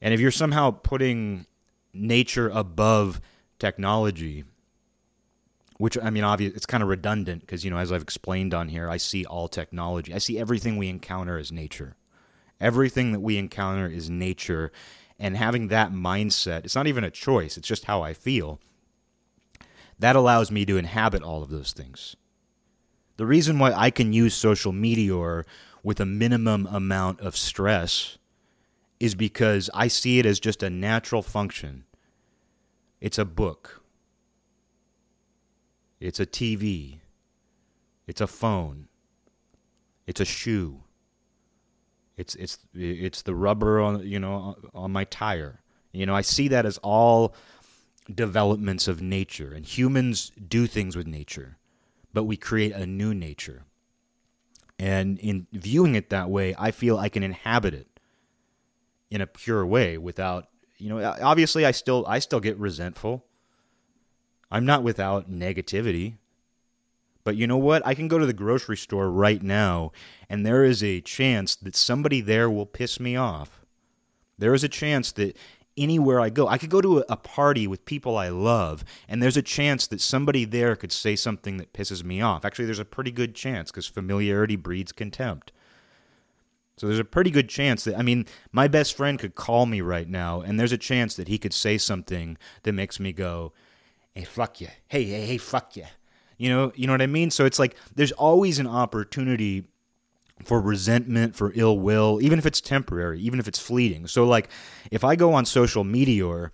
And 0.00 0.12
if 0.12 0.20
you're 0.20 0.30
somehow 0.30 0.70
putting 0.70 1.46
nature 1.92 2.48
above 2.48 3.20
technology, 3.58 4.44
which 5.78 5.96
I 5.98 6.10
mean, 6.10 6.24
obviously, 6.24 6.56
it's 6.56 6.66
kind 6.66 6.82
of 6.82 6.88
redundant 6.88 7.40
because, 7.42 7.64
you 7.64 7.70
know, 7.70 7.78
as 7.78 7.92
I've 7.92 8.02
explained 8.02 8.54
on 8.54 8.68
here, 8.68 8.88
I 8.88 8.96
see 8.96 9.24
all 9.24 9.48
technology. 9.48 10.12
I 10.12 10.18
see 10.18 10.38
everything 10.38 10.76
we 10.76 10.88
encounter 10.88 11.38
as 11.38 11.52
nature. 11.52 11.96
Everything 12.60 13.12
that 13.12 13.20
we 13.20 13.38
encounter 13.38 13.88
is 13.88 14.08
nature. 14.08 14.72
And 15.18 15.36
having 15.36 15.68
that 15.68 15.92
mindset, 15.92 16.64
it's 16.64 16.74
not 16.74 16.86
even 16.86 17.04
a 17.04 17.10
choice, 17.10 17.56
it's 17.56 17.68
just 17.68 17.84
how 17.84 18.02
I 18.02 18.14
feel. 18.14 18.60
That 19.98 20.16
allows 20.16 20.50
me 20.50 20.64
to 20.66 20.76
inhabit 20.76 21.22
all 21.22 21.42
of 21.42 21.50
those 21.50 21.72
things. 21.72 22.16
The 23.22 23.26
reason 23.26 23.60
why 23.60 23.70
I 23.72 23.92
can 23.92 24.12
use 24.12 24.34
social 24.34 24.72
media 24.72 25.44
with 25.84 26.00
a 26.00 26.04
minimum 26.04 26.66
amount 26.66 27.20
of 27.20 27.36
stress 27.36 28.18
is 28.98 29.14
because 29.14 29.70
I 29.72 29.86
see 29.86 30.18
it 30.18 30.26
as 30.26 30.40
just 30.40 30.60
a 30.60 30.68
natural 30.68 31.22
function. 31.22 31.84
It's 33.00 33.18
a 33.18 33.24
book 33.24 33.80
it's 36.00 36.18
a 36.18 36.26
TV. 36.26 36.98
It's 38.08 38.20
a 38.20 38.26
phone. 38.26 38.88
It's 40.04 40.20
a 40.20 40.24
shoe. 40.24 40.80
It's 42.16 42.34
it's 42.34 42.58
it's 42.74 43.22
the 43.22 43.36
rubber 43.36 43.80
on 43.80 44.04
you 44.04 44.18
know 44.18 44.56
on 44.74 44.90
my 44.90 45.04
tire. 45.04 45.60
You 45.92 46.06
know, 46.06 46.16
I 46.16 46.22
see 46.22 46.48
that 46.48 46.66
as 46.66 46.78
all 46.78 47.36
developments 48.12 48.88
of 48.88 49.00
nature 49.00 49.52
and 49.52 49.64
humans 49.64 50.32
do 50.48 50.66
things 50.66 50.96
with 50.96 51.06
nature, 51.06 51.58
but 52.12 52.24
we 52.24 52.36
create 52.36 52.72
a 52.72 52.86
new 52.86 53.14
nature. 53.14 53.64
And 54.78 55.18
in 55.18 55.46
viewing 55.52 55.94
it 55.94 56.10
that 56.10 56.30
way, 56.30 56.54
I 56.58 56.70
feel 56.70 56.98
I 56.98 57.08
can 57.08 57.22
inhabit 57.22 57.74
it 57.74 58.00
in 59.10 59.20
a 59.20 59.26
pure 59.26 59.64
way 59.64 59.98
without, 59.98 60.48
you 60.78 60.88
know, 60.88 61.16
obviously 61.22 61.64
I 61.64 61.70
still 61.70 62.04
I 62.08 62.18
still 62.18 62.40
get 62.40 62.58
resentful. 62.58 63.24
I'm 64.50 64.66
not 64.66 64.82
without 64.82 65.30
negativity. 65.30 66.14
But 67.24 67.36
you 67.36 67.46
know 67.46 67.58
what? 67.58 67.86
I 67.86 67.94
can 67.94 68.08
go 68.08 68.18
to 68.18 68.26
the 68.26 68.32
grocery 68.32 68.76
store 68.76 69.10
right 69.10 69.42
now, 69.42 69.92
and 70.28 70.44
there 70.44 70.64
is 70.64 70.82
a 70.82 71.00
chance 71.00 71.54
that 71.54 71.76
somebody 71.76 72.20
there 72.20 72.50
will 72.50 72.66
piss 72.66 72.98
me 72.98 73.14
off. 73.14 73.60
There 74.38 74.54
is 74.54 74.64
a 74.64 74.68
chance 74.68 75.12
that 75.12 75.36
anywhere 75.76 76.20
I 76.20 76.30
go, 76.30 76.48
I 76.48 76.58
could 76.58 76.70
go 76.70 76.80
to 76.80 77.04
a 77.08 77.16
party 77.16 77.66
with 77.66 77.84
people 77.84 78.16
I 78.16 78.28
love, 78.28 78.84
and 79.08 79.22
there's 79.22 79.36
a 79.36 79.42
chance 79.42 79.86
that 79.88 80.00
somebody 80.00 80.44
there 80.44 80.76
could 80.76 80.92
say 80.92 81.16
something 81.16 81.56
that 81.56 81.72
pisses 81.72 82.04
me 82.04 82.20
off. 82.20 82.44
Actually, 82.44 82.66
there's 82.66 82.78
a 82.78 82.84
pretty 82.84 83.10
good 83.10 83.34
chance 83.34 83.70
because 83.70 83.86
familiarity 83.86 84.56
breeds 84.56 84.92
contempt. 84.92 85.52
So 86.76 86.86
there's 86.86 86.98
a 86.98 87.04
pretty 87.04 87.30
good 87.30 87.48
chance 87.48 87.84
that, 87.84 87.98
I 87.98 88.02
mean, 88.02 88.26
my 88.50 88.66
best 88.66 88.96
friend 88.96 89.18
could 89.18 89.34
call 89.34 89.66
me 89.66 89.80
right 89.80 90.08
now, 90.08 90.40
and 90.40 90.58
there's 90.58 90.72
a 90.72 90.78
chance 90.78 91.14
that 91.16 91.28
he 91.28 91.38
could 91.38 91.52
say 91.52 91.78
something 91.78 92.38
that 92.62 92.72
makes 92.72 92.98
me 92.98 93.12
go, 93.12 93.52
hey, 94.14 94.24
fuck 94.24 94.60
you. 94.60 94.68
Hey, 94.88 95.04
hey, 95.04 95.26
hey, 95.26 95.38
fuck 95.38 95.76
you. 95.76 95.84
You 96.38 96.48
know, 96.48 96.72
you 96.74 96.86
know 96.86 96.92
what 96.92 97.02
I 97.02 97.06
mean? 97.06 97.30
So 97.30 97.44
it's 97.44 97.58
like 97.58 97.76
there's 97.94 98.10
always 98.12 98.58
an 98.58 98.66
opportunity 98.66 99.64
for 100.44 100.60
resentment, 100.60 101.36
for 101.36 101.52
ill 101.54 101.78
will, 101.78 102.20
even 102.22 102.38
if 102.38 102.46
it's 102.46 102.60
temporary, 102.60 103.20
even 103.20 103.38
if 103.38 103.48
it's 103.48 103.58
fleeting. 103.58 104.06
So 104.06 104.24
like 104.24 104.48
if 104.90 105.04
I 105.04 105.16
go 105.16 105.34
on 105.34 105.44
social 105.44 105.84
media 105.84 106.50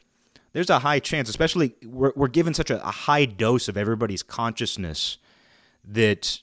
there's 0.52 0.70
a 0.70 0.78
high 0.78 0.98
chance, 0.98 1.28
especially 1.28 1.74
we're, 1.84 2.12
we're 2.16 2.28
given 2.28 2.54
such 2.54 2.70
a, 2.70 2.84
a 2.86 2.90
high 2.90 3.24
dose 3.26 3.68
of 3.68 3.76
everybody's 3.76 4.22
consciousness 4.22 5.18
that 5.84 6.40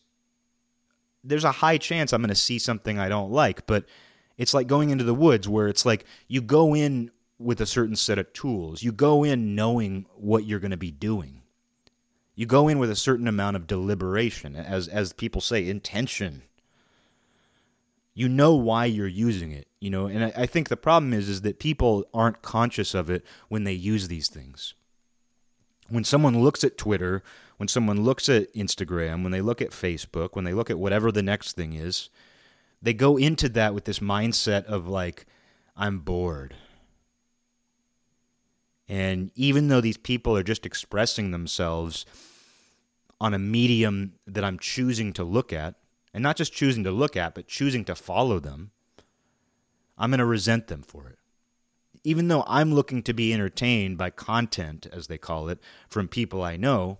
there's 1.23 1.43
a 1.43 1.51
high 1.51 1.77
chance 1.77 2.13
I'm 2.13 2.21
going 2.21 2.29
to 2.29 2.35
see 2.35 2.59
something 2.59 2.99
I 2.99 3.09
don't 3.09 3.31
like. 3.31 3.65
But 3.65 3.85
it's 4.37 4.53
like 4.53 4.67
going 4.67 4.89
into 4.89 5.03
the 5.03 5.13
woods 5.13 5.49
where 5.49 5.67
it's 5.67 5.85
like 5.85 6.05
you 6.27 6.41
go 6.41 6.75
in 6.75 7.11
with 7.39 7.59
a 7.59 7.65
certain 7.65 7.95
set 7.95 8.19
of 8.19 8.31
tools. 8.31 8.83
You 8.83 8.91
go 8.91 9.23
in 9.23 9.55
knowing 9.55 10.05
what 10.15 10.45
you're 10.45 10.59
going 10.59 10.71
to 10.71 10.77
be 10.77 10.91
doing. 10.91 11.41
You 12.35 12.45
go 12.45 12.67
in 12.67 12.79
with 12.79 12.91
a 12.91 12.95
certain 12.95 13.27
amount 13.27 13.55
of 13.55 13.65
deliberation, 13.65 14.55
as 14.55 14.87
as 14.87 15.13
people 15.13 15.41
say, 15.41 15.67
intention. 15.67 16.43
You 18.15 18.29
know 18.29 18.55
why 18.55 18.85
you're 18.85 19.07
using 19.07 19.51
it, 19.51 19.67
you 19.81 19.89
know, 19.89 20.07
and 20.07 20.23
I, 20.23 20.33
I 20.35 20.45
think 20.45 20.69
the 20.69 20.77
problem 20.77 21.13
is 21.13 21.27
is 21.27 21.41
that 21.41 21.59
people 21.59 22.05
aren't 22.13 22.41
conscious 22.41 22.95
of 22.95 23.09
it 23.09 23.25
when 23.49 23.65
they 23.65 23.73
use 23.73 24.07
these 24.07 24.29
things. 24.29 24.73
When 25.89 26.05
someone 26.05 26.41
looks 26.41 26.63
at 26.63 26.77
Twitter, 26.77 27.21
when 27.57 27.67
someone 27.67 28.03
looks 28.03 28.29
at 28.29 28.53
Instagram, 28.53 29.21
when 29.21 29.33
they 29.33 29.41
look 29.41 29.61
at 29.61 29.71
Facebook, 29.71 30.29
when 30.31 30.45
they 30.45 30.53
look 30.53 30.69
at 30.69 30.79
whatever 30.79 31.11
the 31.11 31.21
next 31.21 31.57
thing 31.57 31.73
is, 31.73 32.09
they 32.81 32.93
go 32.93 33.17
into 33.17 33.49
that 33.49 33.73
with 33.73 33.83
this 33.83 33.99
mindset 33.99 34.63
of 34.65 34.87
like, 34.87 35.25
I'm 35.75 35.99
bored. 35.99 36.55
And 38.87 39.31
even 39.35 39.67
though 39.67 39.81
these 39.81 39.97
people 39.97 40.37
are 40.37 40.43
just 40.43 40.65
expressing 40.65 41.31
themselves 41.31 42.05
on 43.19 43.33
a 43.33 43.39
medium 43.39 44.13
that 44.25 44.43
I'm 44.43 44.59
choosing 44.59 45.11
to 45.13 45.23
look 45.23 45.51
at, 45.51 45.75
and 46.15 46.23
not 46.23 46.37
just 46.37 46.53
choosing 46.53 46.85
to 46.85 46.91
look 46.91 47.17
at, 47.17 47.35
but 47.35 47.45
choosing 47.45 47.83
to 47.83 47.93
follow 47.93 48.39
them, 48.39 48.71
I'm 49.97 50.11
going 50.11 50.19
to 50.19 50.25
resent 50.25 50.67
them 50.67 50.81
for 50.81 51.09
it. 51.09 51.19
Even 52.05 52.29
though 52.29 52.45
I'm 52.47 52.73
looking 52.73 53.03
to 53.03 53.13
be 53.13 53.33
entertained 53.33 53.97
by 53.97 54.11
content, 54.11 54.87
as 54.93 55.07
they 55.07 55.17
call 55.17 55.49
it, 55.49 55.59
from 55.89 56.07
people 56.07 56.41
I 56.41 56.55
know, 56.55 56.99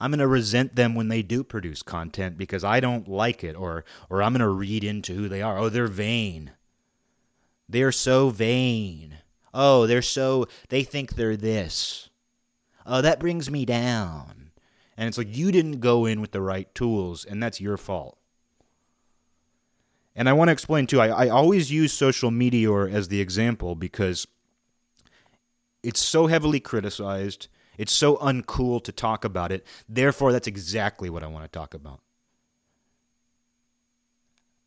I'm 0.00 0.12
going 0.12 0.20
to 0.20 0.26
resent 0.26 0.76
them 0.76 0.94
when 0.94 1.08
they 1.08 1.20
do 1.20 1.44
produce 1.44 1.82
content 1.82 2.38
because 2.38 2.64
I 2.64 2.80
don't 2.80 3.06
like 3.06 3.44
it 3.44 3.54
or 3.54 3.84
or 4.08 4.22
I'm 4.22 4.32
going 4.32 4.40
to 4.40 4.48
read 4.48 4.82
into 4.82 5.12
who 5.12 5.28
they 5.28 5.42
are. 5.42 5.58
Oh, 5.58 5.68
they're 5.68 5.86
vain. 5.86 6.52
They're 7.68 7.92
so 7.92 8.30
vain. 8.30 9.18
Oh, 9.52 9.86
they're 9.86 10.00
so, 10.00 10.46
they 10.70 10.84
think 10.84 11.16
they're 11.16 11.36
this. 11.36 12.08
Oh, 12.86 13.02
that 13.02 13.20
brings 13.20 13.50
me 13.50 13.66
down. 13.66 14.45
And 14.96 15.08
it's 15.08 15.18
like 15.18 15.36
you 15.36 15.52
didn't 15.52 15.80
go 15.80 16.06
in 16.06 16.20
with 16.20 16.30
the 16.32 16.40
right 16.40 16.74
tools, 16.74 17.24
and 17.24 17.42
that's 17.42 17.60
your 17.60 17.76
fault. 17.76 18.18
And 20.14 20.28
I 20.28 20.32
want 20.32 20.48
to 20.48 20.52
explain 20.52 20.86
too, 20.86 21.00
I, 21.00 21.08
I 21.08 21.28
always 21.28 21.70
use 21.70 21.92
social 21.92 22.30
media 22.30 22.72
as 22.86 23.08
the 23.08 23.20
example 23.20 23.74
because 23.74 24.26
it's 25.82 26.00
so 26.00 26.26
heavily 26.26 26.58
criticized. 26.58 27.48
It's 27.76 27.92
so 27.92 28.16
uncool 28.16 28.82
to 28.84 28.92
talk 28.92 29.26
about 29.26 29.52
it. 29.52 29.66
Therefore, 29.86 30.32
that's 30.32 30.48
exactly 30.48 31.10
what 31.10 31.22
I 31.22 31.26
want 31.26 31.44
to 31.44 31.50
talk 31.50 31.74
about. 31.74 32.00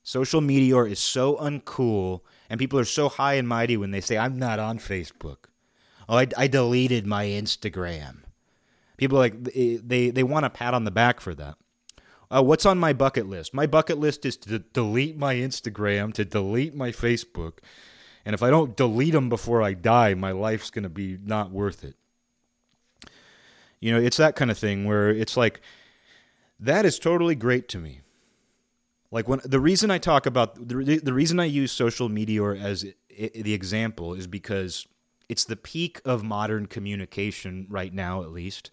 Social 0.03 0.41
media 0.41 0.77
is 0.83 0.99
so 0.99 1.35
uncool 1.37 2.21
and 2.49 2.59
people 2.59 2.79
are 2.79 2.85
so 2.85 3.09
high 3.09 3.33
and 3.33 3.47
mighty 3.47 3.75
when 3.75 3.91
they 3.91 4.01
say, 4.01 4.17
I'm 4.17 4.37
not 4.37 4.59
on 4.59 4.77
Facebook. 4.77 5.49
Oh, 6.07 6.17
I, 6.17 6.27
I 6.37 6.47
deleted 6.47 7.07
my 7.07 7.25
Instagram. 7.25 8.19
People 8.99 9.17
are 9.17 9.21
like, 9.21 9.43
they, 9.43 10.09
they 10.11 10.23
want 10.23 10.45
a 10.45 10.49
pat 10.49 10.73
on 10.73 10.83
the 10.83 10.91
back 10.91 11.21
for 11.21 11.33
that. 11.33 11.55
Uh, 12.29 12.43
what's 12.43 12.65
on 12.65 12.77
my 12.77 12.93
bucket 12.93 13.27
list? 13.27 13.53
My 13.53 13.65
bucket 13.65 13.97
list 13.97 14.25
is 14.25 14.37
to 14.37 14.59
delete 14.59 15.17
my 15.17 15.35
Instagram, 15.35 16.13
to 16.13 16.25
delete 16.25 16.75
my 16.75 16.91
Facebook. 16.91 17.59
And 18.25 18.33
if 18.33 18.43
I 18.43 18.49
don't 18.49 18.75
delete 18.75 19.13
them 19.13 19.29
before 19.29 19.63
I 19.63 19.73
die, 19.73 20.13
my 20.13 20.31
life's 20.31 20.69
going 20.69 20.83
to 20.83 20.89
be 20.89 21.17
not 21.23 21.49
worth 21.49 21.83
it. 21.83 21.95
You 23.79 23.93
know, 23.93 23.99
it's 23.99 24.17
that 24.17 24.35
kind 24.35 24.51
of 24.51 24.57
thing 24.57 24.85
where 24.85 25.09
it's 25.09 25.37
like, 25.37 25.61
that 26.59 26.85
is 26.85 26.99
totally 26.99 27.35
great 27.35 27.69
to 27.69 27.77
me. 27.77 28.01
Like 29.11 29.27
when 29.27 29.39
the 29.43 29.59
reason 29.59 29.89
I 29.89 29.97
talk 29.97 30.25
about 30.25 30.67
the, 30.67 30.99
the 31.01 31.13
reason 31.13 31.39
I 31.39 31.45
use 31.45 31.71
social 31.71 32.09
media 32.09 32.43
or 32.43 32.53
as 32.53 32.85
the 33.09 33.53
example 33.53 34.13
is 34.13 34.27
because 34.27 34.85
it's 35.29 35.45
the 35.45 35.55
peak 35.55 36.01
of 36.05 36.23
modern 36.23 36.67
communication 36.67 37.65
right 37.69 37.93
now, 37.93 38.21
at 38.21 38.31
least, 38.31 38.71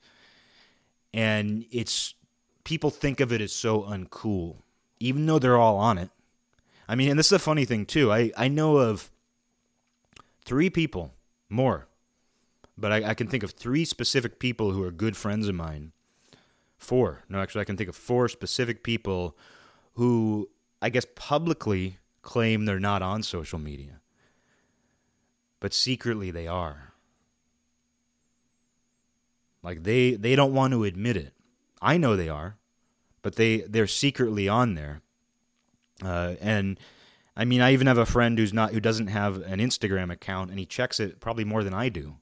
and 1.16 1.64
it's 1.70 2.14
people 2.62 2.90
think 2.90 3.20
of 3.20 3.32
it 3.32 3.40
as 3.40 3.52
so 3.52 3.82
uncool, 3.82 4.58
even 5.00 5.24
though 5.24 5.38
they're 5.38 5.56
all 5.56 5.78
on 5.78 5.96
it. 5.96 6.10
I 6.86 6.94
mean, 6.94 7.08
and 7.08 7.18
this 7.18 7.26
is 7.26 7.32
a 7.32 7.38
funny 7.38 7.64
thing 7.64 7.86
too. 7.86 8.12
I 8.12 8.30
I 8.36 8.48
know 8.48 8.76
of 8.76 9.10
three 10.44 10.68
people 10.70 11.14
more, 11.48 11.88
but 12.76 12.92
I, 12.92 13.10
I 13.10 13.14
can 13.14 13.28
think 13.28 13.42
of 13.42 13.52
three 13.52 13.84
specific 13.84 14.38
people 14.38 14.72
who 14.72 14.82
are 14.84 14.92
good 14.92 15.16
friends 15.16 15.48
of 15.48 15.54
mine. 15.54 15.92
Four, 16.76 17.22
no, 17.30 17.40
actually, 17.40 17.62
I 17.62 17.64
can 17.64 17.78
think 17.78 17.88
of 17.88 17.96
four 17.96 18.28
specific 18.28 18.84
people 18.84 19.36
who 19.94 20.50
I 20.82 20.90
guess 20.90 21.06
publicly 21.14 21.96
claim 22.20 22.66
they're 22.66 22.78
not 22.78 23.00
on 23.00 23.22
social 23.22 23.58
media, 23.58 24.00
but 25.60 25.72
secretly 25.72 26.30
they 26.30 26.46
are. 26.46 26.92
Like 29.66 29.82
they 29.82 30.12
they 30.12 30.36
don't 30.36 30.54
want 30.54 30.72
to 30.74 30.84
admit 30.84 31.16
it. 31.16 31.34
I 31.82 31.96
know 31.96 32.14
they 32.14 32.28
are, 32.28 32.56
but 33.20 33.34
they 33.34 33.62
they're 33.62 33.88
secretly 33.88 34.48
on 34.48 34.74
there. 34.74 35.02
Uh, 36.04 36.36
and 36.40 36.78
I 37.36 37.44
mean, 37.44 37.60
I 37.60 37.72
even 37.72 37.88
have 37.88 37.98
a 37.98 38.06
friend 38.06 38.38
who's 38.38 38.52
not 38.52 38.70
who 38.70 38.78
doesn't 38.78 39.08
have 39.08 39.42
an 39.42 39.58
Instagram 39.58 40.12
account, 40.12 40.50
and 40.50 40.60
he 40.60 40.66
checks 40.66 41.00
it 41.00 41.18
probably 41.18 41.42
more 41.42 41.64
than 41.64 41.74
I 41.74 41.88
do. 41.88 42.14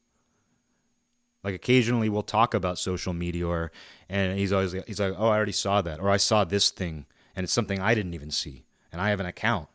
Like 1.43 1.55
occasionally 1.55 2.09
we'll 2.09 2.23
talk 2.23 2.55
about 2.55 2.79
social 2.79 3.13
media, 3.13 3.47
or 3.47 3.73
and 4.09 4.39
he's 4.39 4.51
always 4.51 4.73
he's 4.87 4.99
like, 4.99 5.13
"Oh, 5.15 5.29
I 5.29 5.37
already 5.37 5.53
saw 5.53 5.83
that," 5.83 6.01
or 6.01 6.09
"I 6.09 6.17
saw 6.17 6.45
this 6.45 6.71
thing," 6.71 7.05
and 7.37 7.45
it's 7.45 7.53
something 7.53 7.79
I 7.79 7.95
didn't 7.95 8.15
even 8.15 8.31
see, 8.31 8.65
and 8.91 9.03
I 9.03 9.11
have 9.11 9.21
an 9.21 9.27
account. 9.27 9.69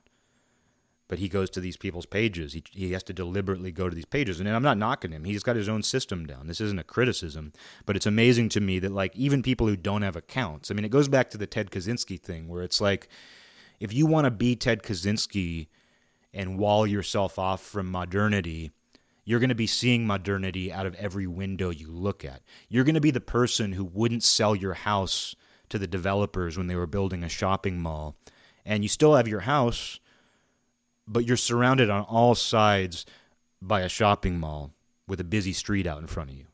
But 1.10 1.18
he 1.18 1.28
goes 1.28 1.50
to 1.50 1.60
these 1.60 1.76
people's 1.76 2.06
pages. 2.06 2.54
He, 2.54 2.64
he 2.72 2.92
has 2.94 3.04
to 3.04 3.14
deliberately 3.14 3.72
go 3.72 3.90
to 3.90 3.96
these 3.96 4.06
pages. 4.06 4.40
And 4.40 4.48
I'm 4.48 4.62
not 4.62 4.78
knocking 4.78 5.12
him. 5.12 5.24
He's 5.24 5.44
got 5.44 5.56
his 5.56 5.68
own 5.68 5.82
system 5.82 6.28
down. 6.28 6.46
This 6.46 6.62
isn't 6.62 6.80
a 6.80 6.84
criticism, 6.84 7.52
but 7.88 7.96
it's 7.96 8.06
amazing 8.06 8.50
to 8.50 8.62
me 8.62 8.78
that, 8.80 8.92
like, 8.92 9.16
even 9.16 9.42
people 9.42 9.68
who 9.68 9.76
don't 9.76 10.04
have 10.04 10.16
accounts, 10.16 10.70
I 10.70 10.76
mean, 10.76 10.86
it 10.86 10.92
goes 10.92 11.08
back 11.08 11.32
to 11.32 11.38
the 11.38 11.48
Ted 11.48 11.72
Kaczynski 11.72 12.22
thing 12.22 12.48
where 12.48 12.62
it's 12.62 12.80
like, 12.80 13.10
if 13.80 13.92
you 13.92 14.06
want 14.06 14.26
to 14.26 14.32
be 14.32 14.56
Ted 14.56 14.84
Kaczynski 14.84 15.68
and 16.32 16.60
wall 16.60 16.86
yourself 16.86 17.40
off 17.40 17.62
from 17.62 17.90
modernity, 17.90 18.72
you're 19.26 19.40
going 19.40 19.50
to 19.50 19.56
be 19.56 19.68
seeing 19.68 20.06
modernity 20.06 20.72
out 20.72 20.86
of 20.86 20.94
every 20.96 21.26
window 21.26 21.72
you 21.72 21.92
look 21.92 22.24
at. 22.24 22.44
You're 22.68 22.84
going 22.84 22.94
to 22.94 23.02
be 23.02 23.12
the 23.12 23.20
person 23.20 23.74
who 23.74 23.84
wouldn't 23.84 24.24
sell 24.24 24.56
your 24.56 24.76
house 24.76 25.36
to 25.70 25.80
the 25.80 25.88
developers 25.88 26.56
when 26.56 26.68
they 26.68 26.76
were 26.76 26.86
building 26.86 27.24
a 27.24 27.30
shopping 27.30 27.82
mall. 27.82 28.16
And 28.64 28.84
you 28.84 28.90
still 28.90 29.16
have 29.16 29.28
your 29.28 29.42
house 29.42 30.00
but 31.10 31.26
you're 31.26 31.36
surrounded 31.36 31.90
on 31.90 32.04
all 32.04 32.36
sides 32.36 33.06
by 33.62 33.82
a 33.82 33.90
shopping 33.90 34.40
mall 34.40 34.72
with 35.08 35.20
a 35.20 35.26
busy 35.26 35.52
street 35.52 35.88
out 35.88 36.00
in 36.00 36.08
front 36.08 36.30
of 36.30 36.38
you. 36.38 36.46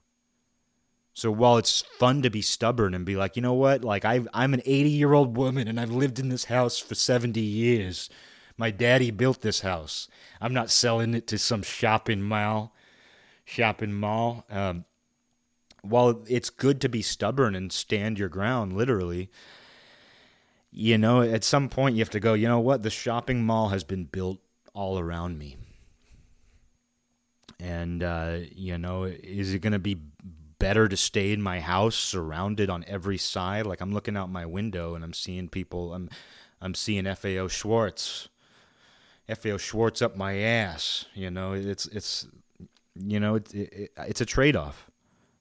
So 1.14 1.32
while 1.32 1.58
it's 1.58 1.82
fun 1.82 2.22
to 2.24 2.30
be 2.30 2.42
stubborn 2.42 2.94
and 2.94 3.06
be 3.06 3.16
like, 3.16 3.36
you 3.36 3.42
know 3.42 3.54
what, 3.54 3.84
like 3.84 4.04
i 4.06 4.16
am 4.16 4.54
an 4.54 4.62
80 4.66 4.90
year 4.90 5.14
old 5.14 5.38
woman 5.38 5.68
and 5.68 5.80
I've 5.80 5.92
lived 5.92 6.20
in 6.20 6.30
this 6.30 6.46
house 6.46 6.80
for 6.80 6.96
70 6.96 7.40
years. 7.40 8.10
My 8.58 8.72
daddy 8.72 9.12
built 9.12 9.42
this 9.42 9.62
house. 9.62 10.08
I'm 10.42 10.54
not 10.54 10.72
selling 10.72 11.14
it 11.14 11.28
to 11.28 11.38
some 11.38 11.62
shopping 11.62 12.22
mall. 12.22 12.74
Shopping 13.44 13.94
mall. 13.94 14.46
Um, 14.50 14.86
while 15.82 16.24
it's 16.28 16.50
good 16.50 16.82
to 16.82 16.90
be 16.90 17.02
stubborn 17.02 17.56
and 17.56 17.72
stand 17.72 18.18
your 18.18 18.30
ground, 18.30 18.74
literally, 18.74 19.30
you 20.72 20.98
know, 20.98 21.22
at 21.22 21.44
some 21.44 21.70
point 21.70 21.96
you 21.96 22.02
have 22.02 22.10
to 22.10 22.20
go, 22.20 22.34
you 22.34 22.48
know 22.48 22.60
what, 22.60 22.84
the 22.84 22.90
shopping 22.90 23.46
mall 23.46 23.70
has 23.70 23.84
been 23.84 24.06
built 24.06 24.40
all 24.76 25.00
around 25.00 25.40
me. 25.40 25.58
And, 27.60 28.04
uh, 28.04 28.40
you 28.54 28.78
know, 28.78 29.06
is 29.06 29.54
it 29.54 29.60
going 29.60 29.74
to 29.74 29.80
be 29.80 29.98
better 30.60 30.88
to 30.88 30.98
stay 30.98 31.32
in 31.32 31.42
my 31.42 31.62
house 31.62 31.96
surrounded 31.96 32.70
on 32.70 32.84
every 32.88 33.18
side? 33.18 33.66
Like 33.66 33.82
I'm 33.82 33.94
looking 33.94 34.18
out 34.18 34.30
my 34.30 34.46
window 34.46 34.94
and 34.94 35.04
I'm 35.04 35.14
seeing 35.14 35.48
people, 35.48 35.94
I'm, 35.94 36.10
I'm 36.62 36.76
seeing 36.76 37.06
FAO 37.06 37.48
Schwarz, 37.48 38.28
FAO 39.34 39.58
Schwarz 39.58 40.02
up 40.02 40.18
my 40.18 40.38
ass. 40.38 41.06
You 41.16 41.32
know, 41.32 41.54
it's, 41.54 41.86
it's, 41.88 42.28
you 42.96 43.20
know, 43.20 43.36
it, 43.36 43.54
it, 43.56 43.92
it's 43.98 44.22
a 44.22 44.26
trade 44.26 44.58
off. 44.58 44.92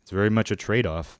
It's 0.03 0.13
very 0.13 0.31
much 0.31 0.51
a 0.51 0.57
trade 0.57 0.87
off. 0.87 1.19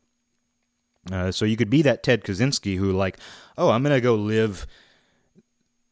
Uh, 1.11 1.33
so 1.33 1.45
you 1.45 1.57
could 1.57 1.71
be 1.71 1.83
that 1.83 2.03
Ted 2.03 2.23
Kaczynski 2.23 2.79
who, 2.79 2.93
like, 2.93 3.19
oh, 3.59 3.71
I'm 3.71 3.83
going 3.83 3.95
to 3.95 4.01
go 4.01 4.15
live 4.15 4.67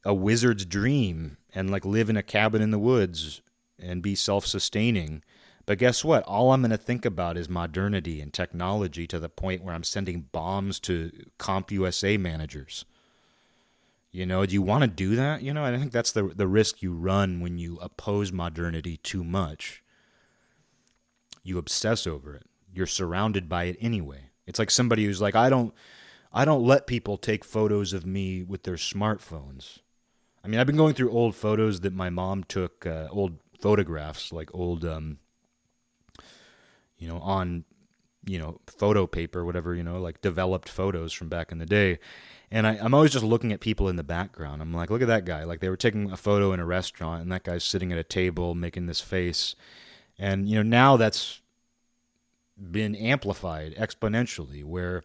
a 0.04 0.14
wizard's 0.14 0.64
dream 0.64 1.36
and 1.54 1.70
like 1.70 1.84
live 1.84 2.10
in 2.10 2.16
a 2.16 2.22
cabin 2.22 2.62
in 2.62 2.70
the 2.70 2.78
woods 2.78 3.40
and 3.78 4.02
be 4.02 4.14
self-sustaining. 4.14 5.22
But 5.66 5.78
guess 5.78 6.04
what? 6.04 6.24
All 6.24 6.52
I'm 6.52 6.62
going 6.62 6.70
to 6.70 6.76
think 6.76 7.04
about 7.04 7.36
is 7.36 7.48
modernity 7.48 8.20
and 8.20 8.32
technology 8.32 9.06
to 9.06 9.18
the 9.18 9.28
point 9.28 9.62
where 9.62 9.74
I'm 9.74 9.84
sending 9.84 10.22
bombs 10.32 10.80
to 10.80 11.12
CompUSA 11.38 12.18
managers. 12.18 12.84
You 14.10 14.26
know, 14.26 14.44
do 14.44 14.52
you 14.52 14.62
want 14.62 14.82
to 14.82 14.88
do 14.88 15.16
that? 15.16 15.42
You 15.42 15.54
know, 15.54 15.64
I 15.64 15.76
think 15.78 15.90
that's 15.90 16.12
the 16.12 16.24
the 16.24 16.46
risk 16.46 16.82
you 16.82 16.92
run 16.92 17.40
when 17.40 17.56
you 17.56 17.78
oppose 17.80 18.30
modernity 18.30 18.98
too 18.98 19.24
much. 19.24 19.82
You 21.42 21.56
obsess 21.56 22.06
over 22.06 22.34
it. 22.34 22.44
You're 22.74 22.86
surrounded 22.86 23.48
by 23.48 23.64
it 23.64 23.78
anyway. 23.80 24.30
It's 24.46 24.58
like 24.58 24.70
somebody 24.70 25.06
who's 25.06 25.22
like, 25.22 25.34
I 25.34 25.48
don't 25.48 25.72
I 26.30 26.44
don't 26.44 26.64
let 26.64 26.86
people 26.86 27.16
take 27.16 27.44
photos 27.44 27.94
of 27.94 28.04
me 28.04 28.42
with 28.42 28.64
their 28.64 28.76
smartphones. 28.76 29.78
I 30.44 30.48
mean, 30.48 30.58
I've 30.58 30.66
been 30.66 30.76
going 30.76 30.94
through 30.94 31.10
old 31.10 31.36
photos 31.36 31.80
that 31.80 31.92
my 31.92 32.10
mom 32.10 32.44
took, 32.44 32.84
uh, 32.84 33.08
old 33.10 33.38
photographs, 33.60 34.32
like 34.32 34.52
old, 34.52 34.84
um, 34.84 35.18
you 36.98 37.06
know, 37.06 37.18
on, 37.18 37.64
you 38.24 38.38
know, 38.38 38.60
photo 38.66 39.06
paper, 39.06 39.44
whatever, 39.44 39.74
you 39.74 39.82
know, 39.82 40.00
like 40.00 40.20
developed 40.20 40.68
photos 40.68 41.12
from 41.12 41.28
back 41.28 41.52
in 41.52 41.58
the 41.58 41.66
day. 41.66 41.98
And 42.50 42.66
I, 42.66 42.78
I'm 42.80 42.92
always 42.92 43.12
just 43.12 43.24
looking 43.24 43.52
at 43.52 43.60
people 43.60 43.88
in 43.88 43.96
the 43.96 44.04
background. 44.04 44.60
I'm 44.60 44.72
like, 44.72 44.90
look 44.90 45.02
at 45.02 45.08
that 45.08 45.24
guy. 45.24 45.44
Like 45.44 45.60
they 45.60 45.68
were 45.68 45.76
taking 45.76 46.10
a 46.10 46.16
photo 46.16 46.52
in 46.52 46.60
a 46.60 46.66
restaurant, 46.66 47.22
and 47.22 47.32
that 47.32 47.44
guy's 47.44 47.64
sitting 47.64 47.92
at 47.92 47.98
a 47.98 48.04
table 48.04 48.54
making 48.54 48.86
this 48.86 49.00
face. 49.00 49.54
And 50.18 50.48
you 50.48 50.56
know, 50.56 50.62
now 50.62 50.96
that's 50.96 51.40
been 52.70 52.94
amplified 52.94 53.74
exponentially. 53.76 54.62
Where 54.62 55.02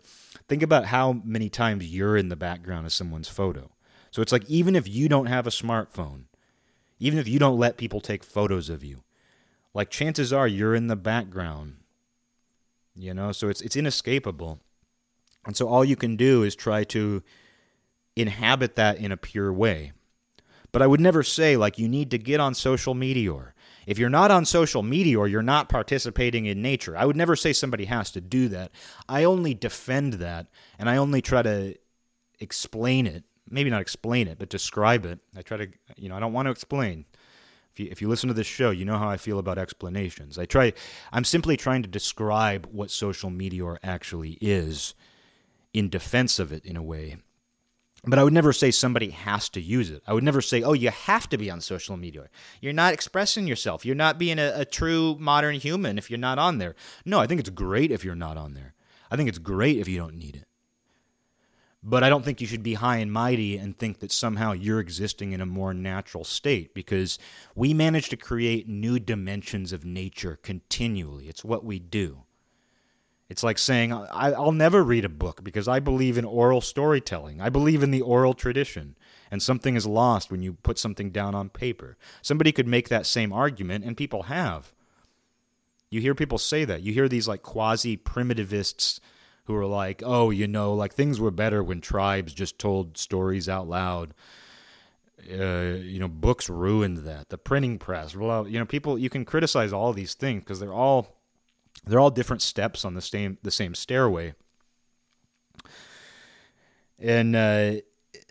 think 0.47 0.61
about 0.61 0.85
how 0.85 1.21
many 1.23 1.49
times 1.49 1.88
you're 1.88 2.17
in 2.17 2.29
the 2.29 2.35
background 2.35 2.85
of 2.85 2.93
someone's 2.93 3.29
photo 3.29 3.71
so 4.18 4.24
it's 4.24 4.32
like 4.32 4.49
even 4.49 4.76
if 4.76 4.88
you 4.88 5.07
don't 5.07 5.28
have 5.28 5.45
a 5.45 5.51
smartphone, 5.51 6.24
even 6.97 7.20
if 7.20 7.28
you 7.28 7.38
don't 7.38 7.59
let 7.59 7.78
people 7.78 8.01
take 8.01 8.24
photos 8.24 8.68
of 8.68 8.84
you, 8.84 9.03
like 9.76 9.91
chances 9.91 10.34
are 10.34 10.47
you're 10.47 10.74
in 10.74 10.88
the 10.88 10.95
background. 10.95 11.76
You 12.95 13.13
know, 13.13 13.32
so 13.32 13.47
it's 13.47 13.61
it's 13.61 13.76
inescapable. 13.76 14.59
And 15.45 15.55
so 15.55 15.68
all 15.68 15.86
you 15.86 15.95
can 15.95 16.15
do 16.15 16.41
is 16.41 16.55
try 16.55 16.84
to 16.86 17.22
inhabit 18.15 18.76
that 18.76 18.97
in 18.97 19.11
a 19.11 19.18
pure 19.18 19.53
way. 19.53 19.91
But 20.72 20.82
I 20.82 20.88
would 20.88 20.99
never 20.99 21.22
say 21.22 21.55
like 21.55 21.78
you 21.78 21.88
need 21.88 22.09
to 22.09 22.18
get 22.18 22.39
on 22.39 22.55
social 22.55 22.95
media 22.95 23.32
or 23.32 23.53
if 23.86 23.99
you're 23.99 24.09
not 24.09 24.32
on 24.32 24.45
social 24.45 24.82
media 24.82 25.20
or 25.20 25.28
you're 25.28 25.43
not 25.43 25.70
participating 25.70 26.47
in 26.47 26.63
nature. 26.63 26.97
I 26.97 27.05
would 27.05 27.15
never 27.15 27.36
say 27.36 27.53
somebody 27.53 27.86
has 27.86 28.09
to 28.13 28.20
do 28.20 28.47
that. 28.47 28.72
I 29.07 29.26
only 29.26 29.53
defend 29.53 30.13
that 30.13 30.47
and 30.80 30.89
I 30.89 30.97
only 30.97 31.22
try 31.22 31.43
to 31.43 31.76
explain 32.39 33.05
it 33.05 33.24
maybe 33.50 33.70
not 33.70 33.82
explain 33.82 34.28
it, 34.28 34.39
but 34.39 34.50
describe 34.50 35.06
it. 35.06 35.20
I 35.36 35.41
try 35.41 35.58
to, 35.58 35.68
you 35.95 36.10
know, 36.10 36.16
I 36.16 36.20
don't 36.20 36.34
want 36.34 36.48
to 36.48 36.52
explain. 36.52 37.06
If 37.74 37.80
you, 37.80 37.88
if 37.91 38.02
you 38.02 38.10
listen 38.10 38.28
to 38.28 38.34
this 38.34 38.48
show, 38.48 38.72
you 38.72 38.86
know 38.86 38.98
how 38.98 39.10
I 39.10 39.18
feel 39.18 39.39
about 39.39 39.58
explanations. 39.58 40.39
I 40.39 40.45
try, 40.45 40.74
I'm 41.12 41.24
simply 41.24 41.58
trying 41.58 41.84
to 41.84 41.88
describe 41.88 42.68
what 42.72 42.89
social 42.89 43.30
media 43.30 43.78
actually 43.84 44.38
is 44.41 44.95
in 45.74 45.89
defense 45.89 46.39
of 46.39 46.52
it 46.52 46.66
in 46.66 46.76
a 46.76 46.84
way. 46.84 47.18
But 48.04 48.20
I 48.20 48.24
would 48.24 48.34
never 48.34 48.54
say 48.54 48.72
somebody 48.72 49.10
has 49.10 49.50
to 49.50 49.62
use 49.62 49.89
it. 49.89 50.02
I 50.08 50.14
would 50.14 50.24
never 50.24 50.41
say, 50.41 50.64
oh, 50.64 50.74
you 50.74 50.89
have 50.89 51.28
to 51.30 51.38
be 51.38 51.50
on 51.50 51.62
social 51.62 51.98
media. 51.98 52.30
You're 52.62 52.74
not 52.74 52.93
expressing 52.93 53.48
yourself. 53.48 53.86
You're 53.86 53.95
not 53.95 54.18
being 54.18 54.39
a, 54.39 54.54
a 54.56 54.66
true 54.66 55.18
modern 55.20 55.56
human 55.56 55.98
if 55.98 56.10
you're 56.10 56.18
not 56.18 56.39
on 56.39 56.58
there. 56.58 56.76
No, 57.06 57.20
I 57.20 57.28
think 57.28 57.39
it's 57.39 57.50
great 57.50 57.91
if 57.91 58.06
you're 58.06 58.16
not 58.16 58.38
on 58.38 58.54
there. 58.54 58.74
I 59.12 59.16
think 59.16 59.30
it's 59.30 59.39
great 59.39 59.78
if 59.78 59.88
you 59.88 59.98
don't 59.98 60.16
need 60.16 60.36
it. 60.36 60.47
But 61.89 62.03
I 62.03 62.09
don't 62.09 62.25
think 62.25 62.41
you 62.41 62.47
should 62.47 62.63
be 62.63 62.73
high 62.73 62.97
and 62.97 63.09
mighty 63.09 63.55
and 63.55 63.77
think 63.77 63.99
that 63.99 64.11
somehow 64.11 64.51
you're 64.51 64.81
existing 64.81 65.31
in 65.31 65.39
a 65.39 65.45
more 65.45 65.73
natural 65.73 66.25
state 66.25 66.73
because 66.73 67.17
we 67.55 67.73
manage 67.73 68.09
to 68.09 68.17
create 68.17 68.67
new 68.67 68.99
dimensions 68.99 69.71
of 69.71 69.85
nature 69.85 70.38
continually. 70.43 71.29
It's 71.29 71.45
what 71.45 71.63
we 71.63 71.79
do. 71.79 72.23
It's 73.29 73.41
like 73.41 73.57
saying, 73.57 73.93
I'll 73.93 74.51
never 74.51 74.83
read 74.83 75.05
a 75.05 75.09
book 75.09 75.45
because 75.45 75.69
I 75.69 75.79
believe 75.79 76.17
in 76.17 76.25
oral 76.25 76.59
storytelling. 76.59 77.39
I 77.39 77.47
believe 77.47 77.81
in 77.81 77.91
the 77.91 78.01
oral 78.01 78.33
tradition. 78.33 78.97
And 79.31 79.41
something 79.41 79.77
is 79.77 79.85
lost 79.85 80.29
when 80.29 80.41
you 80.41 80.53
put 80.53 80.77
something 80.77 81.11
down 81.11 81.35
on 81.35 81.47
paper. 81.47 81.95
Somebody 82.21 82.51
could 82.51 82.67
make 82.67 82.89
that 82.89 83.05
same 83.05 83.31
argument, 83.31 83.85
and 83.85 83.95
people 83.95 84.23
have. 84.23 84.73
You 85.89 86.01
hear 86.01 86.15
people 86.15 86.38
say 86.38 86.65
that. 86.65 86.81
You 86.81 86.91
hear 86.91 87.07
these 87.07 87.29
like 87.29 87.43
quasi 87.43 87.95
primitivists 87.95 88.99
who 89.48 89.56
are 89.56 89.66
like, 89.66 90.04
oh, 90.06 90.30
you 90.30 90.48
know, 90.48 90.74
like 90.74 90.93
things 90.93 91.20
were 91.20 91.32
better 91.32 91.64
when 91.64 91.82
tribes 91.82 92.34
just 92.34 92.60
told 92.60 92.98
stories 92.98 93.48
out 93.48 93.68
loud. 93.68 94.14
Uh, 95.32 95.78
you 95.82 96.00
know, 96.00 96.08
books 96.08 96.50
ruined 96.50 97.00
that. 97.00 97.30
The 97.30 97.38
printing 97.38 97.80
press, 97.80 98.16
well, 98.16 98.48
you 98.48 98.60
know, 98.60 98.66
people 98.66 99.00
you 99.00 99.10
can 99.10 99.26
criticize 99.26 99.74
all 99.74 99.93
these 99.93 100.14
things 100.14 100.43
because 100.43 100.60
they're 100.60 100.74
all 100.74 101.18
they're 101.86 102.00
all 102.00 102.12
different 102.12 102.41
steps 102.41 102.86
on 102.86 102.93
the 102.93 103.02
same 103.02 103.38
the 103.41 103.52
same 103.52 103.74
stairway. 103.74 104.36
And 107.00 107.36
uh, 107.36 107.76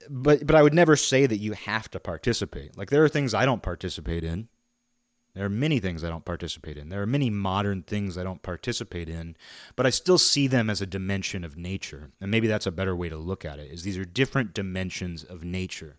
but 0.08 0.46
but 0.46 0.54
I 0.54 0.62
would 0.62 0.74
never 0.74 0.96
say 0.96 1.26
that 1.26 1.38
you 1.38 1.52
have 1.52 1.90
to 1.90 2.00
participate. 2.00 2.76
Like 2.76 2.90
there 2.90 3.04
are 3.04 3.08
things 3.08 3.34
I 3.34 3.44
don't 3.44 3.62
participate 3.62 4.22
in 4.22 4.48
there 5.36 5.44
are 5.44 5.50
many 5.50 5.80
things 5.80 6.02
I 6.02 6.08
don't 6.08 6.24
participate 6.24 6.78
in. 6.78 6.88
There 6.88 7.02
are 7.02 7.06
many 7.06 7.28
modern 7.28 7.82
things 7.82 8.16
I 8.16 8.22
don't 8.22 8.40
participate 8.40 9.10
in, 9.10 9.36
but 9.76 9.84
I 9.84 9.90
still 9.90 10.16
see 10.16 10.46
them 10.46 10.70
as 10.70 10.80
a 10.80 10.86
dimension 10.86 11.44
of 11.44 11.58
nature. 11.58 12.10
And 12.22 12.30
maybe 12.30 12.46
that's 12.46 12.66
a 12.66 12.72
better 12.72 12.96
way 12.96 13.10
to 13.10 13.18
look 13.18 13.44
at 13.44 13.58
it. 13.58 13.70
Is 13.70 13.82
these 13.82 13.98
are 13.98 14.06
different 14.06 14.54
dimensions 14.54 15.22
of 15.22 15.44
nature. 15.44 15.98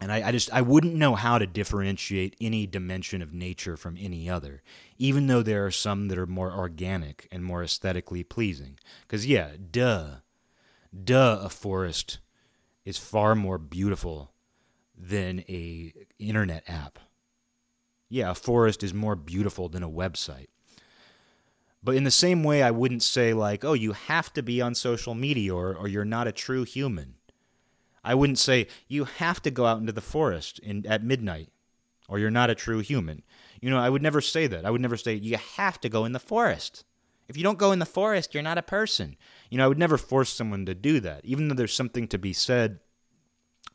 And 0.00 0.12
I, 0.12 0.28
I, 0.28 0.32
just 0.32 0.52
I 0.52 0.62
wouldn't 0.62 0.94
know 0.94 1.16
how 1.16 1.38
to 1.38 1.46
differentiate 1.46 2.36
any 2.40 2.68
dimension 2.68 3.20
of 3.20 3.34
nature 3.34 3.76
from 3.76 3.96
any 3.98 4.30
other, 4.30 4.62
even 4.96 5.26
though 5.26 5.42
there 5.42 5.66
are 5.66 5.72
some 5.72 6.06
that 6.06 6.18
are 6.18 6.28
more 6.28 6.52
organic 6.52 7.26
and 7.32 7.44
more 7.44 7.64
aesthetically 7.64 8.22
pleasing. 8.22 8.78
Because 9.02 9.26
yeah, 9.26 9.50
duh, 9.72 10.18
duh, 11.02 11.40
a 11.42 11.48
forest 11.48 12.20
is 12.84 12.96
far 12.96 13.34
more 13.34 13.58
beautiful 13.58 14.30
than 14.96 15.40
a 15.48 15.92
internet 16.20 16.62
app 16.68 17.00
yeah, 18.10 18.32
a 18.32 18.34
forest 18.34 18.82
is 18.82 18.92
more 18.92 19.16
beautiful 19.16 19.68
than 19.68 19.82
a 19.82 19.88
website. 19.88 20.48
But 21.82 21.94
in 21.94 22.04
the 22.04 22.10
same 22.10 22.42
way, 22.44 22.62
I 22.62 22.72
wouldn't 22.72 23.02
say, 23.02 23.32
like, 23.32 23.64
oh, 23.64 23.72
you 23.72 23.92
have 23.92 24.32
to 24.34 24.42
be 24.42 24.60
on 24.60 24.74
social 24.74 25.14
media 25.14 25.54
or, 25.54 25.74
or 25.74 25.88
you're 25.88 26.04
not 26.04 26.28
a 26.28 26.32
true 26.32 26.64
human. 26.64 27.14
I 28.04 28.14
wouldn't 28.14 28.38
say 28.38 28.66
you 28.88 29.04
have 29.04 29.40
to 29.42 29.50
go 29.50 29.64
out 29.64 29.78
into 29.78 29.92
the 29.92 30.00
forest 30.02 30.58
in, 30.58 30.84
at 30.86 31.04
midnight 31.04 31.48
or 32.08 32.18
you're 32.18 32.30
not 32.30 32.50
a 32.50 32.54
true 32.54 32.80
human. 32.80 33.22
You 33.60 33.70
know, 33.70 33.78
I 33.78 33.88
would 33.88 34.02
never 34.02 34.20
say 34.20 34.46
that. 34.48 34.66
I 34.66 34.70
would 34.70 34.80
never 34.80 34.96
say 34.96 35.14
you 35.14 35.38
have 35.56 35.80
to 35.80 35.88
go 35.88 36.04
in 36.04 36.12
the 36.12 36.18
forest. 36.18 36.84
If 37.28 37.36
you 37.36 37.44
don't 37.44 37.58
go 37.58 37.72
in 37.72 37.78
the 37.78 37.86
forest, 37.86 38.34
you're 38.34 38.42
not 38.42 38.58
a 38.58 38.62
person. 38.62 39.16
You 39.50 39.58
know, 39.58 39.64
I 39.64 39.68
would 39.68 39.78
never 39.78 39.96
force 39.96 40.30
someone 40.30 40.66
to 40.66 40.74
do 40.74 40.98
that, 41.00 41.24
even 41.24 41.48
though 41.48 41.54
there's 41.54 41.72
something 41.72 42.08
to 42.08 42.18
be 42.18 42.32
said 42.32 42.80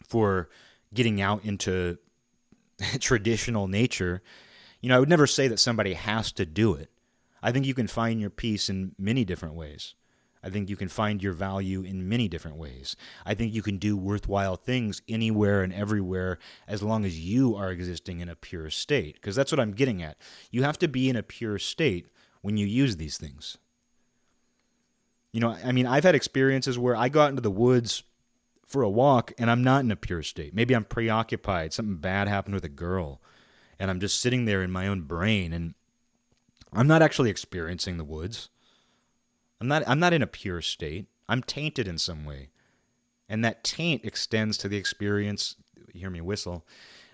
for 0.08 0.50
getting 0.94 1.22
out 1.22 1.46
into 1.46 1.98
traditional 3.00 3.68
nature. 3.68 4.22
You 4.82 4.90
know, 4.90 4.98
I 4.98 5.00
would 5.00 5.10
never 5.10 5.28
say 5.28 5.48
that 5.48 5.60
somebody 5.60 5.94
has 5.94 6.32
to 6.34 6.46
do 6.46 6.74
it. 6.74 6.90
I 7.42 7.52
think 7.52 7.66
you 7.66 7.74
can 7.74 7.88
find 7.88 8.20
your 8.20 8.30
peace 8.30 8.70
in 8.70 8.94
many 8.98 9.24
different 9.24 9.56
ways. 9.56 9.94
I 10.46 10.50
think 10.52 10.70
you 10.70 10.76
can 10.76 10.90
find 10.90 11.24
your 11.24 11.34
value 11.34 11.82
in 11.82 12.08
many 12.08 12.28
different 12.28 12.58
ways. 12.58 12.96
I 13.26 13.34
think 13.34 13.54
you 13.54 13.64
can 13.64 13.78
do 13.78 13.98
worthwhile 13.98 14.58
things 14.58 15.02
anywhere 15.10 15.64
and 15.64 15.74
everywhere 15.74 16.38
as 16.68 16.84
long 16.84 17.04
as 17.04 17.20
you 17.20 17.56
are 17.56 17.72
existing 17.72 18.20
in 18.20 18.30
a 18.30 18.36
pure 18.36 18.70
state. 18.70 19.16
Because 19.16 19.36
that's 19.36 19.52
what 19.52 19.60
I'm 19.60 19.74
getting 19.74 20.04
at. 20.04 20.18
You 20.52 20.62
have 20.62 20.78
to 20.80 20.88
be 20.88 21.10
in 21.10 21.16
a 21.16 21.24
pure 21.24 21.58
state 21.58 22.10
when 22.44 22.58
you 22.58 22.68
use 22.68 22.98
these 22.98 23.18
things. 23.18 23.58
You 25.34 25.40
know, 25.40 25.58
I 25.66 25.72
mean, 25.72 25.88
I've 25.88 26.04
had 26.04 26.14
experiences 26.14 26.78
where 26.78 26.96
I 26.96 27.10
go 27.10 27.22
out 27.22 27.32
into 27.32 27.42
the 27.42 27.50
woods 27.50 28.04
for 28.66 28.82
a 28.82 28.90
walk 28.90 29.32
and 29.38 29.50
I'm 29.50 29.64
not 29.64 29.84
in 29.84 29.92
a 29.92 29.96
pure 29.96 30.24
state. 30.24 30.54
Maybe 30.54 30.76
I'm 30.76 30.84
preoccupied, 30.84 31.74
something 31.74 31.98
bad 31.98 32.28
happened 32.28 32.56
with 32.56 32.66
a 32.66 32.70
girl, 32.70 33.22
and 33.80 33.90
I'm 33.92 34.00
just 34.00 34.20
sitting 34.20 34.46
there 34.46 34.64
in 34.64 34.72
my 34.72 34.88
own 34.88 35.02
brain 35.02 35.54
and 35.54 35.76
I'm 36.74 36.88
not 36.88 37.02
actually 37.02 37.30
experiencing 37.30 37.98
the 37.98 38.04
woods. 38.04 38.50
I'm 39.62 39.68
not 39.68 39.84
I'm 39.88 40.00
not 40.00 40.14
in 40.14 40.22
a 40.22 40.28
pure 40.28 40.62
state. 40.62 41.08
I'm 41.30 41.42
tainted 41.42 41.88
in 41.88 41.98
some 41.98 42.26
way. 42.26 42.50
And 43.30 43.44
that 43.44 43.64
taint 43.64 44.06
extends 44.06 44.58
to 44.60 44.68
the 44.68 44.78
experience, 44.78 45.56
hear 45.94 46.10
me 46.10 46.22
whistle. 46.22 46.66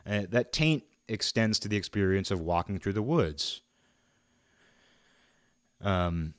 Uh, 0.05 0.23
that 0.29 0.51
taint 0.51 0.83
extends 1.07 1.59
to 1.59 1.67
the 1.67 1.77
experience 1.77 2.31
of 2.31 2.41
walking 2.41 2.79
through 2.79 2.93
the 2.93 3.01
woods. 3.01 3.61
Um 5.81 6.33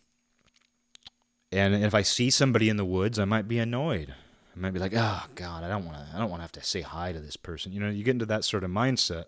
and 1.53 1.85
if 1.85 1.95
I 1.95 2.01
see 2.01 2.31
somebody 2.31 2.71
in 2.71 2.79
the 2.79 2.85
woods, 2.85 3.19
I 3.19 3.27
might 3.27 3.47
be 3.47 3.59
annoyed. 3.59 4.15
I 4.55 4.59
might 4.59 4.73
be 4.73 4.81
like, 4.81 4.95
"Oh 4.95 5.25
god, 5.35 5.65
I 5.65 5.69
don't 5.69 5.85
want 5.85 5.99
to 5.99 6.15
I 6.15 6.19
don't 6.19 6.31
want 6.31 6.41
to 6.41 6.45
have 6.45 6.53
to 6.53 6.63
say 6.63 6.83
hi 6.83 7.13
to 7.13 7.21
this 7.21 7.37
person." 7.37 7.73
You 7.73 7.81
know, 7.81 7.91
you 7.91 8.05
get 8.05 8.13
into 8.13 8.27
that 8.27 8.45
sort 8.45 8.65
of 8.65 8.71
mindset. 8.71 9.25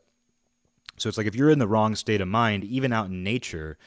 So 0.96 1.08
it's 1.08 1.18
like 1.18 1.26
if 1.26 1.34
you're 1.34 1.50
in 1.50 1.58
the 1.58 1.66
wrong 1.66 1.94
state 1.94 2.20
of 2.20 2.28
mind, 2.28 2.64
even 2.64 2.92
out 2.92 3.06
in 3.06 3.24
nature, 3.24 3.78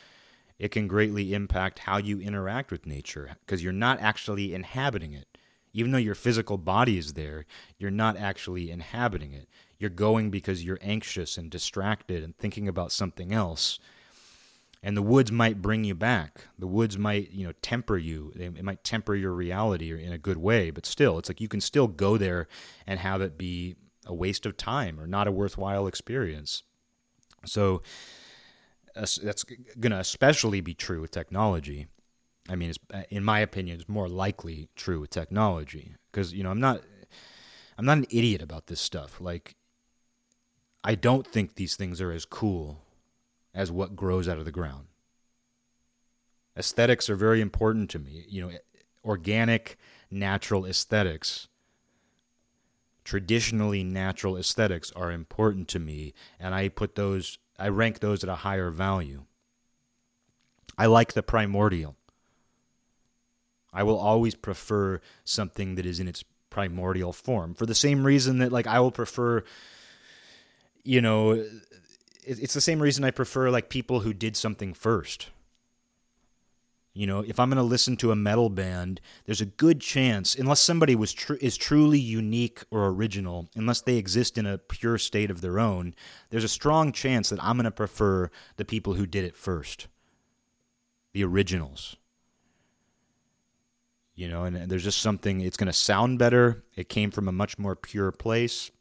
it 0.59 0.71
can 0.71 0.87
greatly 0.87 1.33
impact 1.33 1.79
how 1.79 1.97
you 1.97 2.19
interact 2.19 2.71
with 2.71 2.85
nature 2.85 3.37
because 3.45 3.63
you're 3.63 3.71
not 3.71 3.99
actually 4.01 4.53
inhabiting 4.53 5.13
it. 5.13 5.27
Even 5.73 5.91
though 5.91 5.97
your 5.99 6.15
physical 6.15 6.57
body 6.57 6.97
is 6.97 7.13
there, 7.13 7.45
you're 7.77 7.91
not 7.91 8.17
actually 8.17 8.71
inhabiting 8.71 9.33
it. 9.33 9.47
You're 9.77 9.91
going 9.91 10.31
because 10.31 10.63
you're 10.63 10.79
anxious 10.81 11.37
and 11.37 11.51
distracted 11.51 12.23
and 12.23 12.35
thinking 12.35 12.67
about 12.67 12.91
something 12.91 13.31
else. 13.31 13.77
And 14.87 14.95
the 14.95 15.01
woods 15.01 15.33
might 15.33 15.61
bring 15.61 15.83
you 15.83 15.93
back. 15.95 16.45
The 16.57 16.65
woods 16.65 16.97
might, 16.97 17.31
you 17.31 17.45
know, 17.45 17.51
temper 17.61 17.97
you. 17.97 18.31
It 18.39 18.63
might 18.63 18.85
temper 18.85 19.15
your 19.15 19.33
reality 19.33 19.91
in 20.01 20.13
a 20.13 20.17
good 20.17 20.37
way, 20.37 20.69
but 20.69 20.85
still, 20.85 21.19
it's 21.19 21.27
like 21.27 21.41
you 21.41 21.49
can 21.49 21.59
still 21.59 21.87
go 21.89 22.15
there 22.15 22.47
and 22.87 22.97
have 22.97 23.19
it 23.19 23.37
be 23.37 23.75
a 24.05 24.13
waste 24.13 24.45
of 24.45 24.55
time 24.55 24.97
or 24.97 25.05
not 25.05 25.27
a 25.27 25.31
worthwhile 25.33 25.87
experience. 25.87 26.63
So, 27.43 27.81
that's 28.95 29.43
going 29.77 29.91
to 29.91 29.99
especially 29.99 30.61
be 30.61 30.73
true 30.73 31.01
with 31.01 31.11
technology. 31.11 31.87
I 32.47 32.55
mean, 32.55 32.71
uh, 32.93 33.01
in 33.09 33.25
my 33.25 33.41
opinion, 33.41 33.81
it's 33.81 33.89
more 33.89 34.07
likely 34.07 34.69
true 34.77 35.01
with 35.01 35.09
technology 35.09 35.95
because 36.13 36.31
you 36.31 36.43
know 36.43 36.49
I'm 36.49 36.61
not 36.61 36.81
I'm 37.77 37.83
not 37.83 37.97
an 37.97 38.05
idiot 38.09 38.41
about 38.41 38.67
this 38.67 38.79
stuff. 38.79 39.19
Like, 39.19 39.57
I 40.81 40.95
don't 40.95 41.27
think 41.27 41.55
these 41.55 41.75
things 41.75 41.99
are 41.99 42.13
as 42.13 42.23
cool 42.23 42.86
as 43.57 43.69
what 43.69 43.97
grows 43.97 44.29
out 44.29 44.37
of 44.37 44.45
the 44.45 44.51
ground. 44.51 44.85
Aesthetics 46.55 47.09
are 47.09 47.17
very 47.17 47.41
important 47.41 47.89
to 47.89 47.99
me. 47.99 48.23
You 48.29 48.41
know, 48.41 48.51
organic, 49.03 49.77
natural 50.09 50.65
aesthetics 50.65 51.49
traditionally 53.07 53.85
natural 53.85 54.35
aesthetics 54.35 54.91
are 54.91 55.13
important 55.13 55.69
to 55.69 55.79
me 55.79 56.13
and 56.41 56.53
I 56.53 56.67
put 56.67 56.95
those 56.95 57.37
I 57.57 57.69
rank 57.69 57.99
those 58.01 58.21
at 58.21 58.29
a 58.29 58.35
higher 58.35 58.69
value. 58.69 59.23
I 60.77 60.87
like 60.87 61.13
the 61.13 61.23
primordial. 61.23 61.95
I 63.71 63.83
will 63.83 63.97
always 63.97 64.35
prefer 64.35 64.99
something 65.23 65.75
that 65.75 65.85
is 65.85 66.01
in 66.01 66.09
its 66.09 66.25
primordial 66.49 67.13
form 67.13 67.53
for 67.53 67.65
the 67.65 67.73
same 67.73 68.03
reason 68.03 68.39
that 68.39 68.51
like 68.51 68.67
I 68.67 68.81
will 68.81 68.91
prefer 68.91 69.45
you 70.83 70.99
know 70.99 71.45
it's 72.27 72.53
the 72.53 72.61
same 72.61 72.81
reason 72.81 73.03
I 73.03 73.11
prefer 73.11 73.49
like 73.49 73.69
people 73.69 74.01
who 74.01 74.13
did 74.13 74.35
something 74.35 74.73
first. 74.73 75.29
You 76.93 77.05
know, 77.05 77.19
if 77.19 77.39
I'm 77.39 77.49
going 77.49 77.57
to 77.57 77.63
listen 77.63 77.95
to 77.97 78.11
a 78.11 78.15
metal 78.15 78.49
band, 78.49 79.01
there's 79.25 79.39
a 79.39 79.45
good 79.45 79.79
chance, 79.79 80.33
unless 80.33 80.59
somebody 80.59 80.95
was 80.95 81.13
tr- 81.13 81.35
is 81.35 81.55
truly 81.55 81.99
unique 81.99 82.63
or 82.71 82.87
original, 82.87 83.49
unless 83.55 83.81
they 83.81 83.97
exist 83.97 84.35
in 84.35 84.47
a 84.47 84.57
pure 84.57 84.97
state 84.97 85.29
of 85.29 85.41
their 85.41 85.59
own, 85.59 85.93
there's 86.31 86.43
a 86.43 86.49
strong 86.49 86.91
chance 86.91 87.29
that 87.29 87.43
I'm 87.43 87.55
going 87.55 87.65
to 87.65 87.71
prefer 87.71 88.31
the 88.55 88.65
people 88.65 88.95
who 88.95 89.05
did 89.05 89.25
it 89.25 89.35
first, 89.35 89.85
the 91.13 91.23
originals. 91.23 91.97
You 94.15 94.27
know, 94.27 94.45
and 94.45 94.55
there's 94.67 94.83
just 94.83 94.99
something, 94.99 95.41
it's 95.41 95.57
going 95.57 95.67
to 95.67 95.73
sound 95.73 96.17
better. 96.17 96.63
It 96.75 96.89
came 96.89 97.11
from 97.11 97.27
a 97.27 97.31
much 97.31 97.59
more 97.59 97.75
pure 97.75 98.11
place. 98.11 98.71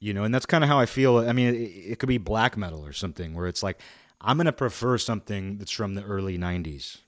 You 0.00 0.14
know, 0.14 0.24
and 0.24 0.34
that's 0.34 0.46
kind 0.46 0.64
of 0.64 0.68
how 0.68 0.78
I 0.78 0.86
feel. 0.86 1.18
I 1.18 1.32
mean, 1.32 1.54
it, 1.54 1.92
it 1.92 1.98
could 1.98 2.08
be 2.08 2.18
black 2.18 2.56
metal 2.56 2.84
or 2.84 2.92
something 2.92 3.34
where 3.34 3.46
it's 3.46 3.62
like, 3.62 3.80
I'm 4.20 4.36
going 4.36 4.46
to 4.46 4.52
prefer 4.52 4.98
something 4.98 5.58
that's 5.58 5.70
from 5.70 5.94
the 5.94 6.02
early 6.02 6.38
90s. 6.38 6.98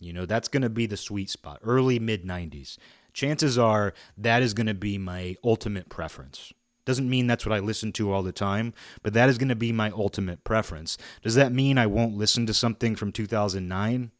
You 0.00 0.12
know, 0.12 0.26
that's 0.26 0.48
going 0.48 0.62
to 0.62 0.68
be 0.68 0.86
the 0.86 0.96
sweet 0.96 1.30
spot, 1.30 1.60
early 1.62 1.98
mid 1.98 2.24
90s. 2.24 2.78
Chances 3.12 3.56
are 3.56 3.94
that 4.18 4.42
is 4.42 4.54
going 4.54 4.66
to 4.66 4.74
be 4.74 4.98
my 4.98 5.36
ultimate 5.44 5.88
preference. 5.88 6.52
Doesn't 6.84 7.08
mean 7.08 7.26
that's 7.26 7.46
what 7.46 7.54
I 7.54 7.60
listen 7.60 7.92
to 7.92 8.12
all 8.12 8.22
the 8.22 8.32
time, 8.32 8.74
but 9.02 9.14
that 9.14 9.28
is 9.28 9.38
going 9.38 9.48
to 9.48 9.54
be 9.54 9.72
my 9.72 9.90
ultimate 9.92 10.44
preference. 10.44 10.98
Does 11.22 11.34
that 11.36 11.52
mean 11.52 11.78
I 11.78 11.86
won't 11.86 12.16
listen 12.16 12.46
to 12.46 12.54
something 12.54 12.94
from 12.94 13.12
2009? 13.12 14.10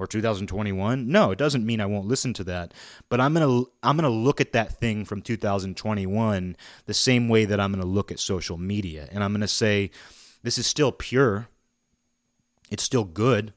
Or 0.00 0.06
2021 0.06 1.06
no 1.06 1.30
it 1.30 1.38
doesn't 1.38 1.66
mean 1.66 1.78
i 1.80 1.84
won't 1.84 2.08
listen 2.08 2.32
to 2.32 2.42
that 2.42 2.72
but 3.10 3.20
i'm 3.20 3.34
going 3.34 3.46
to 3.46 3.70
i'm 3.82 3.96
going 3.98 4.10
to 4.10 4.18
look 4.18 4.40
at 4.40 4.52
that 4.52 4.72
thing 4.72 5.04
from 5.04 5.20
2021 5.20 6.56
the 6.86 6.94
same 6.94 7.28
way 7.28 7.44
that 7.44 7.60
i'm 7.60 7.70
going 7.70 7.82
to 7.82 7.86
look 7.86 8.10
at 8.10 8.18
social 8.18 8.56
media 8.56 9.06
and 9.12 9.22
i'm 9.22 9.32
going 9.32 9.42
to 9.42 9.48
say 9.48 9.90
this 10.42 10.58
is 10.58 10.66
still 10.66 10.92
pure. 10.92 11.48
It's 12.70 12.82
still 12.82 13.04
good. 13.04 13.52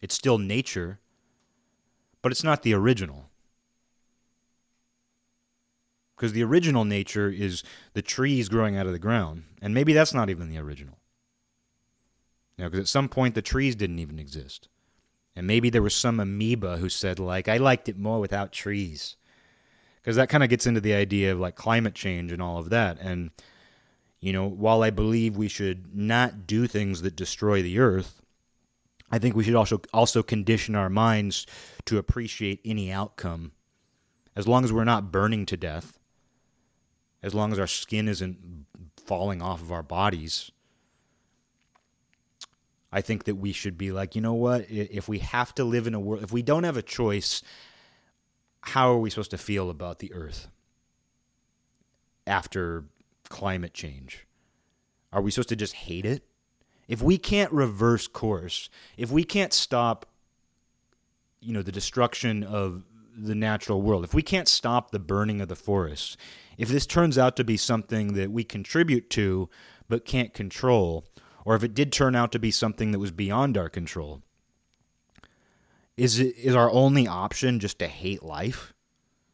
It's 0.00 0.14
still 0.14 0.38
nature 0.38 1.00
but 2.22 2.32
it's 2.32 2.42
not 2.42 2.62
the 2.62 2.72
original. 2.72 3.28
Because 6.16 6.32
the 6.32 6.42
original 6.42 6.86
nature 6.86 7.28
is 7.28 7.62
the 7.92 8.00
trees 8.00 8.48
growing 8.48 8.78
out 8.78 8.86
of 8.86 8.92
the 8.92 8.98
ground 8.98 9.44
and 9.60 9.74
maybe 9.74 9.92
that's 9.92 10.14
not 10.14 10.30
even 10.30 10.48
the 10.48 10.58
original. 10.58 10.98
You 12.56 12.64
because 12.64 12.80
at 12.80 12.88
some 12.88 13.10
point 13.10 13.34
the 13.34 13.42
trees 13.42 13.76
didn't 13.76 13.98
even 13.98 14.18
exist 14.18 14.68
and 15.36 15.46
maybe 15.46 15.70
there 15.70 15.82
was 15.82 15.94
some 15.94 16.20
amoeba 16.20 16.76
who 16.76 16.88
said, 16.88 17.18
like, 17.18 17.48
I 17.48 17.56
liked 17.56 17.88
it 17.88 17.98
more 17.98 18.20
without 18.20 18.52
trees. 18.52 19.16
Because 20.00 20.16
that 20.16 20.28
kind 20.28 20.44
of 20.44 20.50
gets 20.50 20.66
into 20.66 20.80
the 20.80 20.94
idea 20.94 21.32
of 21.32 21.40
like 21.40 21.56
climate 21.56 21.94
change 21.94 22.30
and 22.30 22.42
all 22.42 22.58
of 22.58 22.70
that. 22.70 22.98
And, 23.00 23.30
you 24.20 24.32
know, 24.32 24.46
while 24.46 24.82
I 24.82 24.90
believe 24.90 25.36
we 25.36 25.48
should 25.48 25.96
not 25.96 26.46
do 26.46 26.66
things 26.66 27.02
that 27.02 27.16
destroy 27.16 27.62
the 27.62 27.78
earth, 27.78 28.20
I 29.10 29.18
think 29.18 29.34
we 29.34 29.44
should 29.44 29.54
also 29.54 29.80
also 29.92 30.22
condition 30.22 30.74
our 30.74 30.90
minds 30.90 31.46
to 31.86 31.98
appreciate 31.98 32.60
any 32.64 32.92
outcome. 32.92 33.52
As 34.36 34.46
long 34.46 34.64
as 34.64 34.72
we're 34.72 34.84
not 34.84 35.12
burning 35.12 35.46
to 35.46 35.56
death, 35.56 35.98
as 37.22 37.34
long 37.34 37.52
as 37.52 37.58
our 37.58 37.66
skin 37.66 38.08
isn't 38.08 38.66
falling 38.96 39.40
off 39.40 39.62
of 39.62 39.72
our 39.72 39.82
bodies, 39.82 40.50
I 42.94 43.00
think 43.00 43.24
that 43.24 43.34
we 43.34 43.50
should 43.50 43.76
be 43.76 43.90
like, 43.90 44.14
you 44.14 44.20
know 44.20 44.34
what? 44.34 44.70
If 44.70 45.08
we 45.08 45.18
have 45.18 45.52
to 45.56 45.64
live 45.64 45.88
in 45.88 45.94
a 45.94 46.00
world, 46.00 46.22
if 46.22 46.30
we 46.30 46.42
don't 46.42 46.62
have 46.62 46.76
a 46.76 46.82
choice, 46.82 47.42
how 48.60 48.92
are 48.92 48.98
we 48.98 49.10
supposed 49.10 49.32
to 49.32 49.38
feel 49.38 49.68
about 49.68 49.98
the 49.98 50.14
earth 50.14 50.46
after 52.24 52.84
climate 53.28 53.74
change? 53.74 54.28
Are 55.12 55.20
we 55.20 55.32
supposed 55.32 55.48
to 55.48 55.56
just 55.56 55.74
hate 55.74 56.06
it? 56.06 56.22
If 56.86 57.02
we 57.02 57.18
can't 57.18 57.50
reverse 57.50 58.06
course, 58.06 58.70
if 58.96 59.10
we 59.10 59.24
can't 59.24 59.52
stop 59.52 60.06
you 61.40 61.52
know 61.52 61.62
the 61.62 61.72
destruction 61.72 62.44
of 62.44 62.84
the 63.16 63.34
natural 63.34 63.82
world, 63.82 64.04
if 64.04 64.14
we 64.14 64.22
can't 64.22 64.46
stop 64.46 64.92
the 64.92 65.00
burning 65.00 65.40
of 65.40 65.48
the 65.48 65.56
forests, 65.56 66.16
if 66.58 66.68
this 66.68 66.86
turns 66.86 67.18
out 67.18 67.34
to 67.36 67.42
be 67.42 67.56
something 67.56 68.14
that 68.14 68.30
we 68.30 68.44
contribute 68.44 69.10
to 69.10 69.50
but 69.88 70.04
can't 70.04 70.32
control, 70.32 71.04
or 71.44 71.54
if 71.54 71.62
it 71.62 71.74
did 71.74 71.92
turn 71.92 72.14
out 72.14 72.32
to 72.32 72.38
be 72.38 72.50
something 72.50 72.92
that 72.92 72.98
was 72.98 73.10
beyond 73.10 73.56
our 73.56 73.68
control, 73.68 74.22
is 75.96 76.18
it 76.18 76.36
is 76.36 76.54
our 76.54 76.70
only 76.70 77.06
option 77.06 77.60
just 77.60 77.78
to 77.78 77.86
hate 77.86 78.22
life 78.22 78.72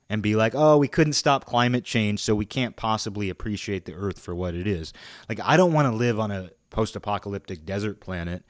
and 0.09 0.23
be 0.23 0.35
like, 0.35 0.55
"Oh, 0.55 0.77
we 0.77 0.89
couldn't 0.89 1.13
stop 1.15 1.45
climate 1.45 1.85
change, 1.85 2.21
so 2.21 2.35
we 2.35 2.45
can't 2.45 2.77
possibly 2.77 3.31
appreciate 3.31 3.85
the 3.85 3.95
earth 3.95 4.19
for 4.19 4.35
what 4.35 4.55
it 4.55 4.67
is." 4.67 4.93
Like 5.29 5.41
I 5.43 5.57
don't 5.57 5.73
want 5.73 5.91
to 5.91 5.97
live 5.97 6.19
on 6.19 6.31
a 6.31 6.51
post-apocalyptic 6.71 7.65
desert 7.65 8.01
planet 8.01 8.45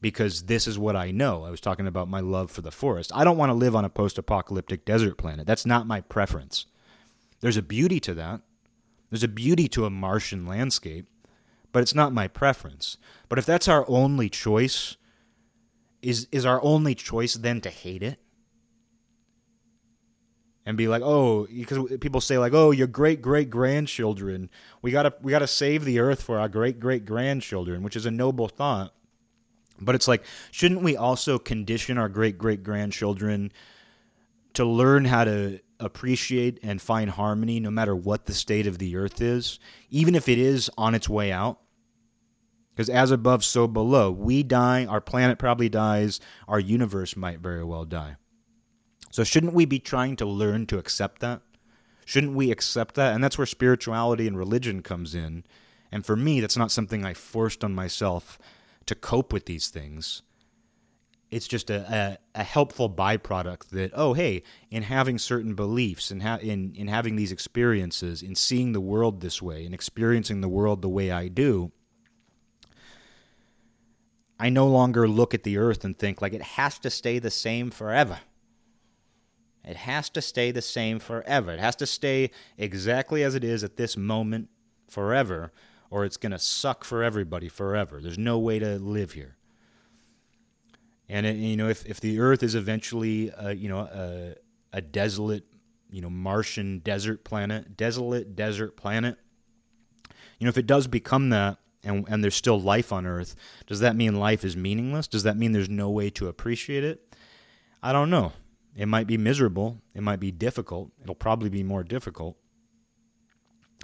because 0.00 0.42
this 0.42 0.66
is 0.66 0.78
what 0.78 0.94
I 0.96 1.10
know. 1.10 1.44
I 1.44 1.50
was 1.50 1.60
talking 1.60 1.86
about 1.86 2.08
my 2.08 2.20
love 2.20 2.50
for 2.50 2.60
the 2.60 2.70
forest. 2.70 3.10
I 3.14 3.24
don't 3.24 3.38
want 3.38 3.50
to 3.50 3.54
live 3.54 3.74
on 3.74 3.84
a 3.84 3.88
post-apocalyptic 3.90 4.84
desert 4.84 5.16
planet. 5.16 5.46
That's 5.46 5.64
not 5.64 5.86
my 5.86 6.00
preference. 6.00 6.66
There's 7.40 7.56
a 7.56 7.62
beauty 7.62 8.00
to 8.00 8.14
that. 8.14 8.42
There's 9.10 9.22
a 9.22 9.28
beauty 9.28 9.68
to 9.68 9.84
a 9.84 9.90
Martian 9.90 10.46
landscape, 10.46 11.06
but 11.72 11.82
it's 11.82 11.94
not 11.94 12.12
my 12.12 12.28
preference. 12.28 12.96
But 13.28 13.38
if 13.38 13.46
that's 13.46 13.68
our 13.68 13.84
only 13.88 14.28
choice, 14.28 14.96
is 16.02 16.28
is 16.32 16.46
our 16.46 16.62
only 16.62 16.94
choice 16.94 17.34
then 17.34 17.60
to 17.62 17.70
hate 17.70 18.02
it? 18.02 18.18
And 20.64 20.76
be 20.76 20.88
like, 20.88 21.02
oh, 21.04 21.46
because 21.46 21.96
people 21.98 22.20
say 22.20 22.38
like, 22.38 22.52
oh, 22.52 22.72
your 22.72 22.88
great 22.88 23.22
great 23.22 23.50
grandchildren, 23.50 24.50
we 24.82 24.90
gotta 24.90 25.14
we 25.22 25.30
gotta 25.30 25.46
save 25.46 25.84
the 25.84 26.00
earth 26.00 26.22
for 26.22 26.38
our 26.38 26.48
great 26.48 26.80
great 26.80 27.04
grandchildren, 27.04 27.82
which 27.82 27.96
is 27.96 28.06
a 28.06 28.10
noble 28.10 28.48
thought. 28.48 28.92
But 29.80 29.94
it's 29.94 30.08
like, 30.08 30.24
shouldn't 30.50 30.82
we 30.82 30.96
also 30.96 31.38
condition 31.38 31.98
our 31.98 32.08
great 32.08 32.38
great 32.38 32.62
grandchildren 32.62 33.52
to 34.54 34.64
learn 34.64 35.04
how 35.04 35.24
to 35.24 35.60
appreciate 35.80 36.58
and 36.62 36.80
find 36.80 37.10
harmony 37.10 37.60
no 37.60 37.70
matter 37.70 37.94
what 37.94 38.26
the 38.26 38.34
state 38.34 38.66
of 38.66 38.78
the 38.78 38.96
earth 38.96 39.20
is, 39.20 39.58
even 39.90 40.14
if 40.14 40.28
it 40.28 40.38
is 40.38 40.70
on 40.76 40.94
its 40.94 41.08
way 41.08 41.32
out? 41.32 41.60
Because 42.74 42.88
as 42.90 43.10
above, 43.10 43.44
so 43.44 43.66
below. 43.66 44.10
We 44.10 44.42
die, 44.42 44.84
our 44.84 45.00
planet 45.00 45.38
probably 45.38 45.68
dies, 45.68 46.20
our 46.46 46.60
universe 46.60 47.16
might 47.16 47.40
very 47.40 47.64
well 47.64 47.84
die. 47.84 48.16
So, 49.10 49.24
shouldn't 49.24 49.54
we 49.54 49.64
be 49.64 49.78
trying 49.78 50.16
to 50.16 50.26
learn 50.26 50.66
to 50.66 50.78
accept 50.78 51.20
that? 51.20 51.40
Shouldn't 52.04 52.34
we 52.34 52.50
accept 52.50 52.94
that? 52.96 53.14
And 53.14 53.24
that's 53.24 53.38
where 53.38 53.46
spirituality 53.46 54.26
and 54.26 54.36
religion 54.36 54.82
comes 54.82 55.14
in. 55.14 55.44
And 55.90 56.04
for 56.04 56.16
me, 56.16 56.40
that's 56.40 56.56
not 56.56 56.70
something 56.70 57.04
I 57.04 57.14
forced 57.14 57.64
on 57.64 57.74
myself 57.74 58.38
to 58.84 58.94
cope 58.94 59.32
with 59.32 59.46
these 59.46 59.68
things. 59.68 60.22
It's 61.36 61.46
just 61.46 61.68
a, 61.68 62.18
a, 62.34 62.40
a 62.40 62.42
helpful 62.42 62.88
byproduct 62.88 63.68
that, 63.68 63.90
oh, 63.92 64.14
hey, 64.14 64.42
in 64.70 64.84
having 64.84 65.18
certain 65.18 65.54
beliefs, 65.54 66.10
and 66.10 66.22
ha- 66.22 66.38
in, 66.40 66.74
in 66.74 66.88
having 66.88 67.16
these 67.16 67.30
experiences, 67.30 68.22
in 68.22 68.34
seeing 68.34 68.72
the 68.72 68.80
world 68.80 69.20
this 69.20 69.42
way, 69.42 69.66
and 69.66 69.74
experiencing 69.74 70.40
the 70.40 70.48
world 70.48 70.80
the 70.80 70.88
way 70.88 71.10
I 71.10 71.28
do, 71.28 71.72
I 74.40 74.48
no 74.48 74.66
longer 74.66 75.06
look 75.06 75.34
at 75.34 75.42
the 75.42 75.58
earth 75.58 75.84
and 75.84 75.98
think 75.98 76.22
like 76.22 76.32
it 76.32 76.42
has 76.42 76.78
to 76.78 76.88
stay 76.88 77.18
the 77.18 77.30
same 77.30 77.70
forever. 77.70 78.20
It 79.62 79.76
has 79.76 80.08
to 80.10 80.22
stay 80.22 80.52
the 80.52 80.62
same 80.62 80.98
forever. 80.98 81.52
It 81.52 81.60
has 81.60 81.76
to 81.76 81.86
stay 81.86 82.30
exactly 82.56 83.22
as 83.22 83.34
it 83.34 83.44
is 83.44 83.62
at 83.62 83.76
this 83.76 83.94
moment 83.94 84.48
forever, 84.88 85.52
or 85.90 86.06
it's 86.06 86.16
going 86.16 86.32
to 86.32 86.38
suck 86.38 86.82
for 86.82 87.02
everybody 87.02 87.50
forever. 87.50 88.00
There's 88.00 88.16
no 88.16 88.38
way 88.38 88.58
to 88.58 88.78
live 88.78 89.12
here. 89.12 89.35
And 91.08 91.24
it, 91.24 91.36
you 91.36 91.56
know, 91.56 91.68
if 91.68 91.86
if 91.86 92.00
the 92.00 92.18
Earth 92.18 92.42
is 92.42 92.54
eventually, 92.54 93.30
uh, 93.32 93.50
you 93.50 93.68
know, 93.68 93.80
a, 93.80 94.34
a 94.72 94.80
desolate, 94.80 95.44
you 95.90 96.00
know, 96.00 96.10
Martian 96.10 96.80
desert 96.80 97.24
planet, 97.24 97.76
desolate 97.76 98.34
desert 98.34 98.76
planet, 98.76 99.16
you 100.38 100.44
know, 100.44 100.48
if 100.48 100.58
it 100.58 100.66
does 100.66 100.86
become 100.86 101.30
that, 101.30 101.58
and, 101.84 102.04
and 102.08 102.22
there's 102.22 102.34
still 102.34 102.60
life 102.60 102.92
on 102.92 103.06
Earth, 103.06 103.36
does 103.66 103.80
that 103.80 103.96
mean 103.96 104.16
life 104.16 104.44
is 104.44 104.56
meaningless? 104.56 105.06
Does 105.06 105.22
that 105.22 105.36
mean 105.36 105.52
there's 105.52 105.70
no 105.70 105.90
way 105.90 106.10
to 106.10 106.28
appreciate 106.28 106.84
it? 106.84 107.14
I 107.82 107.92
don't 107.92 108.10
know. 108.10 108.32
It 108.76 108.86
might 108.86 109.06
be 109.06 109.16
miserable. 109.16 109.80
It 109.94 110.02
might 110.02 110.20
be 110.20 110.30
difficult. 110.30 110.90
It'll 111.02 111.14
probably 111.14 111.48
be 111.48 111.62
more 111.62 111.82
difficult, 111.82 112.36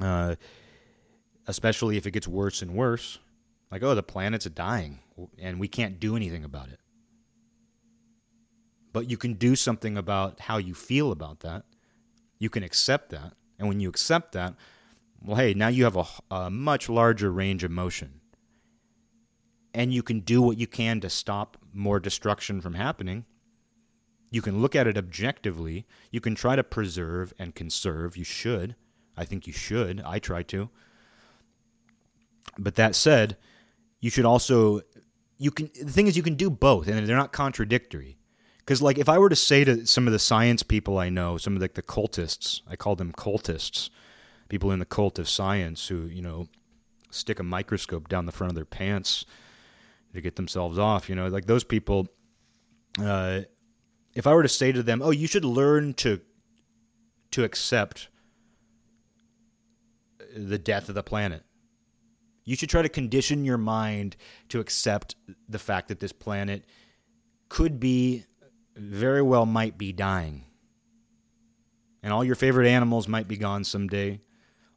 uh, 0.00 0.34
especially 1.46 1.96
if 1.96 2.06
it 2.06 2.10
gets 2.10 2.28
worse 2.28 2.60
and 2.60 2.74
worse. 2.74 3.18
Like, 3.70 3.82
oh, 3.82 3.94
the 3.94 4.02
planet's 4.02 4.44
dying, 4.46 4.98
and 5.38 5.58
we 5.58 5.68
can't 5.68 5.98
do 5.98 6.14
anything 6.14 6.44
about 6.44 6.68
it. 6.68 6.78
But 8.92 9.08
you 9.08 9.16
can 9.16 9.34
do 9.34 9.56
something 9.56 9.96
about 9.96 10.40
how 10.40 10.58
you 10.58 10.74
feel 10.74 11.12
about 11.12 11.40
that. 11.40 11.64
You 12.38 12.50
can 12.50 12.62
accept 12.62 13.10
that. 13.10 13.34
And 13.58 13.68
when 13.68 13.80
you 13.80 13.88
accept 13.88 14.32
that, 14.32 14.54
well, 15.22 15.36
hey, 15.36 15.54
now 15.54 15.68
you 15.68 15.84
have 15.84 15.96
a, 15.96 16.04
a 16.30 16.50
much 16.50 16.88
larger 16.88 17.30
range 17.30 17.64
of 17.64 17.70
motion. 17.70 18.20
And 19.74 19.94
you 19.94 20.02
can 20.02 20.20
do 20.20 20.42
what 20.42 20.58
you 20.58 20.66
can 20.66 21.00
to 21.00 21.08
stop 21.08 21.56
more 21.72 22.00
destruction 22.00 22.60
from 22.60 22.74
happening. 22.74 23.24
You 24.30 24.42
can 24.42 24.60
look 24.60 24.74
at 24.74 24.86
it 24.86 24.98
objectively. 24.98 25.86
You 26.10 26.20
can 26.20 26.34
try 26.34 26.56
to 26.56 26.64
preserve 26.64 27.32
and 27.38 27.54
conserve. 27.54 28.16
You 28.16 28.24
should. 28.24 28.74
I 29.16 29.24
think 29.24 29.46
you 29.46 29.52
should. 29.52 30.02
I 30.04 30.18
try 30.18 30.42
to. 30.44 30.70
But 32.58 32.74
that 32.74 32.94
said, 32.94 33.36
you 34.00 34.10
should 34.10 34.24
also 34.24 34.80
you 35.38 35.50
can 35.50 35.70
the 35.80 35.90
thing 35.90 36.06
is 36.06 36.16
you 36.16 36.22
can 36.22 36.34
do 36.34 36.50
both 36.50 36.88
and 36.88 37.06
they're 37.06 37.16
not 37.16 37.32
contradictory. 37.32 38.18
Cuz 38.66 38.80
like 38.80 38.98
if 38.98 39.08
I 39.08 39.18
were 39.18 39.28
to 39.28 39.36
say 39.36 39.64
to 39.64 39.86
some 39.86 40.06
of 40.06 40.12
the 40.12 40.18
science 40.18 40.62
people 40.62 40.98
I 40.98 41.08
know, 41.08 41.36
some 41.38 41.56
of 41.56 41.62
like 41.62 41.74
the 41.74 41.82
cultists, 41.82 42.62
I 42.68 42.76
call 42.76 42.96
them 42.96 43.12
cultists, 43.12 43.90
people 44.48 44.70
in 44.70 44.78
the 44.78 44.84
cult 44.84 45.18
of 45.18 45.28
science 45.28 45.88
who, 45.88 46.06
you 46.06 46.22
know, 46.22 46.48
stick 47.10 47.38
a 47.38 47.42
microscope 47.42 48.08
down 48.08 48.26
the 48.26 48.32
front 48.32 48.50
of 48.50 48.54
their 48.54 48.64
pants 48.64 49.24
to 50.14 50.20
get 50.20 50.36
themselves 50.36 50.78
off, 50.78 51.08
you 51.08 51.14
know, 51.14 51.26
like 51.28 51.46
those 51.46 51.64
people 51.64 52.08
uh, 53.00 53.42
if 54.14 54.26
I 54.26 54.34
were 54.34 54.42
to 54.42 54.48
say 54.48 54.72
to 54.72 54.82
them, 54.82 55.00
"Oh, 55.02 55.10
you 55.10 55.26
should 55.26 55.44
learn 55.44 55.94
to 55.94 56.20
to 57.30 57.44
accept 57.44 58.08
the 60.34 60.58
death 60.58 60.88
of 60.88 60.94
the 60.94 61.02
planet." 61.02 61.44
You 62.44 62.56
should 62.56 62.70
try 62.70 62.82
to 62.82 62.88
condition 62.88 63.44
your 63.44 63.58
mind 63.58 64.16
to 64.48 64.58
accept 64.58 65.14
the 65.48 65.60
fact 65.60 65.88
that 65.88 66.00
this 66.00 66.12
planet 66.12 66.64
could 67.48 67.78
be 67.78 68.24
very 68.76 69.22
well 69.22 69.46
might 69.46 69.78
be 69.78 69.92
dying. 69.92 70.44
And 72.02 72.12
all 72.12 72.24
your 72.24 72.34
favorite 72.34 72.68
animals 72.68 73.06
might 73.06 73.28
be 73.28 73.36
gone 73.36 73.64
someday. 73.64 74.20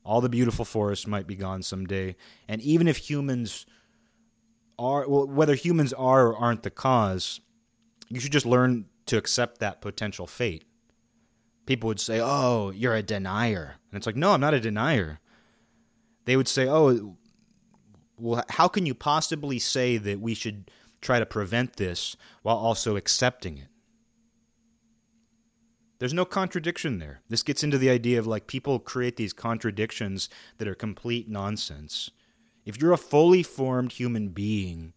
All 0.04 0.22
the 0.22 0.30
beautiful 0.30 0.66
forests 0.66 1.08
might 1.08 1.26
be 1.26 1.36
gone 1.36 1.64
someday. 1.64 2.16
And 2.48 2.62
even 2.62 2.88
if 2.88 2.98
humans 2.98 3.66
are, 4.78 5.10
well, 5.10 5.28
whether 5.28 5.56
humans 5.56 5.93
are 5.93 6.28
or 6.28 6.38
aren't 6.38 6.64
the 6.64 6.70
cause, 6.70 7.41
you 8.10 8.20
should 8.20 8.32
just 8.32 8.46
learn 8.46 8.86
to 9.08 9.18
accept 9.18 9.60
that 9.60 9.82
potential 9.82 10.28
fate. 10.28 10.66
People 11.66 11.88
would 11.88 12.00
say, 12.00 12.20
oh, 12.22 12.70
you're 12.70 12.96
a 12.96 13.02
denier. 13.02 13.78
And 13.91 13.98
it's 13.98 14.06
like, 14.06 14.16
no, 14.16 14.32
I'm 14.32 14.41
not 14.41 14.54
a 14.54 14.60
denier. 14.60 15.20
They 16.26 16.38
would 16.38 16.48
say, 16.48 16.68
oh, 16.68 17.18
well, 18.20 18.43
how 18.50 18.68
can 18.68 18.86
you 18.86 18.93
possibly 18.93 19.58
say 19.58 19.98
that 19.98 20.20
we 20.20 20.36
should 20.36 20.70
try 21.02 21.18
to 21.20 21.26
prevent 21.26 21.78
this 21.78 22.16
while 22.43 22.58
also 22.58 22.96
accepting 22.96 23.58
it? 23.58 23.68
There's 25.98 26.14
no 26.14 26.26
contradiction 26.26 27.00
there. 27.00 27.22
This 27.30 27.43
gets 27.43 27.64
into 27.64 27.78
the 27.78 27.89
idea 27.89 28.20
of 28.20 28.28
like 28.28 28.48
people 28.48 28.80
create 28.80 29.16
these 29.16 29.32
contradictions 29.32 30.30
that 30.58 30.68
are 30.68 30.76
complete 30.76 31.30
nonsense. 31.30 32.12
If 32.66 32.82
you're 32.82 32.91
a 32.91 32.98
fully 32.98 33.43
formed 33.43 33.93
human 33.93 34.30
being 34.30 34.93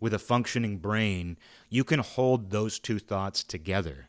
with 0.00 0.14
a 0.14 0.18
functioning 0.18 0.78
brain, 0.78 1.36
you 1.68 1.84
can 1.84 2.00
hold 2.00 2.50
those 2.50 2.78
two 2.78 2.98
thoughts 2.98 3.44
together. 3.44 4.08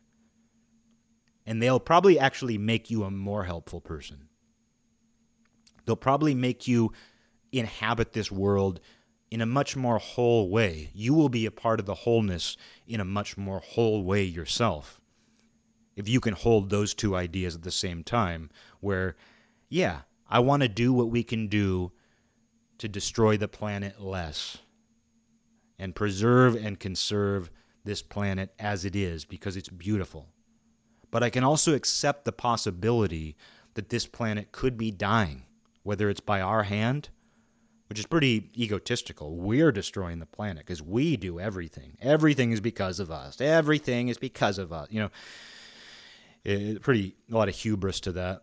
And 1.44 1.62
they'll 1.62 1.80
probably 1.80 2.18
actually 2.18 2.56
make 2.56 2.90
you 2.90 3.04
a 3.04 3.10
more 3.10 3.44
helpful 3.44 3.80
person. 3.80 4.28
They'll 5.84 5.96
probably 5.96 6.34
make 6.34 6.66
you 6.66 6.92
inhabit 7.52 8.12
this 8.12 8.30
world 8.30 8.80
in 9.30 9.40
a 9.42 9.46
much 9.46 9.76
more 9.76 9.98
whole 9.98 10.48
way. 10.48 10.90
You 10.94 11.12
will 11.12 11.28
be 11.28 11.44
a 11.44 11.50
part 11.50 11.80
of 11.80 11.86
the 11.86 11.94
wholeness 11.94 12.56
in 12.86 13.00
a 13.00 13.04
much 13.04 13.36
more 13.36 13.60
whole 13.60 14.04
way 14.04 14.22
yourself 14.24 15.00
if 15.98 16.08
you 16.08 16.20
can 16.20 16.32
hold 16.32 16.70
those 16.70 16.94
two 16.94 17.16
ideas 17.16 17.56
at 17.56 17.62
the 17.62 17.72
same 17.72 18.04
time, 18.04 18.50
where, 18.78 19.16
yeah, 19.68 20.02
I 20.30 20.38
want 20.38 20.62
to 20.62 20.68
do 20.68 20.92
what 20.92 21.10
we 21.10 21.24
can 21.24 21.48
do 21.48 21.90
to 22.78 22.88
destroy 22.88 23.36
the 23.36 23.48
planet 23.48 24.00
less 24.00 24.58
and 25.76 25.96
preserve 25.96 26.54
and 26.54 26.78
conserve 26.78 27.50
this 27.84 28.00
planet 28.00 28.54
as 28.60 28.84
it 28.84 28.94
is 28.94 29.24
because 29.24 29.56
it's 29.56 29.68
beautiful. 29.68 30.28
But 31.10 31.24
I 31.24 31.30
can 31.30 31.42
also 31.42 31.74
accept 31.74 32.24
the 32.24 32.32
possibility 32.32 33.36
that 33.74 33.88
this 33.88 34.06
planet 34.06 34.52
could 34.52 34.78
be 34.78 34.92
dying, 34.92 35.46
whether 35.82 36.08
it's 36.08 36.20
by 36.20 36.40
our 36.40 36.62
hand, 36.62 37.08
which 37.88 37.98
is 37.98 38.06
pretty 38.06 38.52
egotistical. 38.56 39.34
We're 39.34 39.72
destroying 39.72 40.20
the 40.20 40.26
planet 40.26 40.64
because 40.64 40.80
we 40.80 41.16
do 41.16 41.40
everything. 41.40 41.96
Everything 42.00 42.52
is 42.52 42.60
because 42.60 43.00
of 43.00 43.10
us. 43.10 43.40
Everything 43.40 44.06
is 44.06 44.18
because 44.18 44.58
of 44.58 44.72
us. 44.72 44.86
You 44.92 45.00
know, 45.00 45.10
it, 46.48 46.82
pretty 46.82 47.16
a 47.30 47.34
lot 47.34 47.48
of 47.48 47.54
hubris 47.54 48.00
to 48.00 48.12
that. 48.12 48.42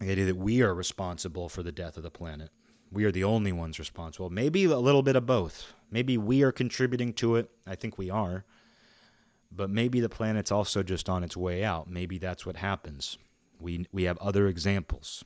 The 0.00 0.10
idea 0.10 0.26
that 0.26 0.36
we 0.36 0.62
are 0.62 0.74
responsible 0.74 1.48
for 1.48 1.62
the 1.62 1.72
death 1.72 1.96
of 1.96 2.02
the 2.02 2.10
planet. 2.10 2.50
We 2.92 3.04
are 3.04 3.12
the 3.12 3.24
only 3.24 3.52
ones 3.52 3.78
responsible. 3.78 4.30
Maybe 4.30 4.64
a 4.64 4.78
little 4.78 5.02
bit 5.02 5.16
of 5.16 5.26
both. 5.26 5.72
Maybe 5.90 6.16
we 6.18 6.42
are 6.42 6.52
contributing 6.52 7.12
to 7.14 7.36
it. 7.36 7.50
I 7.66 7.74
think 7.74 7.98
we 7.98 8.10
are. 8.10 8.44
But 9.50 9.70
maybe 9.70 10.00
the 10.00 10.08
planet's 10.08 10.52
also 10.52 10.82
just 10.82 11.08
on 11.08 11.24
its 11.24 11.36
way 11.36 11.64
out. 11.64 11.88
Maybe 11.88 12.18
that's 12.18 12.44
what 12.44 12.56
happens. 12.56 13.16
We, 13.58 13.86
we 13.90 14.04
have 14.04 14.18
other 14.18 14.48
examples. 14.48 15.24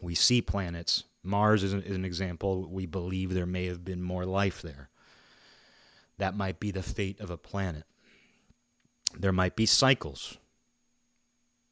We 0.00 0.14
see 0.14 0.40
planets. 0.40 1.04
Mars 1.22 1.62
is 1.62 1.72
an, 1.72 1.82
is 1.82 1.96
an 1.96 2.04
example. 2.04 2.66
We 2.68 2.86
believe 2.86 3.34
there 3.34 3.46
may 3.46 3.66
have 3.66 3.84
been 3.84 4.02
more 4.02 4.24
life 4.24 4.62
there. 4.62 4.88
That 6.16 6.36
might 6.36 6.58
be 6.58 6.70
the 6.70 6.82
fate 6.82 7.20
of 7.20 7.30
a 7.30 7.36
planet. 7.36 7.84
There 9.16 9.32
might 9.32 9.56
be 9.56 9.66
cycles. 9.66 10.38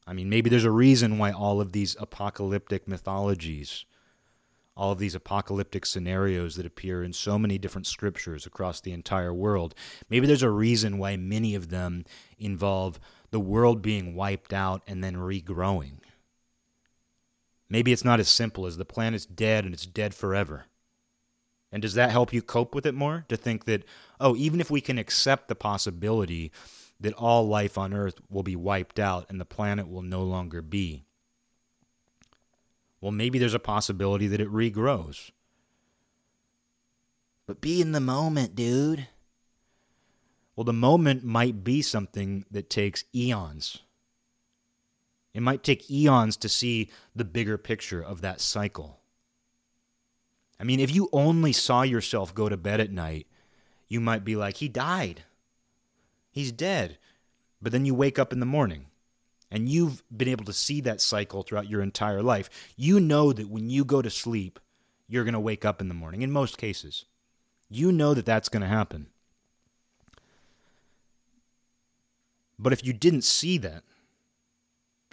I 0.07 0.13
mean, 0.13 0.29
maybe 0.29 0.49
there's 0.49 0.65
a 0.65 0.71
reason 0.71 1.19
why 1.19 1.33
all 1.33 1.61
of 1.61 1.73
these 1.73 1.97
apocalyptic 1.99 2.87
mythologies, 2.87 3.85
all 4.77 4.93
of 4.93 4.99
these 4.99 5.15
apocalyptic 5.15 5.85
scenarios 5.85 6.55
that 6.57 6.67
appear 6.67 7.03
in 7.03 7.13
so 7.13 7.39
many 7.39 7.59
different 7.59 7.87
scriptures 7.87 8.47
across 8.47 8.81
the 8.81 8.93
entire 8.93 9.35
world, 9.35 9.75
maybe 10.09 10.27
there's 10.27 10.43
a 10.43 10.51
reason 10.51 10.99
why 10.99 11.17
many 11.17 11.55
of 11.55 11.71
them 11.71 12.05
involve 12.39 13.01
the 13.31 13.41
world 13.41 13.83
being 13.83 14.15
wiped 14.15 14.53
out 14.53 14.83
and 14.87 15.03
then 15.03 15.17
regrowing. 15.17 15.99
Maybe 17.69 17.93
it's 17.93 18.05
not 18.05 18.21
as 18.21 18.29
simple 18.29 18.67
as 18.67 18.77
the 18.77 18.85
planet's 18.85 19.27
dead 19.27 19.65
and 19.65 19.75
it's 19.75 19.87
dead 19.87 20.15
forever. 20.15 20.67
And 21.73 21.83
does 21.83 21.95
that 21.95 22.13
help 22.13 22.33
you 22.33 22.43
cope 22.43 22.77
with 22.77 22.87
it 22.87 22.95
more? 22.95 23.25
To 23.29 23.37
think 23.37 23.65
that, 23.65 23.83
oh, 24.21 24.37
even 24.37 24.61
if 24.61 24.71
we 24.71 24.81
can 24.81 24.99
accept 24.99 25.49
the 25.49 25.57
possibility 25.57 26.53
that 27.01 27.15
all 27.15 27.47
life 27.47 27.77
on 27.77 27.93
Earth 27.93 28.21
will 28.31 28.43
be 28.43 28.57
wiped 28.57 28.99
out 28.99 29.27
and 29.29 29.41
the 29.41 29.45
planet 29.45 29.89
will 29.89 30.03
no 30.03 30.23
longer 30.23 30.63
be. 30.63 31.05
Well, 33.01 33.13
maybe 33.13 33.39
there's 33.39 33.55
a 33.55 33.59
possibility 33.59 34.27
that 34.29 34.41
it 34.41 34.51
regrows. 34.51 35.31
But 37.47 37.61
be 37.61 37.81
in 37.81 37.93
the 37.93 38.01
moment, 38.01 38.55
dude. 38.55 39.09
Well, 40.57 40.65
the 40.65 40.73
moment 40.73 41.23
might 41.23 41.63
be 41.63 41.83
something 41.83 42.47
that 42.51 42.71
takes 42.71 43.05
eons. 43.15 43.81
It 45.35 45.43
might 45.43 45.63
take 45.63 45.91
eons 45.91 46.37
to 46.39 46.49
see 46.49 46.91
the 47.15 47.25
bigger 47.25 47.59
picture 47.59 48.03
of 48.03 48.23
that 48.23 48.41
cycle. 48.41 49.01
I 50.59 50.65
mean, 50.65 50.81
if 50.81 50.95
you 50.95 51.11
only 51.13 51.53
saw 51.53 51.83
yourself 51.83 52.35
go 52.35 52.49
to 52.49 52.57
bed 52.57 52.81
at 52.81 52.91
night, 52.91 53.27
you 53.87 54.01
might 54.01 54.25
be 54.25 54.35
like, 54.35 54.57
he 54.57 54.69
died. 54.69 55.25
He's 56.37 56.53
dead. 56.53 56.99
But 57.63 57.73
then 57.73 57.87
you 57.87 57.95
wake 57.95 58.19
up 58.19 58.31
in 58.31 58.41
the 58.41 58.47
morning 58.47 58.89
and 59.51 59.71
you've 59.71 60.03
been 60.15 60.29
able 60.29 60.45
to 60.45 60.53
see 60.53 60.83
that 60.83 61.01
cycle 61.01 61.43
throughout 61.43 61.71
your 61.71 61.81
entire 61.81 62.23
life. 62.23 62.51
You 62.77 63.01
know 63.01 63.33
that 63.33 63.49
when 63.49 63.71
you 63.71 63.87
go 63.87 64.03
to 64.03 64.11
sleep, 64.11 64.61
you're 65.09 65.25
going 65.25 65.33
to 65.33 65.41
wake 65.41 65.65
up 65.65 65.81
in 65.81 65.89
the 65.89 65.95
morning, 65.95 66.21
in 66.21 66.31
most 66.31 66.59
cases. 66.59 67.07
You 67.71 67.91
know 67.91 68.13
that 68.13 68.27
that's 68.27 68.51
going 68.51 68.61
to 68.61 68.69
happen. 68.69 69.07
But 72.59 72.75
if 72.75 72.85
you 72.85 72.93
didn't 72.93 73.25
see 73.25 73.57
that, 73.57 73.83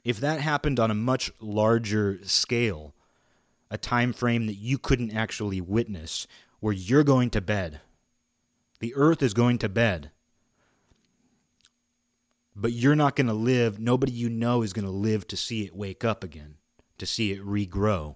if 0.03 0.19
that 0.19 0.41
happened 0.41 0.77
on 0.77 0.91
a 0.91 0.95
much 0.95 1.31
larger 1.39 2.19
scale, 2.23 2.93
a 3.71 3.77
time 3.77 4.11
frame 4.11 4.47
that 4.47 4.55
you 4.57 4.77
couldn't 4.77 5.15
actually 5.15 5.61
witness, 5.61 6.27
where 6.59 6.73
you're 6.73 7.05
going 7.05 7.29
to 7.29 7.39
bed, 7.39 7.79
the 8.81 8.93
earth 8.95 9.23
is 9.23 9.33
going 9.33 9.57
to 9.59 9.69
bed, 9.69 10.11
but 12.55 12.71
you're 12.71 12.95
not 12.95 13.15
going 13.15 13.27
to 13.27 13.33
live, 13.33 13.79
nobody 13.79 14.11
you 14.11 14.29
know 14.29 14.61
is 14.61 14.73
going 14.73 14.85
to 14.85 14.91
live 14.91 15.27
to 15.27 15.37
see 15.37 15.65
it 15.65 15.75
wake 15.75 16.03
up 16.03 16.23
again, 16.23 16.55
to 16.97 17.05
see 17.05 17.31
it 17.31 17.45
regrow. 17.45 18.15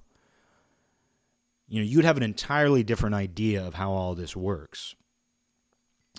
You 1.67 1.81
know, 1.81 1.89
you'd 1.89 2.05
have 2.05 2.17
an 2.17 2.23
entirely 2.23 2.83
different 2.83 3.15
idea 3.15 3.65
of 3.65 3.73
how 3.73 3.91
all 3.91 4.15
this 4.15 4.35
works. 4.35 4.95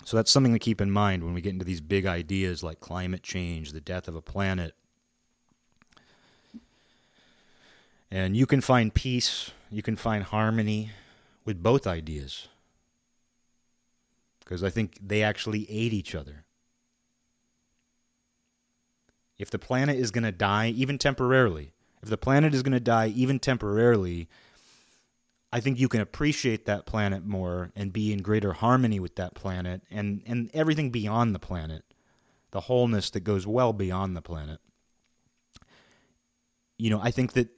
So 0.05 0.17
that's 0.17 0.31
something 0.31 0.53
to 0.53 0.59
keep 0.59 0.81
in 0.81 0.91
mind 0.91 1.23
when 1.23 1.33
we 1.33 1.41
get 1.41 1.53
into 1.53 1.65
these 1.65 1.81
big 1.81 2.05
ideas 2.05 2.63
like 2.63 2.79
climate 2.79 3.23
change, 3.23 3.71
the 3.71 3.81
death 3.81 4.07
of 4.07 4.15
a 4.15 4.21
planet. 4.21 4.73
And 8.11 8.35
you 8.35 8.45
can 8.45 8.61
find 8.61 8.93
peace, 8.93 9.51
you 9.69 9.81
can 9.81 9.95
find 9.95 10.23
harmony 10.23 10.91
with 11.45 11.61
both 11.61 11.85
ideas. 11.85 12.47
Because 14.39 14.63
I 14.63 14.69
think 14.69 14.97
they 15.01 15.21
actually 15.21 15.69
aid 15.69 15.93
each 15.93 16.15
other. 16.15 16.45
If 19.39 19.49
the 19.49 19.57
planet 19.57 19.97
is 19.97 20.11
going 20.11 20.25
to 20.25 20.33
die, 20.33 20.67
even 20.67 20.97
temporarily, 20.97 21.71
if 22.03 22.09
the 22.09 22.17
planet 22.17 22.53
is 22.53 22.61
going 22.61 22.73
to 22.73 22.79
die, 22.79 23.07
even 23.07 23.39
temporarily, 23.39 24.27
I 25.51 25.61
think 25.61 25.79
you 25.79 25.87
can 25.87 26.01
appreciate 26.01 26.65
that 26.65 26.85
planet 26.85 27.25
more 27.25 27.71
and 27.75 27.91
be 27.91 28.13
in 28.13 28.21
greater 28.21 28.53
harmony 28.53 28.99
with 28.99 29.15
that 29.15 29.33
planet 29.33 29.81
and, 29.89 30.21
and 30.27 30.51
everything 30.53 30.91
beyond 30.91 31.33
the 31.33 31.39
planet, 31.39 31.83
the 32.51 32.61
wholeness 32.61 33.09
that 33.11 33.21
goes 33.21 33.47
well 33.47 33.73
beyond 33.73 34.15
the 34.15 34.21
planet. 34.21 34.59
You 36.77 36.89
know, 36.89 36.99
I 37.01 37.11
think 37.11 37.33
that 37.33 37.49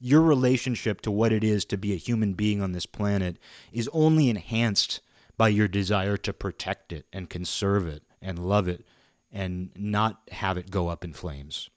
your 0.00 0.22
relationship 0.22 1.00
to 1.02 1.10
what 1.10 1.32
it 1.32 1.44
is 1.44 1.64
to 1.66 1.78
be 1.78 1.92
a 1.92 1.96
human 1.96 2.34
being 2.34 2.60
on 2.60 2.72
this 2.72 2.86
planet 2.86 3.38
is 3.72 3.88
only 3.92 4.28
enhanced 4.28 5.00
by 5.36 5.48
your 5.48 5.68
desire 5.68 6.16
to 6.16 6.32
protect 6.32 6.92
it 6.92 7.06
and 7.12 7.30
conserve 7.30 7.86
it 7.86 8.02
and 8.20 8.38
love 8.38 8.66
it 8.66 8.84
and 9.32 9.70
not 9.76 10.20
have 10.30 10.56
it 10.56 10.70
go 10.70 10.88
up 10.88 11.04
in 11.04 11.12
flames. 11.12 11.70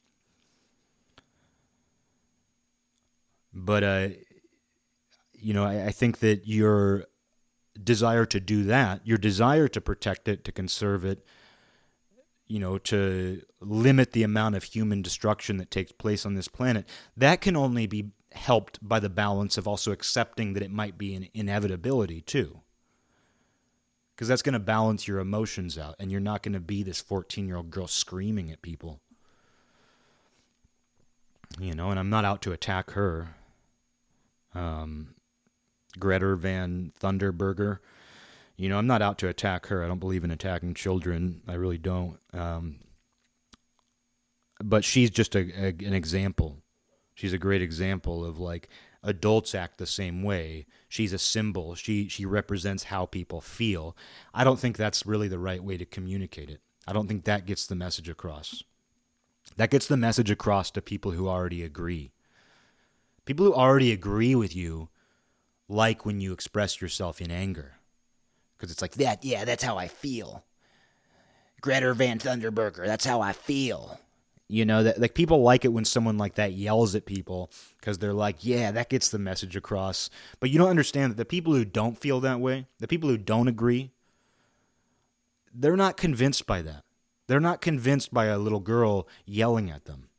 But, 3.54 3.84
uh, 3.84 4.08
you 5.34 5.54
know, 5.54 5.66
I, 5.66 5.88
I 5.88 5.92
think 5.92 6.20
that 6.20 6.48
your 6.48 7.06
desire 7.82 8.26
to 8.28 8.40
do 8.40 8.64
that, 8.66 9.06
your 9.06 9.18
desire 9.18 9.68
to 9.68 9.82
protect 9.82 10.28
it, 10.28 10.46
to 10.46 10.52
conserve 10.52 11.04
it, 11.04 11.26
you 12.48 12.60
know, 12.60 12.78
to 12.78 13.42
limit 13.60 14.12
the 14.12 14.24
amount 14.24 14.56
of 14.56 14.64
human 14.64 15.02
destruction 15.02 15.58
that 15.58 15.72
takes 15.72 15.92
place 15.92 16.26
on 16.26 16.36
this 16.36 16.48
planet, 16.48 16.88
that 17.18 17.42
can 17.42 17.56
only 17.56 17.88
be 17.88 18.12
helped 18.34 18.80
by 18.82 19.00
the 19.00 19.10
balance 19.10 19.58
of 19.58 19.68
also 19.68 19.92
accepting 19.92 20.54
that 20.54 20.64
it 20.64 20.72
might 20.72 20.98
be 20.98 21.14
an 21.16 21.28
inevitability, 21.34 22.22
too 22.22 22.62
because 24.22 24.30
that's 24.30 24.44
going 24.44 24.54
to 24.54 24.60
balance 24.60 25.08
your 25.08 25.18
emotions 25.18 25.80
out 25.80 25.96
and 25.98 26.12
you're 26.12 26.20
not 26.20 26.44
going 26.44 26.54
to 26.54 26.60
be 26.60 26.84
this 26.84 27.02
14 27.02 27.48
year 27.48 27.58
old 27.58 27.72
girl 27.72 27.88
screaming 27.88 28.52
at 28.52 28.62
people. 28.62 29.00
You 31.60 31.74
know 31.74 31.90
and 31.90 32.00
i'm 32.00 32.12
not 32.12 32.24
out 32.24 32.44
to 32.44 32.52
attack 32.52 32.92
her. 32.92 33.30
Um, 34.54 35.16
greta 35.98 36.36
van 36.36 36.94
thunderberger 37.02 37.80
you 38.58 38.70
know 38.70 38.78
i'm 38.78 38.86
not 38.86 39.02
out 39.02 39.18
to 39.18 39.28
attack 39.28 39.66
her. 39.66 39.84
I 39.84 39.88
don't 39.88 39.98
believe 39.98 40.24
in 40.24 40.30
attacking 40.30 40.76
children. 40.76 41.42
I 41.48 41.56
really 41.56 41.80
don't. 41.80 42.20
Um, 42.32 42.76
but 44.64 44.84
she's 44.84 45.10
just 45.10 45.34
a, 45.34 45.40
a, 45.40 45.70
an 45.70 45.96
example. 45.96 46.58
She's 47.16 47.34
a 47.34 47.40
great 47.40 47.64
example 47.64 48.24
of 48.24 48.38
like 48.38 48.70
adults 49.04 49.56
act 49.56 49.78
the 49.78 49.86
same 49.86 50.24
way. 50.24 50.66
She's 50.88 51.14
a 51.14 51.18
symbol. 51.18 51.76
She 51.76 52.08
she 52.08 52.26
represents 52.26 52.86
how 52.86 53.06
people 53.06 53.42
feel. 53.42 53.96
I 54.34 54.44
don't 54.44 54.60
think 54.60 54.78
that's 54.78 55.06
really 55.06 55.28
the 55.28 55.40
right 55.40 55.64
way 55.64 55.78
to 55.78 55.86
communicate 55.86 56.50
it. 56.50 56.62
I 56.88 56.94
don't 56.94 57.08
think 57.08 57.26
that 57.26 57.46
gets 57.46 57.68
the 57.68 57.76
message 57.76 58.10
across. 58.10 58.64
That 59.58 59.72
gets 59.72 59.88
the 59.88 59.98
message 59.98 60.32
across 60.32 60.72
to 60.72 60.82
people 60.82 61.12
who 61.12 61.28
already 61.28 61.64
agree. 61.64 62.12
People 63.26 63.46
who 63.46 63.54
already 63.54 63.92
agree 63.92 64.36
with 64.36 64.56
you 64.56 64.90
like 65.68 66.06
when 66.06 66.20
you 66.20 66.34
express 66.34 66.82
yourself 66.82 67.22
in 67.22 67.32
anger. 67.32 67.76
Because 68.58 68.72
it's 68.72 68.82
like, 68.82 68.94
that, 68.96 69.24
yeah, 69.24 69.46
that's 69.46 69.64
how 69.64 69.78
I 69.78 69.88
feel. 69.88 70.44
Greta 71.62 71.94
Van 71.94 72.20
Thunderberger, 72.20 72.86
that's 72.86 73.06
how 73.06 73.22
I 73.22 73.34
feel. 73.34 74.00
You 74.52 74.66
know 74.66 74.84
that 74.84 75.00
like 75.00 75.14
people 75.14 75.42
like 75.44 75.64
it 75.64 75.72
when 75.72 75.86
someone 75.86 76.18
like 76.18 76.36
that 76.36 76.52
yells 76.52 76.94
at 76.94 77.06
people 77.06 77.50
because 77.80 78.00
they're 78.00 78.12
like, 78.12 78.44
yeah, 78.44 78.70
that 78.72 78.90
gets 78.90 79.08
the 79.08 79.18
message 79.18 79.56
across. 79.56 80.10
But 80.42 80.50
you 80.50 80.60
don't 80.60 80.68
understand 80.68 81.12
that 81.12 81.16
the 81.16 81.24
people 81.24 81.54
who 81.54 81.64
don't 81.64 81.98
feel 81.98 82.20
that 82.20 82.42
way, 82.42 82.66
the 82.80 82.88
people 82.88 83.08
who 83.08 83.18
don't 83.18 83.48
agree, 83.48 83.92
they're 85.54 85.78
not 85.78 85.96
convinced 85.96 86.46
by 86.48 86.62
that. 86.64 86.84
They're 87.28 87.40
not 87.40 87.62
convinced 87.62 88.14
by 88.14 88.26
a 88.26 88.38
little 88.38 88.60
girl 88.60 89.08
yelling 89.26 89.72
at 89.72 89.86
them. 89.86 90.10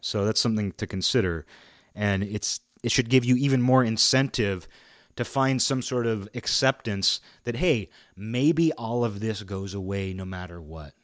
So 0.00 0.24
that's 0.24 0.40
something 0.40 0.70
to 0.74 0.86
consider, 0.86 1.44
and 1.92 2.22
it's 2.22 2.60
it 2.84 2.92
should 2.92 3.08
give 3.08 3.24
you 3.24 3.34
even 3.34 3.62
more 3.62 3.82
incentive 3.82 4.68
to 5.16 5.24
find 5.24 5.60
some 5.60 5.82
sort 5.82 6.06
of 6.06 6.28
acceptance 6.34 7.20
that 7.42 7.56
hey, 7.56 7.90
maybe 8.14 8.72
all 8.74 9.04
of 9.04 9.18
this 9.18 9.42
goes 9.42 9.74
away 9.74 10.12
no 10.12 10.24
matter 10.24 10.60
what 10.60 10.94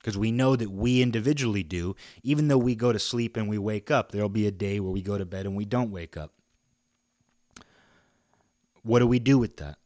because 0.00 0.16
we 0.16 0.32
know 0.32 0.56
that 0.56 0.70
we 0.70 1.02
individually 1.02 1.62
do. 1.62 1.94
Even 2.22 2.48
though 2.48 2.58
we 2.58 2.74
go 2.74 2.92
to 2.92 2.98
sleep 2.98 3.36
and 3.36 3.48
we 3.48 3.58
wake 3.58 3.90
up, 3.90 4.10
there'll 4.10 4.30
be 4.30 4.46
a 4.46 4.50
day 4.50 4.80
where 4.80 4.92
we 4.92 5.02
go 5.02 5.18
to 5.18 5.26
bed 5.26 5.46
and 5.46 5.54
we 5.54 5.66
don't 5.66 5.90
wake 5.90 6.16
up. 6.16 6.32
What 8.82 9.00
do 9.00 9.06
we 9.06 9.18
do 9.18 9.38
with 9.38 9.58
that? 9.58 9.76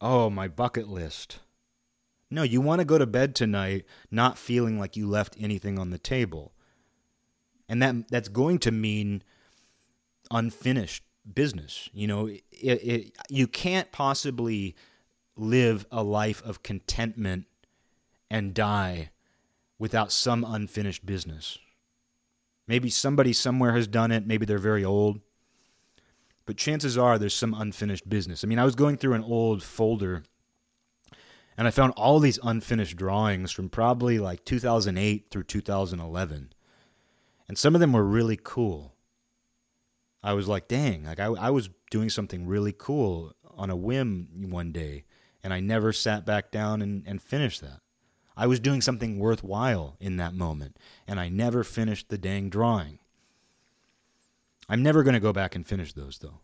Oh, 0.00 0.30
my 0.30 0.46
bucket 0.46 0.88
list. 0.88 1.40
No, 2.30 2.42
you 2.42 2.60
want 2.60 2.80
to 2.80 2.84
go 2.84 2.98
to 2.98 3.06
bed 3.06 3.34
tonight 3.34 3.84
not 4.10 4.38
feeling 4.38 4.78
like 4.78 4.96
you 4.96 5.08
left 5.08 5.36
anything 5.38 5.78
on 5.78 5.90
the 5.90 5.98
table. 5.98 6.52
And 7.68 7.82
that 7.82 8.08
that's 8.08 8.28
going 8.28 8.58
to 8.60 8.70
mean 8.70 9.22
unfinished 10.30 11.02
business. 11.32 11.88
You 11.92 12.06
know, 12.06 12.26
it, 12.26 12.42
it, 12.52 13.16
you 13.28 13.46
can't 13.46 13.90
possibly 13.90 14.76
live 15.36 15.86
a 15.90 16.02
life 16.02 16.42
of 16.44 16.62
contentment 16.62 17.46
and 18.34 18.52
die 18.52 19.10
without 19.78 20.10
some 20.10 20.44
unfinished 20.44 21.06
business. 21.06 21.56
Maybe 22.66 22.90
somebody 22.90 23.32
somewhere 23.32 23.74
has 23.74 23.86
done 23.86 24.10
it, 24.10 24.26
maybe 24.26 24.44
they're 24.44 24.58
very 24.58 24.84
old. 24.84 25.20
But 26.44 26.56
chances 26.56 26.98
are 26.98 27.16
there's 27.16 27.32
some 27.32 27.54
unfinished 27.54 28.08
business. 28.08 28.42
I 28.42 28.48
mean, 28.48 28.58
I 28.58 28.64
was 28.64 28.74
going 28.74 28.96
through 28.96 29.12
an 29.12 29.22
old 29.22 29.62
folder 29.62 30.24
and 31.56 31.68
I 31.68 31.70
found 31.70 31.92
all 31.96 32.18
these 32.18 32.40
unfinished 32.42 32.96
drawings 32.96 33.52
from 33.52 33.68
probably 33.68 34.18
like 34.18 34.44
2008 34.44 35.28
through 35.30 35.44
2011. 35.44 36.52
And 37.46 37.56
some 37.56 37.76
of 37.76 37.80
them 37.80 37.92
were 37.92 38.02
really 38.02 38.38
cool. 38.42 38.96
I 40.24 40.32
was 40.32 40.48
like, 40.48 40.66
dang, 40.66 41.04
like 41.04 41.20
I, 41.20 41.26
I 41.26 41.50
was 41.50 41.70
doing 41.88 42.10
something 42.10 42.48
really 42.48 42.74
cool 42.76 43.32
on 43.56 43.70
a 43.70 43.76
whim 43.76 44.26
one 44.50 44.72
day, 44.72 45.04
and 45.44 45.54
I 45.54 45.60
never 45.60 45.92
sat 45.92 46.26
back 46.26 46.50
down 46.50 46.82
and, 46.82 47.04
and 47.06 47.22
finished 47.22 47.60
that. 47.60 47.83
I 48.36 48.46
was 48.46 48.60
doing 48.60 48.80
something 48.80 49.18
worthwhile 49.18 49.96
in 50.00 50.16
that 50.16 50.34
moment, 50.34 50.76
and 51.06 51.20
I 51.20 51.28
never 51.28 51.62
finished 51.62 52.08
the 52.08 52.18
dang 52.18 52.48
drawing. 52.48 52.98
I'm 54.68 54.82
never 54.82 55.02
going 55.02 55.14
to 55.14 55.20
go 55.20 55.32
back 55.32 55.54
and 55.54 55.66
finish 55.66 55.92
those, 55.92 56.18
though. 56.18 56.40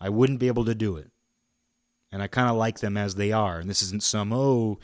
I 0.00 0.08
wouldn't 0.08 0.40
be 0.40 0.48
able 0.48 0.64
to 0.64 0.74
do 0.74 0.96
it. 0.96 1.10
And 2.12 2.22
I 2.22 2.26
kind 2.26 2.48
of 2.48 2.56
like 2.56 2.80
them 2.80 2.96
as 2.96 3.14
they 3.14 3.32
are. 3.32 3.58
And 3.58 3.68
this 3.68 3.82
isn't 3.82 4.02
some, 4.02 4.32
oh, 4.32 4.78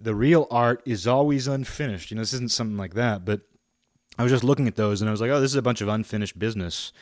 the 0.00 0.14
real 0.14 0.46
art 0.50 0.82
is 0.84 1.06
always 1.06 1.46
unfinished. 1.46 2.10
You 2.10 2.16
know, 2.16 2.22
this 2.22 2.34
isn't 2.34 2.52
something 2.52 2.76
like 2.76 2.94
that. 2.94 3.24
But 3.24 3.42
I 4.18 4.22
was 4.22 4.32
just 4.32 4.44
looking 4.44 4.68
at 4.68 4.76
those 4.76 5.00
and 5.00 5.08
I 5.08 5.12
was 5.12 5.20
like, 5.20 5.30
oh, 5.30 5.40
this 5.40 5.52
is 5.52 5.56
a 5.56 5.62
bunch 5.62 5.80
of 5.80 5.88
unfinished 5.88 6.38
business. 6.38 6.92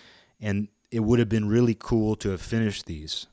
And 0.41 0.69
it 0.91 1.01
would 1.01 1.19
have 1.19 1.29
been 1.29 1.49
really 1.49 1.77
cool 1.79 2.17
to 2.17 2.31
have 2.31 2.41
finished 2.41 2.87
these. 2.87 3.27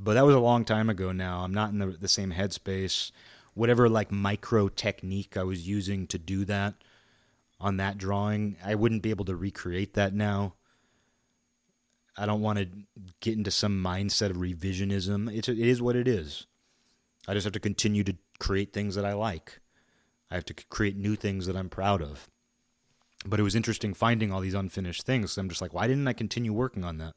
But 0.00 0.14
that 0.14 0.24
was 0.24 0.36
a 0.36 0.40
long 0.40 0.64
time 0.64 0.88
ago 0.88 1.10
now. 1.10 1.40
I'm 1.40 1.52
not 1.52 1.70
in 1.70 1.78
the, 1.78 1.86
the 1.86 2.08
same 2.08 2.32
headspace. 2.32 3.10
Whatever, 3.54 3.88
like, 3.88 4.12
micro 4.12 4.68
technique 4.68 5.36
I 5.36 5.42
was 5.42 5.66
using 5.66 6.06
to 6.08 6.18
do 6.18 6.44
that 6.44 6.74
on 7.60 7.78
that 7.78 7.98
drawing, 7.98 8.56
I 8.64 8.76
wouldn't 8.76 9.02
be 9.02 9.10
able 9.10 9.24
to 9.24 9.34
recreate 9.34 9.94
that 9.94 10.14
now. 10.14 10.54
I 12.16 12.26
don't 12.26 12.40
want 12.40 12.58
to 12.58 12.68
get 13.20 13.36
into 13.36 13.50
some 13.50 13.82
mindset 13.82 14.30
of 14.30 14.36
revisionism. 14.36 15.34
It's, 15.34 15.48
it 15.48 15.58
is 15.58 15.82
what 15.82 15.96
it 15.96 16.06
is. 16.06 16.46
I 17.26 17.34
just 17.34 17.44
have 17.44 17.52
to 17.54 17.60
continue 17.60 18.04
to 18.04 18.16
create 18.38 18.72
things 18.72 18.94
that 18.94 19.04
I 19.04 19.14
like. 19.14 19.60
I 20.30 20.34
have 20.34 20.44
to 20.46 20.54
create 20.54 20.96
new 20.96 21.16
things 21.16 21.46
that 21.46 21.56
I'm 21.56 21.68
proud 21.68 22.02
of. 22.02 22.28
But 23.26 23.40
it 23.40 23.44
was 23.44 23.56
interesting 23.56 23.94
finding 23.94 24.30
all 24.30 24.40
these 24.40 24.54
unfinished 24.54 25.02
things. 25.02 25.36
I'm 25.36 25.48
just 25.48 25.60
like, 25.60 25.74
why 25.74 25.88
didn't 25.88 26.06
I 26.06 26.12
continue 26.12 26.52
working 26.52 26.84
on 26.84 26.98
that? 26.98 27.14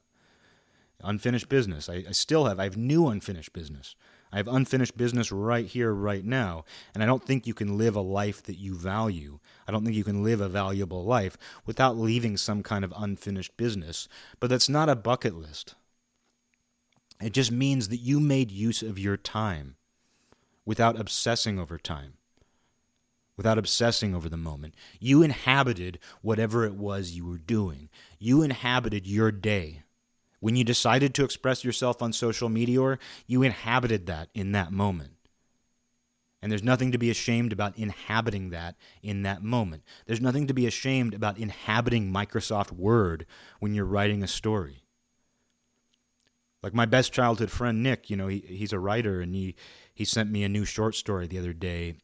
Unfinished 1.03 1.49
business. 1.49 1.89
I, 1.89 2.03
I 2.07 2.11
still 2.11 2.45
have. 2.45 2.59
I 2.59 2.63
have 2.63 2.77
new 2.77 3.07
unfinished 3.07 3.53
business. 3.53 3.95
I 4.31 4.37
have 4.37 4.47
unfinished 4.47 4.95
business 4.95 5.31
right 5.31 5.65
here, 5.65 5.93
right 5.93 6.23
now. 6.23 6.63
And 6.93 7.03
I 7.03 7.05
don't 7.05 7.23
think 7.23 7.45
you 7.45 7.53
can 7.53 7.77
live 7.77 7.95
a 7.95 8.01
life 8.01 8.41
that 8.43 8.57
you 8.57 8.75
value. 8.75 9.39
I 9.67 9.71
don't 9.71 9.83
think 9.83 9.95
you 9.95 10.05
can 10.05 10.23
live 10.23 10.39
a 10.39 10.47
valuable 10.47 11.03
life 11.03 11.37
without 11.65 11.97
leaving 11.97 12.37
some 12.37 12.63
kind 12.63 12.85
of 12.85 12.93
unfinished 12.95 13.57
business. 13.57 14.07
But 14.39 14.49
that's 14.49 14.69
not 14.69 14.89
a 14.89 14.95
bucket 14.95 15.35
list. 15.35 15.75
It 17.21 17.33
just 17.33 17.51
means 17.51 17.89
that 17.89 17.97
you 17.97 18.19
made 18.19 18.51
use 18.51 18.81
of 18.81 18.97
your 18.97 19.17
time 19.17 19.75
without 20.65 20.99
obsessing 20.99 21.59
over 21.59 21.77
time, 21.77 22.13
without 23.37 23.57
obsessing 23.57 24.15
over 24.15 24.29
the 24.29 24.37
moment. 24.37 24.73
You 24.99 25.21
inhabited 25.21 25.99
whatever 26.21 26.65
it 26.65 26.73
was 26.73 27.11
you 27.11 27.25
were 27.25 27.37
doing, 27.37 27.89
you 28.17 28.41
inhabited 28.41 29.05
your 29.05 29.31
day. 29.31 29.83
When 30.41 30.57
you 30.57 30.65
decided 30.65 31.13
to 31.13 31.23
express 31.23 31.63
yourself 31.63 32.01
on 32.01 32.11
social 32.11 32.49
media, 32.49 32.81
or 32.81 32.99
you 33.27 33.43
inhabited 33.43 34.07
that 34.07 34.29
in 34.33 34.51
that 34.51 34.71
moment. 34.71 35.13
And 36.41 36.51
there's 36.51 36.63
nothing 36.63 36.91
to 36.91 36.97
be 36.97 37.11
ashamed 37.11 37.53
about 37.53 37.77
inhabiting 37.77 38.49
that 38.49 38.75
in 39.03 39.21
that 39.21 39.43
moment. 39.43 39.83
There's 40.07 40.19
nothing 40.19 40.47
to 40.47 40.53
be 40.53 40.65
ashamed 40.65 41.13
about 41.13 41.37
inhabiting 41.37 42.11
Microsoft 42.11 42.71
Word 42.71 43.27
when 43.59 43.75
you're 43.75 43.85
writing 43.85 44.23
a 44.23 44.27
story. 44.27 44.81
Like 46.63 46.73
my 46.73 46.87
best 46.87 47.13
childhood 47.13 47.51
friend 47.51 47.83
Nick, 47.83 48.09
you 48.09 48.17
know, 48.17 48.27
he, 48.27 48.39
he's 48.39 48.73
a 48.73 48.79
writer 48.79 49.21
and 49.21 49.35
he, 49.35 49.55
he 49.93 50.03
sent 50.03 50.31
me 50.31 50.43
a 50.43 50.49
new 50.49 50.65
short 50.65 50.95
story 50.95 51.27
the 51.27 51.37
other 51.37 51.53
day 51.53 51.95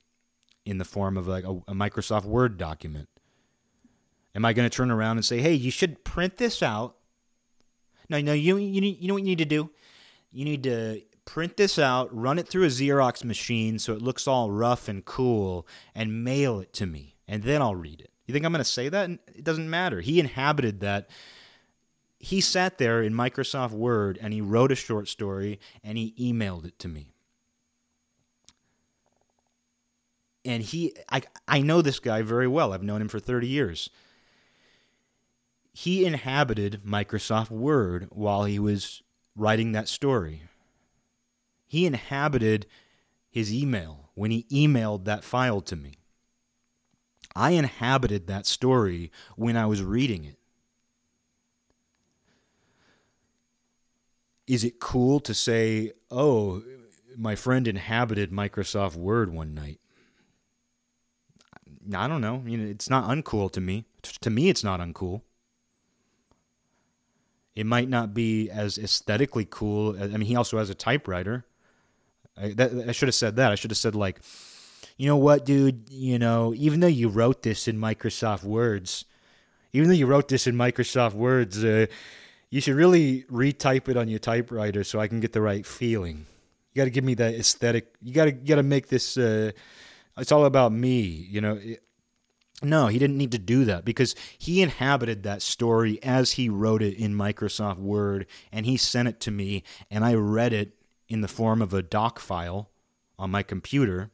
in 0.65 0.77
the 0.77 0.85
form 0.85 1.17
of 1.17 1.27
like 1.27 1.43
a, 1.43 1.51
a 1.67 1.73
Microsoft 1.73 2.25
Word 2.25 2.57
document. 2.57 3.09
Am 4.35 4.45
I 4.45 4.53
going 4.53 4.69
to 4.69 4.75
turn 4.75 4.91
around 4.91 5.17
and 5.17 5.25
say, 5.25 5.39
"Hey, 5.39 5.53
you 5.53 5.71
should 5.71 6.03
print 6.03 6.38
this 6.38 6.61
out 6.61 6.97
no, 8.09 8.21
no, 8.21 8.33
you 8.33 8.57
you 8.57 8.81
need, 8.81 8.99
you 8.99 9.07
know 9.07 9.13
what 9.13 9.23
you 9.23 9.29
need 9.29 9.39
to 9.39 9.45
do? 9.45 9.69
You 10.31 10.45
need 10.45 10.63
to 10.63 11.01
print 11.25 11.57
this 11.57 11.77
out, 11.77 12.15
run 12.15 12.39
it 12.39 12.47
through 12.47 12.63
a 12.63 12.67
Xerox 12.67 13.23
machine 13.23 13.79
so 13.79 13.93
it 13.93 14.01
looks 14.01 14.27
all 14.27 14.49
rough 14.51 14.87
and 14.87 15.03
cool, 15.03 15.67
and 15.93 16.23
mail 16.23 16.59
it 16.59 16.73
to 16.73 16.85
me, 16.85 17.15
and 17.27 17.43
then 17.43 17.61
I'll 17.61 17.75
read 17.75 18.01
it. 18.01 18.11
You 18.27 18.33
think 18.33 18.45
I'm 18.45 18.51
going 18.51 18.63
to 18.63 18.69
say 18.69 18.89
that? 18.89 19.09
It 19.09 19.43
doesn't 19.43 19.69
matter. 19.69 20.01
He 20.01 20.19
inhabited 20.19 20.81
that. 20.81 21.09
He 22.19 22.41
sat 22.41 22.77
there 22.77 23.01
in 23.01 23.13
Microsoft 23.13 23.71
Word 23.71 24.19
and 24.21 24.33
he 24.33 24.41
wrote 24.41 24.71
a 24.71 24.75
short 24.75 25.07
story 25.07 25.59
and 25.83 25.97
he 25.97 26.13
emailed 26.19 26.65
it 26.65 26.77
to 26.79 26.87
me. 26.87 27.13
And 30.43 30.61
he, 30.63 30.93
I, 31.09 31.21
I 31.47 31.61
know 31.61 31.81
this 31.81 31.99
guy 31.99 32.21
very 32.21 32.47
well. 32.47 32.73
I've 32.73 32.83
known 32.83 33.01
him 33.01 33.07
for 33.07 33.19
30 33.19 33.47
years 33.47 33.89
he 35.80 36.05
inhabited 36.05 36.82
Microsoft 36.84 37.51
Word 37.51 38.07
while 38.09 38.45
he 38.45 38.57
was 38.57 39.03
writing 39.36 39.73
that 39.73 39.88
story. 39.88 40.41
He 41.67 41.86
inhabited 41.86 42.65
his 43.30 43.53
email 43.53 44.09
when 44.15 44.32
he 44.32 44.47
emailed 44.51 45.05
that 45.05 45.23
file 45.23 45.61
to 45.61 45.75
me. 45.75 45.99
I 47.36 47.51
inhabited 47.51 48.25
that 48.25 48.47
story 48.47 49.11
when 49.36 49.55
I 49.55 49.67
was 49.67 49.84
reading 49.84 50.25
it. 50.25 50.39
Is 54.47 54.63
it 54.63 54.80
cool 54.80 55.19
to 55.19 55.34
say, 55.36 55.91
oh, 56.09 56.63
my 57.15 57.36
friend 57.36 57.67
inhabited 57.67 58.32
Microsoft 58.32 58.95
Word 58.95 59.32
one 59.32 59.53
night? 59.53 59.80
I 61.95 62.07
don't 62.07 62.21
know. 62.21 62.41
You 62.47 62.57
know, 62.57 62.67
it's 62.67 62.89
not 62.89 63.07
uncool 63.07 63.51
to 63.51 63.61
me. 63.61 63.86
To 64.21 64.32
me, 64.32 64.49
it's 64.49 64.63
not 64.63 64.80
uncool. 64.80 65.21
It 67.57 67.65
might 67.65 67.89
not 67.89 68.13
be 68.13 68.51
as 68.51 68.77
aesthetically 68.77 69.47
cool. 69.49 69.97
I 69.99 70.05
mean, 70.05 70.27
he 70.27 70.35
also 70.35 70.59
has 70.59 70.69
a 70.69 70.75
typewriter. 70.75 71.43
I, 72.39 72.49
that, 72.49 72.87
I 72.87 72.91
should 72.91 73.07
have 73.07 73.15
said 73.15 73.37
that. 73.37 73.51
I 73.51 73.55
should 73.55 73.71
have 73.71 73.79
said 73.79 73.95
like, 73.95 74.19
you 74.95 75.07
know 75.07 75.17
what, 75.17 75.43
dude? 75.43 75.89
You 75.89 76.19
know, 76.19 76.53
even 76.55 76.81
though 76.81 76.85
you 76.85 77.09
wrote 77.09 77.41
this 77.41 77.67
in 77.67 77.79
Microsoft 77.79 78.43
Words, 78.43 79.05
even 79.73 79.88
though 79.88 79.95
you 79.95 80.05
wrote 80.05 80.27
this 80.27 80.45
in 80.45 80.53
Microsoft 80.53 81.15
Words, 81.15 81.63
uh, 81.63 81.88
you 82.51 82.61
should 82.61 82.75
really 82.75 83.23
retype 83.23 83.89
it 83.89 83.97
on 83.97 84.07
your 84.07 84.19
typewriter 84.19 84.84
so 84.84 84.99
I 84.99 85.07
can 85.07 85.19
get 85.19 85.34
the 85.34 85.41
right 85.41 85.65
feeling. 85.65 86.27
You 86.73 86.81
got 86.81 86.85
to 86.85 86.91
give 86.91 87.03
me 87.03 87.15
that 87.15 87.34
aesthetic. 87.34 87.95
You 88.03 88.13
got 88.13 88.25
to 88.25 88.34
got 88.34 88.57
to 88.57 88.63
make 88.63 88.89
this. 88.89 89.17
Uh, 89.17 89.51
it's 90.15 90.31
all 90.31 90.45
about 90.45 90.71
me. 90.73 91.01
You 91.01 91.41
know, 91.41 91.59
no, 92.63 92.88
he 92.88 92.97
didn't 92.97 93.17
need 93.17 93.31
to 93.34 93.38
do 93.38 93.65
that 93.65 93.85
because 93.85 94.15
he 94.38 94.61
inhabited 94.61 95.23
that 95.23 95.43
story 95.43 96.01
as 96.01 96.34
he 96.34 96.49
wrote 96.49 96.81
it 96.81 96.95
in 96.95 97.13
Microsoft 97.13 97.77
Word 97.77 98.25
and 98.51 98.65
he 98.65 98.77
sent 98.77 99.07
it 99.07 99.19
to 99.21 99.31
me 99.31 99.63
and 99.91 100.03
I 100.03 100.15
read 100.15 100.53
it 100.53 100.73
in 101.07 101.21
the 101.21 101.27
form 101.27 101.61
of 101.61 101.73
a 101.73 101.84
doc 101.84 102.19
file 102.19 102.69
on 103.19 103.29
my 103.29 103.43
computer 103.43 104.09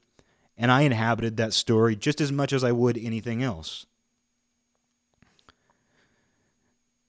and 0.57 0.71
I 0.71 0.81
inhabited 0.81 1.37
that 1.37 1.53
story 1.53 1.95
just 1.95 2.19
as 2.19 2.31
much 2.31 2.51
as 2.51 2.63
I 2.63 2.73
would 2.73 2.97
anything 2.97 3.41
else. 3.41 3.85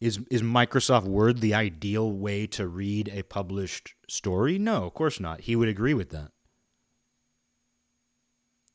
Is 0.00 0.20
is 0.30 0.42
Microsoft 0.42 1.04
Word 1.04 1.40
the 1.40 1.54
ideal 1.54 2.12
way 2.12 2.46
to 2.48 2.68
read 2.68 3.08
a 3.12 3.22
published 3.22 3.94
story? 4.06 4.58
No, 4.58 4.84
of 4.84 4.94
course 4.94 5.18
not. 5.18 5.42
He 5.42 5.56
would 5.56 5.68
agree 5.68 5.94
with 5.94 6.10
that. 6.10 6.30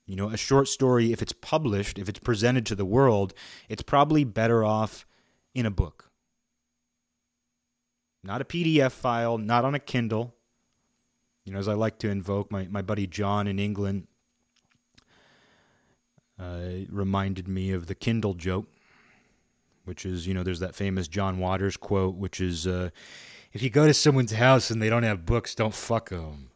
You 0.10 0.16
know, 0.16 0.30
a 0.30 0.38
short 0.38 0.68
story, 0.68 1.14
if 1.14 1.22
it's 1.22 1.34
published, 1.34 2.00
if 2.00 2.10
it's 2.10 2.18
presented 2.18 2.66
to 2.66 2.76
the 2.76 2.84
world, 2.84 3.32
it's 3.70 3.84
probably 3.84 4.24
better 4.24 4.66
off 4.66 5.06
in 5.54 5.68
a 5.68 5.72
book. 5.72 6.10
Not 8.24 8.42
a 8.42 8.44
PDF 8.44 8.92
file, 8.92 9.38
not 9.38 9.66
on 9.66 9.76
a 9.76 9.80
Kindle. 9.80 10.34
You 11.46 11.54
know, 11.54 11.60
as 11.60 11.68
I 11.68 11.74
like 11.74 12.00
to 12.00 12.10
invoke, 12.10 12.52
my, 12.52 12.68
my 12.72 12.82
buddy 12.82 13.06
John 13.06 13.46
in 13.46 13.60
England 13.60 14.08
uh, 16.40 16.88
reminded 16.90 17.48
me 17.48 17.72
of 17.72 17.86
the 17.86 17.94
Kindle 17.94 18.34
joke, 18.34 18.66
which 19.86 20.08
is, 20.08 20.26
you 20.26 20.34
know, 20.34 20.42
there's 20.42 20.60
that 20.60 20.74
famous 20.74 21.08
John 21.08 21.38
Waters 21.38 21.78
quote, 21.78 22.16
which 22.16 22.42
is, 22.42 22.66
uh, 22.66 22.90
if 23.54 23.62
you 23.62 23.70
go 23.70 23.86
to 23.86 23.94
someone's 23.94 24.32
house 24.32 24.72
and 24.72 24.82
they 24.82 24.90
don't 24.90 25.04
have 25.04 25.28
books, 25.28 25.54
don't 25.54 25.76
fuck 25.76 26.10
them. 26.10 26.50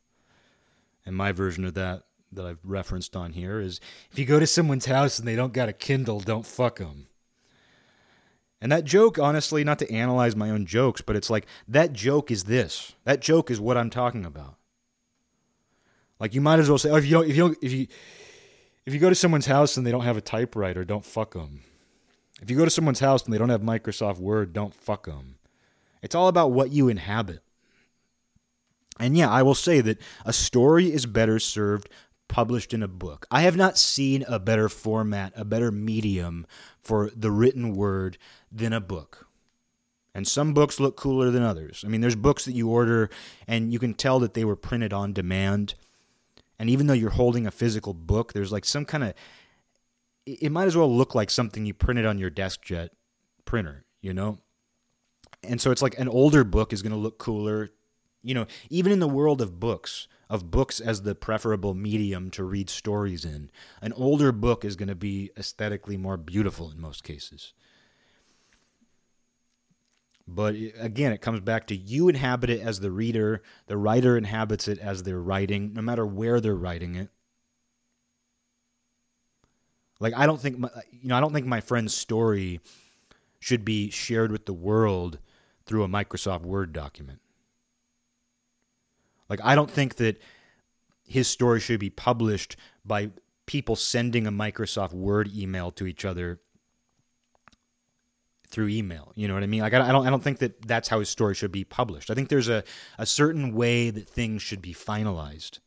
And 1.06 1.16
my 1.16 1.32
version 1.32 1.66
of 1.66 1.76
that 1.76 2.06
that 2.36 2.46
I've 2.46 2.60
referenced 2.64 3.16
on 3.16 3.34
here 3.34 3.60
is 3.60 3.80
if 4.12 4.20
you 4.20 4.26
go 4.26 4.40
to 4.40 4.48
someone's 4.48 4.86
house 4.86 5.20
and 5.20 5.28
they 5.28 5.36
don't 5.36 5.54
got 5.54 5.70
a 5.70 5.74
Kindle, 5.74 6.20
don't 6.20 6.46
fuck 6.46 6.80
them. 6.80 7.08
And 8.62 8.72
that 8.72 8.86
joke, 8.86 9.20
honestly, 9.20 9.64
not 9.64 9.80
to 9.80 9.92
analyze 9.92 10.36
my 10.36 10.50
own 10.50 10.66
jokes, 10.66 11.02
but 11.02 11.16
it's 11.16 11.30
like 11.30 11.46
that 11.68 11.92
joke 11.92 12.32
is 12.32 12.46
this. 12.46 12.94
That 13.04 13.20
joke 13.20 13.52
is 13.52 13.60
what 13.60 13.78
I'm 13.78 13.90
talking 13.90 14.26
about. 14.26 14.56
Like 16.20 16.34
you 16.34 16.40
might 16.40 16.60
as 16.60 16.70
well 16.70 16.78
say, 16.78 16.90
oh, 16.90 16.96
if 16.96 17.06
you 17.06 17.12
don't, 17.12 17.30
if 17.30 17.36
you 17.36 17.44
don't, 17.44 17.58
if 17.62 17.74
you 17.74 17.88
if 18.86 18.94
you 18.94 19.00
go 19.00 19.10
to 19.10 19.16
someone's 19.16 19.46
house 19.46 19.76
and 19.76 19.86
they 19.86 19.92
don't 19.92 20.04
have 20.04 20.18
a 20.18 20.22
typewriter, 20.22 20.86
don't 20.86 21.06
fuck 21.06 21.34
them. 21.34 21.62
If 22.42 22.50
you 22.50 22.58
go 22.58 22.66
to 22.66 22.72
someone's 22.72 23.00
house 23.00 23.26
and 23.26 23.34
they 23.34 23.38
don't 23.38 23.50
have 23.50 23.62
Microsoft 23.62 24.20
Word, 24.20 24.54
don't 24.54 24.74
fuck 24.74 25.06
them. 25.06 25.36
It's 26.02 26.16
all 26.16 26.28
about 26.28 26.52
what 26.52 26.72
you 26.72 26.90
inhabit. 26.90 27.42
And 29.00 29.18
yeah, 29.18 29.30
I 29.30 29.42
will 29.42 29.56
say 29.56 29.82
that 29.82 30.00
a 30.26 30.34
story 30.34 30.92
is 30.92 31.06
better 31.06 31.40
served 31.40 31.90
published 32.28 32.74
in 32.74 32.82
a 32.82 32.88
book. 32.88 33.28
I 33.30 33.42
have 33.42 33.56
not 33.56 33.78
seen 33.78 34.24
a 34.28 34.40
better 34.40 34.70
format, 34.70 35.34
a 35.36 35.46
better 35.46 35.72
medium 35.72 36.46
for 36.82 37.12
the 37.16 37.32
written 37.32 37.76
word 37.76 38.18
than 38.52 38.74
a 38.74 38.82
book. 38.82 39.28
And 40.16 40.28
some 40.28 40.54
books 40.54 40.80
look 40.80 40.96
cooler 40.96 41.32
than 41.32 41.44
others. 41.44 41.84
I 41.86 41.90
mean, 41.90 42.02
there's 42.02 42.16
books 42.16 42.46
that 42.46 42.54
you 42.54 42.70
order 42.70 43.10
and 43.48 43.74
you 43.74 43.80
can 43.80 43.94
tell 43.94 44.20
that 44.20 44.36
they 44.36 44.46
were 44.46 44.56
printed 44.56 44.94
on 44.94 45.14
demand. 45.14 45.76
And 46.60 46.70
even 46.70 46.88
though 46.88 46.94
you're 46.94 47.10
holding 47.10 47.48
a 47.48 47.52
physical 47.52 47.94
book, 47.94 48.34
there's 48.34 48.52
like 48.52 48.66
some 48.66 48.86
kind 48.86 49.04
of 49.04 49.14
it 50.26 50.52
might 50.52 50.68
as 50.68 50.78
well 50.78 50.94
look 50.94 51.16
like 51.16 51.30
something 51.30 51.66
you 51.66 51.74
printed 51.74 52.06
on 52.06 52.18
your 52.18 52.32
DeskJet 52.32 52.90
printer, 53.46 53.84
you 54.02 54.14
know? 54.14 54.38
And 55.44 55.60
so 55.60 55.72
it's 55.72 55.82
like 55.82 56.00
an 56.00 56.08
older 56.08 56.44
book 56.44 56.72
is 56.72 56.82
going 56.82 56.94
to 56.94 56.98
look 56.98 57.18
cooler. 57.18 57.70
You 58.22 58.34
know, 58.34 58.46
even 58.70 58.94
in 58.94 59.00
the 59.00 59.08
world 59.08 59.42
of 59.42 59.60
books, 59.60 60.08
of 60.30 60.52
books 60.52 60.80
as 60.80 61.02
the 61.02 61.16
preferable 61.16 61.74
medium 61.74 62.32
to 62.32 62.44
read 62.44 62.70
stories 62.70 63.26
in, 63.26 63.52
an 63.82 63.94
older 63.94 64.32
book 64.32 64.66
is 64.66 64.76
going 64.76 64.90
to 64.90 64.96
be 64.96 65.32
aesthetically 65.38 65.98
more 65.98 66.18
beautiful 66.18 66.72
in 66.72 66.80
most 66.80 67.04
cases. 67.04 67.54
But 70.28 70.56
again, 70.80 71.12
it 71.12 71.22
comes 71.22 71.42
back 71.42 71.68
to 71.68 71.76
you 71.76 72.08
inhabit 72.08 72.50
it 72.50 72.62
as 72.62 72.80
the 72.80 72.92
reader, 72.92 73.42
the 73.68 73.78
writer 73.78 74.18
inhabits 74.18 74.68
it 74.68 74.80
as 74.80 75.04
they're 75.04 75.20
writing, 75.20 75.74
no 75.74 75.82
matter 75.82 76.06
where 76.06 76.40
they're 76.40 76.56
writing 76.56 76.96
it. 76.96 77.10
Like 80.00 80.14
I 80.16 80.26
don't 80.26 80.40
think 80.40 80.60
my, 80.60 80.70
you 80.92 81.10
know, 81.10 81.18
I 81.18 81.20
don't 81.20 81.34
think 81.34 81.46
my 81.46 81.62
friend's 81.62 81.94
story 81.94 82.62
should 83.40 83.66
be 83.66 83.90
shared 83.90 84.32
with 84.32 84.46
the 84.46 84.54
world 84.54 85.20
through 85.66 85.84
a 85.84 85.88
Microsoft 85.88 86.44
Word 86.44 86.72
document. 86.72 87.20
Like 89.34 89.44
I 89.44 89.56
don't 89.56 89.72
think 89.72 89.96
that 89.96 90.22
his 91.08 91.28
story 91.28 91.60
should 91.60 91.80
be 91.80 91.90
published 91.90 92.56
by 92.86 93.10
people 93.48 93.76
sending 93.76 94.28
a 94.28 94.32
Microsoft 94.32 94.94
Word 94.94 95.28
email 95.36 95.72
to 95.72 95.88
each 95.88 96.06
other 96.06 96.40
through 98.48 98.68
email. 98.68 99.12
You 99.16 99.28
know 99.28 99.34
what 99.34 99.42
I 99.42 99.48
mean? 99.48 99.62
Like 99.62 99.74
I 99.74 99.92
don't 99.92 100.06
I 100.06 100.12
don't 100.12 100.24
think 100.24 100.38
that 100.38 100.68
that's 100.68 100.88
how 100.88 101.00
his 101.00 101.10
story 101.10 101.34
should 101.34 101.52
be 101.52 101.64
published. 101.64 102.12
I 102.12 102.14
think 102.14 102.30
there's 102.30 102.48
a 102.48 102.64
a 103.00 103.08
certain 103.08 103.56
way 103.56 103.90
that 103.90 104.08
things 104.08 104.44
should 104.44 104.62
be 104.62 104.72
finalized. 104.72 105.58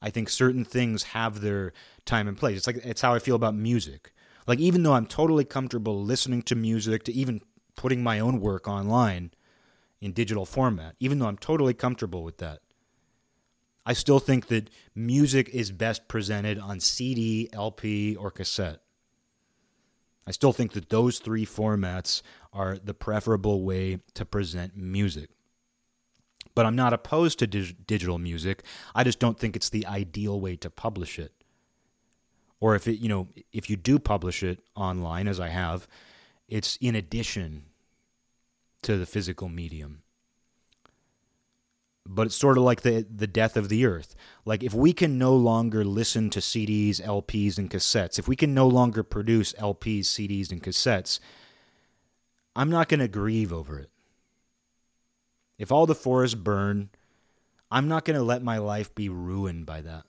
I 0.00 0.10
think 0.10 0.28
certain 0.28 0.64
things 0.64 1.02
have 1.02 1.40
their 1.40 1.72
time 2.04 2.28
and 2.28 2.36
place. 2.36 2.58
It's 2.58 2.68
like 2.68 2.76
it's 2.76 3.02
how 3.02 3.12
I 3.12 3.18
feel 3.18 3.34
about 3.34 3.56
music. 3.56 4.12
Like 4.46 4.60
even 4.60 4.84
though 4.84 4.92
I'm 4.92 5.06
totally 5.06 5.44
comfortable 5.44 6.00
listening 6.00 6.42
to 6.42 6.54
music 6.54 7.02
to 7.04 7.12
even 7.12 7.40
putting 7.74 8.04
my 8.04 8.20
own 8.20 8.40
work 8.40 8.68
online 8.68 9.32
in 10.00 10.12
digital 10.12 10.46
format, 10.46 10.94
even 11.00 11.18
though 11.18 11.26
I'm 11.26 11.38
totally 11.38 11.74
comfortable 11.74 12.22
with 12.22 12.38
that. 12.38 12.60
I 13.86 13.92
still 13.92 14.18
think 14.18 14.48
that 14.48 14.70
music 14.94 15.50
is 15.50 15.70
best 15.70 16.08
presented 16.08 16.58
on 16.58 16.80
CD, 16.80 17.50
LP, 17.52 18.16
or 18.16 18.30
cassette. 18.30 18.80
I 20.26 20.30
still 20.30 20.52
think 20.52 20.72
that 20.72 20.88
those 20.88 21.18
three 21.18 21.44
formats 21.44 22.22
are 22.52 22.78
the 22.78 22.94
preferable 22.94 23.62
way 23.62 23.98
to 24.14 24.24
present 24.24 24.74
music. 24.76 25.30
But 26.54 26.64
I'm 26.64 26.76
not 26.76 26.92
opposed 26.92 27.38
to 27.40 27.46
dig- 27.46 27.86
digital 27.86 28.18
music. 28.18 28.62
I 28.94 29.04
just 29.04 29.18
don't 29.18 29.38
think 29.38 29.54
it's 29.54 29.68
the 29.68 29.86
ideal 29.86 30.40
way 30.40 30.56
to 30.56 30.70
publish 30.70 31.18
it. 31.18 31.32
Or 32.60 32.74
if 32.74 32.88
it, 32.88 33.00
you 33.00 33.08
know, 33.08 33.28
if 33.52 33.68
you 33.68 33.76
do 33.76 33.98
publish 33.98 34.42
it 34.42 34.60
online 34.74 35.28
as 35.28 35.40
I 35.40 35.48
have, 35.48 35.86
it's 36.48 36.76
in 36.76 36.94
addition 36.94 37.64
to 38.82 38.96
the 38.96 39.04
physical 39.04 39.48
medium 39.48 40.03
but 42.06 42.26
it's 42.26 42.36
sort 42.36 42.58
of 42.58 42.64
like 42.64 42.82
the 42.82 43.06
the 43.14 43.26
death 43.26 43.56
of 43.56 43.68
the 43.68 43.86
earth. 43.86 44.14
Like 44.44 44.62
if 44.62 44.74
we 44.74 44.92
can 44.92 45.18
no 45.18 45.34
longer 45.34 45.84
listen 45.84 46.30
to 46.30 46.40
CDs, 46.40 47.00
LPs, 47.00 47.58
and 47.58 47.70
cassettes, 47.70 48.18
if 48.18 48.28
we 48.28 48.36
can 48.36 48.52
no 48.52 48.68
longer 48.68 49.02
produce 49.02 49.52
LPs, 49.54 50.00
CDs, 50.00 50.52
and 50.52 50.62
cassettes, 50.62 51.18
I'm 52.54 52.70
not 52.70 52.88
going 52.88 53.00
to 53.00 53.08
grieve 53.08 53.52
over 53.52 53.78
it. 53.78 53.90
If 55.58 55.72
all 55.72 55.86
the 55.86 55.94
forests 55.94 56.34
burn, 56.34 56.90
I'm 57.70 57.88
not 57.88 58.04
going 58.04 58.18
to 58.18 58.24
let 58.24 58.42
my 58.42 58.58
life 58.58 58.94
be 58.94 59.08
ruined 59.08 59.66
by 59.66 59.80
that. 59.80 60.04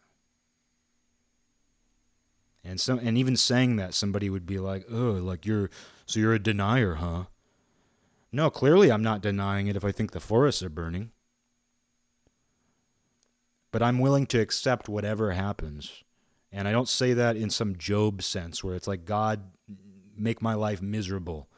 And 2.64 2.82
some, 2.82 3.00
and 3.00 3.18
even 3.18 3.38
saying 3.38 3.76
that, 3.76 3.94
somebody 3.94 4.30
would 4.30 4.46
be 4.46 4.58
like, 4.58 4.86
"Oh, 4.92 5.12
like 5.12 5.46
you're 5.46 5.70
so 6.06 6.20
you're 6.20 6.34
a 6.34 6.40
denier, 6.40 6.96
huh?" 6.96 7.26
No, 8.34 8.50
clearly 8.50 8.92
I'm 8.92 9.04
not 9.04 9.22
denying 9.22 9.68
it 9.68 9.78
if 9.78 9.86
I 9.86 9.94
think 9.94 10.12
the 10.12 10.20
forests 10.20 10.62
are 10.62 10.70
burning 10.70 11.12
but 13.76 13.84
I'm 13.84 14.00
willing 14.00 14.26
to 14.28 14.40
accept 14.40 14.88
whatever 14.88 15.34
happens. 15.34 16.06
And 16.50 16.66
I 16.66 16.72
don't 16.72 16.88
say 16.88 17.12
that 17.12 17.36
in 17.36 17.50
some 17.50 17.76
Job 17.76 18.24
sense 18.24 18.64
where 18.64 18.74
it's 18.74 18.88
like, 18.88 19.04
God, 19.04 19.52
make 20.16 20.42
my 20.42 20.54
life 20.54 20.82
miserable. 20.82 21.50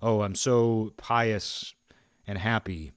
Oh, 0.00 0.22
I'm 0.22 0.34
so 0.34 0.94
pious 0.96 1.74
and 2.26 2.38
happy. 2.38 2.92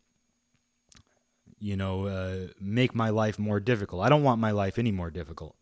You 1.60 1.76
know, 1.76 2.08
uh, 2.08 2.54
make 2.58 2.96
my 2.96 3.10
life 3.10 3.38
more 3.38 3.60
difficult. 3.60 4.02
I 4.02 4.08
don't 4.08 4.24
want 4.24 4.40
my 4.40 4.52
life 4.52 4.80
any 4.80 4.94
more 4.94 5.12
difficult. 5.12 5.58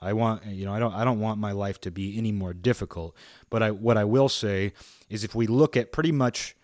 I 0.00 0.12
want, 0.12 0.46
you 0.46 0.64
know, 0.64 0.72
I 0.72 0.78
don't, 0.78 0.94
I 0.94 1.02
don't 1.02 1.18
want 1.18 1.40
my 1.40 1.50
life 1.50 1.80
to 1.80 1.90
be 1.90 2.16
any 2.16 2.30
more 2.30 2.54
difficult. 2.54 3.16
But 3.50 3.64
I, 3.64 3.72
what 3.72 3.96
I 3.96 4.04
will 4.04 4.28
say 4.28 4.74
is, 5.08 5.24
if 5.24 5.34
we 5.34 5.48
look 5.48 5.76
at 5.76 5.90
pretty 5.90 6.12
much 6.12 6.54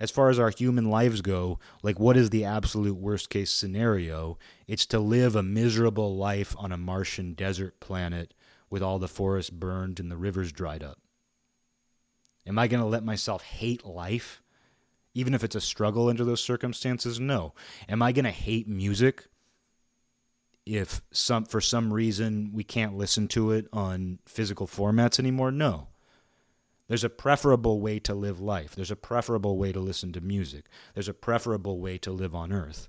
as 0.00 0.10
far 0.10 0.28
as 0.30 0.38
our 0.38 0.50
human 0.50 0.90
lives 0.90 1.20
go, 1.20 1.58
like 1.82 1.98
what 1.98 2.16
is 2.16 2.30
the 2.30 2.44
absolute 2.44 2.96
worst 2.96 3.30
case 3.30 3.50
scenario? 3.50 4.38
It's 4.66 4.86
to 4.86 4.98
live 4.98 5.34
a 5.34 5.42
miserable 5.42 6.16
life 6.16 6.54
on 6.58 6.70
a 6.70 6.78
Martian 6.78 7.34
desert 7.34 7.80
planet 7.80 8.34
with 8.70 8.82
all 8.82 8.98
the 8.98 9.08
forests 9.08 9.50
burned 9.50 9.98
and 9.98 10.10
the 10.10 10.16
rivers 10.16 10.52
dried 10.52 10.82
up. 10.82 10.98
Am 12.46 12.58
I 12.58 12.68
going 12.68 12.82
to 12.82 12.88
let 12.88 13.04
myself 13.04 13.42
hate 13.42 13.84
life? 13.84 14.42
Even 15.14 15.34
if 15.34 15.42
it's 15.42 15.56
a 15.56 15.60
struggle 15.60 16.08
under 16.08 16.24
those 16.24 16.42
circumstances? 16.42 17.18
No. 17.18 17.54
Am 17.88 18.00
I 18.00 18.12
going 18.12 18.24
to 18.24 18.30
hate 18.30 18.68
music 18.68 19.26
if 20.64 21.02
some 21.10 21.44
for 21.44 21.60
some 21.60 21.92
reason 21.92 22.50
we 22.52 22.62
can't 22.62 22.96
listen 22.96 23.26
to 23.28 23.50
it 23.50 23.66
on 23.72 24.20
physical 24.26 24.66
formats 24.66 25.18
anymore? 25.18 25.50
No. 25.50 25.88
There's 26.88 27.04
a 27.04 27.10
preferable 27.10 27.80
way 27.80 27.98
to 28.00 28.14
live 28.14 28.40
life. 28.40 28.74
There's 28.74 28.90
a 28.90 28.96
preferable 28.96 29.58
way 29.58 29.72
to 29.72 29.80
listen 29.80 30.12
to 30.12 30.20
music. 30.20 30.64
There's 30.94 31.08
a 31.08 31.14
preferable 31.14 31.80
way 31.80 31.98
to 31.98 32.10
live 32.10 32.34
on 32.34 32.52
earth. 32.52 32.88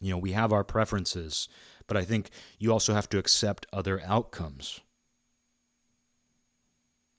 You 0.00 0.10
know, 0.10 0.18
we 0.18 0.32
have 0.32 0.52
our 0.52 0.64
preferences, 0.64 1.48
but 1.86 1.96
I 1.96 2.04
think 2.04 2.28
you 2.58 2.70
also 2.72 2.92
have 2.92 3.08
to 3.10 3.18
accept 3.18 3.66
other 3.72 4.00
outcomes. 4.04 4.80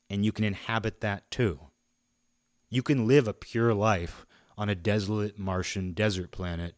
And 0.09 0.23
you 0.23 0.31
can 0.31 0.45
inhabit 0.45 1.01
that 1.01 1.29
too. 1.31 1.59
You 2.69 2.83
can 2.83 3.07
live 3.07 3.27
a 3.27 3.33
pure 3.33 3.73
life 3.73 4.25
on 4.57 4.69
a 4.69 4.75
desolate 4.75 5.39
Martian 5.39 5.93
desert 5.93 6.31
planet 6.31 6.75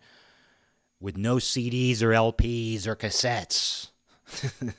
with 1.02 1.18
no 1.18 1.36
CDs 1.36 2.02
or 2.02 2.10
LPs 2.10 2.88
or 2.88 2.96
cassettes. 2.96 3.90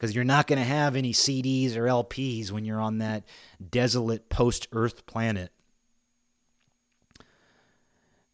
because 0.00 0.14
you're 0.14 0.24
not 0.24 0.46
going 0.46 0.58
to 0.58 0.64
have 0.64 0.96
any 0.96 1.12
CDs 1.12 1.76
or 1.76 1.82
LPs 1.82 2.50
when 2.50 2.64
you're 2.64 2.80
on 2.80 2.98
that 2.98 3.22
desolate 3.70 4.30
post 4.30 4.66
Earth 4.72 5.04
planet. 5.04 5.52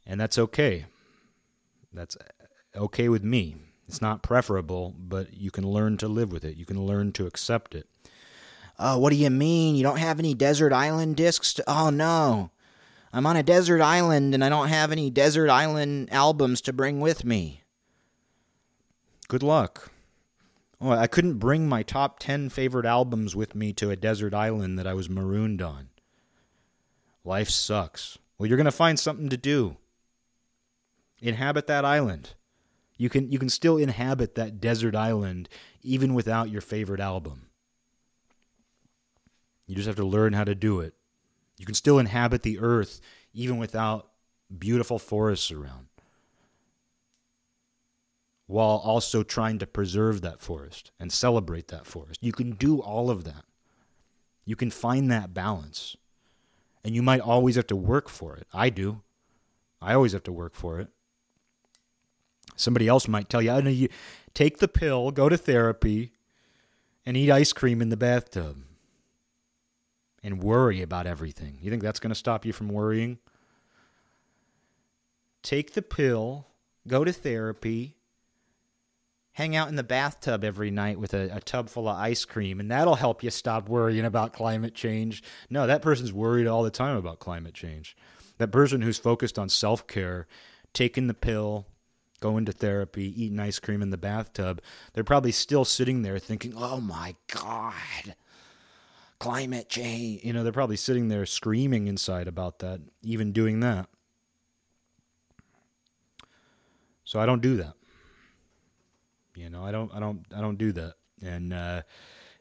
And 0.06 0.20
that's 0.20 0.38
okay. 0.38 0.86
That's 1.92 2.16
okay 2.76 3.08
with 3.08 3.24
me. 3.24 3.56
It's 3.88 4.00
not 4.00 4.22
preferable, 4.22 4.94
but 4.96 5.34
you 5.34 5.50
can 5.50 5.66
learn 5.66 5.96
to 5.96 6.06
live 6.06 6.30
with 6.30 6.44
it. 6.44 6.56
You 6.56 6.64
can 6.64 6.86
learn 6.86 7.10
to 7.12 7.26
accept 7.26 7.74
it. 7.74 7.88
Oh, 8.78 8.98
what 8.98 9.10
do 9.10 9.16
you 9.16 9.30
mean? 9.30 9.74
You 9.74 9.82
don't 9.82 9.98
have 9.98 10.20
any 10.20 10.34
desert 10.34 10.72
island 10.72 11.16
discs? 11.16 11.52
To- 11.54 11.64
oh, 11.66 11.90
no. 11.90 12.52
I'm 13.12 13.26
on 13.26 13.36
a 13.36 13.42
desert 13.42 13.80
island 13.80 14.34
and 14.34 14.44
I 14.44 14.48
don't 14.48 14.68
have 14.68 14.92
any 14.92 15.10
desert 15.10 15.50
island 15.50 16.12
albums 16.12 16.60
to 16.60 16.72
bring 16.72 17.00
with 17.00 17.24
me. 17.24 17.62
Good 19.26 19.42
luck. 19.42 19.90
I 20.80 21.06
couldn't 21.06 21.38
bring 21.38 21.68
my 21.68 21.82
top 21.82 22.18
10 22.18 22.50
favorite 22.50 22.84
albums 22.84 23.34
with 23.34 23.54
me 23.54 23.72
to 23.74 23.90
a 23.90 23.96
desert 23.96 24.34
island 24.34 24.78
that 24.78 24.86
I 24.86 24.94
was 24.94 25.08
marooned 25.08 25.62
on. 25.62 25.88
Life 27.24 27.48
sucks. 27.48 28.18
Well, 28.38 28.46
you're 28.46 28.58
going 28.58 28.66
to 28.66 28.70
find 28.70 28.98
something 29.00 29.28
to 29.30 29.36
do. 29.36 29.78
Inhabit 31.20 31.66
that 31.66 31.84
island. 31.84 32.34
You 32.98 33.08
can 33.08 33.30
you 33.30 33.38
can 33.38 33.48
still 33.48 33.76
inhabit 33.76 34.34
that 34.36 34.60
desert 34.60 34.94
island 34.94 35.48
even 35.82 36.14
without 36.14 36.50
your 36.50 36.60
favorite 36.60 37.00
album. 37.00 37.48
You 39.66 39.74
just 39.74 39.86
have 39.86 39.96
to 39.96 40.06
learn 40.06 40.32
how 40.32 40.44
to 40.44 40.54
do 40.54 40.80
it. 40.80 40.94
You 41.58 41.66
can 41.66 41.74
still 41.74 41.98
inhabit 41.98 42.42
the 42.42 42.58
earth 42.58 43.00
even 43.32 43.58
without 43.58 44.10
beautiful 44.56 44.98
forests 44.98 45.50
around, 45.50 45.88
while 48.46 48.80
also 48.84 49.22
trying 49.22 49.58
to 49.58 49.66
preserve 49.66 50.20
that 50.20 50.40
forest 50.40 50.92
and 51.00 51.12
celebrate 51.12 51.68
that 51.68 51.86
forest. 51.86 52.22
You 52.22 52.32
can 52.32 52.52
do 52.52 52.80
all 52.80 53.10
of 53.10 53.24
that. 53.24 53.44
You 54.44 54.54
can 54.54 54.70
find 54.70 55.10
that 55.10 55.34
balance. 55.34 55.96
And 56.84 56.94
you 56.94 57.02
might 57.02 57.20
always 57.20 57.56
have 57.56 57.66
to 57.68 57.76
work 57.76 58.08
for 58.08 58.36
it. 58.36 58.46
I 58.54 58.70
do. 58.70 59.02
I 59.82 59.94
always 59.94 60.12
have 60.12 60.22
to 60.24 60.32
work 60.32 60.54
for 60.54 60.78
it. 60.78 60.88
Somebody 62.54 62.86
else 62.86 63.08
might 63.08 63.28
tell 63.28 63.42
you, 63.42 63.50
I 63.50 63.60
know 63.60 63.70
you 63.70 63.88
take 64.32 64.58
the 64.58 64.68
pill, 64.68 65.10
go 65.10 65.28
to 65.28 65.36
therapy, 65.36 66.12
and 67.04 67.16
eat 67.16 67.30
ice 67.30 67.52
cream 67.52 67.82
in 67.82 67.88
the 67.88 67.96
bathtub 67.96 68.56
and 70.22 70.42
worry 70.42 70.80
about 70.82 71.06
everything. 71.06 71.58
You 71.60 71.70
think 71.70 71.82
that's 71.82 72.00
going 72.00 72.10
to 72.10 72.14
stop 72.16 72.44
you 72.46 72.52
from 72.52 72.68
worrying? 72.68 73.18
Take 75.42 75.74
the 75.74 75.82
pill, 75.82 76.46
go 76.88 77.04
to 77.04 77.12
therapy, 77.12 77.96
hang 79.36 79.54
out 79.54 79.68
in 79.68 79.76
the 79.76 79.84
bathtub 79.84 80.42
every 80.42 80.70
night 80.70 80.98
with 80.98 81.12
a, 81.12 81.28
a, 81.36 81.40
tub 81.40 81.68
full 81.68 81.86
of 81.86 81.96
ice 81.98 82.24
cream, 82.24 82.58
and 82.58 82.70
that'll 82.70 82.94
help 82.94 83.22
you 83.22 83.30
stop 83.30 83.68
worrying 83.68 84.06
about 84.06 84.32
climate 84.32 84.74
change. 84.74 85.22
No, 85.50 85.66
that 85.66 85.82
person's 85.82 86.10
worried 86.10 86.46
all 86.46 86.62
the 86.62 86.70
time 86.70 86.96
about 86.96 87.18
climate 87.18 87.52
change. 87.52 87.94
That 88.38 88.50
person 88.50 88.80
who's 88.80 88.96
focused 88.96 89.38
on 89.38 89.50
self 89.50 89.86
care, 89.86 90.26
taking 90.72 91.06
the 91.06 91.12
pill, 91.12 91.66
going 92.20 92.46
to 92.46 92.52
therapy, 92.52 93.12
eating 93.22 93.38
ice 93.38 93.58
cream 93.58 93.82
in 93.82 93.90
the 93.90 93.98
bathtub, 93.98 94.62
they're 94.94 95.04
probably 95.04 95.32
still 95.32 95.66
sitting 95.66 96.00
there 96.00 96.18
thinking, 96.18 96.54
oh 96.56 96.80
my 96.80 97.14
God 97.28 98.14
climate 99.18 99.68
change. 99.70 100.22
You 100.24 100.32
know, 100.32 100.42
they're 100.42 100.52
probably 100.52 100.76
sitting 100.76 101.08
there 101.08 101.24
screaming 101.24 101.86
inside 101.86 102.28
about 102.28 102.58
that, 102.60 102.80
even 103.02 103.32
doing 103.32 103.60
that. 103.60 103.88
So 107.04 107.18
I 107.18 107.24
don't 107.24 107.40
do 107.40 107.56
that. 107.56 107.75
You 109.36 109.50
know, 109.50 109.64
I 109.64 109.70
don't, 109.70 109.92
I 109.94 110.00
don't, 110.00 110.24
I 110.34 110.40
don't 110.40 110.58
do 110.58 110.72
that. 110.72 110.94
And 111.22 111.52
uh, 111.52 111.82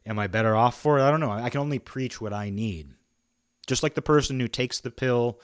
am 0.06 0.20
I 0.20 0.28
better 0.28 0.56
off 0.56 0.80
for 0.80 1.00
it? 1.00 1.04
I 1.04 1.12
don't 1.12 1.20
know. 1.20 1.32
I 1.32 1.50
can 1.50 1.62
only 1.62 1.80
preach 1.80 2.22
what 2.22 2.34
I 2.34 2.50
need. 2.50 2.90
Just 3.68 3.84
like 3.84 3.96
the 3.96 4.02
person 4.02 4.40
who 4.40 4.48
takes 4.48 4.80
the 4.80 4.92
pill. 4.92 5.40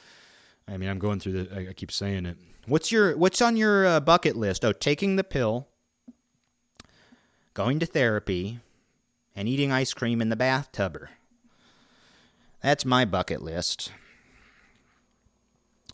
I 0.68 0.78
mean, 0.78 0.90
I'm 0.90 1.00
going 1.00 1.20
through 1.20 1.44
the. 1.44 1.70
I, 1.70 1.74
keep 1.74 1.92
saying 1.92 2.26
it. 2.26 2.38
What's 2.68 2.92
your 2.92 3.18
What's 3.18 3.42
on 3.42 3.58
your 3.58 3.86
uh, 3.86 4.00
bucket 4.00 4.36
list? 4.36 4.64
Oh, 4.64 4.72
taking 4.72 5.16
the 5.16 5.24
pill, 5.24 5.68
going 7.54 7.80
to 7.80 7.86
therapy, 7.86 8.60
and 9.36 9.48
eating 9.50 9.72
ice 9.72 9.94
cream 9.94 10.22
in 10.22 10.30
the 10.30 10.36
bathtub. 10.36 11.00
That's 12.62 12.86
my 12.86 13.06
bucket 13.06 13.42
list. 13.42 13.92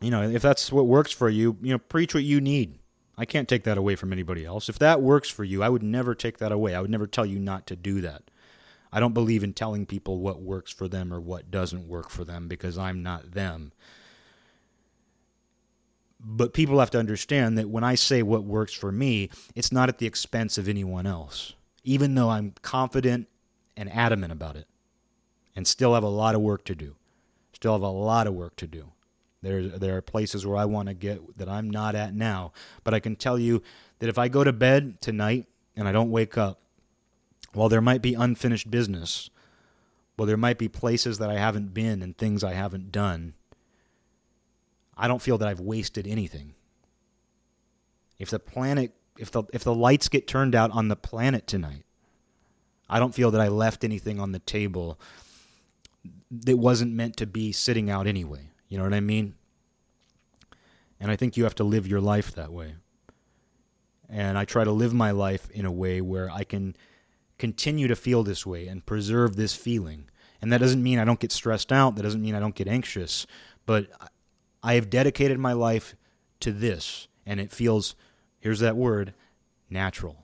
You 0.01 0.11
know, 0.11 0.21
if 0.21 0.41
that's 0.41 0.71
what 0.71 0.85
works 0.85 1.11
for 1.11 1.29
you, 1.29 1.57
you 1.61 1.71
know, 1.71 1.79
preach 1.79 2.13
what 2.13 2.23
you 2.23 2.41
need. 2.41 2.77
I 3.18 3.26
can't 3.26 3.48
take 3.48 3.64
that 3.64 3.77
away 3.77 3.95
from 3.95 4.14
anybody 4.14 4.45
else. 4.45 4.69
If 4.69 4.77
that 4.80 5.02
works 5.02 5.30
for 5.30 5.44
you, 5.44 5.64
I 5.64 5.69
would 5.69 5.84
never 5.84 6.14
take 6.14 6.38
that 6.38 6.52
away. 6.52 6.76
I 6.76 6.81
would 6.81 6.91
never 6.91 7.07
tell 7.07 7.26
you 7.26 7.39
not 7.39 7.65
to 7.68 7.76
do 7.76 8.02
that. 8.02 8.23
I 8.91 8.99
don't 8.99 9.14
believe 9.14 9.44
in 9.44 9.53
telling 9.53 9.85
people 9.85 10.19
what 10.19 10.41
works 10.41 10.72
for 10.72 10.88
them 10.88 11.14
or 11.14 11.19
what 11.19 11.52
doesn't 11.52 11.88
work 11.88 12.10
for 12.10 12.23
them 12.23 12.48
because 12.48 12.77
I'm 12.77 13.02
not 13.02 13.31
them. 13.31 13.73
But 16.19 16.53
people 16.53 16.80
have 16.80 16.91
to 16.91 16.99
understand 16.99 17.57
that 17.57 17.69
when 17.69 17.84
I 17.84 17.95
say 17.95 18.23
what 18.23 18.44
works 18.44 18.73
for 18.73 18.91
me, 18.91 19.30
it's 19.56 19.72
not 19.72 19.89
at 19.89 19.98
the 19.98 20.07
expense 20.07 20.57
of 20.57 20.68
anyone 20.68 21.06
else, 21.06 21.53
even 21.84 22.15
though 22.15 22.30
I'm 22.30 22.53
confident 22.61 23.27
and 23.76 23.91
adamant 23.91 24.31
about 24.31 24.56
it 24.56 24.68
and 25.56 25.68
still 25.68 25.94
have 25.95 26.03
a 26.03 26.07
lot 26.07 26.35
of 26.35 26.41
work 26.41 26.64
to 26.65 26.76
do. 26.76 26.95
Still 27.53 27.73
have 27.73 27.81
a 27.81 27.89
lot 27.89 28.27
of 28.27 28.34
work 28.35 28.56
to 28.57 28.68
do. 28.68 28.91
There, 29.41 29.68
there 29.68 29.97
are 29.97 30.01
places 30.01 30.45
where 30.45 30.57
I 30.57 30.65
want 30.65 30.88
to 30.88 30.93
get 30.93 31.38
that 31.38 31.47
I'm 31.47 31.69
not 31.69 31.95
at 31.95 32.14
now. 32.14 32.53
But 32.84 32.93
I 32.93 32.99
can 32.99 33.15
tell 33.15 33.38
you 33.38 33.61
that 33.99 34.09
if 34.09 34.18
I 34.18 34.27
go 34.27 34.43
to 34.43 34.53
bed 34.53 34.99
tonight 35.01 35.47
and 35.76 35.88
I 35.88 35.91
don't 35.91 36.11
wake 36.11 36.38
up, 36.38 36.59
while 37.53 37.69
there 37.69 37.81
might 37.81 38.01
be 38.01 38.14
unfinished 38.14 38.69
business, 38.69 39.30
well, 40.18 40.26
there 40.26 40.38
might 40.38 40.57
be 40.57 40.68
places 40.68 41.19
that 41.19 41.30
I 41.30 41.35
haven't 41.35 41.73
been 41.73 42.01
and 42.01 42.18
things 42.18 42.43
I 42.43 42.53
haven't 42.53 42.91
done, 42.91 43.34
I 44.97 45.07
don't 45.07 45.22
feel 45.22 45.38
that 45.38 45.47
I've 45.47 45.59
wasted 45.59 46.07
anything. 46.07 46.55
If 48.18 48.31
the 48.31 48.39
planet, 48.39 48.93
if 49.18 49.30
the, 49.30 49.43
if 49.53 49.64
the 49.64 49.76
lights 49.76 50.09
get 50.09 50.27
turned 50.27 50.55
out 50.55 50.72
on 50.72 50.88
the 50.88 50.95
planet 50.95 51.45
tonight, 51.45 51.84
I 52.89 52.99
don't 52.99 53.14
feel 53.14 53.31
that 53.31 53.41
I 53.41 53.47
left 53.47 53.84
anything 53.84 54.19
on 54.19 54.31
the 54.31 54.39
table 54.39 54.99
that 56.31 56.57
wasn't 56.57 56.93
meant 56.93 57.18
to 57.18 57.27
be 57.27 57.51
sitting 57.51 57.89
out 57.89 58.07
anyway. 58.07 58.49
You 58.68 58.77
know 58.77 58.84
what 58.84 58.94
I 58.94 58.99
mean? 58.99 59.35
And 60.99 61.11
I 61.11 61.15
think 61.15 61.38
you 61.38 61.44
have 61.44 61.56
to 61.56 61.64
live 61.64 61.88
your 61.88 62.02
life 62.02 62.34
that 62.34 62.52
way. 62.52 62.76
And 64.10 64.38
I 64.38 64.45
try 64.45 64.64
to 64.64 64.72
live 64.72 64.94
my 64.94 65.11
life 65.11 65.49
in 65.52 65.65
a 65.65 65.72
way 65.72 66.02
where 66.02 66.30
I 66.31 66.44
can 66.44 66.76
continue 67.38 67.88
to 67.88 67.95
feel 67.95 68.23
this 68.23 68.45
way 68.45 68.68
and 68.68 68.85
preserve 68.85 69.35
this 69.35 69.53
feeling. 69.53 70.10
And 70.41 70.52
that 70.52 70.60
doesn't 70.60 70.81
mean 70.81 70.99
I 70.99 71.06
don't 71.06 71.19
get 71.19 71.31
stressed 71.31 71.72
out, 71.72 71.95
that 71.95 72.03
doesn't 72.03 72.22
mean 72.22 72.35
I 72.35 72.39
don't 72.39 72.56
get 72.56 72.68
anxious, 72.68 73.27
but 73.65 73.88
I 74.64 74.73
have 74.73 74.89
dedicated 74.89 75.39
my 75.39 75.53
life 75.53 75.95
to 76.39 76.52
this 76.52 77.07
and 77.26 77.39
it 77.39 77.52
feels 77.52 77.95
here's 78.39 78.60
that 78.60 78.77
word 78.77 79.14
natural. 79.69 80.23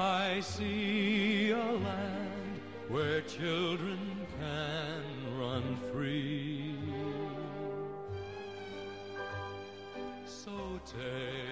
I 0.00 0.40
see 0.40 1.50
a 1.50 1.56
land 1.56 2.60
where 2.88 3.20
children 3.20 3.98
can 4.38 5.38
run 5.38 5.76
free. 5.92 6.74
So 10.24 10.80
take 10.86 11.49